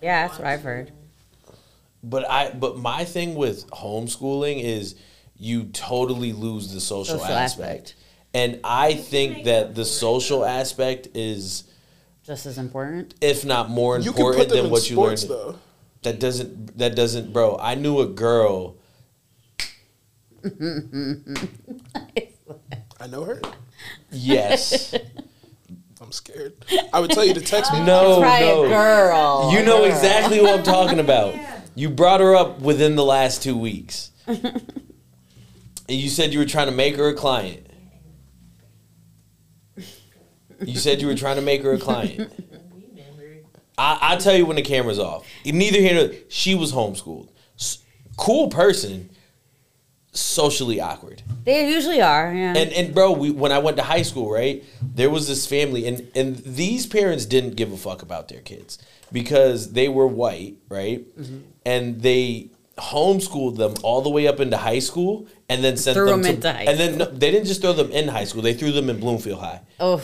Yeah, 0.02 0.28
that's 0.28 0.40
what 0.40 0.48
I've 0.48 0.62
heard. 0.64 0.92
But 2.04 2.30
I 2.30 2.52
but 2.52 2.78
my 2.78 3.04
thing 3.06 3.34
with 3.36 3.68
homeschooling 3.72 4.62
is 4.62 4.96
you 5.38 5.66
totally 5.66 6.34
lose 6.34 6.72
the 6.74 6.80
social, 6.80 7.18
Social 7.20 7.36
aspect. 7.36 7.90
aspect. 7.92 7.96
And 8.36 8.60
I 8.66 8.94
think 8.94 9.46
that 9.46 9.76
the 9.76 9.86
social 9.86 10.44
aspect 10.44 11.08
is 11.16 11.64
Just 12.24 12.46
as 12.46 12.58
important. 12.58 13.16
if 13.22 13.46
not 13.46 13.70
more 13.70 13.98
You 13.98 14.12
can 14.12 14.14
put 14.14 14.20
important 14.20 14.50
them 14.50 14.58
than 14.58 14.66
in 14.66 14.72
what 14.72 14.90
you 14.90 15.00
learned. 15.02 15.20
sports 15.20 15.44
though. 15.44 15.60
That 16.04 16.20
doesn't 16.20 16.78
that 16.78 16.96
doesn't 16.96 17.32
bro, 17.34 17.58
I 17.60 17.76
knew 17.76 18.00
a 18.00 18.08
girl 18.08 18.76
I 23.00 23.08
know 23.10 23.24
her. 23.24 23.42
Yes. 24.12 24.94
I'm 26.02 26.12
scared. 26.12 26.54
I 26.94 27.00
would 27.00 27.10
tell 27.12 27.26
you 27.26 27.34
to 27.34 27.42
text 27.42 27.74
me. 27.74 27.80
no, 27.84 28.20
Try 28.20 28.42
no. 28.42 28.66
a 28.66 28.68
girl. 28.70 29.52
You 29.52 29.64
know 29.64 29.78
Girl. 29.80 29.86
exactly 29.86 30.40
what 30.42 30.60
I'm 30.60 30.64
talking 30.64 31.00
about. 31.00 31.34
Yeah. 31.36 31.62
You 31.74 31.90
brought 31.90 32.20
her 32.20 32.36
up 32.36 32.60
within 32.60 32.96
the 32.96 33.04
last 33.04 33.42
two 33.42 33.58
weeks. 33.58 34.12
and 34.28 34.62
you 35.88 36.10
said 36.10 36.32
you 36.34 36.40
were 36.40 36.46
trying 36.46 36.68
to 36.68 36.74
make 36.76 36.96
her 36.98 37.08
a 37.10 37.14
client. 37.16 37.65
You 40.62 40.78
said 40.78 41.02
you 41.02 41.08
were 41.08 41.16
trying 41.16 41.36
to 41.36 41.42
make 41.42 41.64
her 41.64 41.74
a 41.74 41.80
client. 41.80 42.32
I, 43.78 43.98
I'll 44.02 44.18
tell 44.18 44.36
you 44.36 44.46
when 44.46 44.56
the 44.56 44.62
camera's 44.62 45.00
off. 45.00 45.28
Neither 45.46 45.80
here 45.80 45.94
nor 45.94 46.16
she 46.30 46.56
was 46.56 46.72
homeschooled. 46.72 47.30
S- 47.60 47.80
cool 48.18 48.48
person, 48.48 49.10
socially 50.14 50.80
awkward. 50.80 51.24
They 51.44 51.70
usually 51.70 52.02
are. 52.02 52.34
Yeah. 52.34 52.54
And 52.56 52.72
and 52.72 52.96
bro, 52.96 53.12
we 53.12 53.32
when 53.32 53.52
I 53.52 53.60
went 53.60 53.78
to 53.78 53.84
high 53.84 54.02
school, 54.02 54.32
right? 54.32 54.64
There 54.82 55.10
was 55.10 55.28
this 55.28 55.46
family, 55.46 55.86
and 55.88 56.10
and 56.16 56.38
these 56.38 56.86
parents 56.88 57.26
didn't 57.26 57.56
give 57.56 57.72
a 57.72 57.78
fuck 57.78 58.02
about 58.02 58.30
their 58.30 58.42
kids 58.42 58.78
because 59.12 59.74
they 59.74 59.90
were 59.90 60.08
white, 60.08 60.56
right? 60.70 61.06
Mm-hmm. 61.20 61.40
And 61.66 62.02
they 62.02 62.50
homeschooled 62.78 63.58
them 63.58 63.74
all 63.84 64.02
the 64.02 64.10
way 64.10 64.28
up 64.28 64.40
into 64.40 64.58
high 64.58 64.80
school, 64.80 65.28
and 65.50 65.64
then 65.64 65.78
sent 65.78 65.96
Threw 65.96 66.08
them, 66.08 66.22
them 66.22 66.32
to, 66.32 66.36
into 66.36 66.54
high 66.54 66.64
and 66.64 66.80
then 66.80 66.98
no, 66.98 67.06
they 67.06 67.32
didn't 67.32 67.48
just 67.48 67.62
throw 67.62 67.74
them 67.74 67.92
in 67.92 68.08
high 68.08 68.26
school; 68.26 68.42
they 68.42 68.54
threw 68.54 68.72
them 68.72 68.90
in 68.90 69.00
Bloomfield 69.00 69.40
High. 69.40 69.62
oh, 69.80 70.02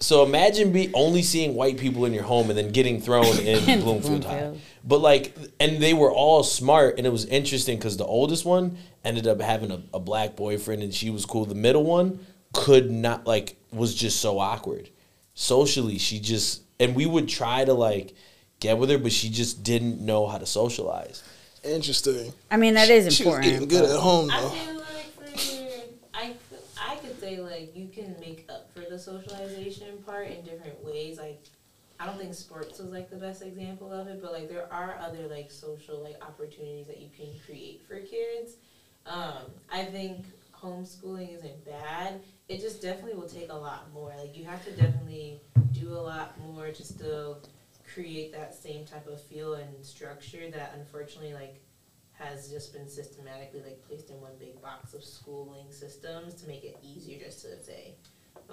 So 0.00 0.24
imagine 0.24 0.72
be 0.72 0.90
only 0.94 1.22
seeing 1.22 1.54
white 1.54 1.76
people 1.78 2.04
in 2.06 2.14
your 2.14 2.22
home 2.22 2.48
and 2.48 2.58
then 2.58 2.70
getting 2.72 3.00
thrown 3.00 3.26
in 3.38 3.68
In 3.68 3.80
Bloomfield 3.82 4.24
High. 4.24 4.56
But 4.82 4.98
like, 5.00 5.36
and 5.60 5.80
they 5.82 5.92
were 5.94 6.10
all 6.10 6.42
smart, 6.42 6.96
and 6.98 7.06
it 7.06 7.10
was 7.10 7.26
interesting 7.26 7.76
because 7.78 7.96
the 7.98 8.06
oldest 8.06 8.44
one 8.46 8.78
ended 9.04 9.26
up 9.26 9.40
having 9.40 9.70
a, 9.70 9.82
a 9.94 10.00
black 10.00 10.36
boyfriend, 10.36 10.82
and 10.82 10.92
she 10.94 11.10
was 11.10 11.26
cool. 11.26 11.44
The 11.44 11.54
middle 11.54 11.84
one 11.84 12.18
could 12.52 12.90
not 12.90 13.26
like 13.26 13.56
was 13.72 13.94
just 13.94 14.20
so 14.20 14.38
awkward 14.38 14.88
socially. 15.34 15.98
She 15.98 16.18
just 16.18 16.62
and 16.80 16.94
we 16.94 17.04
would 17.06 17.28
try 17.28 17.64
to 17.64 17.74
like 17.74 18.14
get 18.58 18.78
with 18.78 18.88
her, 18.90 18.98
but 18.98 19.12
she 19.12 19.28
just 19.28 19.62
didn't 19.62 20.00
know 20.00 20.26
how 20.26 20.38
to 20.38 20.46
socialize. 20.46 21.22
Interesting. 21.62 22.32
I 22.50 22.56
mean 22.56 22.72
that 22.74 22.88
is 22.88 23.14
She 23.14 23.22
was 23.24 23.34
important. 23.34 23.52
eating 23.54 23.68
good 23.68 23.84
at 23.90 23.98
home 24.00 24.28
though. 24.28 24.34
I 24.34 24.40
though. 24.40 24.48
feel 24.48 24.74
like 24.76 25.12
for 25.12 25.24
I 26.14 26.22
f- 26.30 26.78
I 26.90 26.96
could 26.96 27.20
say 27.20 27.38
like 27.38 27.76
you 27.76 27.88
can 27.88 28.16
make 28.18 28.29
up 28.29 28.29
for 28.29 28.29
the 28.90 28.98
socialization 28.98 30.02
part 30.04 30.28
in 30.28 30.42
different 30.42 30.82
ways. 30.84 31.16
Like 31.16 31.44
I 31.98 32.04
don't 32.06 32.18
think 32.18 32.34
sports 32.34 32.78
was 32.78 32.90
like 32.90 33.10
the 33.10 33.16
best 33.16 33.42
example 33.42 33.92
of 33.92 34.08
it, 34.08 34.20
but 34.20 34.32
like 34.32 34.48
there 34.48 34.66
are 34.72 34.98
other 35.00 35.26
like 35.28 35.50
social 35.50 36.00
like 36.02 36.16
opportunities 36.22 36.86
that 36.88 36.98
you 37.00 37.08
can 37.16 37.28
create 37.46 37.82
for 37.86 38.00
kids. 38.00 38.56
Um, 39.06 39.44
I 39.70 39.84
think 39.84 40.26
homeschooling 40.52 41.34
isn't 41.36 41.64
bad. 41.64 42.20
It 42.48 42.60
just 42.60 42.82
definitely 42.82 43.14
will 43.14 43.28
take 43.28 43.50
a 43.50 43.54
lot 43.54 43.92
more. 43.92 44.12
Like 44.18 44.36
you 44.36 44.44
have 44.44 44.64
to 44.64 44.70
definitely 44.72 45.40
do 45.72 45.92
a 45.92 46.02
lot 46.02 46.38
more 46.40 46.70
to 46.70 46.82
still 46.84 47.42
create 47.92 48.32
that 48.32 48.54
same 48.54 48.84
type 48.84 49.06
of 49.06 49.20
feel 49.20 49.54
and 49.54 49.84
structure 49.84 50.48
that 50.50 50.72
unfortunately 50.74 51.32
like 51.32 51.60
has 52.12 52.50
just 52.50 52.72
been 52.72 52.88
systematically 52.88 53.60
like 53.62 53.80
placed 53.86 54.10
in 54.10 54.20
one 54.20 54.32
big 54.38 54.60
box 54.60 54.92
of 54.92 55.02
schooling 55.02 55.70
systems 55.70 56.34
to 56.34 56.46
make 56.46 56.64
it 56.64 56.76
easier 56.82 57.18
just 57.18 57.40
to 57.42 57.60
say, 57.62 57.94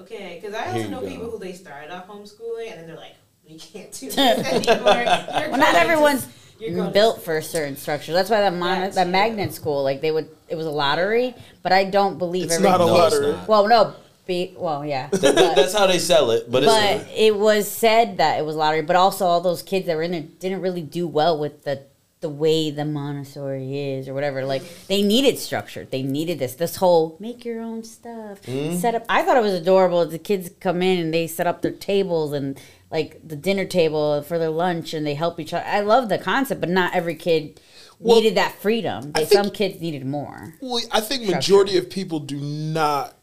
okay, 0.01 0.39
because 0.41 0.55
I 0.55 0.67
also 0.67 0.79
you 0.79 0.87
know 0.89 1.01
go. 1.01 1.07
people 1.07 1.29
who 1.29 1.39
they 1.39 1.53
started 1.53 1.91
off 1.93 2.07
homeschooling 2.07 2.71
and 2.71 2.79
then 2.81 2.87
they're 2.87 2.95
like, 2.95 3.15
we 3.47 3.57
can't 3.57 3.91
do 3.91 4.07
this 4.11 4.17
anymore. 4.17 4.83
Well, 4.85 5.47
going 5.49 5.59
not 5.59 5.71
to- 5.73 5.79
everyone's 5.79 6.27
you're 6.59 6.85
to- 6.85 6.91
built 6.91 7.21
for 7.21 7.37
a 7.37 7.43
certain 7.43 7.77
structure. 7.77 8.13
That's 8.13 8.29
why 8.29 8.41
the 8.49 8.51
mon- 8.55 8.81
That 8.81 8.93
the 8.95 9.05
magnet 9.05 9.53
school, 9.53 9.83
like 9.83 10.01
they 10.01 10.11
would, 10.11 10.29
it 10.49 10.55
was 10.55 10.65
a 10.65 10.71
lottery, 10.71 11.35
but 11.63 11.71
I 11.71 11.83
don't 11.85 12.17
believe 12.17 12.45
It's 12.45 12.55
every. 12.55 12.67
not 12.69 12.81
a 12.81 12.85
No, 12.85 12.93
lottery. 12.93 13.31
not. 13.33 13.47
Well, 13.47 13.67
no, 13.67 13.93
be 14.25 14.53
well, 14.57 14.83
yeah. 14.85 15.07
That- 15.11 15.35
that- 15.35 15.55
that's 15.55 15.73
how 15.73 15.87
they 15.87 15.99
sell 15.99 16.31
it, 16.31 16.51
but 16.51 16.63
it's 16.63 16.71
but 16.71 16.97
not. 16.97 17.07
it 17.15 17.35
was 17.35 17.67
said 17.69 18.17
that 18.17 18.39
it 18.39 18.45
was 18.45 18.55
lottery, 18.55 18.81
but 18.81 18.95
also 18.95 19.25
all 19.25 19.39
those 19.41 19.61
kids 19.63 19.85
that 19.87 19.95
were 19.95 20.03
in 20.03 20.11
there 20.11 20.21
didn't 20.21 20.61
really 20.61 20.81
do 20.81 21.07
well 21.07 21.37
with 21.39 21.63
the 21.63 21.83
the 22.19 22.29
way 22.29 22.71
the 22.71 22.85
Montessori 22.85 23.91
is 23.93 24.07
or 24.07 24.13
whatever. 24.13 24.43
Like 24.45 24.63
they 24.87 25.01
needed 25.03 25.37
structure. 25.37 25.85
They 25.85 26.01
needed 26.03 26.39
this. 26.39 26.55
This 26.55 26.77
whole 26.77 27.15
make 27.19 27.45
your 27.45 27.61
own 27.61 27.83
stuff. 27.83 28.41
Mm-hmm. 28.43 28.77
Set 28.77 28.95
up. 28.95 29.05
I 29.07 29.23
thought 29.23 29.37
it 29.37 29.43
was 29.43 29.53
adorable. 29.53 30.05
The 30.05 30.17
kids 30.17 30.49
come 30.59 30.81
in 30.81 30.99
and 30.99 31.13
they 31.13 31.27
set 31.27 31.47
up 31.47 31.61
their 31.61 31.71
tables 31.71 32.33
and 32.33 32.59
like 32.89 33.19
the 33.23 33.35
dinner 33.35 33.65
table 33.65 34.21
for 34.23 34.39
their 34.39 34.49
lunch 34.49 34.93
and 34.93 35.05
they 35.05 35.13
help 35.13 35.39
each 35.39 35.53
other. 35.53 35.65
I 35.65 35.81
love 35.81 36.09
the 36.09 36.17
concept, 36.17 36.61
but 36.61 36.69
not 36.69 36.95
every 36.95 37.15
kid 37.15 37.59
Well, 37.99 38.15
needed 38.17 38.35
that 38.35 38.53
freedom. 38.53 39.11
They, 39.11 39.25
think- 39.25 39.43
some 39.43 39.51
kids 39.53 39.79
needed 39.81 40.05
more. 40.05 40.55
Well, 40.61 40.81
I 40.91 41.01
think 41.01 41.29
majority 41.29 41.77
of 41.77 41.89
people 41.89 42.19
do 42.19 42.37
not 42.37 43.16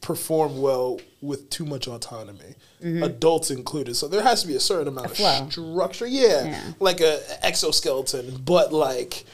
perform 0.00 0.60
well 0.60 0.98
with 1.20 1.50
too 1.50 1.64
much 1.66 1.86
autonomy, 1.86 2.54
adults 2.82 3.50
included. 3.50 3.94
So 3.96 4.08
there 4.08 4.22
has 4.22 4.40
to 4.42 4.48
be 4.48 4.56
a 4.56 4.60
certain 4.60 4.88
amount 4.88 5.08
Mm-hmm. 5.12 5.22
A 5.24 5.44
of 5.46 5.52
flow. 5.52 5.72
structure. 5.74 6.06
Yeah, 6.06 6.44
Yeah. 6.44 6.62
like 6.80 7.00
a 7.00 7.20
exoskeleton, 7.44 8.40
but 8.44 8.72
like. 8.72 9.24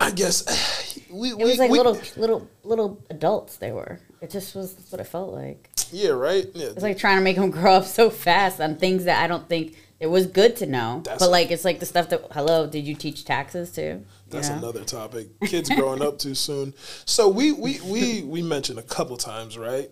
I 0.00 0.10
guess 0.10 0.98
we, 1.10 1.30
It 1.30 1.38
was 1.38 1.52
we, 1.52 1.56
like 1.58 1.70
we- 1.70 1.76
little 1.78 1.98
little 2.16 2.48
little 2.64 3.02
adults. 3.10 3.56
They 3.56 3.72
were. 3.72 4.00
It 4.20 4.30
just 4.30 4.54
was 4.54 4.74
that's 4.74 4.90
what 4.92 5.00
it 5.00 5.04
felt 5.06 5.32
like. 5.32 5.68
yeah 5.92 6.10
right 6.10 6.46
yeah 6.54 6.68
It's 6.68 6.82
like 6.82 6.96
trying 6.98 7.18
to 7.18 7.22
make 7.24 7.36
them 7.36 7.50
grow 7.58 7.74
up 7.74 7.84
so 7.86 8.08
fast 8.10 8.60
on 8.60 8.76
things 8.76 9.04
that 9.04 9.22
I 9.22 9.26
don't 9.26 9.48
think 9.48 9.76
it 10.00 10.06
was 10.06 10.26
good 10.26 10.56
to 10.56 10.66
know. 10.66 11.02
That's- 11.04 11.20
but 11.20 11.30
like 11.30 11.50
it's 11.50 11.64
like 11.64 11.78
the 11.80 11.86
stuff 11.86 12.08
that 12.10 12.24
hello, 12.32 12.66
did 12.66 12.84
you 12.86 12.94
teach 12.94 13.24
taxes 13.24 13.70
too? 13.72 14.04
You 14.32 14.38
That's 14.38 14.48
know? 14.48 14.56
another 14.56 14.84
topic. 14.84 15.28
Kids 15.42 15.68
growing 15.68 16.00
up 16.02 16.18
too 16.18 16.34
soon. 16.34 16.72
So 17.04 17.28
we 17.28 17.52
we 17.52 17.80
we 17.82 18.22
we 18.22 18.40
mentioned 18.42 18.78
a 18.78 18.82
couple 18.82 19.16
times, 19.18 19.58
right? 19.58 19.90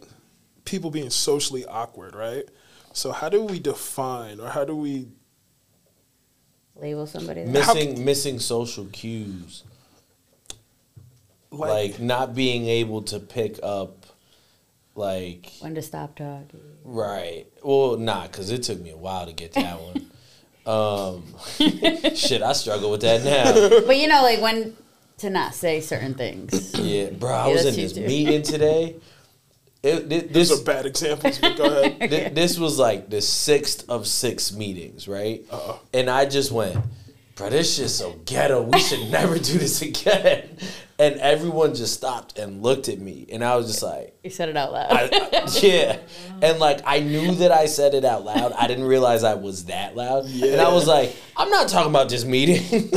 People 0.64 0.91
being 0.91 1.11
socially 1.11 1.66
awkward, 1.66 2.14
right? 2.14 2.45
So 2.93 3.12
how 3.12 3.28
do 3.28 3.43
we 3.45 3.59
define 3.59 4.41
or 4.41 4.49
how 4.49 4.64
do 4.64 4.74
we 4.74 5.09
label 6.74 7.07
somebody. 7.07 7.45
that- 7.45 7.51
missing 7.51 8.05
missing 8.05 8.38
social 8.38 8.86
cues. 8.86 9.64
like 11.51 12.01
not 12.01 12.34
being 12.34 12.66
able 12.66 13.03
to 13.03 13.18
pick 13.20 13.59
up 13.62 14.07
like 14.95 15.53
when 15.61 15.74
to 15.74 15.82
stop 15.82 16.14
talking. 16.16 16.61
right 16.84 17.47
well 17.62 17.97
nah 17.97 18.22
because 18.26 18.51
it 18.51 18.62
took 18.62 18.80
me 18.80 18.91
a 18.91 18.97
while 18.97 19.26
to 19.26 19.32
get 19.32 19.53
that 19.53 19.80
one 19.80 20.07
um 20.70 21.24
shit 22.14 22.42
i 22.42 22.52
struggle 22.52 22.90
with 22.90 23.00
that 23.00 23.24
now 23.24 23.80
But 23.86 23.96
you 23.96 24.06
know, 24.08 24.22
like 24.22 24.40
when 24.40 24.76
to 25.18 25.30
not 25.30 25.54
say 25.54 25.80
certain 25.80 26.14
things. 26.14 26.78
yeah 26.78 27.10
bro 27.10 27.30
i 27.32 27.46
Yeah, 27.48 27.52
was 27.52 27.64
in 27.66 27.74
this 27.76 27.96
you 27.96 28.02
too. 28.02 28.08
meeting 28.08 28.42
today 28.42 28.96
it, 29.82 30.08
thi- 30.10 30.18
these 30.20 30.50
this 30.50 30.60
are 30.60 30.64
bad 30.64 30.84
examples, 30.84 31.38
but 31.38 31.56
go 31.56 31.64
ahead. 31.64 32.10
Th- 32.10 32.34
this 32.34 32.58
was 32.58 32.78
like 32.78 33.08
the 33.08 33.22
sixth 33.22 33.88
of 33.88 34.06
six 34.06 34.52
meetings, 34.52 35.08
right? 35.08 35.42
Uh-oh. 35.50 35.80
And 35.94 36.10
I 36.10 36.26
just 36.26 36.52
went, 36.52 36.76
bro, 37.34 37.48
this 37.48 37.76
shit's 37.76 37.94
so 37.94 38.12
ghetto. 38.26 38.60
We 38.60 38.78
should 38.78 39.10
never 39.10 39.38
do 39.38 39.56
this 39.56 39.80
again. 39.80 40.50
And 41.01 41.18
everyone 41.20 41.74
just 41.74 41.94
stopped 41.94 42.38
and 42.38 42.62
looked 42.62 42.90
at 42.90 42.98
me, 43.01 43.26
and 43.32 43.42
I 43.42 43.57
was 43.57 43.66
just 43.68 43.82
like, 43.82 44.14
You 44.22 44.28
said 44.28 44.51
it 44.51 44.57
out 44.57 44.70
loud. 44.70 44.92
I, 44.92 45.05
I- 45.32 45.48
yeah. 45.62 45.98
And 46.42 46.59
like 46.59 46.80
I 46.84 47.01
knew 47.01 47.34
that 47.36 47.51
I 47.51 47.64
said 47.66 47.94
it 47.94 48.05
out 48.05 48.22
loud. 48.24 48.53
I 48.53 48.66
didn't 48.66 48.84
realize 48.84 49.24
I 49.24 49.34
was 49.34 49.64
that 49.64 49.96
loud. 49.96 50.26
And 50.26 50.61
I 50.61 50.70
was 50.72 50.86
like, 50.86 51.16
I'm 51.38 51.48
not 51.48 51.68
talking 51.68 51.88
about 51.90 52.11
this 52.11 52.26
meeting. 52.26 52.62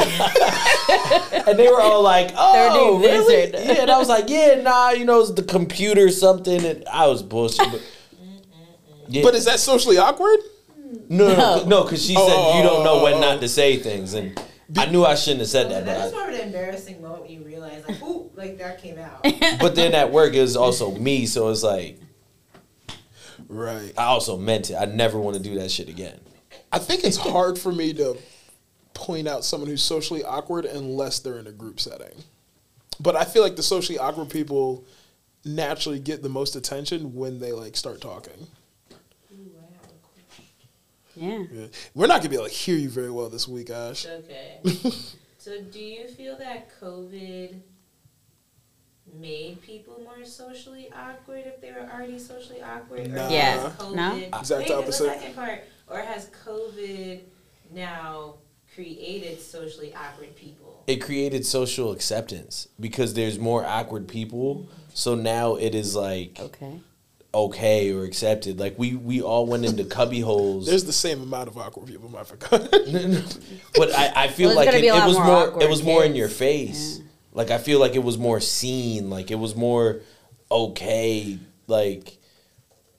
and 1.48 1.58
they 1.58 1.70
were 1.70 1.80
all 1.82 2.02
like, 2.02 2.32
Oh, 2.36 3.00
doing 3.00 3.02
this 3.04 3.28
really? 3.28 3.52
right. 3.52 3.66
Yeah. 3.66 3.82
And 3.84 3.92
I 3.92 3.98
was 3.98 4.10
like, 4.10 4.26
Yeah, 4.28 4.62
nah, 4.62 4.90
you 4.92 5.06
know, 5.06 5.22
it's 5.22 5.32
the 5.32 5.44
computer 5.44 6.10
something. 6.10 6.64
And 6.66 6.86
I 6.88 7.08
was 7.08 7.24
bullshit. 7.24 7.72
But, 7.72 7.82
yeah. 9.08 9.24
But 9.24 9.34
is 9.36 9.46
that 9.46 9.60
socially 9.60 9.98
awkward? 9.98 10.40
no, 11.10 11.28
no, 11.30 11.36
No. 11.36 11.36
no, 11.36 11.66
no, 11.66 11.84
because 11.84 12.06
she 12.06 12.16
Oh, 12.18 12.28
said 12.28 12.36
oh, 12.38 12.58
you 12.58 12.64
don't 12.64 12.82
oh, 12.82 12.84
know 12.84 13.00
oh, 13.00 13.04
when 13.04 13.14
oh. 13.16 13.20
not 13.20 13.38
oh. 13.38 13.42
to 13.42 13.48
say 13.48 13.78
things, 13.78 14.14
and 14.14 14.40
I 14.78 14.86
knew 14.88 15.04
I 15.06 15.16
shouldn't 15.16 15.42
have 15.42 15.50
said 15.50 15.70
that, 15.72 15.86
That's 15.86 16.12
but 16.12 16.18
more 16.18 16.30
of 16.30 16.36
an 16.36 16.42
embarrassing 16.42 17.02
moment 17.02 17.24
when 17.24 17.32
you 17.32 17.44
realize, 17.44 17.84
like, 17.88 18.02
ooh, 18.02 18.32
like 18.36 18.58
that 18.58 18.82
came 18.82 18.98
out. 18.98 19.26
But 19.60 19.76
then 19.76 19.94
at 19.94 20.12
work 20.12 20.34
it 20.34 20.42
was 20.42 20.56
also 20.56 20.96
me, 20.96 21.26
so 21.26 21.50
it's 21.50 21.64
like 21.64 22.00
Right. 23.48 23.94
I 23.98 24.06
also 24.06 24.38
meant 24.38 24.70
it. 24.70 24.76
I 24.76 24.86
never 24.86 25.20
want 25.20 25.38
to 25.38 25.44
do 25.44 25.56
that 25.56 25.70
shit 25.70 25.90
again. 25.90 26.20
I 26.72 26.80
think 26.80 27.04
it's 27.04 27.18
hard 27.18 27.60
for 27.60 27.72
me 27.72 27.94
to 27.94 28.18
point 28.94 29.28
out 29.28 29.46
someone 29.46 29.70
who's 29.70 29.84
socially 29.84 30.24
awkward 30.24 30.66
unless 30.66 31.20
they're 31.20 31.38
in 31.38 31.48
a 31.48 31.52
group 31.52 31.80
setting. 31.80 32.24
But 33.00 33.16
I 33.16 33.26
feel 33.26 33.44
like 33.44 33.56
the 33.56 33.64
socially 33.64 34.00
awkward 34.00 34.30
people 34.30 34.86
naturally 35.46 36.00
get 36.00 36.24
the 36.24 36.30
most 36.30 36.56
attention 36.56 37.14
when 37.14 37.40
they 37.40 37.52
like 37.52 37.76
start 37.76 38.02
talking. 38.02 38.48
Ooh, 39.32 39.52
I 39.60 39.66
have 39.76 39.84
a 39.84 40.08
question. 40.08 40.46
Yeah. 41.16 41.44
Yeah. 41.52 41.66
We're 41.94 42.08
not 42.08 42.18
gonna 42.22 42.30
be 42.30 42.36
able 42.36 42.48
to 42.48 42.52
hear 42.54 42.76
you 42.76 42.90
very 42.90 43.12
well 43.12 43.30
this 43.30 43.48
week, 43.48 43.70
Ash. 43.70 44.06
Okay. 44.06 44.60
so, 45.38 45.62
do 45.72 45.80
you 45.80 46.08
feel 46.08 46.38
that 46.38 46.70
COVID 46.82 47.60
made 49.20 49.62
people 49.62 50.02
more 50.04 50.26
socially 50.26 50.90
awkward 50.96 51.44
if 51.46 51.62
they 51.62 51.72
were 51.72 51.88
already 51.94 52.18
socially 52.20 52.62
awkward? 52.62 53.12
Nah. 53.12 53.28
Or 53.28 53.32
Yes. 53.32 53.76
COVID, 53.78 53.96
No? 53.96 54.16
Exact 54.40 54.72
opposite. 54.72 55.04
The 55.04 55.10
second 55.20 55.36
part, 55.36 55.64
or 55.88 56.00
has 56.00 56.30
COVID 56.46 57.22
now 57.72 58.36
created 58.74 59.40
socially 59.40 59.94
awkward 59.94 60.36
people? 60.36 60.84
It 60.88 60.98
created 60.98 61.46
social 61.46 61.92
acceptance 61.92 62.68
because 62.80 63.14
there's 63.14 63.38
more 63.40 63.66
awkward 63.66 64.08
people, 64.08 64.68
so 64.94 65.16
now 65.16 65.56
it 65.56 65.76
is 65.76 65.96
like 65.96 66.40
Okay. 66.40 66.80
Okay 67.34 67.92
or 67.92 68.04
accepted. 68.04 68.60
Like 68.60 68.78
we 68.78 68.96
we 68.96 69.22
all 69.22 69.46
went 69.46 69.66
into 69.66 69.84
cubby 69.86 70.20
holes. 70.20 70.68
There's 70.68 70.86
the 70.86 70.94
same 70.94 71.22
amount 71.22 71.48
of 71.48 71.58
awkward 71.58 71.88
people 71.88 72.10
in 72.10 72.16
Africa. 72.16 72.50
but 73.76 73.94
I, 73.96 74.12
I 74.16 74.28
feel 74.28 74.50
Well, 74.50 74.58
like 74.58 74.70
it, 74.70 74.84
it 74.84 74.94
was 74.94 75.16
more 75.16 75.26
more 75.26 75.44
it 75.44 75.48
awkward 75.50 75.70
was 75.70 75.84
more 75.84 76.04
in 76.04 76.16
your 76.16 76.30
face. 76.30 77.02
Like 77.32 77.50
I 77.50 77.58
feel 77.58 77.80
like 77.80 77.96
it 77.96 78.04
was 78.04 78.18
more 78.18 78.40
seen. 78.40 79.10
Like 79.10 79.32
it 79.32 79.36
was 79.36 79.56
more 79.56 80.02
okay. 80.52 81.40
Like 81.68 82.18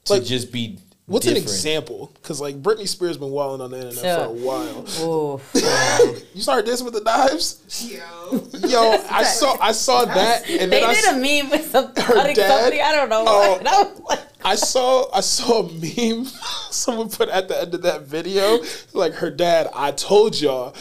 to 0.06 0.14
Like, 0.14 0.24
just 0.24 0.52
be. 0.52 0.78
What's 1.06 1.26
an 1.26 1.36
example? 1.36 2.10
Because 2.14 2.40
like 2.40 2.62
Britney 2.62 2.88
Spears 2.88 3.18
been 3.18 3.30
wilding 3.30 3.60
on 3.62 3.70
the 3.72 3.76
internet 3.76 3.98
So- 3.98 4.16
for 4.16 4.24
a 4.24 4.30
while. 4.30 4.86
Ooh. 5.02 5.40
You 6.34 6.40
started 6.42 6.66
dancing 6.66 6.84
with 6.84 6.94
the 6.94 7.00
knives, 7.02 7.60
Yo. 7.88 8.42
yo. 8.66 9.04
I 9.10 9.22
saw 9.22 9.56
I 9.60 9.70
saw 9.72 10.04
that, 10.04 10.48
and 10.50 10.72
They 10.72 10.80
then 10.80 10.84
I, 10.90 10.94
did 10.94 11.04
s- 11.04 11.12
a 11.12 11.16
meme 11.18 11.50
with 11.50 11.70
some 11.70 11.86
Her 11.94 12.32
dad? 12.34 12.36
something. 12.62 12.80
I 12.80 12.92
don't 12.92 13.08
know 13.08 13.24
Oh. 13.26 13.58
what. 13.58 13.66
I 13.66 14.14
like, 14.14 14.20
I 14.44 14.54
saw 14.56 15.06
I 15.14 15.20
saw 15.20 15.60
a 15.60 15.72
meme 15.72 16.24
someone 16.70 17.08
put 17.10 17.28
at 17.28 17.46
the 17.48 17.60
end 17.60 17.74
of 17.74 17.82
that 17.82 18.02
video, 18.02 18.58
like 18.94 19.12
her 19.14 19.30
dad. 19.30 19.68
I 19.74 19.92
told 19.92 20.40
y'all. 20.40 20.74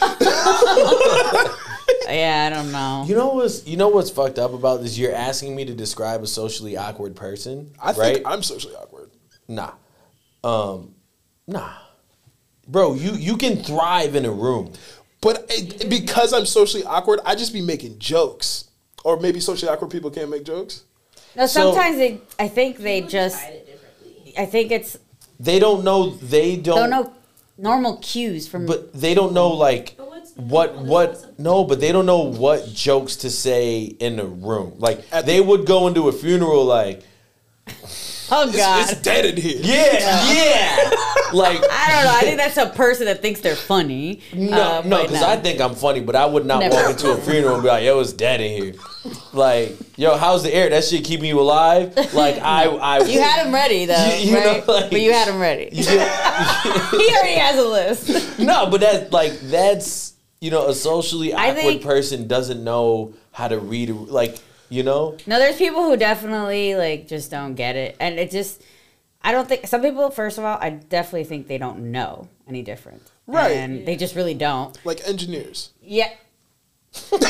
yeah, 2.08 2.50
I 2.50 2.54
don't 2.54 2.72
know. 2.72 3.04
You 3.06 3.14
know 3.14 3.28
what's 3.28 3.66
you 3.66 3.76
know 3.76 3.88
what's 3.88 4.10
fucked 4.10 4.38
up 4.38 4.52
about 4.54 4.82
this? 4.82 4.98
You're 4.98 5.14
asking 5.14 5.54
me 5.54 5.64
to 5.66 5.74
describe 5.74 6.22
a 6.22 6.26
socially 6.26 6.76
awkward 6.76 7.14
person, 7.14 7.70
I 7.80 7.92
think? 7.92 8.22
I'm 8.26 8.42
socially 8.42 8.74
awkward. 8.74 9.10
Nah, 9.48 9.72
um, 10.44 10.94
nah, 11.46 11.72
bro. 12.68 12.94
You 12.94 13.12
you 13.12 13.36
can 13.36 13.56
thrive 13.62 14.14
in 14.14 14.24
a 14.24 14.30
room. 14.30 14.72
But 15.20 15.46
it, 15.48 15.88
because 15.88 16.34
I'm 16.34 16.44
socially 16.44 16.84
awkward, 16.84 17.20
I 17.24 17.34
just 17.34 17.52
be 17.52 17.62
making 17.62 17.98
jokes. 17.98 18.68
Or 19.04 19.18
maybe 19.18 19.40
socially 19.40 19.70
awkward 19.70 19.90
people 19.90 20.10
can't 20.10 20.30
make 20.30 20.44
jokes. 20.44 20.84
No, 21.36 21.46
So- 21.46 21.72
sometimes 21.72 21.96
they. 21.96 22.20
I 22.38 22.48
think 22.48 22.78
they 22.78 23.00
just. 23.00 23.42
hide 23.42 23.54
it 23.54 23.66
differently. 23.66 24.34
I 24.38 24.46
think 24.46 24.70
it's 24.70 24.98
They 25.40 25.58
don't 25.58 25.82
know. 25.84 26.10
They 26.10 26.56
don't. 26.56 26.76
don't 26.76 26.90
know 26.90 27.12
normal 27.56 27.96
cues 27.98 28.48
from. 28.48 28.66
But 28.66 28.92
they 28.92 29.14
don't 29.14 29.32
know 29.32 29.48
like 29.48 29.98
what 30.36 30.76
what 30.76 31.38
no, 31.38 31.64
but 31.64 31.80
they 31.80 31.92
don't 31.92 32.06
know 32.06 32.20
what 32.20 32.68
jokes 32.72 33.16
to 33.16 33.30
say 33.30 33.82
in 33.82 34.18
a 34.18 34.24
room. 34.24 34.74
Like 34.78 35.08
they 35.24 35.40
would 35.40 35.64
go 35.66 35.86
into 35.86 36.08
a 36.08 36.12
funeral 36.12 36.64
like 36.64 37.02
oh 38.30 38.48
It's, 38.48 38.56
God. 38.56 38.90
it's 38.90 39.00
dead 39.02 39.24
in 39.26 39.36
here. 39.36 39.58
yeah 39.62 40.32
yeah 40.32 40.90
like 41.32 41.58
I 41.58 41.90
don't 41.90 42.04
know. 42.04 42.12
I 42.14 42.20
think 42.22 42.36
that's 42.38 42.56
a 42.56 42.66
person 42.70 43.06
that 43.06 43.20
thinks 43.22 43.40
they're 43.40 43.56
funny. 43.56 44.20
no 44.34 44.78
Uh, 44.78 44.82
no 44.86 45.02
because 45.02 45.22
I 45.22 45.36
think 45.36 45.60
I'm 45.60 45.74
funny, 45.74 46.00
but 46.00 46.14
I 46.16 46.26
would 46.26 46.46
not 46.46 46.60
Never. 46.60 46.74
walk 46.76 46.90
into 46.90 47.10
a 47.12 47.16
funeral 47.16 47.54
and 47.54 47.62
be 47.62 47.68
like 47.68 47.84
yo 47.84 47.98
it's 48.00 48.12
dead 48.12 48.40
in 48.40 48.62
here. 48.62 48.74
Like 49.32 49.76
yo 49.96 50.16
how's 50.16 50.42
the 50.44 50.54
air? 50.54 50.70
That 50.70 50.84
shit 50.84 51.04
keeping 51.04 51.26
you 51.26 51.40
alive? 51.40 51.94
Like 52.14 52.38
I 52.38 52.64
I 52.66 52.98
you 53.04 53.20
had 53.20 53.46
him 53.46 53.52
ready 53.52 53.84
though, 53.86 54.04
You- 54.18 54.26
you 54.28 54.32
know, 54.32 54.46
right? 54.46 54.68
like- 54.68 54.90
but 54.90 55.00
you 55.00 55.12
had 55.12 55.28
him 55.28 55.40
ready. 55.40 55.70
He 55.74 57.08
already 57.14 57.34
has 57.34 57.58
a 57.58 57.68
list. 57.68 58.38
no, 58.38 58.68
but 58.70 58.80
that's 58.80 59.12
like 59.12 59.38
that's 59.40 60.14
you 60.40 60.50
know 60.50 60.68
a 60.68 60.74
socially 60.74 61.32
awkward 61.34 61.56
think- 61.56 61.82
person 61.82 62.28
doesn't 62.28 62.62
know 62.62 63.14
how 63.32 63.48
to 63.48 63.58
read 63.58 63.90
like 63.90 64.38
you 64.68 64.82
know 64.82 65.16
No, 65.26 65.38
there's 65.38 65.56
people 65.56 65.82
who 65.84 65.96
definitely 65.96 66.74
like 66.74 67.06
just 67.08 67.30
don't 67.30 67.54
get 67.54 67.76
it, 67.76 67.96
and 68.00 68.18
it 68.18 68.30
just. 68.30 68.62
I 69.26 69.32
don't 69.32 69.48
think 69.48 69.66
some 69.66 69.80
people. 69.80 70.10
First 70.10 70.36
of 70.36 70.44
all, 70.44 70.58
I 70.60 70.68
definitely 70.70 71.24
think 71.24 71.48
they 71.48 71.56
don't 71.56 71.90
know 71.90 72.28
any 72.46 72.62
different, 72.62 73.10
Right. 73.26 73.52
And 73.52 73.86
they 73.86 73.96
just 73.96 74.14
really 74.14 74.34
don't. 74.34 74.78
Like 74.84 75.00
engineers. 75.08 75.70
Yeah. 75.80 76.10
So, 76.92 77.16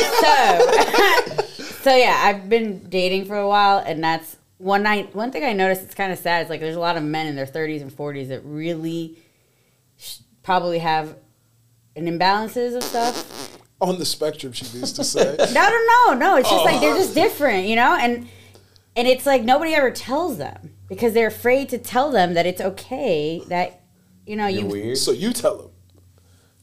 so 1.82 1.94
yeah, 1.96 2.20
I've 2.24 2.48
been 2.48 2.88
dating 2.88 3.26
for 3.26 3.36
a 3.36 3.48
while, 3.48 3.78
and 3.78 4.02
that's 4.02 4.36
one 4.58 4.82
night. 4.82 5.14
One 5.14 5.30
thing 5.30 5.44
I 5.44 5.52
noticed 5.52 5.82
it's 5.82 5.94
kind 5.94 6.12
of 6.12 6.18
sad 6.18 6.44
is 6.44 6.50
like 6.50 6.60
there's 6.60 6.76
a 6.76 6.80
lot 6.80 6.96
of 6.96 7.02
men 7.02 7.26
in 7.26 7.36
their 7.36 7.46
30s 7.46 7.80
and 7.82 7.90
40s 7.90 8.28
that 8.28 8.40
really 8.44 9.16
sh- 9.96 10.18
probably 10.42 10.78
have 10.80 11.16
an 11.96 12.06
imbalances 12.06 12.76
of 12.76 12.82
stuff. 12.82 13.58
On 13.80 13.98
the 13.98 14.04
spectrum, 14.04 14.52
she 14.52 14.64
needs 14.76 14.92
to 14.92 15.04
say. 15.04 15.36
No, 15.52 15.68
no, 15.68 15.78
no, 16.08 16.14
no. 16.14 16.36
It's 16.36 16.48
just 16.48 16.64
like 16.64 16.80
they're 16.80 16.94
Oh. 16.94 16.98
just 16.98 17.14
different, 17.14 17.66
you 17.66 17.76
know, 17.76 17.96
and 18.00 18.28
and 18.96 19.08
it's 19.08 19.26
like 19.26 19.42
nobody 19.42 19.74
ever 19.74 19.90
tells 19.90 20.38
them 20.38 20.74
because 20.88 21.12
they're 21.12 21.26
afraid 21.28 21.68
to 21.70 21.78
tell 21.78 22.10
them 22.10 22.34
that 22.34 22.46
it's 22.46 22.60
okay 22.60 23.42
that 23.48 23.80
you 24.26 24.36
know 24.36 24.46
you're 24.46 24.62
you 24.62 24.68
weird. 24.68 24.98
so 24.98 25.10
you 25.10 25.32
tell 25.32 25.56
them. 25.58 25.70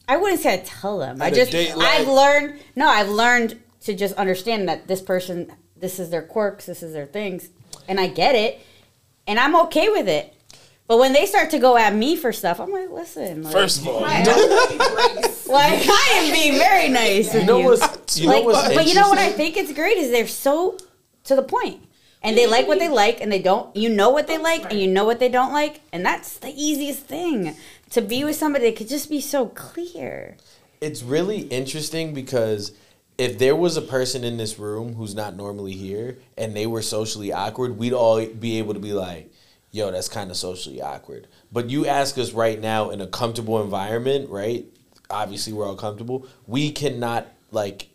I 0.08 0.16
wouldn't 0.16 0.40
say 0.40 0.54
I 0.54 0.62
tell 0.64 0.98
them. 0.98 1.20
I 1.22 1.26
At 1.26 1.32
a 1.32 1.36
just 1.36 1.52
date 1.52 1.72
I've 1.76 2.08
learned 2.08 2.60
no, 2.74 2.88
I've 2.88 3.08
learned 3.10 3.60
to 3.82 3.94
just 3.94 4.14
understand 4.14 4.68
that 4.68 4.88
this 4.88 5.02
person 5.02 5.52
this 5.76 5.98
is 5.98 6.10
their 6.10 6.22
quirks, 6.22 6.66
this 6.66 6.82
is 6.82 6.92
their 6.94 7.06
things, 7.06 7.50
and 7.88 8.00
I 8.00 8.06
get 8.06 8.34
it, 8.34 8.60
and 9.26 9.38
I'm 9.38 9.54
okay 9.66 9.88
with 9.90 10.08
it. 10.08 10.32
But 10.92 10.98
when 10.98 11.14
they 11.14 11.24
start 11.24 11.48
to 11.52 11.58
go 11.58 11.78
at 11.78 11.94
me 11.94 12.16
for 12.16 12.34
stuff, 12.34 12.60
I'm 12.60 12.70
like, 12.70 12.90
listen, 12.90 13.44
like, 13.44 13.52
First 13.54 13.80
of 13.80 13.88
all, 13.88 14.02
like 14.02 14.20
I 15.88 16.08
am 16.16 16.32
being 16.34 16.58
very 16.58 16.90
nice. 16.90 17.34
You 17.34 17.46
know 17.46 17.60
you. 17.60 17.64
what's 17.64 18.18
you 18.18 18.26
know 18.26 18.34
like, 18.34 18.44
what's 18.44 18.74
but 18.74 18.86
you 18.86 18.94
know 18.94 19.08
what 19.08 19.16
I 19.16 19.30
think 19.30 19.56
it's 19.56 19.72
great 19.72 19.96
is 19.96 20.10
they're 20.10 20.26
so 20.26 20.76
to 21.24 21.34
the 21.34 21.42
point. 21.42 21.82
And 22.22 22.36
they 22.36 22.46
like 22.46 22.68
what 22.68 22.78
they 22.78 22.90
like 22.90 23.22
and 23.22 23.32
they 23.32 23.40
don't 23.40 23.74
you 23.74 23.88
know 23.88 24.10
what 24.10 24.26
they 24.26 24.36
like 24.36 24.70
and 24.70 24.78
you 24.78 24.86
know 24.86 25.06
what 25.06 25.18
they 25.18 25.30
don't 25.30 25.54
like 25.54 25.80
and 25.94 26.04
that's 26.04 26.36
the 26.36 26.52
easiest 26.54 27.06
thing 27.06 27.56
to 27.88 28.02
be 28.02 28.22
with 28.22 28.36
somebody 28.36 28.66
that 28.66 28.76
could 28.76 28.88
just 28.88 29.08
be 29.08 29.22
so 29.22 29.46
clear. 29.46 30.36
It's 30.82 31.02
really 31.02 31.44
interesting 31.44 32.12
because 32.12 32.72
if 33.16 33.38
there 33.38 33.56
was 33.56 33.78
a 33.78 33.82
person 33.82 34.24
in 34.24 34.36
this 34.36 34.58
room 34.58 34.92
who's 34.96 35.14
not 35.14 35.36
normally 35.36 35.72
here 35.72 36.18
and 36.36 36.54
they 36.54 36.66
were 36.66 36.82
socially 36.82 37.32
awkward, 37.32 37.78
we'd 37.78 37.94
all 37.94 38.22
be 38.26 38.58
able 38.58 38.74
to 38.74 38.80
be 38.80 38.92
like, 38.92 39.31
yo, 39.72 39.90
that's 39.90 40.08
kind 40.08 40.30
of 40.30 40.36
socially 40.36 40.80
awkward. 40.80 41.26
But 41.50 41.70
you 41.70 41.86
ask 41.86 42.16
us 42.18 42.32
right 42.32 42.60
now 42.60 42.90
in 42.90 43.00
a 43.00 43.06
comfortable 43.06 43.60
environment, 43.62 44.30
right? 44.30 44.66
Obviously, 45.10 45.52
we're 45.52 45.66
all 45.66 45.74
comfortable. 45.76 46.26
We 46.46 46.70
cannot, 46.70 47.26
like, 47.50 47.88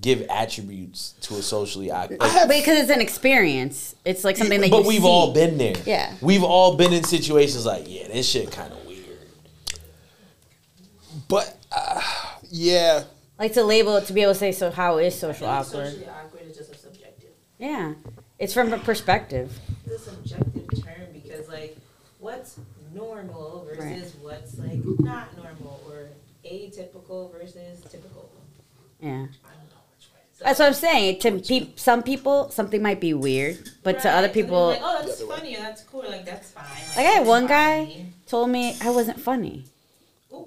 give 0.00 0.22
attributes 0.30 1.14
to 1.22 1.34
a 1.34 1.42
socially 1.42 1.90
awkward. 1.90 2.20
like, 2.20 2.48
because 2.48 2.78
it's 2.78 2.90
an 2.90 3.00
experience. 3.00 3.94
It's 4.04 4.24
like 4.24 4.36
something 4.36 4.60
that 4.60 4.70
but 4.70 4.82
you 4.82 4.88
we've 4.88 5.02
see. 5.02 5.08
all 5.08 5.32
been 5.32 5.58
there. 5.58 5.76
Yeah. 5.84 6.14
We've 6.20 6.42
all 6.42 6.76
been 6.76 6.92
in 6.92 7.04
situations 7.04 7.66
like, 7.66 7.84
yeah, 7.86 8.08
this 8.08 8.28
shit 8.28 8.50
kind 8.50 8.72
of 8.72 8.84
weird. 8.86 9.18
but 11.28 11.56
uh, 11.70 12.00
yeah, 12.50 13.04
like 13.38 13.52
to 13.54 13.62
label 13.64 13.96
it 13.96 14.06
to 14.06 14.12
be 14.12 14.22
able 14.22 14.32
to 14.32 14.38
say 14.38 14.52
so 14.52 14.70
how 14.70 14.98
is 14.98 15.18
social 15.18 15.46
awkward. 15.46 15.86
Socially 15.86 16.08
awkward 16.08 16.42
is 16.48 16.56
just 16.56 16.72
a 16.72 16.76
subjective. 16.76 17.30
Yeah. 17.58 17.94
It's 18.38 18.52
from 18.52 18.72
a 18.72 18.78
perspective. 18.78 19.56
It's 19.86 19.94
a 20.06 20.10
subjective 20.10 20.52
term 20.52 20.52
because 20.52 20.61
like 20.61 20.61
what's 22.22 22.58
normal 22.94 23.66
versus 23.68 24.14
Right. 24.14 24.22
what's 24.22 24.58
like 24.58 24.80
not 25.00 25.36
normal 25.36 25.80
or 25.88 26.10
atypical 26.44 27.32
versus 27.32 27.80
typical. 27.90 28.30
Yeah. 29.00 29.08
I 29.10 29.14
don't 29.16 29.26
know 29.26 29.82
which 29.90 30.06
way. 30.14 30.20
So, 30.32 30.44
That's 30.44 30.58
what 30.60 30.66
I'm 30.66 30.74
saying. 30.74 31.18
To 31.20 31.38
peop 31.40 31.78
some 31.78 32.02
people, 32.02 32.50
something 32.50 32.80
might 32.82 33.00
be 33.00 33.12
weird, 33.14 33.58
but 33.82 34.00
to 34.02 34.10
other 34.10 34.28
people, 34.28 34.68
like, 34.68 34.80
oh, 34.82 35.02
that's 35.04 35.22
funny, 35.22 35.56
that's 35.56 35.82
cool, 35.82 36.04
like 36.08 36.24
that's 36.24 36.50
fine. 36.52 36.64
like 36.90 36.98
I 36.98 37.02
had 37.02 37.18
that's 37.20 37.28
one 37.28 37.46
guy 37.46 37.86
fine. 37.86 38.14
told 38.26 38.50
me 38.50 38.76
I 38.80 38.90
wasn't 38.90 39.20
funny. 39.20 39.64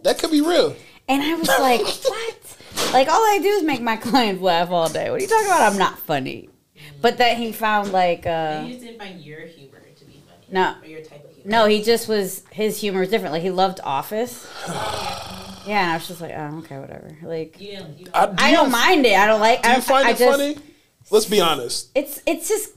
that 0.03 0.17
could 0.19 0.31
be 0.31 0.41
real. 0.41 0.75
And 1.07 1.21
I 1.21 1.35
was 1.35 1.47
like, 1.47 1.81
what? 2.05 2.57
Like, 2.93 3.07
all 3.09 3.21
I 3.21 3.39
do 3.41 3.49
is 3.49 3.63
make 3.63 3.81
my 3.81 3.95
clients 4.07 4.41
laugh 4.41 4.71
all 4.71 4.89
day. 4.89 5.09
What 5.11 5.19
are 5.19 5.23
you 5.23 5.27
talking 5.27 5.47
about? 5.47 5.71
I'm 5.71 5.77
not 5.77 5.99
funny. 5.99 6.49
But 7.01 7.17
that 7.19 7.37
he 7.37 7.51
found, 7.51 7.91
like, 7.91 8.25
uh, 8.25 8.63
you 8.65 8.73
just 8.73 8.85
didn't 8.85 8.99
find 8.99 9.19
your 9.21 9.41
humor 9.41 9.81
to 9.99 10.05
be 10.05 10.23
funny. 10.25 10.45
No. 10.49 10.75
Or 10.81 10.87
your 10.87 11.01
type 11.01 11.11
of 11.11 11.19
humor. 11.19 11.24
No, 11.45 11.65
he 11.65 11.81
just 11.83 12.07
was, 12.07 12.43
his 12.51 12.79
humor 12.79 12.99
was 13.01 13.09
different. 13.09 13.33
Like, 13.33 13.43
he 13.43 13.51
loved 13.51 13.79
Office. 13.83 14.47
Yeah, 15.67 15.81
and 15.81 15.91
I 15.93 15.95
was 15.95 16.07
just 16.07 16.21
like, 16.21 16.31
oh, 16.35 16.59
okay, 16.59 16.77
whatever. 16.77 17.17
Like, 17.23 17.59
You 17.59 17.71
didn't. 17.71 17.99
You 17.99 18.07
I, 18.13 18.25
don't, 18.27 18.41
I 18.43 18.51
don't 18.51 18.69
mind 18.71 19.03
it. 19.03 19.17
I 19.17 19.25
don't 19.25 19.39
like 19.39 19.63
Do 19.63 19.69
I, 19.69 19.75
you 19.77 19.81
find 19.81 20.07
I 20.07 20.11
it 20.11 20.17
just, 20.17 20.31
funny? 20.37 20.57
Let's 21.09 21.25
be 21.25 21.41
honest. 21.41 21.89
It's, 21.95 22.21
it's 22.27 22.47
just, 22.47 22.73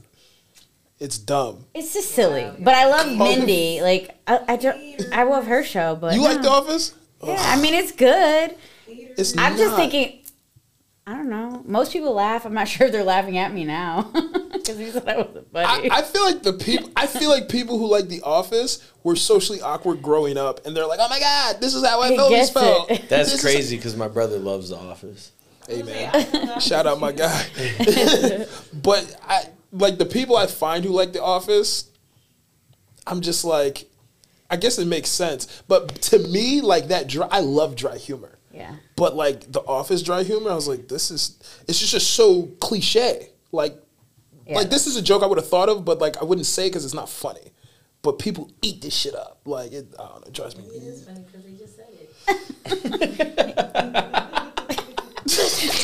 It's 0.97 1.19
dumb. 1.19 1.65
it's 1.75 1.93
just 1.93 2.09
silly. 2.15 2.51
But 2.57 2.73
I 2.73 2.87
love 2.89 3.15
Mindy. 3.15 3.81
Like, 3.83 4.17
I, 4.25 4.39
I, 4.47 4.55
don't, 4.55 4.79
I 5.13 5.21
love 5.21 5.45
her 5.45 5.63
show, 5.63 5.97
but. 5.97 6.15
You 6.15 6.23
like. 6.23 6.41
The 6.41 6.49
Office? 6.49 6.95
Yeah, 7.23 7.35
I 7.39 7.61
mean, 7.61 7.75
it's 7.75 7.91
good. 7.91 8.55
It's 8.87 9.37
I'm 9.37 9.55
just 9.55 9.75
thinking. 9.75 10.18
I 11.09 11.13
don't 11.13 11.27
know. 11.29 11.63
Most 11.65 11.91
people 11.91 12.13
laugh. 12.13 12.45
I'm 12.45 12.53
not 12.53 12.67
sure 12.67 12.85
if 12.85 12.93
they're 12.93 13.03
laughing 13.03 13.39
at 13.39 13.51
me 13.51 13.65
now 13.65 14.03
because 14.53 14.77
he 14.77 14.91
said 14.91 15.07
I 15.09 15.17
wasn't 15.17 15.51
funny. 15.51 15.89
I 15.89 16.03
feel 16.03 16.23
like 16.23 16.43
the 16.43 16.53
people. 16.53 16.91
I 16.95 17.07
feel 17.07 17.29
like 17.31 17.49
people 17.49 17.79
who 17.79 17.89
like 17.89 18.09
The 18.09 18.21
Office 18.21 18.91
were 19.03 19.15
socially 19.15 19.59
awkward 19.59 20.03
growing 20.03 20.37
up, 20.37 20.67
and 20.67 20.77
they're 20.77 20.85
like, 20.85 20.99
"Oh 21.01 21.09
my 21.09 21.19
god, 21.19 21.59
this 21.59 21.73
is 21.73 21.83
how 21.83 21.99
I 22.01 22.09
He 22.11 22.17
always 22.19 22.37
gets 22.41 22.51
felt." 22.51 22.91
it. 22.91 23.09
That's 23.09 23.31
This 23.31 23.41
crazy 23.41 23.75
because 23.75 23.95
my 23.95 24.07
brother 24.07 24.37
loves 24.37 24.69
The 24.69 24.77
Office. 24.77 25.31
Hey 25.67 25.81
man, 25.81 26.11
man. 26.31 26.59
shout 26.59 26.85
out 26.85 26.99
my 26.99 27.11
guy. 27.11 27.43
but 28.73 29.15
I 29.27 29.45
like 29.71 29.97
the 29.97 30.05
people 30.05 30.35
I 30.37 30.45
find 30.45 30.83
who 30.85 30.91
like 30.91 31.13
The 31.13 31.23
Office. 31.23 31.89
I'm 33.07 33.21
just 33.21 33.43
like, 33.43 33.89
I 34.51 34.57
guess 34.57 34.77
it 34.77 34.85
makes 34.85 35.09
sense. 35.09 35.63
But 35.67 35.89
to 36.03 36.19
me, 36.19 36.61
like 36.61 36.89
that 36.89 37.07
dry, 37.07 37.27
I 37.31 37.39
love 37.39 37.75
dry 37.75 37.97
humor. 37.97 38.38
Yeah. 38.59 38.75
But 38.95 39.15
like 39.15 39.51
The 39.51 39.61
Office 39.61 40.03
dry 40.03 40.23
humor, 40.23 40.51
I 40.51 40.55
was 40.55 40.67
like, 40.67 40.87
this 40.87 41.09
is 41.11 41.37
it's 41.67 41.79
just 41.79 41.91
just 41.93 42.11
so 42.13 42.43
cliche. 42.59 43.29
Like, 43.51 43.75
Yeah. 44.45 44.55
like 44.57 44.69
this 44.69 44.85
is 44.87 44.95
a 44.97 45.01
joke 45.01 45.23
I 45.23 45.25
would 45.27 45.37
have 45.39 45.47
thought 45.47 45.69
of, 45.69 45.85
but 45.85 45.99
like 45.99 46.17
I 46.21 46.23
wouldn't 46.25 46.45
say 46.45 46.67
because 46.69 46.85
it's 46.85 46.93
not 46.93 47.09
funny. 47.09 47.51
But 48.01 48.19
people 48.19 48.51
eat 48.61 48.81
this 48.81 48.93
shit 48.95 49.15
up. 49.15 49.39
Like 49.45 49.71
it, 49.71 49.87
I 49.99 50.03
don't 50.03 50.21
know, 50.21 50.27
it 50.27 50.33
drives 50.33 50.55
me. 50.57 50.63
It 50.65 50.83
is 50.83 51.05
funny 51.05 51.21
because 51.25 51.43
they 51.43 51.53
just 51.53 51.75
said 51.75 51.87
it. 51.99 52.09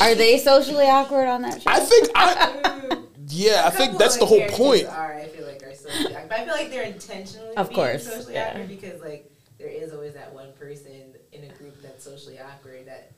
Are 0.00 0.14
they 0.14 0.38
socially 0.38 0.86
awkward 0.86 1.26
on 1.28 1.42
that 1.42 1.62
show? 1.62 1.70
I 1.70 1.80
think 1.80 2.08
I, 2.14 2.98
yeah, 3.28 3.62
I 3.66 3.70
think 3.70 3.98
that's 3.98 4.16
the 4.18 4.26
whole 4.26 4.46
point. 4.48 4.86
Are, 4.86 5.14
I 5.14 5.26
feel 5.28 5.46
like 5.46 5.62
are 5.62 5.74
socially 5.74 6.14
awkward. 6.14 6.28
But 6.28 6.38
I 6.40 6.44
feel 6.44 6.54
like 6.54 6.70
they're 6.70 6.82
intentionally 6.82 7.56
Of 7.56 7.68
being 7.68 7.74
course, 7.76 8.04
socially 8.06 8.34
yeah. 8.34 8.50
awkward 8.50 8.68
because 8.68 9.00
like 9.02 9.30
there 9.58 9.68
is 9.68 9.92
always 9.92 10.14
that 10.14 10.32
one 10.34 10.52
person 10.58 10.92
in 11.32 11.44
a 11.44 11.48
group 11.54 11.80
that's 11.82 11.95
socially 12.06 12.38
awkward 12.38 12.86
that 12.86 13.12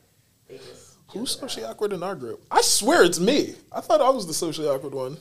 they 0.48 0.56
just 0.56 0.94
Who's 1.12 1.30
socially 1.38 1.62
about. 1.64 1.76
awkward 1.76 1.92
in 1.92 2.02
our 2.02 2.14
group? 2.14 2.42
I 2.50 2.60
swear 2.62 3.04
it's 3.04 3.18
me. 3.20 3.54
I 3.72 3.80
thought 3.80 4.00
I 4.00 4.10
was 4.10 4.26
the 4.26 4.34
socially 4.34 4.68
awkward 4.68 4.94
one. 4.94 5.16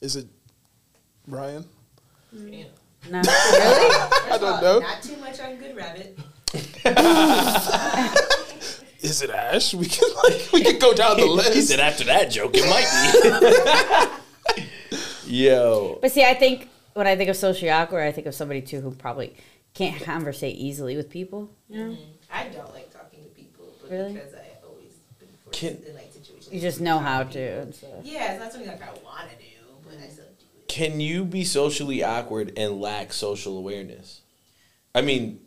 Is 0.00 0.16
it 0.16 0.26
Brian? 1.26 1.64
Yeah. 2.32 2.64
No, 3.10 3.18
really? 3.20 3.26
I 4.32 4.38
don't 4.40 4.60
know. 4.62 4.78
Not 4.80 5.02
too 5.02 5.16
much 5.16 5.40
on 5.40 5.56
Good 5.56 5.76
Rabbit. 5.76 6.18
Is 9.02 9.22
it 9.22 9.30
Ash? 9.30 9.72
We 9.74 9.86
can 9.86 10.08
like 10.24 10.48
we 10.52 10.62
can 10.64 10.78
go 10.78 10.92
down 10.92 11.16
the 11.16 11.22
he 11.24 11.28
list. 11.28 11.68
said 11.68 11.80
after 11.80 12.04
that 12.04 12.30
joke, 12.30 12.52
it 12.54 12.64
might 12.68 12.88
be. 14.56 14.66
Yo, 15.32 15.98
But 16.00 16.12
see, 16.12 16.24
I 16.24 16.34
think 16.34 16.68
when 16.94 17.06
I 17.06 17.14
think 17.16 17.28
of 17.30 17.36
socially 17.36 17.70
awkward, 17.70 18.02
I 18.02 18.12
think 18.12 18.26
of 18.26 18.34
somebody 18.34 18.62
too 18.62 18.80
who 18.80 18.90
probably 18.92 19.34
can't 19.74 20.00
conversate 20.02 20.56
easily 20.56 20.96
with 20.96 21.10
people. 21.10 21.50
You 21.68 21.88
know, 21.88 21.96
I 22.32 22.44
don't 22.48 22.72
like 22.74 22.92
talking 22.92 23.22
to 23.24 23.28
people, 23.30 23.66
but 23.82 23.90
Really? 23.90 24.12
because 24.14 24.34
I 24.34 24.46
always 24.66 24.92
been 25.18 25.28
forced 25.44 25.58
Can- 25.60 25.82
in 25.86 25.94
like 25.94 26.12
situations. 26.12 26.48
you 26.52 26.60
just 26.60 26.80
know 26.80 26.98
how 26.98 27.22
to. 27.22 27.40
And 27.60 27.74
stuff. 27.74 27.90
Yeah, 28.02 28.32
it's 28.32 28.40
not 28.42 28.52
something 28.52 28.68
like 28.70 28.82
I 28.82 28.90
want 29.04 29.30
to 29.30 29.36
do, 29.36 29.44
but 29.84 29.94
I 29.98 30.08
still 30.08 30.24
do 30.24 30.44
it. 30.60 30.68
can 30.68 31.00
you 31.00 31.24
be 31.24 31.44
socially 31.44 32.02
awkward 32.02 32.52
and 32.56 32.80
lack 32.80 33.12
social 33.12 33.56
awareness? 33.58 34.20
I 34.94 35.02
mean, 35.02 35.40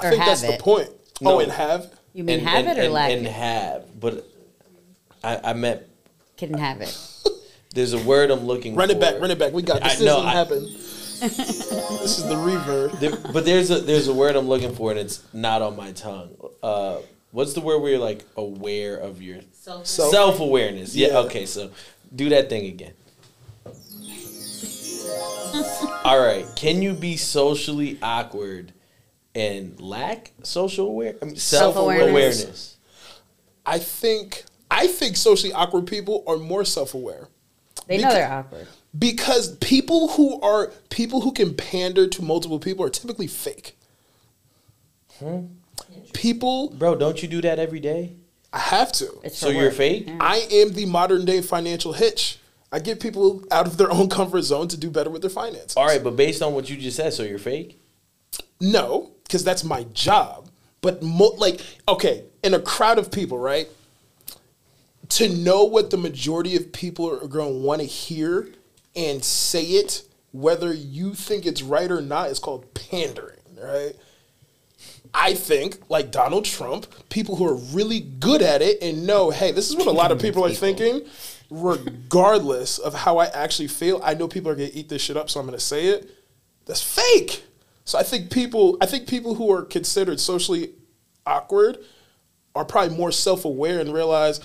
I 0.00 0.10
think 0.10 0.24
that's 0.24 0.42
have 0.42 0.56
the 0.56 0.62
point. 0.62 0.88
No. 1.20 1.32
Oh, 1.36 1.38
and 1.40 1.50
have? 1.52 1.92
You 2.14 2.24
mean 2.24 2.38
and, 2.40 2.48
have 2.48 2.66
and, 2.66 2.78
it 2.78 2.80
or 2.80 2.84
and, 2.84 2.92
lack 2.92 3.10
and 3.12 3.26
it? 3.26 3.32
have, 3.32 4.00
but 4.00 4.26
I, 5.22 5.40
I 5.50 5.52
meant. 5.52 5.82
Couldn't 6.36 6.58
have 6.58 6.80
it. 6.80 6.96
there's 7.74 7.92
a 7.92 7.98
word 7.98 8.30
I'm 8.30 8.40
looking 8.46 8.74
for. 8.74 8.78
Run 8.80 8.88
for. 8.88 8.94
it 8.96 9.00
back, 9.00 9.20
run 9.20 9.30
it 9.30 9.38
back. 9.38 9.52
We 9.52 9.62
got 9.62 9.82
I- 9.82 9.88
this. 9.90 10.00
no, 10.00 10.06
doesn't 10.22 10.28
I- 10.28 10.32
happen. 10.32 10.76
this 11.20 12.18
is 12.18 12.24
the 12.24 12.34
reverb. 12.34 12.98
There, 13.00 13.16
but 13.32 13.44
there's 13.44 13.70
a 13.70 13.80
there's 13.80 14.08
a 14.08 14.14
word 14.14 14.36
I'm 14.36 14.48
looking 14.48 14.74
for 14.74 14.90
and 14.90 15.00
it's 15.00 15.22
not 15.32 15.62
on 15.62 15.76
my 15.76 15.92
tongue. 15.92 16.36
Uh, 16.62 16.98
what's 17.32 17.54
the 17.54 17.60
word 17.60 17.78
where 17.80 17.90
you're 17.92 18.00
like 18.00 18.24
aware 18.36 18.96
of 18.96 19.20
your 19.22 19.38
Self- 19.52 19.86
Self- 19.86 20.10
self 20.10 20.40
awareness? 20.40 20.94
Yeah. 20.94 21.08
Yeah. 21.08 21.18
Okay. 21.20 21.46
So 21.46 21.70
do 22.14 22.28
that 22.30 22.48
thing 22.48 22.66
again. 22.66 22.92
All 26.04 26.20
right. 26.20 26.46
Can 26.56 26.82
you 26.82 26.94
be 26.94 27.16
socially 27.16 27.98
awkward 28.02 28.72
and 29.34 29.78
lack 29.80 30.32
social 30.42 30.86
aware 30.88 31.14
I 31.20 31.26
mean, 31.26 31.36
self 31.36 31.74
Self-awareness. 31.74 32.76
I 33.64 33.78
think 33.78 34.44
I 34.70 34.86
think 34.86 35.16
socially 35.16 35.52
awkward 35.52 35.86
people 35.86 36.24
are 36.26 36.36
more 36.36 36.64
self-aware. 36.64 37.28
They 37.86 37.98
know 37.98 38.10
they're 38.10 38.30
awkward. 38.30 38.66
Because 38.96 39.56
people 39.58 40.08
who 40.08 40.40
are 40.40 40.68
people 40.88 41.20
who 41.20 41.32
can 41.32 41.54
pander 41.54 42.06
to 42.06 42.22
multiple 42.22 42.58
people 42.58 42.84
are 42.84 42.90
typically 42.90 43.26
fake. 43.26 43.76
Hmm? 45.18 45.46
People, 46.12 46.70
Bro, 46.70 46.96
don't 46.96 47.22
you 47.22 47.28
do 47.28 47.40
that 47.42 47.58
every 47.58 47.80
day? 47.80 48.14
I 48.52 48.58
have 48.58 48.90
to. 48.92 49.20
It's 49.22 49.36
So 49.36 49.50
you're 49.50 49.64
work. 49.66 49.74
fake? 49.74 50.04
Yeah. 50.06 50.18
I 50.20 50.46
am 50.50 50.72
the 50.72 50.86
modern 50.86 51.24
day 51.24 51.42
financial 51.42 51.92
hitch. 51.92 52.38
I 52.72 52.78
get 52.78 53.00
people 53.00 53.44
out 53.50 53.66
of 53.66 53.76
their 53.76 53.90
own 53.90 54.08
comfort 54.08 54.42
zone 54.42 54.68
to 54.68 54.76
do 54.76 54.90
better 54.90 55.10
with 55.10 55.22
their 55.22 55.30
finances. 55.30 55.76
All 55.76 55.86
right, 55.86 56.02
but 56.02 56.16
based 56.16 56.42
on 56.42 56.54
what 56.54 56.68
you 56.68 56.76
just 56.76 56.96
said, 56.96 57.12
so 57.12 57.22
you're 57.22 57.38
fake? 57.38 57.80
No, 58.60 59.12
because 59.24 59.44
that's 59.44 59.64
my 59.64 59.84
job. 59.92 60.48
But 60.80 61.02
mo- 61.02 61.34
like, 61.38 61.60
okay, 61.88 62.24
in 62.42 62.54
a 62.54 62.60
crowd 62.60 62.98
of 62.98 63.10
people, 63.10 63.38
right? 63.38 63.68
To 65.10 65.28
know 65.28 65.64
what 65.64 65.90
the 65.90 65.96
majority 65.96 66.56
of 66.56 66.72
people 66.72 67.10
are 67.10 67.26
going 67.26 67.52
to 67.52 67.58
want 67.58 67.80
to 67.80 67.86
hear 67.86 68.48
and 68.98 69.24
say 69.24 69.62
it, 69.62 70.02
whether 70.32 70.74
you 70.74 71.14
think 71.14 71.46
it's 71.46 71.62
right 71.62 71.90
or 71.90 72.02
not, 72.02 72.30
is 72.30 72.40
called 72.40 72.74
pandering, 72.74 73.38
right? 73.56 73.94
I 75.14 75.34
think, 75.34 75.88
like 75.88 76.10
Donald 76.10 76.44
Trump, 76.44 76.86
people 77.08 77.36
who 77.36 77.46
are 77.46 77.54
really 77.72 78.00
good 78.00 78.42
at 78.42 78.60
it 78.60 78.82
and 78.82 79.06
know, 79.06 79.30
hey, 79.30 79.52
this 79.52 79.70
is 79.70 79.76
what 79.76 79.86
a 79.86 79.92
lot 79.92 80.12
of 80.12 80.20
people 80.20 80.44
are 80.44 80.50
thinking, 80.50 81.02
regardless 81.48 82.78
of 82.78 82.92
how 82.92 83.18
I 83.18 83.26
actually 83.26 83.68
feel. 83.68 84.00
I 84.02 84.14
know 84.14 84.28
people 84.28 84.50
are 84.50 84.54
gonna 84.54 84.70
eat 84.74 84.88
this 84.88 85.00
shit 85.00 85.16
up, 85.16 85.30
so 85.30 85.40
I'm 85.40 85.46
gonna 85.46 85.60
say 85.60 85.86
it. 85.86 86.10
That's 86.66 86.82
fake. 86.82 87.44
So 87.84 87.98
I 87.98 88.02
think 88.02 88.30
people, 88.30 88.76
I 88.82 88.86
think 88.86 89.08
people 89.08 89.36
who 89.36 89.50
are 89.50 89.62
considered 89.62 90.20
socially 90.20 90.72
awkward 91.24 91.78
are 92.54 92.64
probably 92.64 92.96
more 92.96 93.12
self-aware 93.12 93.80
and 93.80 93.94
realize. 93.94 94.40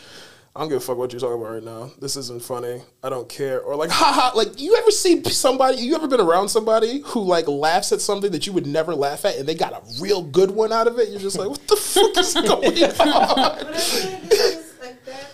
I 0.55 0.59
don't 0.59 0.69
give 0.69 0.77
a 0.77 0.81
fuck 0.81 0.97
what 0.97 1.11
you're 1.11 1.19
talking 1.19 1.41
about 1.41 1.53
right 1.53 1.63
now. 1.63 1.91
This 1.99 2.15
isn't 2.15 2.43
funny. 2.43 2.83
I 3.01 3.09
don't 3.09 3.27
care. 3.27 3.59
Or 3.61 3.75
like, 3.75 3.89
haha. 3.91 4.37
Like, 4.37 4.61
you 4.61 4.75
ever 4.75 4.91
see 4.91 5.23
somebody? 5.23 5.77
You 5.77 5.95
ever 5.95 6.07
been 6.07 6.21
around 6.21 6.49
somebody 6.49 7.01
who 7.05 7.21
like 7.23 7.47
laughs 7.47 7.91
at 7.91 8.01
something 8.01 8.31
that 8.33 8.45
you 8.45 8.53
would 8.53 8.67
never 8.67 8.93
laugh 8.93 9.25
at, 9.25 9.37
and 9.37 9.47
they 9.47 9.55
got 9.55 9.73
a 9.73 9.81
real 10.01 10.21
good 10.21 10.51
one 10.51 10.71
out 10.71 10.85
of 10.87 10.99
it? 10.99 11.09
You're 11.09 11.19
just 11.19 11.39
like, 11.39 11.49
what 11.49 11.67
the 11.67 11.75
fuck 11.77 12.15
is 12.17 12.33
going 12.35 12.45
on? 12.83 12.95
But 12.97 13.67
I 13.73 13.77
feel 13.79 14.11
like 14.11 14.31
is 14.31 14.73
like 14.79 15.05
that. 15.05 15.31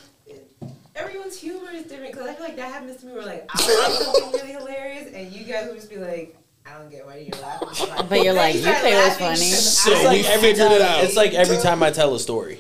Everyone's 0.96 1.38
humor 1.38 1.70
is 1.74 1.84
different 1.84 2.14
because 2.14 2.28
I 2.28 2.34
feel 2.36 2.46
like 2.46 2.56
that 2.56 2.72
happens 2.72 2.98
to 3.02 3.06
me 3.08 3.14
where 3.14 3.26
like 3.26 3.46
I'll 3.50 3.62
say 3.62 4.04
something 4.04 4.32
really 4.40 4.52
hilarious 4.54 5.12
and 5.14 5.32
you 5.34 5.44
guys 5.44 5.68
will 5.68 5.76
just 5.76 5.90
be 5.90 5.98
like, 5.98 6.38
I 6.66 6.78
don't 6.78 6.90
get 6.90 7.06
why 7.06 7.18
you're 7.18 7.42
laughing. 7.42 8.08
But 8.08 8.24
you're 8.24 8.34
like, 8.34 8.56
you 8.56 8.62
start 8.62 8.78
think 8.78 8.96
it 8.96 8.98
was 8.98 9.20
laughing 9.20 9.28
funny. 9.28 9.50
'cause 9.50 9.78
So 9.80 9.92
I- 9.94 10.12
we 10.14 10.24
figured 10.24 10.72
it 10.72 10.82
out. 10.82 11.04
It's 11.04 11.18
like 11.18 11.34
every 11.34 11.58
time 11.58 11.84
I 11.84 11.92
tell 11.92 12.16
a 12.16 12.20
story. 12.20 12.60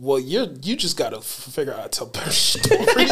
Well, 0.00 0.20
you're 0.20 0.46
you 0.62 0.76
just 0.76 0.96
gotta 0.96 1.20
figure 1.20 1.72
out 1.72 1.78
how 1.78 1.86
to 1.86 1.88
tell 1.88 2.06
better 2.06 2.30
stories. 2.32 3.10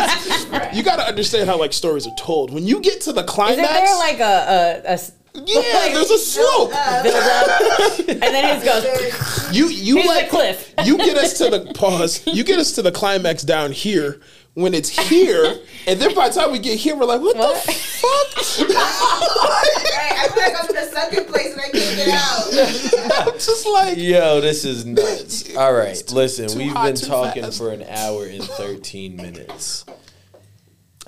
you 0.72 0.82
gotta 0.84 1.02
understand 1.06 1.48
how 1.48 1.58
like 1.58 1.72
stories 1.72 2.06
are 2.06 2.14
told. 2.16 2.52
When 2.52 2.64
you 2.66 2.80
get 2.80 3.00
to 3.02 3.12
the 3.12 3.24
climax, 3.24 3.58
Isn't 3.58 3.74
there 3.74 3.96
like 3.98 4.20
a, 4.20 4.82
a, 4.86 4.94
a 4.94 4.98
yeah, 5.44 5.62
there's 5.92 6.10
a 6.10 6.18
slope. 6.18 6.72
and 6.74 8.20
then 8.22 8.44
it 8.44 8.64
just 8.64 8.64
goes. 8.64 9.54
You 9.56 9.68
you 9.68 9.96
Here's 9.96 10.06
the 10.06 10.12
like 10.14 10.30
cliff. 10.30 10.74
You 10.84 10.96
get 10.96 11.16
us 11.16 11.36
to 11.38 11.50
the 11.50 11.72
pause. 11.74 12.26
You 12.26 12.44
get 12.44 12.58
us 12.58 12.72
to 12.72 12.82
the 12.82 12.92
climax 12.92 13.42
down 13.42 13.72
here 13.72 14.20
when 14.56 14.72
it's 14.72 14.88
here, 14.88 15.58
and 15.86 16.00
then 16.00 16.14
by 16.14 16.28
the 16.30 16.34
time 16.34 16.50
we 16.50 16.58
get 16.58 16.78
here, 16.78 16.96
we're 16.96 17.04
like, 17.04 17.20
what, 17.20 17.36
What? 17.36 17.62
the 17.66 17.72
fuck? 17.72 18.68
Right, 18.68 20.12
I 20.18 20.28
feel 20.32 20.42
like 20.42 20.64
I'm 20.64 20.70
in 20.70 20.76
a 20.76 20.86
sunken 20.90 21.24
place 21.26 21.52
and 21.52 21.60
I 21.60 21.68
can't 21.68 21.96
get 21.96 22.08
out. 22.08 23.28
I'm 23.28 23.34
just 23.34 23.66
like, 23.66 23.98
Yo, 23.98 24.40
this 24.40 24.64
is 24.64 24.86
nuts. 24.86 25.54
All 25.56 25.74
right, 25.74 25.94
too- 25.94 26.14
listen, 26.14 26.48
too 26.48 26.58
we've 26.58 26.72
hot, 26.72 26.86
been 26.86 26.96
talking 26.96 27.42
fast. 27.42 27.58
for 27.58 27.70
an 27.70 27.82
hour 27.82 28.24
and 28.24 28.42
13 28.42 29.14
minutes. 29.16 29.84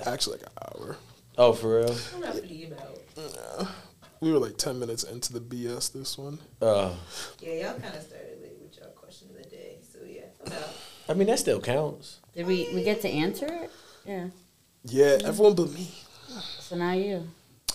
actually 0.05 0.37
like 0.37 0.47
an 0.47 0.53
hour. 0.85 0.97
Oh, 1.37 1.53
for 1.53 1.77
real? 1.79 1.95
I'm 2.15 2.21
not 2.21 2.33
putting 2.33 2.71
about. 2.71 3.67
We 4.21 4.31
were 4.31 4.37
like 4.39 4.57
ten 4.57 4.77
minutes 4.77 5.03
into 5.03 5.31
the 5.33 5.39
BS. 5.39 5.93
This 5.93 6.17
one. 6.17 6.37
Uh, 6.61 6.93
Yeah, 7.39 7.53
y'all 7.69 7.79
kind 7.79 7.95
of 7.95 8.01
started 8.03 8.37
late 8.41 8.57
with 8.61 8.77
y'all 8.77 8.89
question 8.89 9.29
of 9.29 9.37
the 9.43 9.49
day. 9.49 9.77
So 9.91 9.99
yeah, 10.05 10.25
I'm. 10.45 10.53
I 11.07 11.13
mean, 11.13 11.27
that 11.27 11.39
still 11.39 11.61
counts. 11.61 12.18
Did 12.35 12.45
we 12.47 12.69
we 12.73 12.83
get 12.83 13.01
to 13.01 13.09
answer 13.09 13.45
it? 13.47 13.71
Yeah. 14.05 14.27
Yeah, 14.85 15.17
everyone 15.23 15.55
but 15.55 15.71
me. 15.71 15.91
So 16.59 16.75
now 16.75 16.93
you. 16.93 17.27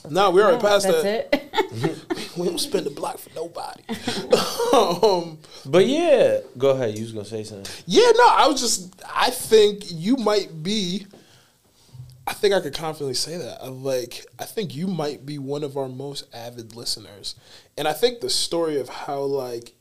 No, 0.09 0.31
we 0.31 0.43
already 0.43 0.57
Yeah, 0.57 0.63
passed 0.71 0.87
that's 0.87 1.03
that. 1.03 1.29
it. 1.33 2.01
We 2.37 2.47
don't 2.49 2.59
spend 2.59 2.85
the 2.85 2.91
block 2.91 3.19
for 3.19 3.31
nobody. 3.35 3.83
um, 4.73 5.39
But 5.65 5.87
yeah, 5.87 6.41
go 6.59 6.71
ahead. 6.71 6.97
You 6.97 7.05
was 7.05 7.13
gonna 7.13 7.25
say 7.25 7.45
something. 7.45 7.73
Yeah, 7.87 8.11
no, 8.17 8.27
I 8.29 8.49
was 8.49 8.61
just. 8.61 9.03
I 9.09 9.31
think 9.31 9.85
you 9.91 10.17
might 10.17 10.63
be. 10.63 11.07
I 12.27 12.33
think 12.33 12.55
I 12.55 12.61
could 12.61 12.75
confidently 12.75 13.15
say 13.15 13.37
that. 13.37 13.59
I'm 13.63 13.85
like, 13.85 14.25
I 14.39 14.45
think 14.47 14.75
you 14.75 14.87
might 14.89 15.25
be 15.25 15.39
one 15.39 15.63
of 15.63 15.77
our 15.77 15.89
most 15.89 16.25
avid 16.35 16.75
listeners, 16.75 17.37
and 17.79 17.87
I 17.87 17.93
think 17.93 18.21
the 18.21 18.31
story 18.31 18.81
of 18.81 18.89
how 18.89 19.21
like 19.21 19.75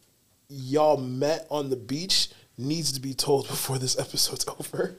y'all 0.47 0.97
met 0.97 1.47
on 1.49 1.69
the 1.71 1.75
beach 1.75 2.29
needs 2.64 2.91
to 2.94 2.99
be 3.02 3.14
told 3.14 3.48
before 3.48 3.77
this 3.77 3.98
episode's 3.99 4.45
over. 4.60 4.95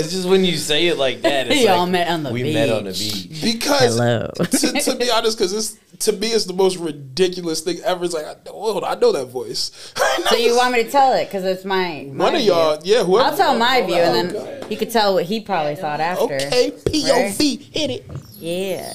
It's 0.00 0.12
just 0.12 0.28
when 0.28 0.44
you 0.44 0.56
say 0.56 0.86
it 0.88 0.96
like 0.96 1.22
that. 1.22 1.48
It's 1.48 1.62
Y'all 1.64 1.80
like, 1.82 1.90
met 1.90 2.08
on 2.08 2.22
the 2.24 2.30
beach. 2.32 2.42
we 2.44 2.52
met 2.54 2.70
on 2.70 2.84
the 2.84 2.90
beach. 2.92 3.28
beach. 3.28 3.42
Because 3.42 3.96
Hello. 3.96 4.30
to, 4.36 4.72
to 4.80 4.96
be 4.96 5.10
honest, 5.10 5.38
because 5.38 5.52
this 5.52 5.78
to 6.00 6.12
me 6.12 6.30
is 6.30 6.46
the 6.46 6.52
most 6.52 6.76
ridiculous 6.78 7.60
thing 7.60 7.78
ever. 7.84 8.04
It's 8.04 8.14
like, 8.14 8.24
I 8.26 8.34
know, 8.46 8.52
hold 8.52 8.84
on, 8.84 8.96
I 8.96 9.00
know 9.00 9.10
that 9.12 9.26
voice. 9.26 9.92
so 10.28 10.36
you 10.36 10.56
want 10.56 10.72
me 10.72 10.84
to 10.84 10.90
tell 10.90 11.12
it 11.14 11.26
because 11.26 11.44
it's 11.44 11.64
my, 11.64 12.08
my 12.12 12.24
One 12.26 12.34
of 12.36 12.40
view. 12.42 12.52
y'all, 12.52 12.80
yeah, 12.84 13.02
whoever. 13.04 13.28
I'll 13.30 13.36
tell 13.36 13.56
my 13.58 13.82
view, 13.82 13.96
and 13.96 14.34
Okay. 14.34 14.58
then 14.60 14.68
he 14.70 14.76
could 14.76 14.90
tell 14.90 15.14
what 15.14 15.24
he 15.24 15.40
probably 15.40 15.74
thought 15.76 16.00
after. 16.00 16.34
Okay, 16.34 16.70
POV, 16.86 17.60
hit 17.74 17.90
it. 17.90 18.06
Yeah. 18.40 18.94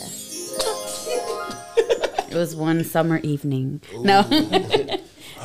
it 2.30 2.34
was 2.36 2.56
one 2.56 2.86
summer 2.86 3.18
evening. 3.24 3.82
No. 4.00 4.22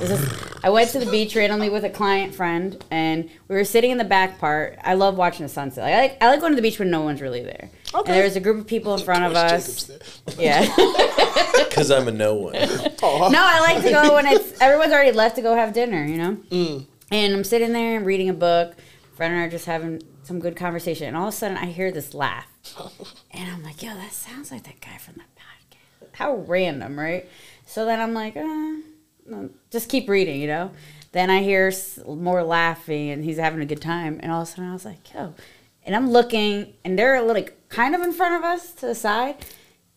This 0.00 0.10
is- 0.10 0.48
I 0.62 0.70
went 0.70 0.90
to 0.90 0.98
the 0.98 1.10
beach 1.10 1.36
randomly 1.36 1.70
with 1.70 1.84
a 1.84 1.90
client 1.90 2.34
friend, 2.34 2.82
and 2.90 3.30
we 3.46 3.54
were 3.54 3.64
sitting 3.64 3.90
in 3.92 3.98
the 3.98 4.04
back 4.04 4.38
part. 4.38 4.76
I 4.82 4.94
love 4.94 5.16
watching 5.16 5.44
the 5.44 5.48
sunset. 5.48 5.84
Like, 5.84 5.94
I 5.94 5.98
like 6.00 6.22
I 6.22 6.26
like 6.30 6.40
going 6.40 6.52
to 6.52 6.56
the 6.56 6.62
beach 6.62 6.78
when 6.80 6.90
no 6.90 7.02
one's 7.02 7.20
really 7.22 7.42
there. 7.42 7.70
Okay. 7.94 8.10
And 8.10 8.16
there 8.16 8.24
was 8.24 8.34
a 8.36 8.40
group 8.40 8.58
of 8.58 8.66
people 8.66 8.94
in 8.94 9.00
front 9.04 9.24
of 9.24 9.34
us. 9.34 9.90
Yeah. 10.38 10.66
Because 11.68 11.90
I'm 11.90 12.08
a 12.08 12.10
no 12.12 12.34
one. 12.34 12.56
Aw. 12.56 13.28
no, 13.30 13.38
I 13.40 13.60
like 13.60 13.82
to 13.84 13.90
go 13.90 14.14
when 14.14 14.26
it's 14.26 14.60
everyone's 14.60 14.92
already 14.92 15.12
left 15.12 15.36
to 15.36 15.42
go 15.42 15.54
have 15.54 15.72
dinner. 15.72 16.04
You 16.04 16.16
know. 16.18 16.36
Mm. 16.50 16.86
And 17.12 17.34
I'm 17.34 17.44
sitting 17.44 17.72
there 17.72 17.96
and 17.96 18.06
reading 18.06 18.28
a 18.28 18.32
book. 18.34 18.74
Friend 19.16 19.32
and 19.32 19.42
I 19.42 19.46
are 19.46 19.50
just 19.50 19.66
having 19.66 20.02
some 20.24 20.40
good 20.40 20.56
conversation, 20.56 21.06
and 21.08 21.16
all 21.16 21.28
of 21.28 21.34
a 21.34 21.36
sudden 21.36 21.56
I 21.56 21.66
hear 21.66 21.90
this 21.92 22.14
laugh, 22.14 22.46
and 23.32 23.50
I'm 23.50 23.62
like, 23.62 23.82
"Yo, 23.82 23.94
that 23.94 24.12
sounds 24.12 24.50
like 24.50 24.64
that 24.64 24.80
guy 24.80 24.96
from 24.98 25.14
the 25.14 25.20
podcast." 25.20 26.08
How 26.16 26.36
random, 26.36 26.98
right? 26.98 27.28
So 27.66 27.84
then 27.84 28.00
I'm 28.00 28.14
like, 28.14 28.36
uh, 28.36 28.40
no, 28.40 28.82
just 29.70 29.88
keep 29.88 30.08
reading, 30.08 30.40
you 30.40 30.46
know. 30.46 30.70
Then 31.12 31.30
I 31.30 31.42
hear 31.42 31.72
more 32.06 32.42
laughing, 32.42 33.10
and 33.10 33.24
he's 33.24 33.38
having 33.38 33.60
a 33.60 33.66
good 33.66 33.80
time, 33.80 34.20
and 34.22 34.30
all 34.30 34.42
of 34.42 34.48
a 34.48 34.50
sudden 34.50 34.70
I 34.70 34.72
was 34.72 34.84
like, 34.84 35.12
"Yo," 35.12 35.34
and 35.84 35.96
I'm 35.96 36.10
looking, 36.10 36.74
and 36.84 36.98
they're 36.98 37.22
like 37.22 37.68
kind 37.68 37.94
of 37.94 38.02
in 38.02 38.12
front 38.12 38.34
of 38.36 38.44
us 38.44 38.72
to 38.74 38.86
the 38.86 38.94
side, 38.94 39.36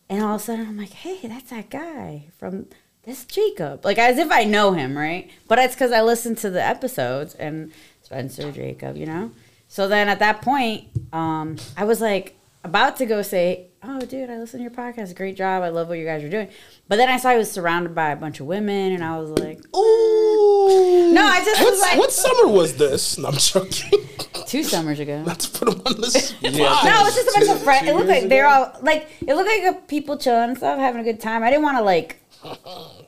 and 0.08 0.22
all 0.22 0.36
of 0.36 0.40
a 0.40 0.44
sudden 0.44 0.66
I'm 0.66 0.78
like, 0.78 0.92
"Hey, 0.92 1.18
that's 1.26 1.50
that 1.50 1.70
guy 1.70 2.26
from." 2.38 2.66
That's 3.04 3.24
Jacob, 3.24 3.84
like 3.84 3.98
as 3.98 4.16
if 4.16 4.30
I 4.30 4.44
know 4.44 4.74
him, 4.74 4.96
right? 4.96 5.28
But 5.48 5.58
it's 5.58 5.74
because 5.74 5.90
I 5.90 6.02
listened 6.02 6.38
to 6.38 6.50
the 6.50 6.62
episodes 6.62 7.34
and 7.34 7.72
Spencer 8.00 8.52
Jacob, 8.52 8.96
you 8.96 9.06
know. 9.06 9.32
So 9.66 9.88
then 9.88 10.08
at 10.08 10.20
that 10.20 10.40
point, 10.40 10.84
um, 11.12 11.56
I 11.76 11.82
was 11.82 12.00
like 12.00 12.36
about 12.64 12.96
to 12.98 13.06
go 13.06 13.22
say, 13.22 13.68
"Oh, 13.82 14.00
dude, 14.00 14.30
I 14.30 14.38
listen 14.38 14.58
to 14.58 14.62
your 14.62 14.70
podcast. 14.70 15.14
Great 15.16 15.36
job. 15.36 15.62
I 15.62 15.68
love 15.70 15.88
what 15.88 15.98
you 15.98 16.04
guys 16.04 16.22
are 16.22 16.28
doing." 16.28 16.48
But 16.88 16.96
then 16.96 17.08
I 17.08 17.16
saw 17.16 17.30
he 17.32 17.38
was 17.38 17.50
surrounded 17.50 17.94
by 17.94 18.10
a 18.10 18.16
bunch 18.16 18.38
of 18.40 18.46
women, 18.46 18.92
and 18.92 19.02
I 19.04 19.18
was 19.18 19.30
like, 19.30 19.58
Ooh. 19.76 21.12
No, 21.12 21.24
I 21.24 21.42
just 21.44 21.60
was 21.62 21.80
like- 21.80 21.98
what 21.98 22.12
summer 22.12 22.48
was 22.48 22.76
this? 22.76 23.18
No, 23.18 23.28
I'm 23.28 23.34
joking. 23.34 24.00
two 24.46 24.62
summers 24.62 25.00
ago. 25.00 25.22
Not 25.26 25.40
to 25.40 25.50
put 25.58 25.68
him 25.74 25.82
on 25.86 26.00
the 26.00 26.10
spot. 26.10 26.42
No, 26.42 27.06
it's 27.06 27.14
just 27.16 27.28
a 27.36 27.40
bunch 27.40 27.50
of 27.50 27.62
friends. 27.62 27.88
It 27.88 27.94
looked 27.94 28.08
like 28.08 28.28
they're 28.28 28.46
all 28.46 28.76
like 28.82 29.08
it 29.26 29.34
looked 29.34 29.48
like 29.48 29.88
people 29.88 30.16
chilling 30.18 30.50
and 30.50 30.56
stuff, 30.58 30.78
having 30.78 31.00
a 31.00 31.04
good 31.04 31.20
time. 31.20 31.42
I 31.42 31.50
didn't 31.50 31.62
want 31.64 31.78
to 31.78 31.82
like, 31.84 32.20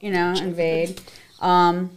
you 0.01 0.11
know, 0.11 0.33
invade. 0.33 1.01
Um, 1.41 1.91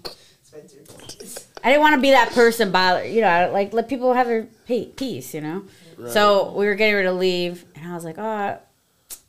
I 1.64 1.70
didn't 1.72 1.82
want 1.82 1.96
to 1.96 2.02
be 2.02 2.12
that 2.12 2.32
person 2.32 2.72
bother. 2.72 3.06
You 3.06 3.22
know, 3.22 3.50
like 3.54 3.74
let 3.74 3.88
people 3.90 4.14
have 4.14 4.28
their 4.28 4.48
peace. 4.68 5.34
You 5.34 5.42
know. 5.42 5.64
So 6.06 6.54
we 6.54 6.66
were 6.66 6.76
getting 6.76 6.96
ready 6.96 7.08
to 7.08 7.14
leave, 7.14 7.66
and 7.76 7.92
I 7.92 7.96
was 7.96 8.06
like, 8.06 8.18
oh, 8.18 8.60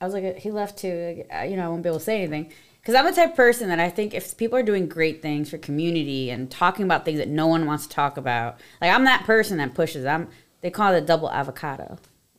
I 0.01 0.05
was 0.05 0.13
like, 0.15 0.37
he 0.39 0.51
left 0.51 0.79
too. 0.79 1.25
You 1.47 1.57
know, 1.57 1.65
I 1.65 1.69
won't 1.69 1.83
be 1.83 1.89
able 1.89 1.99
to 1.99 2.05
say 2.05 2.19
anything. 2.19 2.53
Because 2.81 2.95
I'm 2.95 3.05
the 3.05 3.13
type 3.13 3.31
of 3.31 3.37
person 3.37 3.69
that 3.69 3.81
I 3.81 3.91
think 3.91 4.15
if 4.15 4.37
people 4.37 4.57
are 4.57 4.63
doing 4.63 4.89
great 4.89 5.21
things 5.21 5.51
for 5.51 5.59
community 5.59 6.31
and 6.31 6.51
talking 6.51 6.85
about 6.85 7.05
things 7.05 7.19
that 7.19 7.29
no 7.29 7.47
one 7.47 7.67
wants 7.67 7.87
to 7.87 7.95
talk 7.95 8.17
about, 8.17 8.61
like 8.81 8.91
I'm 8.91 9.05
that 9.05 9.25
person 9.25 9.59
that 9.59 9.75
pushes. 9.75 10.07
I'm 10.07 10.29
they 10.61 10.71
call 10.71 10.95
it 10.95 10.99
a 10.99 11.07
double 11.07 11.31
avocado, 11.31 11.99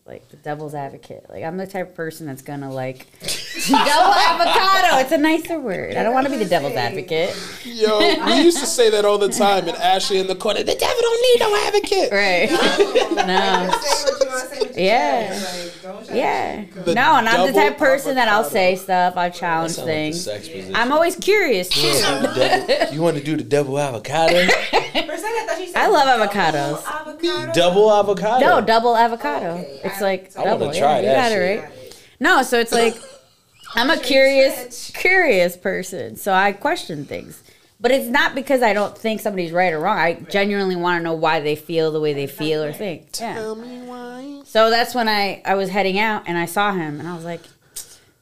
like 0.10 0.28
the 0.30 0.38
devil's 0.38 0.74
advocate. 0.74 1.26
Like 1.30 1.44
I'm 1.44 1.58
the 1.58 1.68
type 1.68 1.90
of 1.90 1.96
person 1.96 2.26
that's 2.26 2.42
gonna 2.42 2.72
like 2.74 3.06
double 3.70 4.14
avocado. 4.14 4.98
It's 4.98 5.12
a 5.12 5.18
nicer 5.18 5.60
word. 5.60 5.96
I 5.96 6.04
don't 6.04 6.14
want 6.14 6.26
to 6.26 6.32
be 6.32 6.38
the 6.38 6.46
devil's 6.50 6.74
advocate. 6.76 7.36
Yo, 7.64 8.00
we 8.26 8.34
used 8.44 8.58
to 8.60 8.66
say 8.66 8.90
that 8.90 9.06
all 9.06 9.18
the 9.20 9.30
time, 9.30 9.68
and 9.68 9.78
Ashley 9.78 10.18
in 10.18 10.28
the 10.28 10.36
corner, 10.36 10.64
the 10.64 10.76
devil 10.76 11.02
don't 11.02 11.22
need 11.22 11.40
no 11.40 11.56
advocate. 11.68 12.12
Right. 12.12 12.50
No. 13.20 13.26
No. 13.26 13.72
Say 13.82 14.12
what 14.12 14.22
you 14.24 14.28
want 14.30 14.50
to 14.50 14.74
say. 14.74 14.86
Yeah. 14.86 15.40
Like, 15.64 15.82
don't 15.82 16.06
try 16.08 16.16
Yeah. 16.16 16.66
The 16.86 16.94
no, 16.96 17.16
and 17.16 17.28
I'm 17.28 17.48
the 17.48 17.54
type 17.54 17.74
of 17.74 17.78
person 17.78 18.16
that 18.16 18.28
I'll 18.30 18.44
say 18.46 18.76
stuff. 18.76 19.16
I'll 19.18 19.30
challenge 19.30 19.74
Sound 19.74 19.88
like 19.88 19.96
things. 19.96 20.24
sex 20.24 20.48
position. 20.48 20.76
I'm 20.76 20.92
always 20.92 21.16
curious 21.18 21.68
too. 21.70 21.92
Double- 22.02 22.94
you 22.94 23.02
want 23.02 23.18
to 23.18 23.24
do 23.24 23.36
the 23.38 23.44
double 23.44 23.78
avocado? 23.78 24.34
For 24.40 24.48
a 24.48 24.48
second, 24.48 25.14
I 25.14 25.46
thought 25.48 25.58
she 25.58 25.68
said 25.68 25.76
I 25.78 25.88
love 25.88 26.06
double 26.08 26.26
avocados. 26.28 26.86
Avocado. 26.86 27.52
double 27.54 27.92
avocado. 27.92 28.46
No, 28.46 28.62
double 28.62 28.96
avocado. 28.96 29.58
Okay, 29.60 29.82
It's 29.84 29.99
I- 30.02 30.06
like 30.06 30.32
I 30.38 30.40
wanna 30.40 30.52
double. 30.52 30.74
try 30.74 30.80
yeah, 30.80 30.98
you 31.00 31.06
that 31.08 31.16
got 31.16 31.30
shit. 31.32 31.42
it 31.42 31.62
right. 31.64 32.04
No, 32.20 32.44
so 32.44 32.60
it's 32.60 32.72
like 32.74 32.96
I'm 33.76 33.90
a 33.90 33.98
curious, 34.00 34.92
curious 34.96 35.56
person. 35.58 36.16
So 36.16 36.34
I 36.34 36.52
question 36.54 37.06
things, 37.06 37.42
but 37.80 37.92
it's 37.92 38.08
not 38.08 38.34
because 38.36 38.62
I 38.64 38.74
don't 38.74 38.98
think 38.98 39.22
somebody's 39.22 39.52
right 39.52 39.72
or 39.72 39.80
wrong. 39.80 39.98
I 39.98 40.14
genuinely 40.16 40.76
want 40.76 41.00
to 41.00 41.04
know 41.04 41.14
why 41.14 41.40
they 41.40 41.56
feel 41.56 41.92
the 41.92 42.00
way 42.00 42.14
they 42.14 42.28
feel 42.28 42.64
or 42.64 42.74
think. 42.74 43.08
Yeah. 43.20 43.54
Me 43.54 43.82
why. 43.84 44.42
So 44.46 44.70
that's 44.70 44.96
when 44.96 45.08
I 45.08 45.42
I 45.46 45.56
was 45.56 45.70
heading 45.70 46.00
out 46.00 46.24
and 46.26 46.38
I 46.38 46.46
saw 46.46 46.72
him 46.74 47.00
and 47.00 47.08
I 47.08 47.16
was 47.16 47.24
like, 47.26 47.42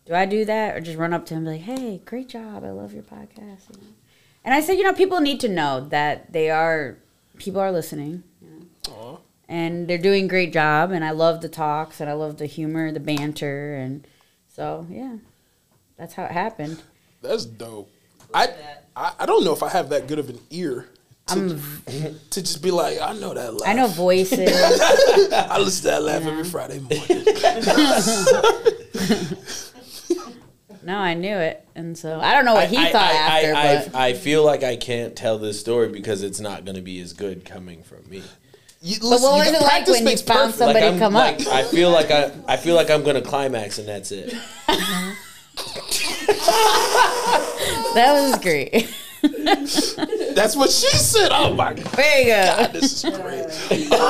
do 0.05 0.13
I 0.13 0.25
do 0.25 0.45
that 0.45 0.75
or 0.75 0.81
just 0.81 0.97
run 0.97 1.13
up 1.13 1.25
to 1.27 1.33
him 1.33 1.47
and 1.47 1.47
be 1.47 1.51
like, 1.65 1.79
hey, 1.79 2.01
great 2.05 2.27
job, 2.29 2.63
I 2.63 2.71
love 2.71 2.93
your 2.93 3.03
podcast. 3.03 3.69
And 4.45 4.53
I 4.53 4.61
said, 4.61 4.73
you 4.73 4.83
know, 4.83 4.93
people 4.93 5.19
need 5.21 5.39
to 5.41 5.49
know 5.49 5.87
that 5.89 6.31
they 6.33 6.49
are 6.49 6.97
people 7.37 7.59
are 7.61 7.71
listening. 7.71 8.23
You 9.49 9.55
know? 9.55 9.61
Aw. 9.63 9.67
And 9.67 9.87
they're 9.87 9.97
doing 9.97 10.25
a 10.25 10.27
great 10.27 10.53
job, 10.53 10.91
and 10.91 11.03
I 11.03 11.11
love 11.11 11.41
the 11.41 11.49
talks, 11.49 11.99
and 12.01 12.09
I 12.09 12.13
love 12.13 12.37
the 12.37 12.45
humor, 12.45 12.91
the 12.91 12.99
banter, 12.99 13.75
and 13.75 14.05
so 14.47 14.87
yeah, 14.89 15.17
that's 15.97 16.13
how 16.13 16.25
it 16.25 16.31
happened. 16.31 16.81
That's 17.21 17.45
dope. 17.45 17.89
I, 18.33 18.49
I 18.95 19.13
I 19.19 19.25
don't 19.25 19.45
know 19.45 19.53
if 19.53 19.63
I 19.63 19.69
have 19.69 19.89
that 19.89 20.07
good 20.07 20.19
of 20.19 20.29
an 20.29 20.39
ear 20.49 20.89
to, 21.27 21.33
I'm, 21.33 22.19
to 22.29 22.41
just 22.41 22.61
be 22.61 22.71
like, 22.71 22.99
I 23.01 23.13
know 23.13 23.33
that 23.33 23.53
laugh. 23.53 23.69
I 23.69 23.73
know 23.73 23.87
voices. 23.87 24.49
I 25.33 25.57
listen 25.59 25.83
to 25.83 25.89
that 25.89 26.03
laugh 26.03 26.25
every 26.25 26.45
Friday 26.45 26.79
morning. 26.79 27.07
no, 30.83 30.97
I 30.97 31.13
knew 31.15 31.35
it, 31.35 31.67
and 31.75 31.97
so 31.97 32.19
I 32.21 32.33
don't 32.33 32.45
know 32.45 32.53
what 32.53 32.69
he 32.69 32.77
I, 32.77 32.91
thought 32.91 33.11
I, 33.11 33.13
after, 33.13 33.53
I, 33.53 33.85
but 33.85 33.95
I, 33.95 34.07
I 34.07 34.13
feel 34.13 34.45
like 34.45 34.63
I 34.63 34.77
can't 34.77 35.15
tell 35.15 35.37
this 35.37 35.59
story 35.59 35.89
because 35.89 36.23
it's 36.23 36.39
not 36.39 36.63
going 36.63 36.75
to 36.75 36.81
be 36.81 36.99
as 37.01 37.11
good 37.13 37.43
coming 37.43 37.83
from 37.83 38.09
me. 38.09 38.23
You, 38.81 38.99
But 38.99 39.21
what 39.21 39.39
was 39.39 39.47
it 39.47 39.61
like 39.61 39.87
when 39.87 40.07
you 40.07 40.17
found 40.17 40.53
perfect. 40.53 40.57
somebody 40.57 40.85
I'm, 40.85 40.99
come 40.99 41.13
like, 41.13 41.41
up? 41.41 41.47
I 41.47 41.63
feel 41.63 41.89
like 41.89 42.11
I, 42.11 42.31
I 42.47 42.57
feel 42.57 42.75
like 42.75 42.91
I'm 42.91 43.03
going 43.03 43.15
to 43.15 43.21
climax 43.21 43.79
and 43.79 43.87
that's 43.87 44.11
it. 44.11 44.29
that 47.95 48.13
was 48.21 48.37
great. 48.39 48.87
That's 50.35 50.55
what 50.55 50.69
she 50.69 50.87
said. 50.97 51.29
Oh 51.31 51.53
my 51.53 51.73
god, 51.73 51.85
There 51.85 52.21
you 52.21 52.27
go. 52.67 52.71
this 52.79 53.03
is 53.03 53.17
great. 53.19 53.45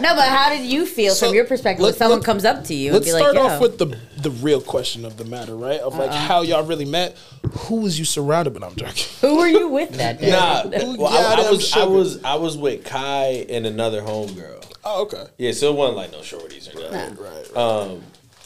No, 0.00 0.14
but 0.14 0.28
how 0.28 0.50
did 0.50 0.64
you 0.66 0.86
feel 0.86 1.14
So, 1.14 1.26
from 1.26 1.34
your 1.34 1.44
perspective 1.44 1.82
let- 1.82 1.90
when 1.92 1.98
someone 1.98 2.18
let- 2.20 2.26
comes 2.26 2.44
up 2.44 2.64
to 2.64 2.74
you 2.74 2.92
Let's 2.92 3.06
be 3.06 3.12
like, 3.12 3.22
start 3.22 3.34
"Yo"? 3.36 3.42
off 3.42 3.60
with 3.60 3.78
the 3.78 3.96
the 4.22 4.30
real 4.30 4.60
question 4.60 5.04
of 5.04 5.16
the 5.16 5.24
matter, 5.24 5.56
right? 5.56 5.80
Of 5.80 5.96
like 5.96 6.10
how 6.12 6.42
y'all 6.42 6.64
really 6.64 6.84
met. 6.84 7.16
Who 7.60 7.76
was 7.76 7.98
you 7.98 8.04
surrounded 8.04 8.58
by? 8.58 8.66
I'm 8.66 8.76
joking. 8.76 9.06
Who 9.22 9.38
were 9.38 9.46
you 9.46 9.68
with 9.68 9.90
that 9.96 10.20
day? 10.20 10.30
Nah, 10.30 10.64
well, 10.96 11.06
I, 11.08 11.46
I 11.46 11.50
was 11.50 11.72
I 11.76 11.84
was 11.84 12.22
I 12.24 12.34
was 12.36 12.56
with 12.58 12.84
Kai 12.84 13.46
and 13.48 13.66
another 13.66 14.02
homegirl. 14.02 14.64
Oh, 14.84 15.02
okay. 15.02 15.24
Yeah, 15.38 15.52
so 15.52 15.72
it 15.72 15.76
wasn't 15.76 15.96
like 15.98 16.12
no 16.12 16.18
shorties 16.18 16.74
or 16.74 16.80
nothing. 16.90 17.16
Right. 17.22 17.46
right. 17.54 17.56
Um, 17.56 18.02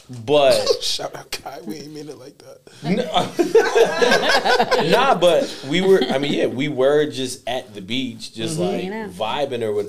but 0.09 0.67
Shout 0.81 1.15
out 1.15 1.31
Kai. 1.31 1.59
We 1.65 1.75
ain't 1.77 1.93
mean 1.93 2.09
it 2.09 2.17
like 2.17 2.37
that. 2.39 2.59
nah, 4.91 5.15
but 5.15 5.65
we 5.69 5.79
were. 5.81 6.01
I 6.09 6.17
mean, 6.17 6.33
yeah, 6.33 6.47
we 6.47 6.67
were 6.67 7.05
just 7.09 7.47
at 7.47 7.73
the 7.73 7.81
beach, 7.81 8.33
just 8.33 8.59
Hanging 8.59 8.91
out. 8.93 9.17
like 9.17 9.49
vibing 9.49 9.61
or 9.63 9.71
what. 9.73 9.85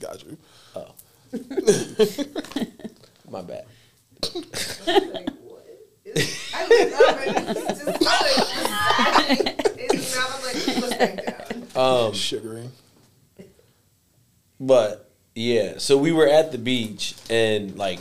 Got 0.00 0.24
you. 0.24 0.36
Oh, 0.74 0.92
my 3.30 3.42
bad. 3.42 3.64
Like, 4.86 5.30
I 6.54 6.66
looked 6.68 6.92
up 6.92 7.26
and 7.26 7.36
like, 8.02 8.38
I'm 10.16 10.42
like, 10.42 10.66
let's 10.66 10.96
back. 10.96 11.76
Um, 11.76 12.12
Sugaring. 12.12 12.70
But 14.58 15.10
yeah, 15.34 15.74
so 15.78 15.98
we 15.98 16.12
were 16.12 16.26
at 16.26 16.50
the 16.52 16.58
beach 16.58 17.14
and 17.28 17.76
like 17.76 17.98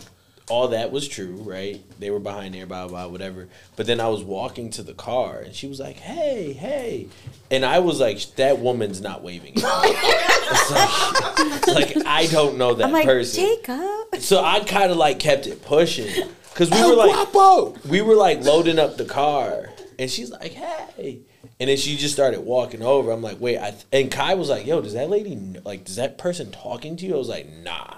all 0.47 0.67
that 0.69 0.91
was 0.91 1.07
true, 1.07 1.37
right? 1.37 1.81
They 1.99 2.11
were 2.11 2.19
behind 2.19 2.53
there, 2.53 2.65
blah 2.65 2.87
blah, 2.87 3.07
whatever. 3.07 3.47
But 3.75 3.87
then 3.87 3.99
I 3.99 4.07
was 4.09 4.23
walking 4.23 4.69
to 4.71 4.83
the 4.83 4.93
car 4.93 5.39
and 5.39 5.55
she 5.55 5.67
was 5.67 5.79
like, 5.79 5.97
"Hey, 5.97 6.53
hey," 6.53 7.07
and 7.49 7.65
I 7.65 7.79
was 7.79 7.99
like, 7.99 8.19
"That 8.35 8.59
woman's 8.59 9.01
not 9.01 9.23
waving." 9.23 9.53
It's 9.57 10.71
like, 10.71 11.67
like, 11.95 12.05
I 12.05 12.27
don't 12.27 12.57
know 12.57 12.73
that 12.75 12.85
I'm 12.85 12.91
like, 12.93 13.05
person. 13.05 13.43
Jacob. 13.43 14.21
so 14.21 14.43
I 14.43 14.59
kind 14.61 14.91
of 14.91 14.97
like 14.97 15.19
kept 15.19 15.47
it 15.47 15.63
pushing 15.63 16.29
because 16.53 16.69
we 16.69 16.77
El 16.77 16.91
were 16.91 16.95
like, 16.95 17.31
Guapo. 17.31 17.75
we 17.89 18.01
were 18.01 18.15
like 18.15 18.41
loading 18.43 18.77
up 18.79 18.97
the 18.97 19.05
car, 19.05 19.71
and 19.97 20.09
she's 20.11 20.29
like, 20.31 20.51
"Hey," 20.53 21.21
and 21.59 21.69
then 21.69 21.77
she 21.77 21.97
just 21.97 22.13
started 22.13 22.41
walking 22.41 22.83
over. 22.83 23.11
I'm 23.11 23.21
like, 23.23 23.39
"Wait," 23.39 23.57
I 23.57 23.71
th-. 23.71 23.85
and 23.91 24.11
Kai 24.11 24.35
was 24.35 24.49
like, 24.49 24.65
"Yo, 24.67 24.79
does 24.81 24.93
that 24.93 25.09
lady 25.09 25.35
like? 25.63 25.85
Does 25.85 25.95
that 25.95 26.17
person 26.19 26.51
talking 26.51 26.95
to 26.97 27.05
you?" 27.05 27.15
I 27.15 27.17
was 27.17 27.29
like, 27.29 27.49
"Nah, 27.49 27.95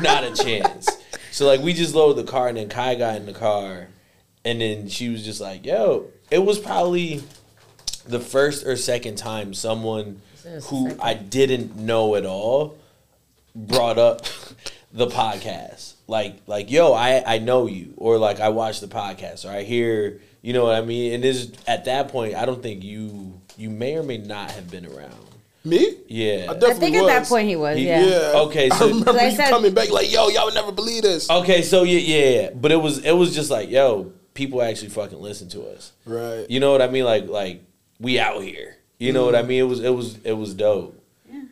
not 0.00 0.24
a 0.24 0.32
chance." 0.34 0.88
So 1.34 1.46
like, 1.46 1.62
we 1.62 1.72
just 1.72 1.96
loaded 1.96 2.24
the 2.24 2.30
car, 2.30 2.46
and 2.46 2.56
then 2.56 2.68
Kai 2.68 2.94
got 2.94 3.16
in 3.16 3.26
the 3.26 3.32
car, 3.32 3.88
and 4.44 4.60
then 4.60 4.88
she 4.88 5.08
was 5.08 5.24
just 5.24 5.40
like, 5.40 5.66
"Yo," 5.66 6.06
it 6.30 6.38
was 6.38 6.60
probably 6.60 7.24
the 8.06 8.20
first 8.20 8.64
or 8.64 8.76
second 8.76 9.16
time 9.16 9.52
someone 9.52 10.22
who 10.44 10.90
second. 10.90 11.00
I 11.00 11.14
didn't 11.14 11.74
know 11.74 12.14
at 12.14 12.24
all 12.24 12.78
brought 13.52 13.98
up 13.98 14.26
the 14.92 15.08
podcast. 15.08 15.94
Like 16.06 16.36
like 16.46 16.70
yo, 16.70 16.92
I 16.92 17.24
I 17.26 17.38
know 17.38 17.66
you 17.66 17.94
or 17.96 18.16
like 18.16 18.38
I 18.38 18.50
watch 18.50 18.78
the 18.78 18.86
podcast 18.86 19.44
or 19.44 19.50
I 19.50 19.64
hear, 19.64 20.20
you 20.40 20.52
know 20.52 20.62
what 20.66 20.76
I 20.76 20.82
mean? 20.82 21.14
And 21.14 21.24
this 21.24 21.50
at 21.66 21.86
that 21.86 22.10
point, 22.10 22.36
I 22.36 22.44
don't 22.46 22.62
think 22.62 22.84
you 22.84 23.40
you 23.56 23.70
may 23.70 23.96
or 23.96 24.04
may 24.04 24.18
not 24.18 24.52
have 24.52 24.70
been 24.70 24.86
around. 24.86 25.23
Me? 25.64 25.96
Yeah. 26.08 26.46
I 26.48 26.50
I 26.50 26.58
definitely 26.58 26.74
think 26.74 26.96
at 26.96 27.06
that 27.06 27.26
point 27.26 27.48
he 27.48 27.56
was. 27.56 27.78
He- 27.78 27.86
yeah. 27.86 28.04
Yeah. 28.04 28.32
Okay, 28.34 28.68
I 28.70 28.76
so- 28.76 28.88
remember 28.88 29.18
I 29.18 29.28
you 29.28 29.36
said- 29.36 29.48
coming 29.48 29.72
back 29.72 29.90
like, 29.90 30.12
yo, 30.12 30.28
y'all 30.28 30.44
would 30.44 30.54
never 30.54 30.72
believe 30.72 31.02
this. 31.02 31.30
Okay, 31.30 31.62
so 31.62 31.84
yeah, 31.84 31.98
yeah, 31.98 32.40
yeah. 32.40 32.50
But 32.54 32.70
it 32.70 32.76
was 32.76 32.98
it 32.98 33.12
was 33.12 33.34
just 33.34 33.50
like, 33.50 33.70
yo, 33.70 34.12
people 34.34 34.60
actually 34.62 34.90
fucking 34.90 35.18
listen 35.18 35.48
to 35.50 35.62
us. 35.68 35.92
Right. 36.04 36.44
You 36.50 36.60
know 36.60 36.70
what 36.70 36.82
I 36.82 36.88
mean? 36.88 37.04
Like 37.04 37.28
like 37.28 37.64
we 37.98 38.18
out 38.18 38.42
here. 38.42 38.76
You 38.98 39.12
know 39.12 39.24
what 39.24 39.34
I 39.34 39.42
mm. 39.42 39.48
mean? 39.48 39.60
It 39.60 39.68
was 39.68 39.80
it 39.80 39.90
was 39.90 40.18
it 40.24 40.32
was 40.32 40.54
dope. 40.54 41.02
Yeah. 41.30 41.42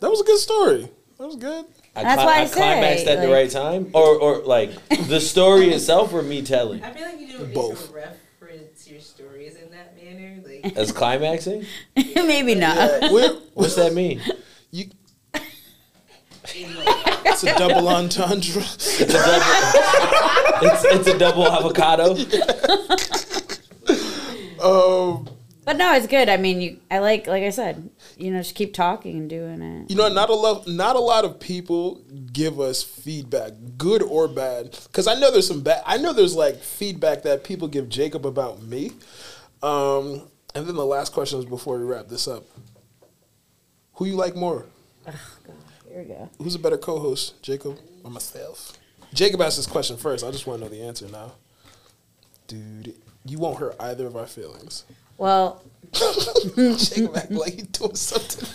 That 0.00 0.10
was 0.10 0.20
a 0.20 0.24
good 0.24 0.38
story. 0.38 0.88
That 1.18 1.26
was 1.26 1.36
good. 1.36 1.64
I, 1.94 2.02
That's 2.02 2.16
cli- 2.16 2.26
why 2.26 2.38
I 2.38 2.42
I 2.42 2.48
climaxed 2.48 3.04
say, 3.06 3.16
at 3.16 3.22
the 3.22 3.32
right 3.32 3.50
time, 3.50 3.90
or 3.94 4.18
or 4.18 4.42
like 4.44 4.70
the 5.08 5.18
story 5.18 5.70
itself, 5.70 6.12
or 6.12 6.22
me 6.22 6.42
telling 6.42 6.82
I 6.84 6.90
feel 6.92 7.06
like 7.06 7.18
you 7.18 7.26
do 7.28 7.38
Both. 7.46 7.54
Both. 7.54 7.94
reference 7.94 8.86
your 8.88 9.00
stories 9.00 9.56
in. 10.06 10.44
Like, 10.62 10.76
as 10.76 10.92
climaxing. 10.92 11.64
Maybe 11.96 12.54
not. 12.54 13.12
We're, 13.12 13.34
What's 13.54 13.74
that 13.76 13.92
mean? 13.94 14.20
you, 14.70 14.90
it's 16.48 17.42
a 17.42 17.54
double 17.58 17.88
entendre. 17.88 18.62
It's 18.62 19.00
a 19.00 19.06
double. 19.06 19.44
it's, 20.62 20.84
it's 20.84 21.06
a 21.08 21.18
double 21.18 21.46
avocado. 21.46 22.16
Um, 24.62 25.28
But 25.64 25.76
no, 25.76 25.92
it's 25.94 26.06
good. 26.06 26.28
I 26.30 26.38
mean, 26.38 26.60
you. 26.62 26.78
I 26.90 27.00
like, 27.00 27.26
like 27.26 27.42
I 27.42 27.50
said, 27.50 27.90
you 28.16 28.30
know, 28.30 28.38
just 28.38 28.54
keep 28.54 28.72
talking 28.72 29.18
and 29.18 29.28
doing 29.30 29.60
it. 29.60 29.90
you 29.90 29.96
know, 29.96 30.08
not 30.08 30.30
a 30.30 30.34
lot, 30.34 30.66
not 30.66 30.96
a 30.96 31.00
lot 31.00 31.24
of 31.24 31.38
people 31.38 32.00
give 32.32 32.58
us 32.58 32.82
feedback, 32.82 33.52
good 33.76 34.02
or 34.02 34.28
bad. 34.28 34.70
Because 34.86 35.06
I 35.06 35.14
know 35.14 35.30
there's 35.30 35.46
some 35.46 35.60
bad. 35.60 35.82
I 35.84 35.98
know 35.98 36.12
there's 36.14 36.34
like 36.34 36.56
feedback 36.56 37.22
that 37.24 37.44
people 37.44 37.68
give 37.68 37.88
Jacob 37.88 38.24
about 38.26 38.62
me. 38.62 38.92
Um, 39.62 40.28
and 40.54 40.66
then 40.66 40.74
the 40.74 40.86
last 40.86 41.12
question 41.12 41.38
is 41.38 41.44
before 41.44 41.78
we 41.78 41.84
wrap 41.84 42.08
this 42.08 42.26
up. 42.28 42.44
Who 43.94 44.04
you 44.04 44.14
like 44.14 44.36
more? 44.36 44.66
Here 45.88 46.02
we 46.02 46.04
go. 46.04 46.30
Who's 46.38 46.54
a 46.54 46.58
better 46.58 46.76
co-host, 46.78 47.42
Jacob 47.42 47.78
or 48.04 48.10
myself? 48.10 48.76
Jacob 49.14 49.40
asked 49.40 49.56
this 49.56 49.66
question 49.66 49.96
first. 49.96 50.24
I 50.24 50.30
just 50.30 50.46
want 50.46 50.60
to 50.60 50.64
know 50.66 50.70
the 50.70 50.82
answer 50.82 51.08
now. 51.08 51.32
Dude, 52.46 52.94
you 53.24 53.38
won't 53.38 53.58
hurt 53.58 53.76
either 53.80 54.06
of 54.06 54.16
our 54.16 54.26
feelings. 54.26 54.84
Well, 55.18 55.62
Jacob 55.92 57.16
act 57.16 57.30
like 57.30 57.54
he's 57.54 57.66
doing 57.68 57.94
something. 57.94 58.48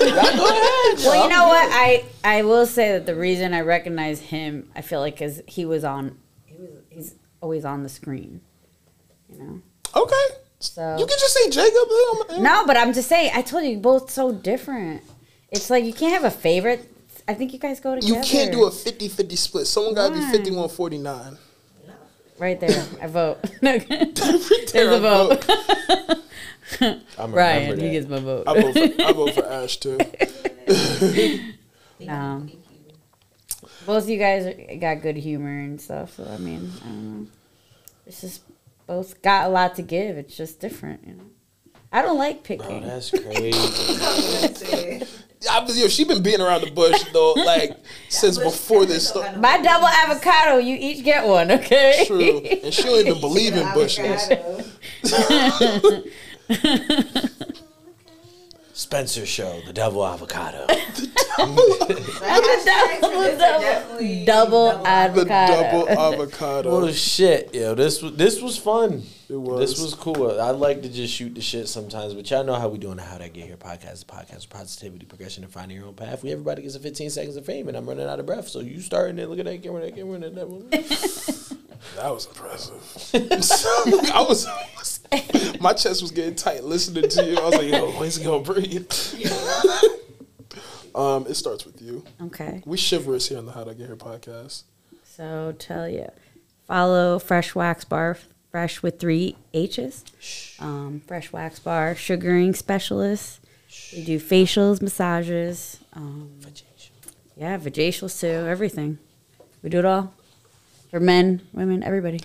well, 0.00 1.22
you 1.22 1.28
know 1.30 1.46
what? 1.48 1.68
I 1.72 2.04
I 2.22 2.42
will 2.42 2.66
say 2.66 2.92
that 2.92 3.06
the 3.06 3.14
reason 3.14 3.54
I 3.54 3.60
recognize 3.60 4.20
him, 4.20 4.70
I 4.76 4.82
feel 4.82 5.00
like, 5.00 5.22
is 5.22 5.42
he 5.46 5.64
was 5.64 5.84
on. 5.84 6.18
He 6.44 6.56
was. 6.58 6.70
He's 6.90 7.14
always 7.40 7.64
on 7.64 7.82
the 7.82 7.88
screen. 7.88 8.42
You 9.32 9.38
know. 9.38 9.62
Okay. 9.96 10.36
So 10.60 10.96
You 10.98 11.06
can 11.06 11.18
just 11.18 11.34
say 11.34 11.50
Jacob. 11.50 11.88
No, 12.40 12.64
but 12.66 12.76
I'm 12.76 12.92
just 12.92 13.08
saying. 13.08 13.32
I 13.34 13.42
told 13.42 13.64
you, 13.64 13.70
you're 13.70 13.80
both 13.80 14.10
so 14.10 14.32
different. 14.32 15.02
It's 15.50 15.70
like 15.70 15.84
you 15.84 15.92
can't 15.92 16.12
have 16.12 16.24
a 16.24 16.30
favorite. 16.34 16.88
I 17.26 17.34
think 17.34 17.52
you 17.52 17.58
guys 17.58 17.80
go 17.80 17.94
together. 17.94 18.14
You 18.14 18.22
can't 18.22 18.50
do 18.52 18.64
a 18.64 18.70
50-50 18.70 19.38
split. 19.38 19.66
Someone 19.66 19.94
got 19.94 20.08
to 20.08 20.14
be 20.14 20.50
51-49. 20.50 21.36
right 22.38 22.58
there. 22.58 22.84
I 23.00 23.06
vote. 23.06 23.38
No. 23.62 23.78
There's 23.78 24.72
There's 24.72 24.94
a 24.94 25.00
vote. 25.00 25.46
I'm 27.18 27.32
Ryan, 27.32 27.62
remember 27.62 27.84
he 27.84 27.90
gets 27.90 28.08
my 28.08 28.18
vote. 28.18 28.44
I 28.46 28.60
vote, 28.60 28.72
for, 28.72 29.02
I 29.02 29.12
vote 29.12 29.34
for 29.34 29.44
Ash 29.46 29.76
too. 29.76 29.98
No. 32.00 32.14
Um, 32.14 32.50
both 33.86 34.08
you 34.08 34.18
guys 34.18 34.54
got 34.80 35.02
good 35.02 35.16
humor 35.16 35.60
and 35.60 35.80
stuff. 35.80 36.14
So 36.16 36.24
I 36.24 36.38
mean, 36.38 36.70
I 36.82 36.86
don't 36.86 37.20
know. 37.20 37.26
It's 38.06 38.20
just 38.20 38.42
both 38.86 39.22
got 39.22 39.46
a 39.46 39.48
lot 39.48 39.74
to 39.76 39.82
give. 39.82 40.16
It's 40.16 40.36
just 40.36 40.60
different, 40.60 41.06
you 41.06 41.14
know. 41.14 41.24
I 41.92 42.00
don't 42.02 42.16
like 42.16 42.46
Bro, 42.46 42.56
picking. 42.56 42.82
that's 42.82 43.10
crazy. 43.10 43.52
I, 45.50 45.66
yo, 45.72 45.88
she 45.88 46.04
been 46.04 46.22
being 46.22 46.40
around 46.40 46.62
the 46.62 46.70
bush 46.70 47.02
though, 47.12 47.32
like 47.32 47.76
since 48.08 48.38
before 48.38 48.86
this 48.86 49.08
started. 49.08 49.40
My 49.40 49.60
double 49.60 49.88
avocado, 49.88 50.58
you 50.58 50.76
each 50.78 51.04
get 51.04 51.26
one, 51.26 51.50
okay? 51.50 52.04
True, 52.06 52.38
and 52.38 52.72
she 52.72 52.82
don't 52.84 53.06
even 53.06 53.20
believe 53.20 53.54
in 53.56 53.72
bushes. 53.74 54.28
Spencer 58.82 59.24
show, 59.24 59.60
the 59.64 59.72
double 59.82 60.04
avocado. 60.04 60.66
the 60.66 61.08
double, 64.26 64.28
double 64.72 64.82
The 64.82 64.88
avocado. 64.88 65.62
double 65.62 65.88
avocado. 65.88 66.70
oh 66.70 66.90
shit, 66.92 67.54
yo, 67.54 67.74
this 67.76 68.02
was 68.02 68.16
this 68.16 68.42
was 68.42 68.58
fun. 68.58 69.04
It 69.32 69.40
was. 69.40 69.60
This 69.60 69.82
was 69.82 69.94
cool. 69.94 70.40
I 70.40 70.50
like 70.50 70.82
to 70.82 70.88
just 70.88 71.14
shoot 71.14 71.34
the 71.34 71.40
shit 71.40 71.68
sometimes, 71.68 72.12
but 72.14 72.30
y'all 72.30 72.44
know 72.44 72.54
how 72.54 72.68
we 72.68 72.78
doing 72.78 72.96
the 72.96 73.02
How 73.02 73.18
to 73.18 73.28
Get 73.28 73.46
Here 73.46 73.56
podcast, 73.56 74.00
the 74.00 74.12
podcast 74.12 74.44
of 74.44 74.50
positivity, 74.50 75.06
progression, 75.06 75.42
and 75.42 75.52
finding 75.52 75.78
your 75.78 75.86
own 75.86 75.94
path. 75.94 76.22
We 76.22 76.32
everybody 76.32 76.62
gets 76.62 76.74
a 76.74 76.80
15 76.80 77.10
seconds 77.10 77.36
of 77.36 77.46
fame, 77.46 77.68
and 77.68 77.76
I'm 77.76 77.88
running 77.88 78.06
out 78.06 78.20
of 78.20 78.26
breath. 78.26 78.48
So 78.48 78.60
you 78.60 78.80
starting 78.80 79.18
it. 79.18 79.28
Look 79.30 79.38
at 79.38 79.46
that 79.46 79.62
camera, 79.62 79.82
that 79.82 79.96
camera, 79.96 80.18
that 80.18 80.34
camera. 80.34 81.58
That 81.96 82.10
was 82.10 82.26
impressive. 82.26 83.10
I 84.14 84.22
was, 84.22 84.46
my 85.60 85.72
chest 85.72 86.00
was 86.00 86.10
getting 86.10 86.36
tight 86.36 86.64
listening 86.64 87.08
to 87.08 87.24
you. 87.24 87.36
I 87.36 87.44
was 87.44 87.54
like, 87.56 87.66
yo, 87.66 87.90
when's 87.92 88.16
he 88.16 88.24
gonna 88.24 88.42
breathe? 88.42 88.90
um, 90.94 91.26
it 91.26 91.34
starts 91.34 91.66
with 91.66 91.82
you. 91.82 92.04
Okay. 92.22 92.62
We 92.64 92.78
chivalrous 92.78 93.28
here 93.28 93.38
on 93.38 93.46
the 93.46 93.52
How 93.52 93.64
to 93.64 93.74
Get 93.74 93.86
Here 93.88 93.96
podcast. 93.96 94.62
So 95.04 95.54
tell 95.58 95.88
you, 95.88 96.08
follow 96.66 97.18
Fresh 97.18 97.54
Wax 97.54 97.84
Bar, 97.84 98.16
fresh 98.52 98.82
with 98.82 99.00
three 99.00 99.34
H's. 99.52 100.04
Um, 100.60 101.02
Fresh 101.06 101.32
Wax 101.32 101.58
Bar, 101.58 101.96
sugaring 101.96 102.54
specialist. 102.54 103.40
We 103.92 104.04
do 104.04 104.20
facials, 104.20 104.80
massages. 104.80 105.80
Um, 105.94 106.30
yeah, 107.36 107.58
vajacials 107.58 108.20
too. 108.20 108.26
Everything. 108.28 108.98
We 109.62 109.70
do 109.70 109.78
it 109.78 109.84
all 109.84 110.14
for 110.90 111.00
men, 111.00 111.40
women, 111.52 111.82
everybody. 111.82 112.20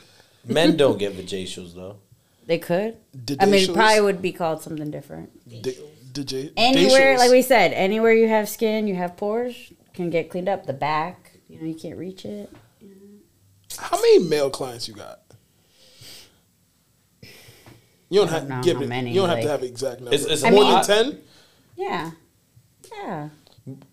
Men 0.45 0.77
don't 0.77 0.99
get 0.99 1.13
vajacials 1.13 1.73
though. 1.73 1.97
They 2.45 2.59
could. 2.59 2.97
I 3.39 3.45
mean, 3.45 3.69
it 3.69 3.73
probably 3.73 4.01
would 4.01 4.21
be 4.21 4.31
called 4.31 4.61
something 4.61 4.91
different. 4.91 5.31
D- 5.49 5.77
DJ, 6.13 6.51
Anywhere, 6.55 7.15
Dacials. 7.15 7.17
like 7.19 7.31
we 7.31 7.41
said, 7.41 7.73
anywhere 7.73 8.13
you 8.13 8.27
have 8.27 8.47
skin, 8.47 8.87
you 8.87 8.95
have 8.95 9.17
pores, 9.17 9.73
can 9.93 10.09
get 10.09 10.29
cleaned 10.29 10.47
up. 10.47 10.65
The 10.65 10.73
back, 10.73 11.31
you 11.49 11.59
know, 11.59 11.67
you 11.67 11.75
can't 11.75 11.97
reach 11.97 12.23
it. 12.25 12.49
How 13.77 13.97
many 13.97 14.19
male 14.19 14.49
clients 14.49 14.87
you 14.87 14.93
got? 14.93 15.19
You 18.09 18.19
don't 18.21 18.29
have 18.29 18.47
don't 18.47 18.57
know 18.57 18.63
give 18.63 18.77
how 18.77 18.83
it. 18.83 18.87
many, 18.87 19.11
you 19.11 19.21
don't 19.21 19.29
have 19.29 19.41
to 19.41 19.49
have 19.49 19.61
an 19.63 19.67
exact 19.67 19.99
number. 20.01 20.13
It's- 20.15 20.29
it's 20.31 20.41
more 20.43 20.51
mean- 20.51 20.71
than 20.73 20.83
ten. 20.83 21.19
Yeah. 21.75 22.11
Yeah. 22.91 23.29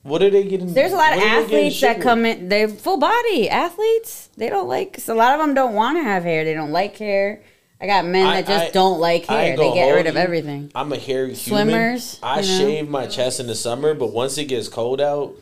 What 0.03 0.23
are 0.23 0.31
they 0.31 0.45
getting? 0.45 0.73
There's 0.73 0.93
a 0.93 0.97
lot 0.97 1.15
of 1.15 1.19
what 1.19 1.27
are 1.27 1.43
they 1.43 1.49
getting 1.49 1.67
athletes 1.67 1.81
that 1.81 2.01
come 2.01 2.25
in. 2.25 2.49
They're 2.49 2.69
full 2.69 2.97
body 2.97 3.51
athletes. 3.51 4.29
They 4.37 4.49
don't 4.49 4.69
like. 4.69 4.99
So 5.01 5.15
a 5.15 5.17
lot 5.17 5.35
of 5.35 5.41
them 5.45 5.53
don't 5.55 5.75
want 5.75 5.99
to 5.99 6.03
have 6.05 6.23
hair. 6.23 6.45
They 6.45 6.55
don't 6.55 6.71
like 6.71 6.97
hair. 6.97 7.43
I 7.81 7.87
got 7.87 8.05
men 8.07 8.25
I- 8.27 8.43
that 8.43 8.47
just 8.49 8.67
I- 8.67 8.71
don't 8.71 9.01
like 9.01 9.27
hair. 9.27 9.57
They 9.57 9.75
get 9.75 9.91
rid 9.91 10.07
of 10.07 10.15
you. 10.15 10.21
everything. 10.21 10.71
I'm 10.77 10.93
a 10.93 10.97
hairy 10.99 11.35
Swimmers, 11.35 12.19
human. 12.19 12.29
I 12.37 12.41
you 12.41 12.47
know? 12.47 12.59
shave 12.59 12.89
my 12.89 13.07
chest 13.09 13.41
in 13.41 13.49
the 13.49 13.55
summer, 13.57 13.95
but 13.95 14.13
once 14.13 14.39
it 14.39 14.45
gets 14.45 14.69
cold 14.69 15.01
out, 15.01 15.35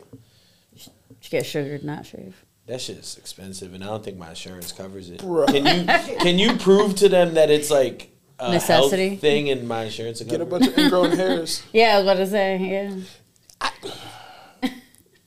You 0.75 1.29
get 1.29 1.45
sugared, 1.45 1.83
not 1.83 2.05
shave. 2.07 2.43
that 2.65 2.81
shit's 2.81 3.17
expensive, 3.17 3.73
and 3.75 3.83
I 3.83 3.87
don't 3.87 4.03
think 4.03 4.17
my 4.17 4.29
insurance 4.29 4.71
covers 4.71 5.11
it. 5.11 5.19
Bruh. 5.19 5.45
Can 5.47 5.63
you 5.65 6.17
can 6.17 6.39
you 6.39 6.57
prove 6.57 6.95
to 6.95 7.07
them 7.07 7.35
that 7.35 7.51
it's 7.51 7.69
like 7.69 8.09
a 8.09 8.12
Necessity? 8.41 9.15
thing 9.17 9.47
in 9.47 9.65
my 9.67 9.83
insurance 9.85 10.19
will 10.21 10.29
Get 10.29 10.41
a 10.41 10.45
bunch 10.45 10.67
of 10.67 10.77
ingrown 10.77 11.11
hairs. 11.17 11.63
Yeah, 11.71 11.95
I 11.95 11.99
was 11.99 12.05
about 12.05 12.17
to 12.17 12.27
say. 12.27 12.57
Yeah. 12.57 12.91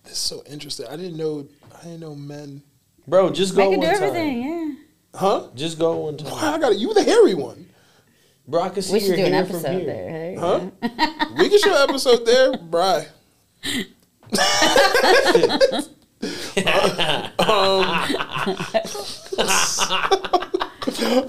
It's 0.05 0.19
so 0.19 0.43
interesting. 0.51 0.87
I 0.89 0.97
didn't 0.97 1.17
know. 1.17 1.47
I 1.79 1.83
didn't 1.85 2.01
know 2.01 2.15
men. 2.15 2.63
Bro, 3.07 3.31
just 3.31 3.53
I 3.55 3.57
go 3.57 3.71
can 3.71 3.79
one 3.81 3.89
do 3.89 3.95
everything. 3.95 4.43
time. 4.43 4.79
Yeah. 5.15 5.21
Huh? 5.21 5.49
Just 5.55 5.79
go 5.79 5.97
one 5.97 6.17
time. 6.17 6.31
Why 6.33 6.55
I 6.55 6.59
got 6.59 6.77
you? 6.79 6.93
The 6.95 7.05
hairy 7.05 7.35
one. 7.35 7.67
Bro, 8.49 8.63
I 8.63 8.69
can 8.71 8.83
see 8.83 8.93
We 8.95 9.01
should 9.01 9.09
your 9.09 9.17
do 9.19 9.25
an 9.27 9.33
hair 9.33 9.45
from 9.47 9.57
episode 9.57 9.77
here. 9.79 9.87
there. 9.87 10.13
There 10.13 10.39
Huh? 10.41 10.59
go. 10.59 10.73
We 11.39 11.49
can 11.49 11.59
show 11.59 11.75
an 11.75 11.83
episode 11.91 12.25
there, 12.27 12.57
Bry. 12.59 13.07
um, 17.39 17.85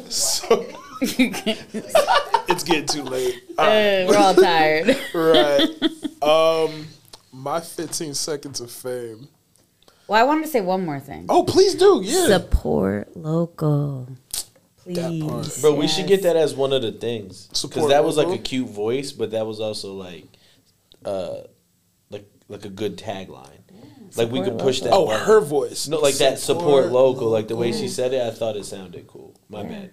so 0.09 0.65
it's 1.01 2.63
getting 2.63 2.85
too 2.85 3.03
late. 3.03 3.43
All 3.57 3.65
right. 3.65 4.03
Uh, 4.03 4.07
we're 4.07 4.17
all 4.17 4.33
tired. 4.33 4.87
right. 5.13 6.23
Um, 6.23 6.87
my 7.31 7.59
15 7.59 8.13
seconds 8.13 8.61
of 8.61 8.71
fame. 8.71 9.27
Well, 10.07 10.19
I 10.19 10.23
wanted 10.23 10.43
to 10.43 10.47
say 10.47 10.61
one 10.61 10.85
more 10.85 10.99
thing. 10.99 11.25
Oh, 11.29 11.43
please 11.43 11.75
do. 11.75 12.01
Yeah. 12.03 12.27
Support 12.27 13.15
local. 13.15 14.07
Please. 14.77 14.97
But 14.97 15.27
part. 15.27 15.57
Bro, 15.61 15.75
we 15.75 15.87
should 15.87 16.07
get 16.07 16.23
that 16.23 16.35
as 16.35 16.55
one 16.55 16.73
of 16.73 16.81
the 16.81 16.93
things 16.93 17.47
because 17.47 17.89
that 17.89 18.03
was 18.03 18.17
like 18.17 18.29
a 18.29 18.41
cute 18.41 18.69
voice, 18.69 19.11
but 19.11 19.31
that 19.31 19.45
was 19.45 19.59
also 19.59 19.93
like, 19.93 20.25
uh, 21.03 21.41
like 22.09 22.25
like 22.47 22.65
a 22.65 22.69
good 22.69 22.97
tagline. 22.97 23.59
like 24.15 24.31
we 24.31 24.39
Support 24.39 24.45
could 24.45 24.59
push 24.59 24.79
that. 24.81 24.93
oh, 24.93 25.07
button. 25.07 25.25
her 25.25 25.41
voice. 25.41 25.87
No, 25.87 25.99
like 25.99 26.15
that 26.15 26.39
support 26.39 26.87
local, 26.87 27.27
like 27.29 27.49
the 27.49 27.57
way 27.57 27.71
she 27.73 27.87
said 27.87 28.13
it, 28.13 28.21
I 28.21 28.31
thought 28.31 28.55
it 28.55 28.65
sounded 28.65 29.07
cool. 29.07 29.35
My 29.49 29.63
bad. 29.63 29.91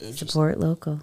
Support 0.00 0.58
local. 0.58 1.00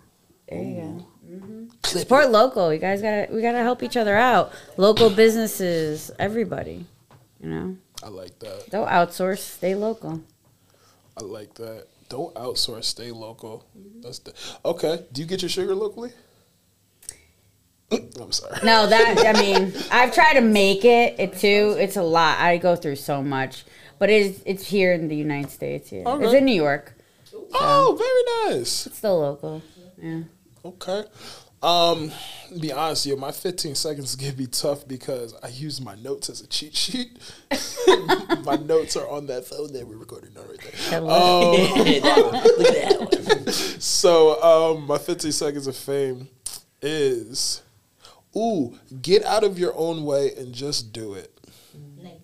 There 0.50 0.62
you 0.62 0.76
go. 0.76 1.06
Mm-hmm. 1.32 1.66
Clip 1.82 2.02
Support 2.04 2.32
local. 2.32 2.74
You 2.74 2.80
guys 2.80 3.02
gotta 3.02 3.28
we 3.32 3.42
gotta 3.42 3.60
help 3.60 3.84
each 3.84 3.98
other 3.98 4.16
out. 4.16 4.52
Local 4.78 5.10
businesses, 5.10 6.12
everybody. 6.20 6.86
You 7.42 7.50
know, 7.50 7.78
I 8.04 8.10
like 8.10 8.38
that. 8.40 8.70
don't 8.70 8.88
outsource. 8.90 9.40
Stay 9.40 9.76
local. 9.76 10.22
I 11.18 11.24
like 11.24 11.54
that. 11.56 11.88
Don't 12.10 12.34
outsource. 12.36 12.84
Stay 12.86 13.12
local. 13.12 13.66
That's 14.02 14.20
the 14.20 14.34
okay. 14.66 15.06
Do 15.12 15.22
you 15.22 15.28
get 15.28 15.42
your 15.42 15.50
sugar 15.50 15.74
locally? 15.74 16.12
I'm 17.92 18.32
sorry. 18.32 18.60
No, 18.64 18.88
that 18.88 19.36
I 19.36 19.40
mean, 19.42 19.74
I've 19.92 20.14
tried 20.14 20.34
to 20.34 20.42
make 20.42 20.84
it. 20.86 21.20
It 21.20 21.38
too. 21.38 21.76
It's 21.80 21.96
a 21.98 22.04
lot. 22.04 22.40
I 22.40 22.58
go 22.58 22.76
through 22.76 22.98
so 22.98 23.24
much, 23.24 23.64
but 24.00 24.10
it's 24.10 24.42
it's 24.46 24.68
here 24.68 24.94
in 24.94 25.08
the 25.08 25.16
United 25.16 25.52
States. 25.52 25.92
Yeah, 25.92 26.04
it's 26.20 26.34
in 26.34 26.46
New 26.46 26.56
York. 26.56 26.96
Oh, 27.54 27.96
very 27.98 28.56
nice. 28.56 28.88
It's 28.88 28.98
still 28.98 29.20
local. 29.20 29.62
Yeah. 30.02 30.22
Okay. 30.64 31.04
Um, 31.64 32.12
to 32.50 32.60
be 32.60 32.72
honest, 32.72 33.06
yo, 33.06 33.16
my 33.16 33.32
15 33.32 33.76
seconds 33.76 34.10
is 34.10 34.16
gonna 34.16 34.34
be 34.34 34.48
tough 34.48 34.88
because 34.88 35.36
I 35.44 35.50
use 35.50 35.80
my 35.80 35.96
notes 35.96 36.30
as 36.30 36.42
a 36.42 36.48
cheat 36.48 36.76
sheet. 36.76 37.18
my 38.44 38.56
notes 38.56 38.96
are 38.96 39.08
on 39.08 39.28
that 39.28 39.46
phone 39.46 39.72
that 39.74 39.88
we're 39.88 39.98
recording 39.98 40.36
on 40.38 40.48
right 40.48 40.60
there. 40.60 40.72
Hello. 40.90 41.52
Look 41.76 41.88
at 41.88 42.04
that. 42.04 43.54
So, 43.80 44.42
um, 44.42 44.88
my 44.88 44.98
15 44.98 45.32
seconds 45.32 45.68
of 45.68 45.76
fame 45.76 46.30
is, 46.82 47.62
ooh, 48.36 48.78
get 49.02 49.24
out 49.26 49.44
of 49.44 49.60
your 49.60 49.74
own 49.76 50.04
way 50.04 50.34
and 50.36 50.54
just 50.54 50.92
do 50.92 51.14
it. 51.14 51.40
Nike. 52.02 52.21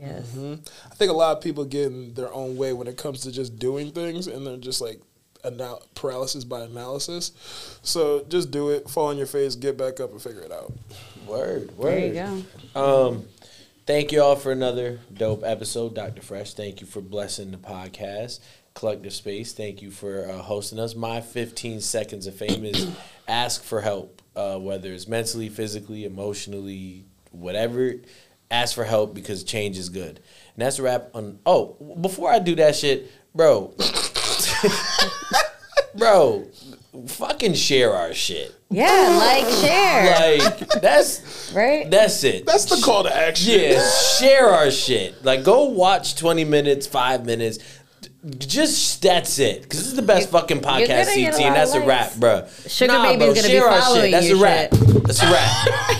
Yes. 0.00 0.36
I 0.36 0.94
think 0.94 1.10
a 1.10 1.14
lot 1.14 1.36
of 1.36 1.42
people 1.42 1.64
get 1.64 1.86
in 1.86 2.14
their 2.14 2.32
own 2.32 2.56
way 2.56 2.72
when 2.72 2.86
it 2.86 2.96
comes 2.96 3.20
to 3.22 3.32
just 3.32 3.58
doing 3.58 3.90
things, 3.92 4.26
and 4.26 4.46
they're 4.46 4.56
just 4.56 4.80
like 4.80 5.00
anal- 5.44 5.82
paralysis 5.94 6.44
by 6.44 6.62
analysis. 6.62 7.32
So 7.82 8.24
just 8.28 8.50
do 8.50 8.70
it, 8.70 8.88
fall 8.88 9.08
on 9.08 9.16
your 9.16 9.26
face, 9.26 9.54
get 9.54 9.76
back 9.76 10.00
up, 10.00 10.10
and 10.10 10.20
figure 10.20 10.42
it 10.42 10.52
out. 10.52 10.72
Word, 11.26 11.76
word. 11.76 12.14
There 12.14 12.34
you 12.34 12.44
go. 12.74 13.08
Um, 13.10 13.24
thank 13.86 14.12
you 14.12 14.22
all 14.22 14.36
for 14.36 14.52
another 14.52 15.00
dope 15.12 15.42
episode, 15.44 15.94
Dr. 15.94 16.22
Fresh. 16.22 16.54
Thank 16.54 16.80
you 16.80 16.86
for 16.86 17.00
blessing 17.00 17.50
the 17.50 17.58
podcast, 17.58 18.40
Collective 18.74 19.12
Space. 19.12 19.52
Thank 19.52 19.82
you 19.82 19.90
for 19.90 20.28
uh, 20.28 20.38
hosting 20.38 20.78
us. 20.78 20.94
My 20.94 21.20
15 21.20 21.80
seconds 21.80 22.26
of 22.26 22.34
fame 22.34 22.64
is 22.64 22.88
ask 23.28 23.62
for 23.62 23.80
help, 23.80 24.22
uh, 24.36 24.58
whether 24.58 24.92
it's 24.92 25.08
mentally, 25.08 25.48
physically, 25.48 26.04
emotionally, 26.04 27.04
whatever. 27.30 27.94
Ask 28.50 28.74
for 28.74 28.84
help 28.84 29.14
because 29.14 29.44
change 29.44 29.76
is 29.76 29.88
good. 29.88 30.20
And 30.54 30.64
that's 30.64 30.78
a 30.78 30.82
wrap 30.82 31.10
on. 31.14 31.38
Oh, 31.44 31.76
before 32.00 32.30
I 32.30 32.38
do 32.38 32.54
that 32.56 32.76
shit, 32.76 33.10
bro, 33.34 33.74
bro, 35.94 36.46
fucking 37.06 37.54
share 37.54 37.94
our 37.94 38.14
shit. 38.14 38.54
Yeah, 38.70 39.16
like 39.18 39.48
share. 39.54 40.38
Like 40.38 40.68
that's 40.82 41.52
right? 41.54 41.90
that's 41.90 42.22
it. 42.24 42.44
That's 42.44 42.66
the 42.66 42.82
call 42.84 43.04
to 43.04 43.14
action. 43.14 43.60
Yeah, 43.60 43.90
share 44.18 44.46
our 44.46 44.70
shit. 44.70 45.24
Like, 45.24 45.44
go 45.44 45.64
watch 45.64 46.16
20 46.16 46.44
minutes, 46.44 46.86
five 46.86 47.24
minutes. 47.24 47.58
Just 48.36 49.00
that's 49.00 49.38
it. 49.38 49.62
Because 49.62 49.78
this 49.78 49.88
is 49.88 49.94
the 49.94 50.02
best 50.02 50.30
fucking 50.30 50.60
gonna 50.60 50.60
podcast, 50.60 51.06
CT, 51.06 51.40
and 51.40 51.54
that's 51.54 51.74
of 51.74 51.82
a 51.82 51.86
wrap, 51.86 52.18
likes. 52.18 52.18
bruh. 52.18 52.70
Sugar 52.70 52.92
nah, 52.92 53.02
Baby's 53.04 53.18
bro, 53.18 53.34
gonna 53.34 53.42
be 53.42 53.48
share 53.48 53.68
our 53.68 53.80
following 53.80 54.02
shit. 54.02 54.10
That's 54.10 54.28
you, 54.28 54.38
a 54.38 54.42
wrap. 54.42 54.74
shit. 54.74 55.04
That's 55.04 55.22
a 55.22 55.30
wrap. 55.30 55.88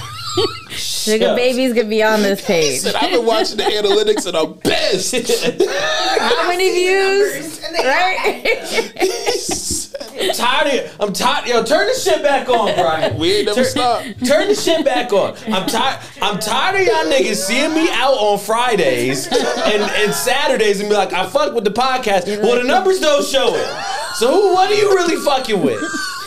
Sugar 1.09 1.24
Yeah. 1.26 1.35
baby's 1.35 1.72
gonna 1.72 1.89
be 1.89 2.02
on 2.02 2.22
this 2.22 2.40
page. 2.47 2.80
Said, 2.80 2.94
I've 2.94 3.10
been 3.12 3.24
watching 3.26 3.56
the 3.56 3.64
analytics 3.64 4.26
and 4.26 4.36
I'm 4.36 4.55
pissed. 4.55 5.12
How 6.20 6.48
many 6.48 6.70
views? 6.74 7.60
Right? 7.72 8.94
I'm 10.20 10.35
tired 10.35 10.66
of 10.66 10.72
it. 10.74 10.93
I'm 11.01 11.12
tired. 11.12 11.47
Yo, 11.48 11.62
turn 11.64 11.86
the 11.86 11.94
shit 11.94 12.22
back 12.22 12.48
on, 12.48 12.74
Brian. 12.74 13.16
We 13.18 13.36
ain't 13.36 13.47
never 13.47 13.62
turn, 13.62 13.70
stop. 13.70 14.02
Turn 14.26 14.48
the 14.48 14.55
shit 14.55 14.85
back 14.85 15.12
on. 15.12 15.36
I'm 15.47 15.66
tired. 15.68 16.01
I'm 16.20 16.39
tired 16.40 16.80
of 16.80 16.86
y'all 16.86 17.05
niggas 17.05 17.36
seeing 17.36 17.72
me 17.72 17.89
out 17.93 18.14
on 18.14 18.39
Fridays 18.39 19.26
and, 19.28 19.82
and 19.82 20.12
Saturdays 20.12 20.80
and 20.80 20.89
be 20.89 20.94
like, 20.97 21.12
I 21.12 21.26
fuck 21.28 21.55
with 21.55 21.64
the 21.64 21.70
podcast. 21.70 22.26
Well, 22.43 22.56
the 22.56 22.64
numbers 22.64 22.98
don't 23.01 23.24
show 23.24 23.55
it. 23.55 23.66
So 24.16 24.32
who? 24.32 24.55
What 24.55 24.70
are 24.70 24.74
you 24.74 24.89
really 24.94 25.16
fucking 25.24 25.62
with? 25.62 25.80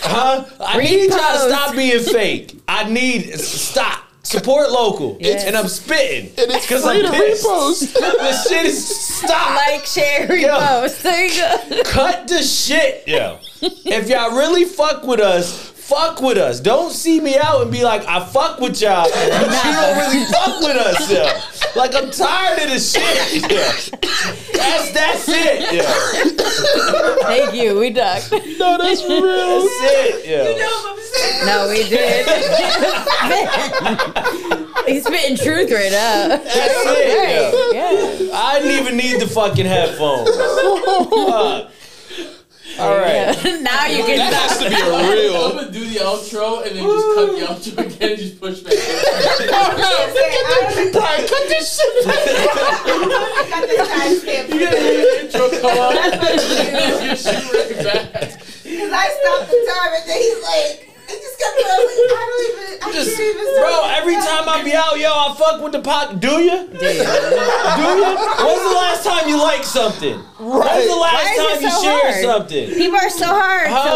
Huh? 0.03 0.45
I 0.59 0.77
need 0.77 1.09
y'all 1.09 1.17
to 1.33 1.39
stop 1.49 1.75
being 1.75 1.99
fake. 2.01 2.59
I 2.67 2.89
need 2.89 3.33
stop. 3.39 4.03
Support 4.23 4.71
local. 4.71 5.17
Yes. 5.19 5.45
And 5.45 5.57
I'm 5.57 5.67
spitting. 5.67 6.27
And 6.37 6.51
it's 6.51 6.65
Because 6.65 6.83
free 6.83 7.03
I'm 7.03 7.11
to 7.11 7.11
pissed. 7.11 7.45
repost. 7.45 7.93
this 7.99 8.47
shit 8.47 8.65
is 8.67 8.95
stop. 9.17 9.55
like, 9.55 9.85
share, 9.85 10.35
Yo. 10.35 10.87
There 10.87 11.25
you 11.25 11.35
go. 11.77 11.83
Cut 11.85 12.27
the 12.27 12.43
shit, 12.43 13.07
yo. 13.07 13.39
if 13.61 14.07
y'all 14.09 14.37
really 14.37 14.65
fuck 14.65 15.03
with 15.03 15.19
us, 15.19 15.71
fuck 15.91 16.21
with 16.21 16.37
us. 16.37 16.61
Don't 16.61 16.91
see 16.91 17.19
me 17.19 17.37
out 17.37 17.61
and 17.63 17.69
be 17.71 17.83
like, 17.83 18.05
I 18.07 18.25
fuck 18.25 18.61
with 18.61 18.79
y'all, 18.81 19.03
but 19.11 19.25
you 19.25 19.73
don't 19.73 19.97
really 19.97 20.23
fuck 20.25 20.61
with 20.61 20.77
us, 20.77 21.11
yo. 21.11 21.27
Like 21.75 21.93
I'm 21.93 22.09
tired 22.11 22.63
of 22.63 22.69
this 22.69 22.93
shit, 22.93 23.41
yo. 23.41 23.47
That's 24.53 24.91
that's 24.93 25.25
it, 25.27 25.73
yo. 25.73 25.83
Thank 27.23 27.55
you. 27.55 27.77
We 27.77 27.89
ducked. 27.89 28.31
no, 28.31 28.77
that's 28.77 29.03
real. 29.03 29.21
That's 29.21 29.81
it, 29.83 30.25
yo. 30.27 30.43
know 30.57 30.65
what 30.65 30.93
I'm 30.93 30.99
saying? 31.11 31.45
No, 31.45 31.67
we 31.69 31.83
did. 31.89 32.25
He's 34.87 35.05
spitting 35.05 35.37
truth 35.37 35.71
right 35.71 35.91
now. 35.91 36.27
That's 36.29 36.85
it, 36.87 37.07
yo. 37.19 37.71
Yeah. 37.73 38.37
I 38.37 38.59
didn't 38.59 38.79
even 38.79 38.95
need 38.97 39.19
the 39.19 39.27
fucking 39.27 39.65
headphones. 39.65 40.29
Fuck. 40.29 41.71
All 42.79 42.97
right. 42.97 43.35
now 43.61 43.85
you 43.85 44.03
can 44.05 44.17
That 44.17 44.33
has 44.33 44.51
stop. 44.57 44.63
to 44.63 44.69
be 44.69 44.75
a 44.75 44.95
I'm 44.95 45.11
real. 45.15 45.49
gonna 45.55 45.71
do 45.71 45.85
the 45.85 45.99
outro 45.99 46.65
and 46.65 46.75
then 46.75 46.83
just 46.83 47.07
cut 47.15 47.27
the 47.35 47.41
outro 47.45 47.77
again 47.85 48.09
and 48.11 48.19
just 48.19 48.39
push 48.39 48.59
back. 48.61 48.73
Brian, 50.91 51.27
cut 51.27 51.47
this 51.47 51.77
shit. 51.77 52.07
I 52.07 52.09
got 53.49 53.61
the 53.67 53.75
timestamp. 53.75 54.45
You 54.53 54.59
gotta 54.59 54.79
hear 54.79 54.97
the 54.97 55.03
intro 55.25 55.43
come 55.61 55.77
on. 55.77 55.93
You 57.03 57.15
shoot 57.15 57.45
right 57.53 57.77
back. 58.13 58.29
Because 58.63 58.91
I 58.93 58.95
stopped 59.19 59.49
the 59.51 59.57
time 59.67 59.91
and 59.95 60.03
then 60.09 60.19
he's 60.21 60.41
like, 60.43 60.71
he 60.87 60.90
just 61.19 61.37
kept 61.39 61.55
going. 61.57 61.67
I 62.21 62.23
don't 62.29 62.43
even, 62.47 62.67
I 62.81 62.91
Just, 62.93 63.17
can't 63.17 63.35
even 63.35 63.45
bro, 63.59 63.73
every 63.99 64.15
time 64.15 64.45
I 64.47 64.61
be 64.63 64.73
out, 64.73 64.97
yo, 64.99 65.09
I 65.11 65.35
fuck 65.37 65.61
with 65.61 65.71
the 65.73 65.81
pot. 65.81 66.19
Do 66.19 66.39
you? 66.41 66.67
Do 66.71 66.85
you? 66.85 67.03
When's 67.03 68.63
the 68.63 68.75
last 68.75 69.03
time 69.05 69.27
you 69.29 69.37
liked 69.41 69.65
something? 69.65 70.17
Right. 70.39 70.65
When's 70.75 70.87
the 70.89 70.95
last 70.95 71.25
is 71.31 71.37
it 71.37 71.47
time 71.53 71.61
you 71.61 71.69
so 71.71 71.81
shared 71.83 72.01
hard? 72.13 72.23
something? 72.23 72.65
People 72.75 72.97
are 72.97 73.09
so 73.09 73.25
hard 73.27 73.67
Huh? 73.67 73.83
to 73.83 73.93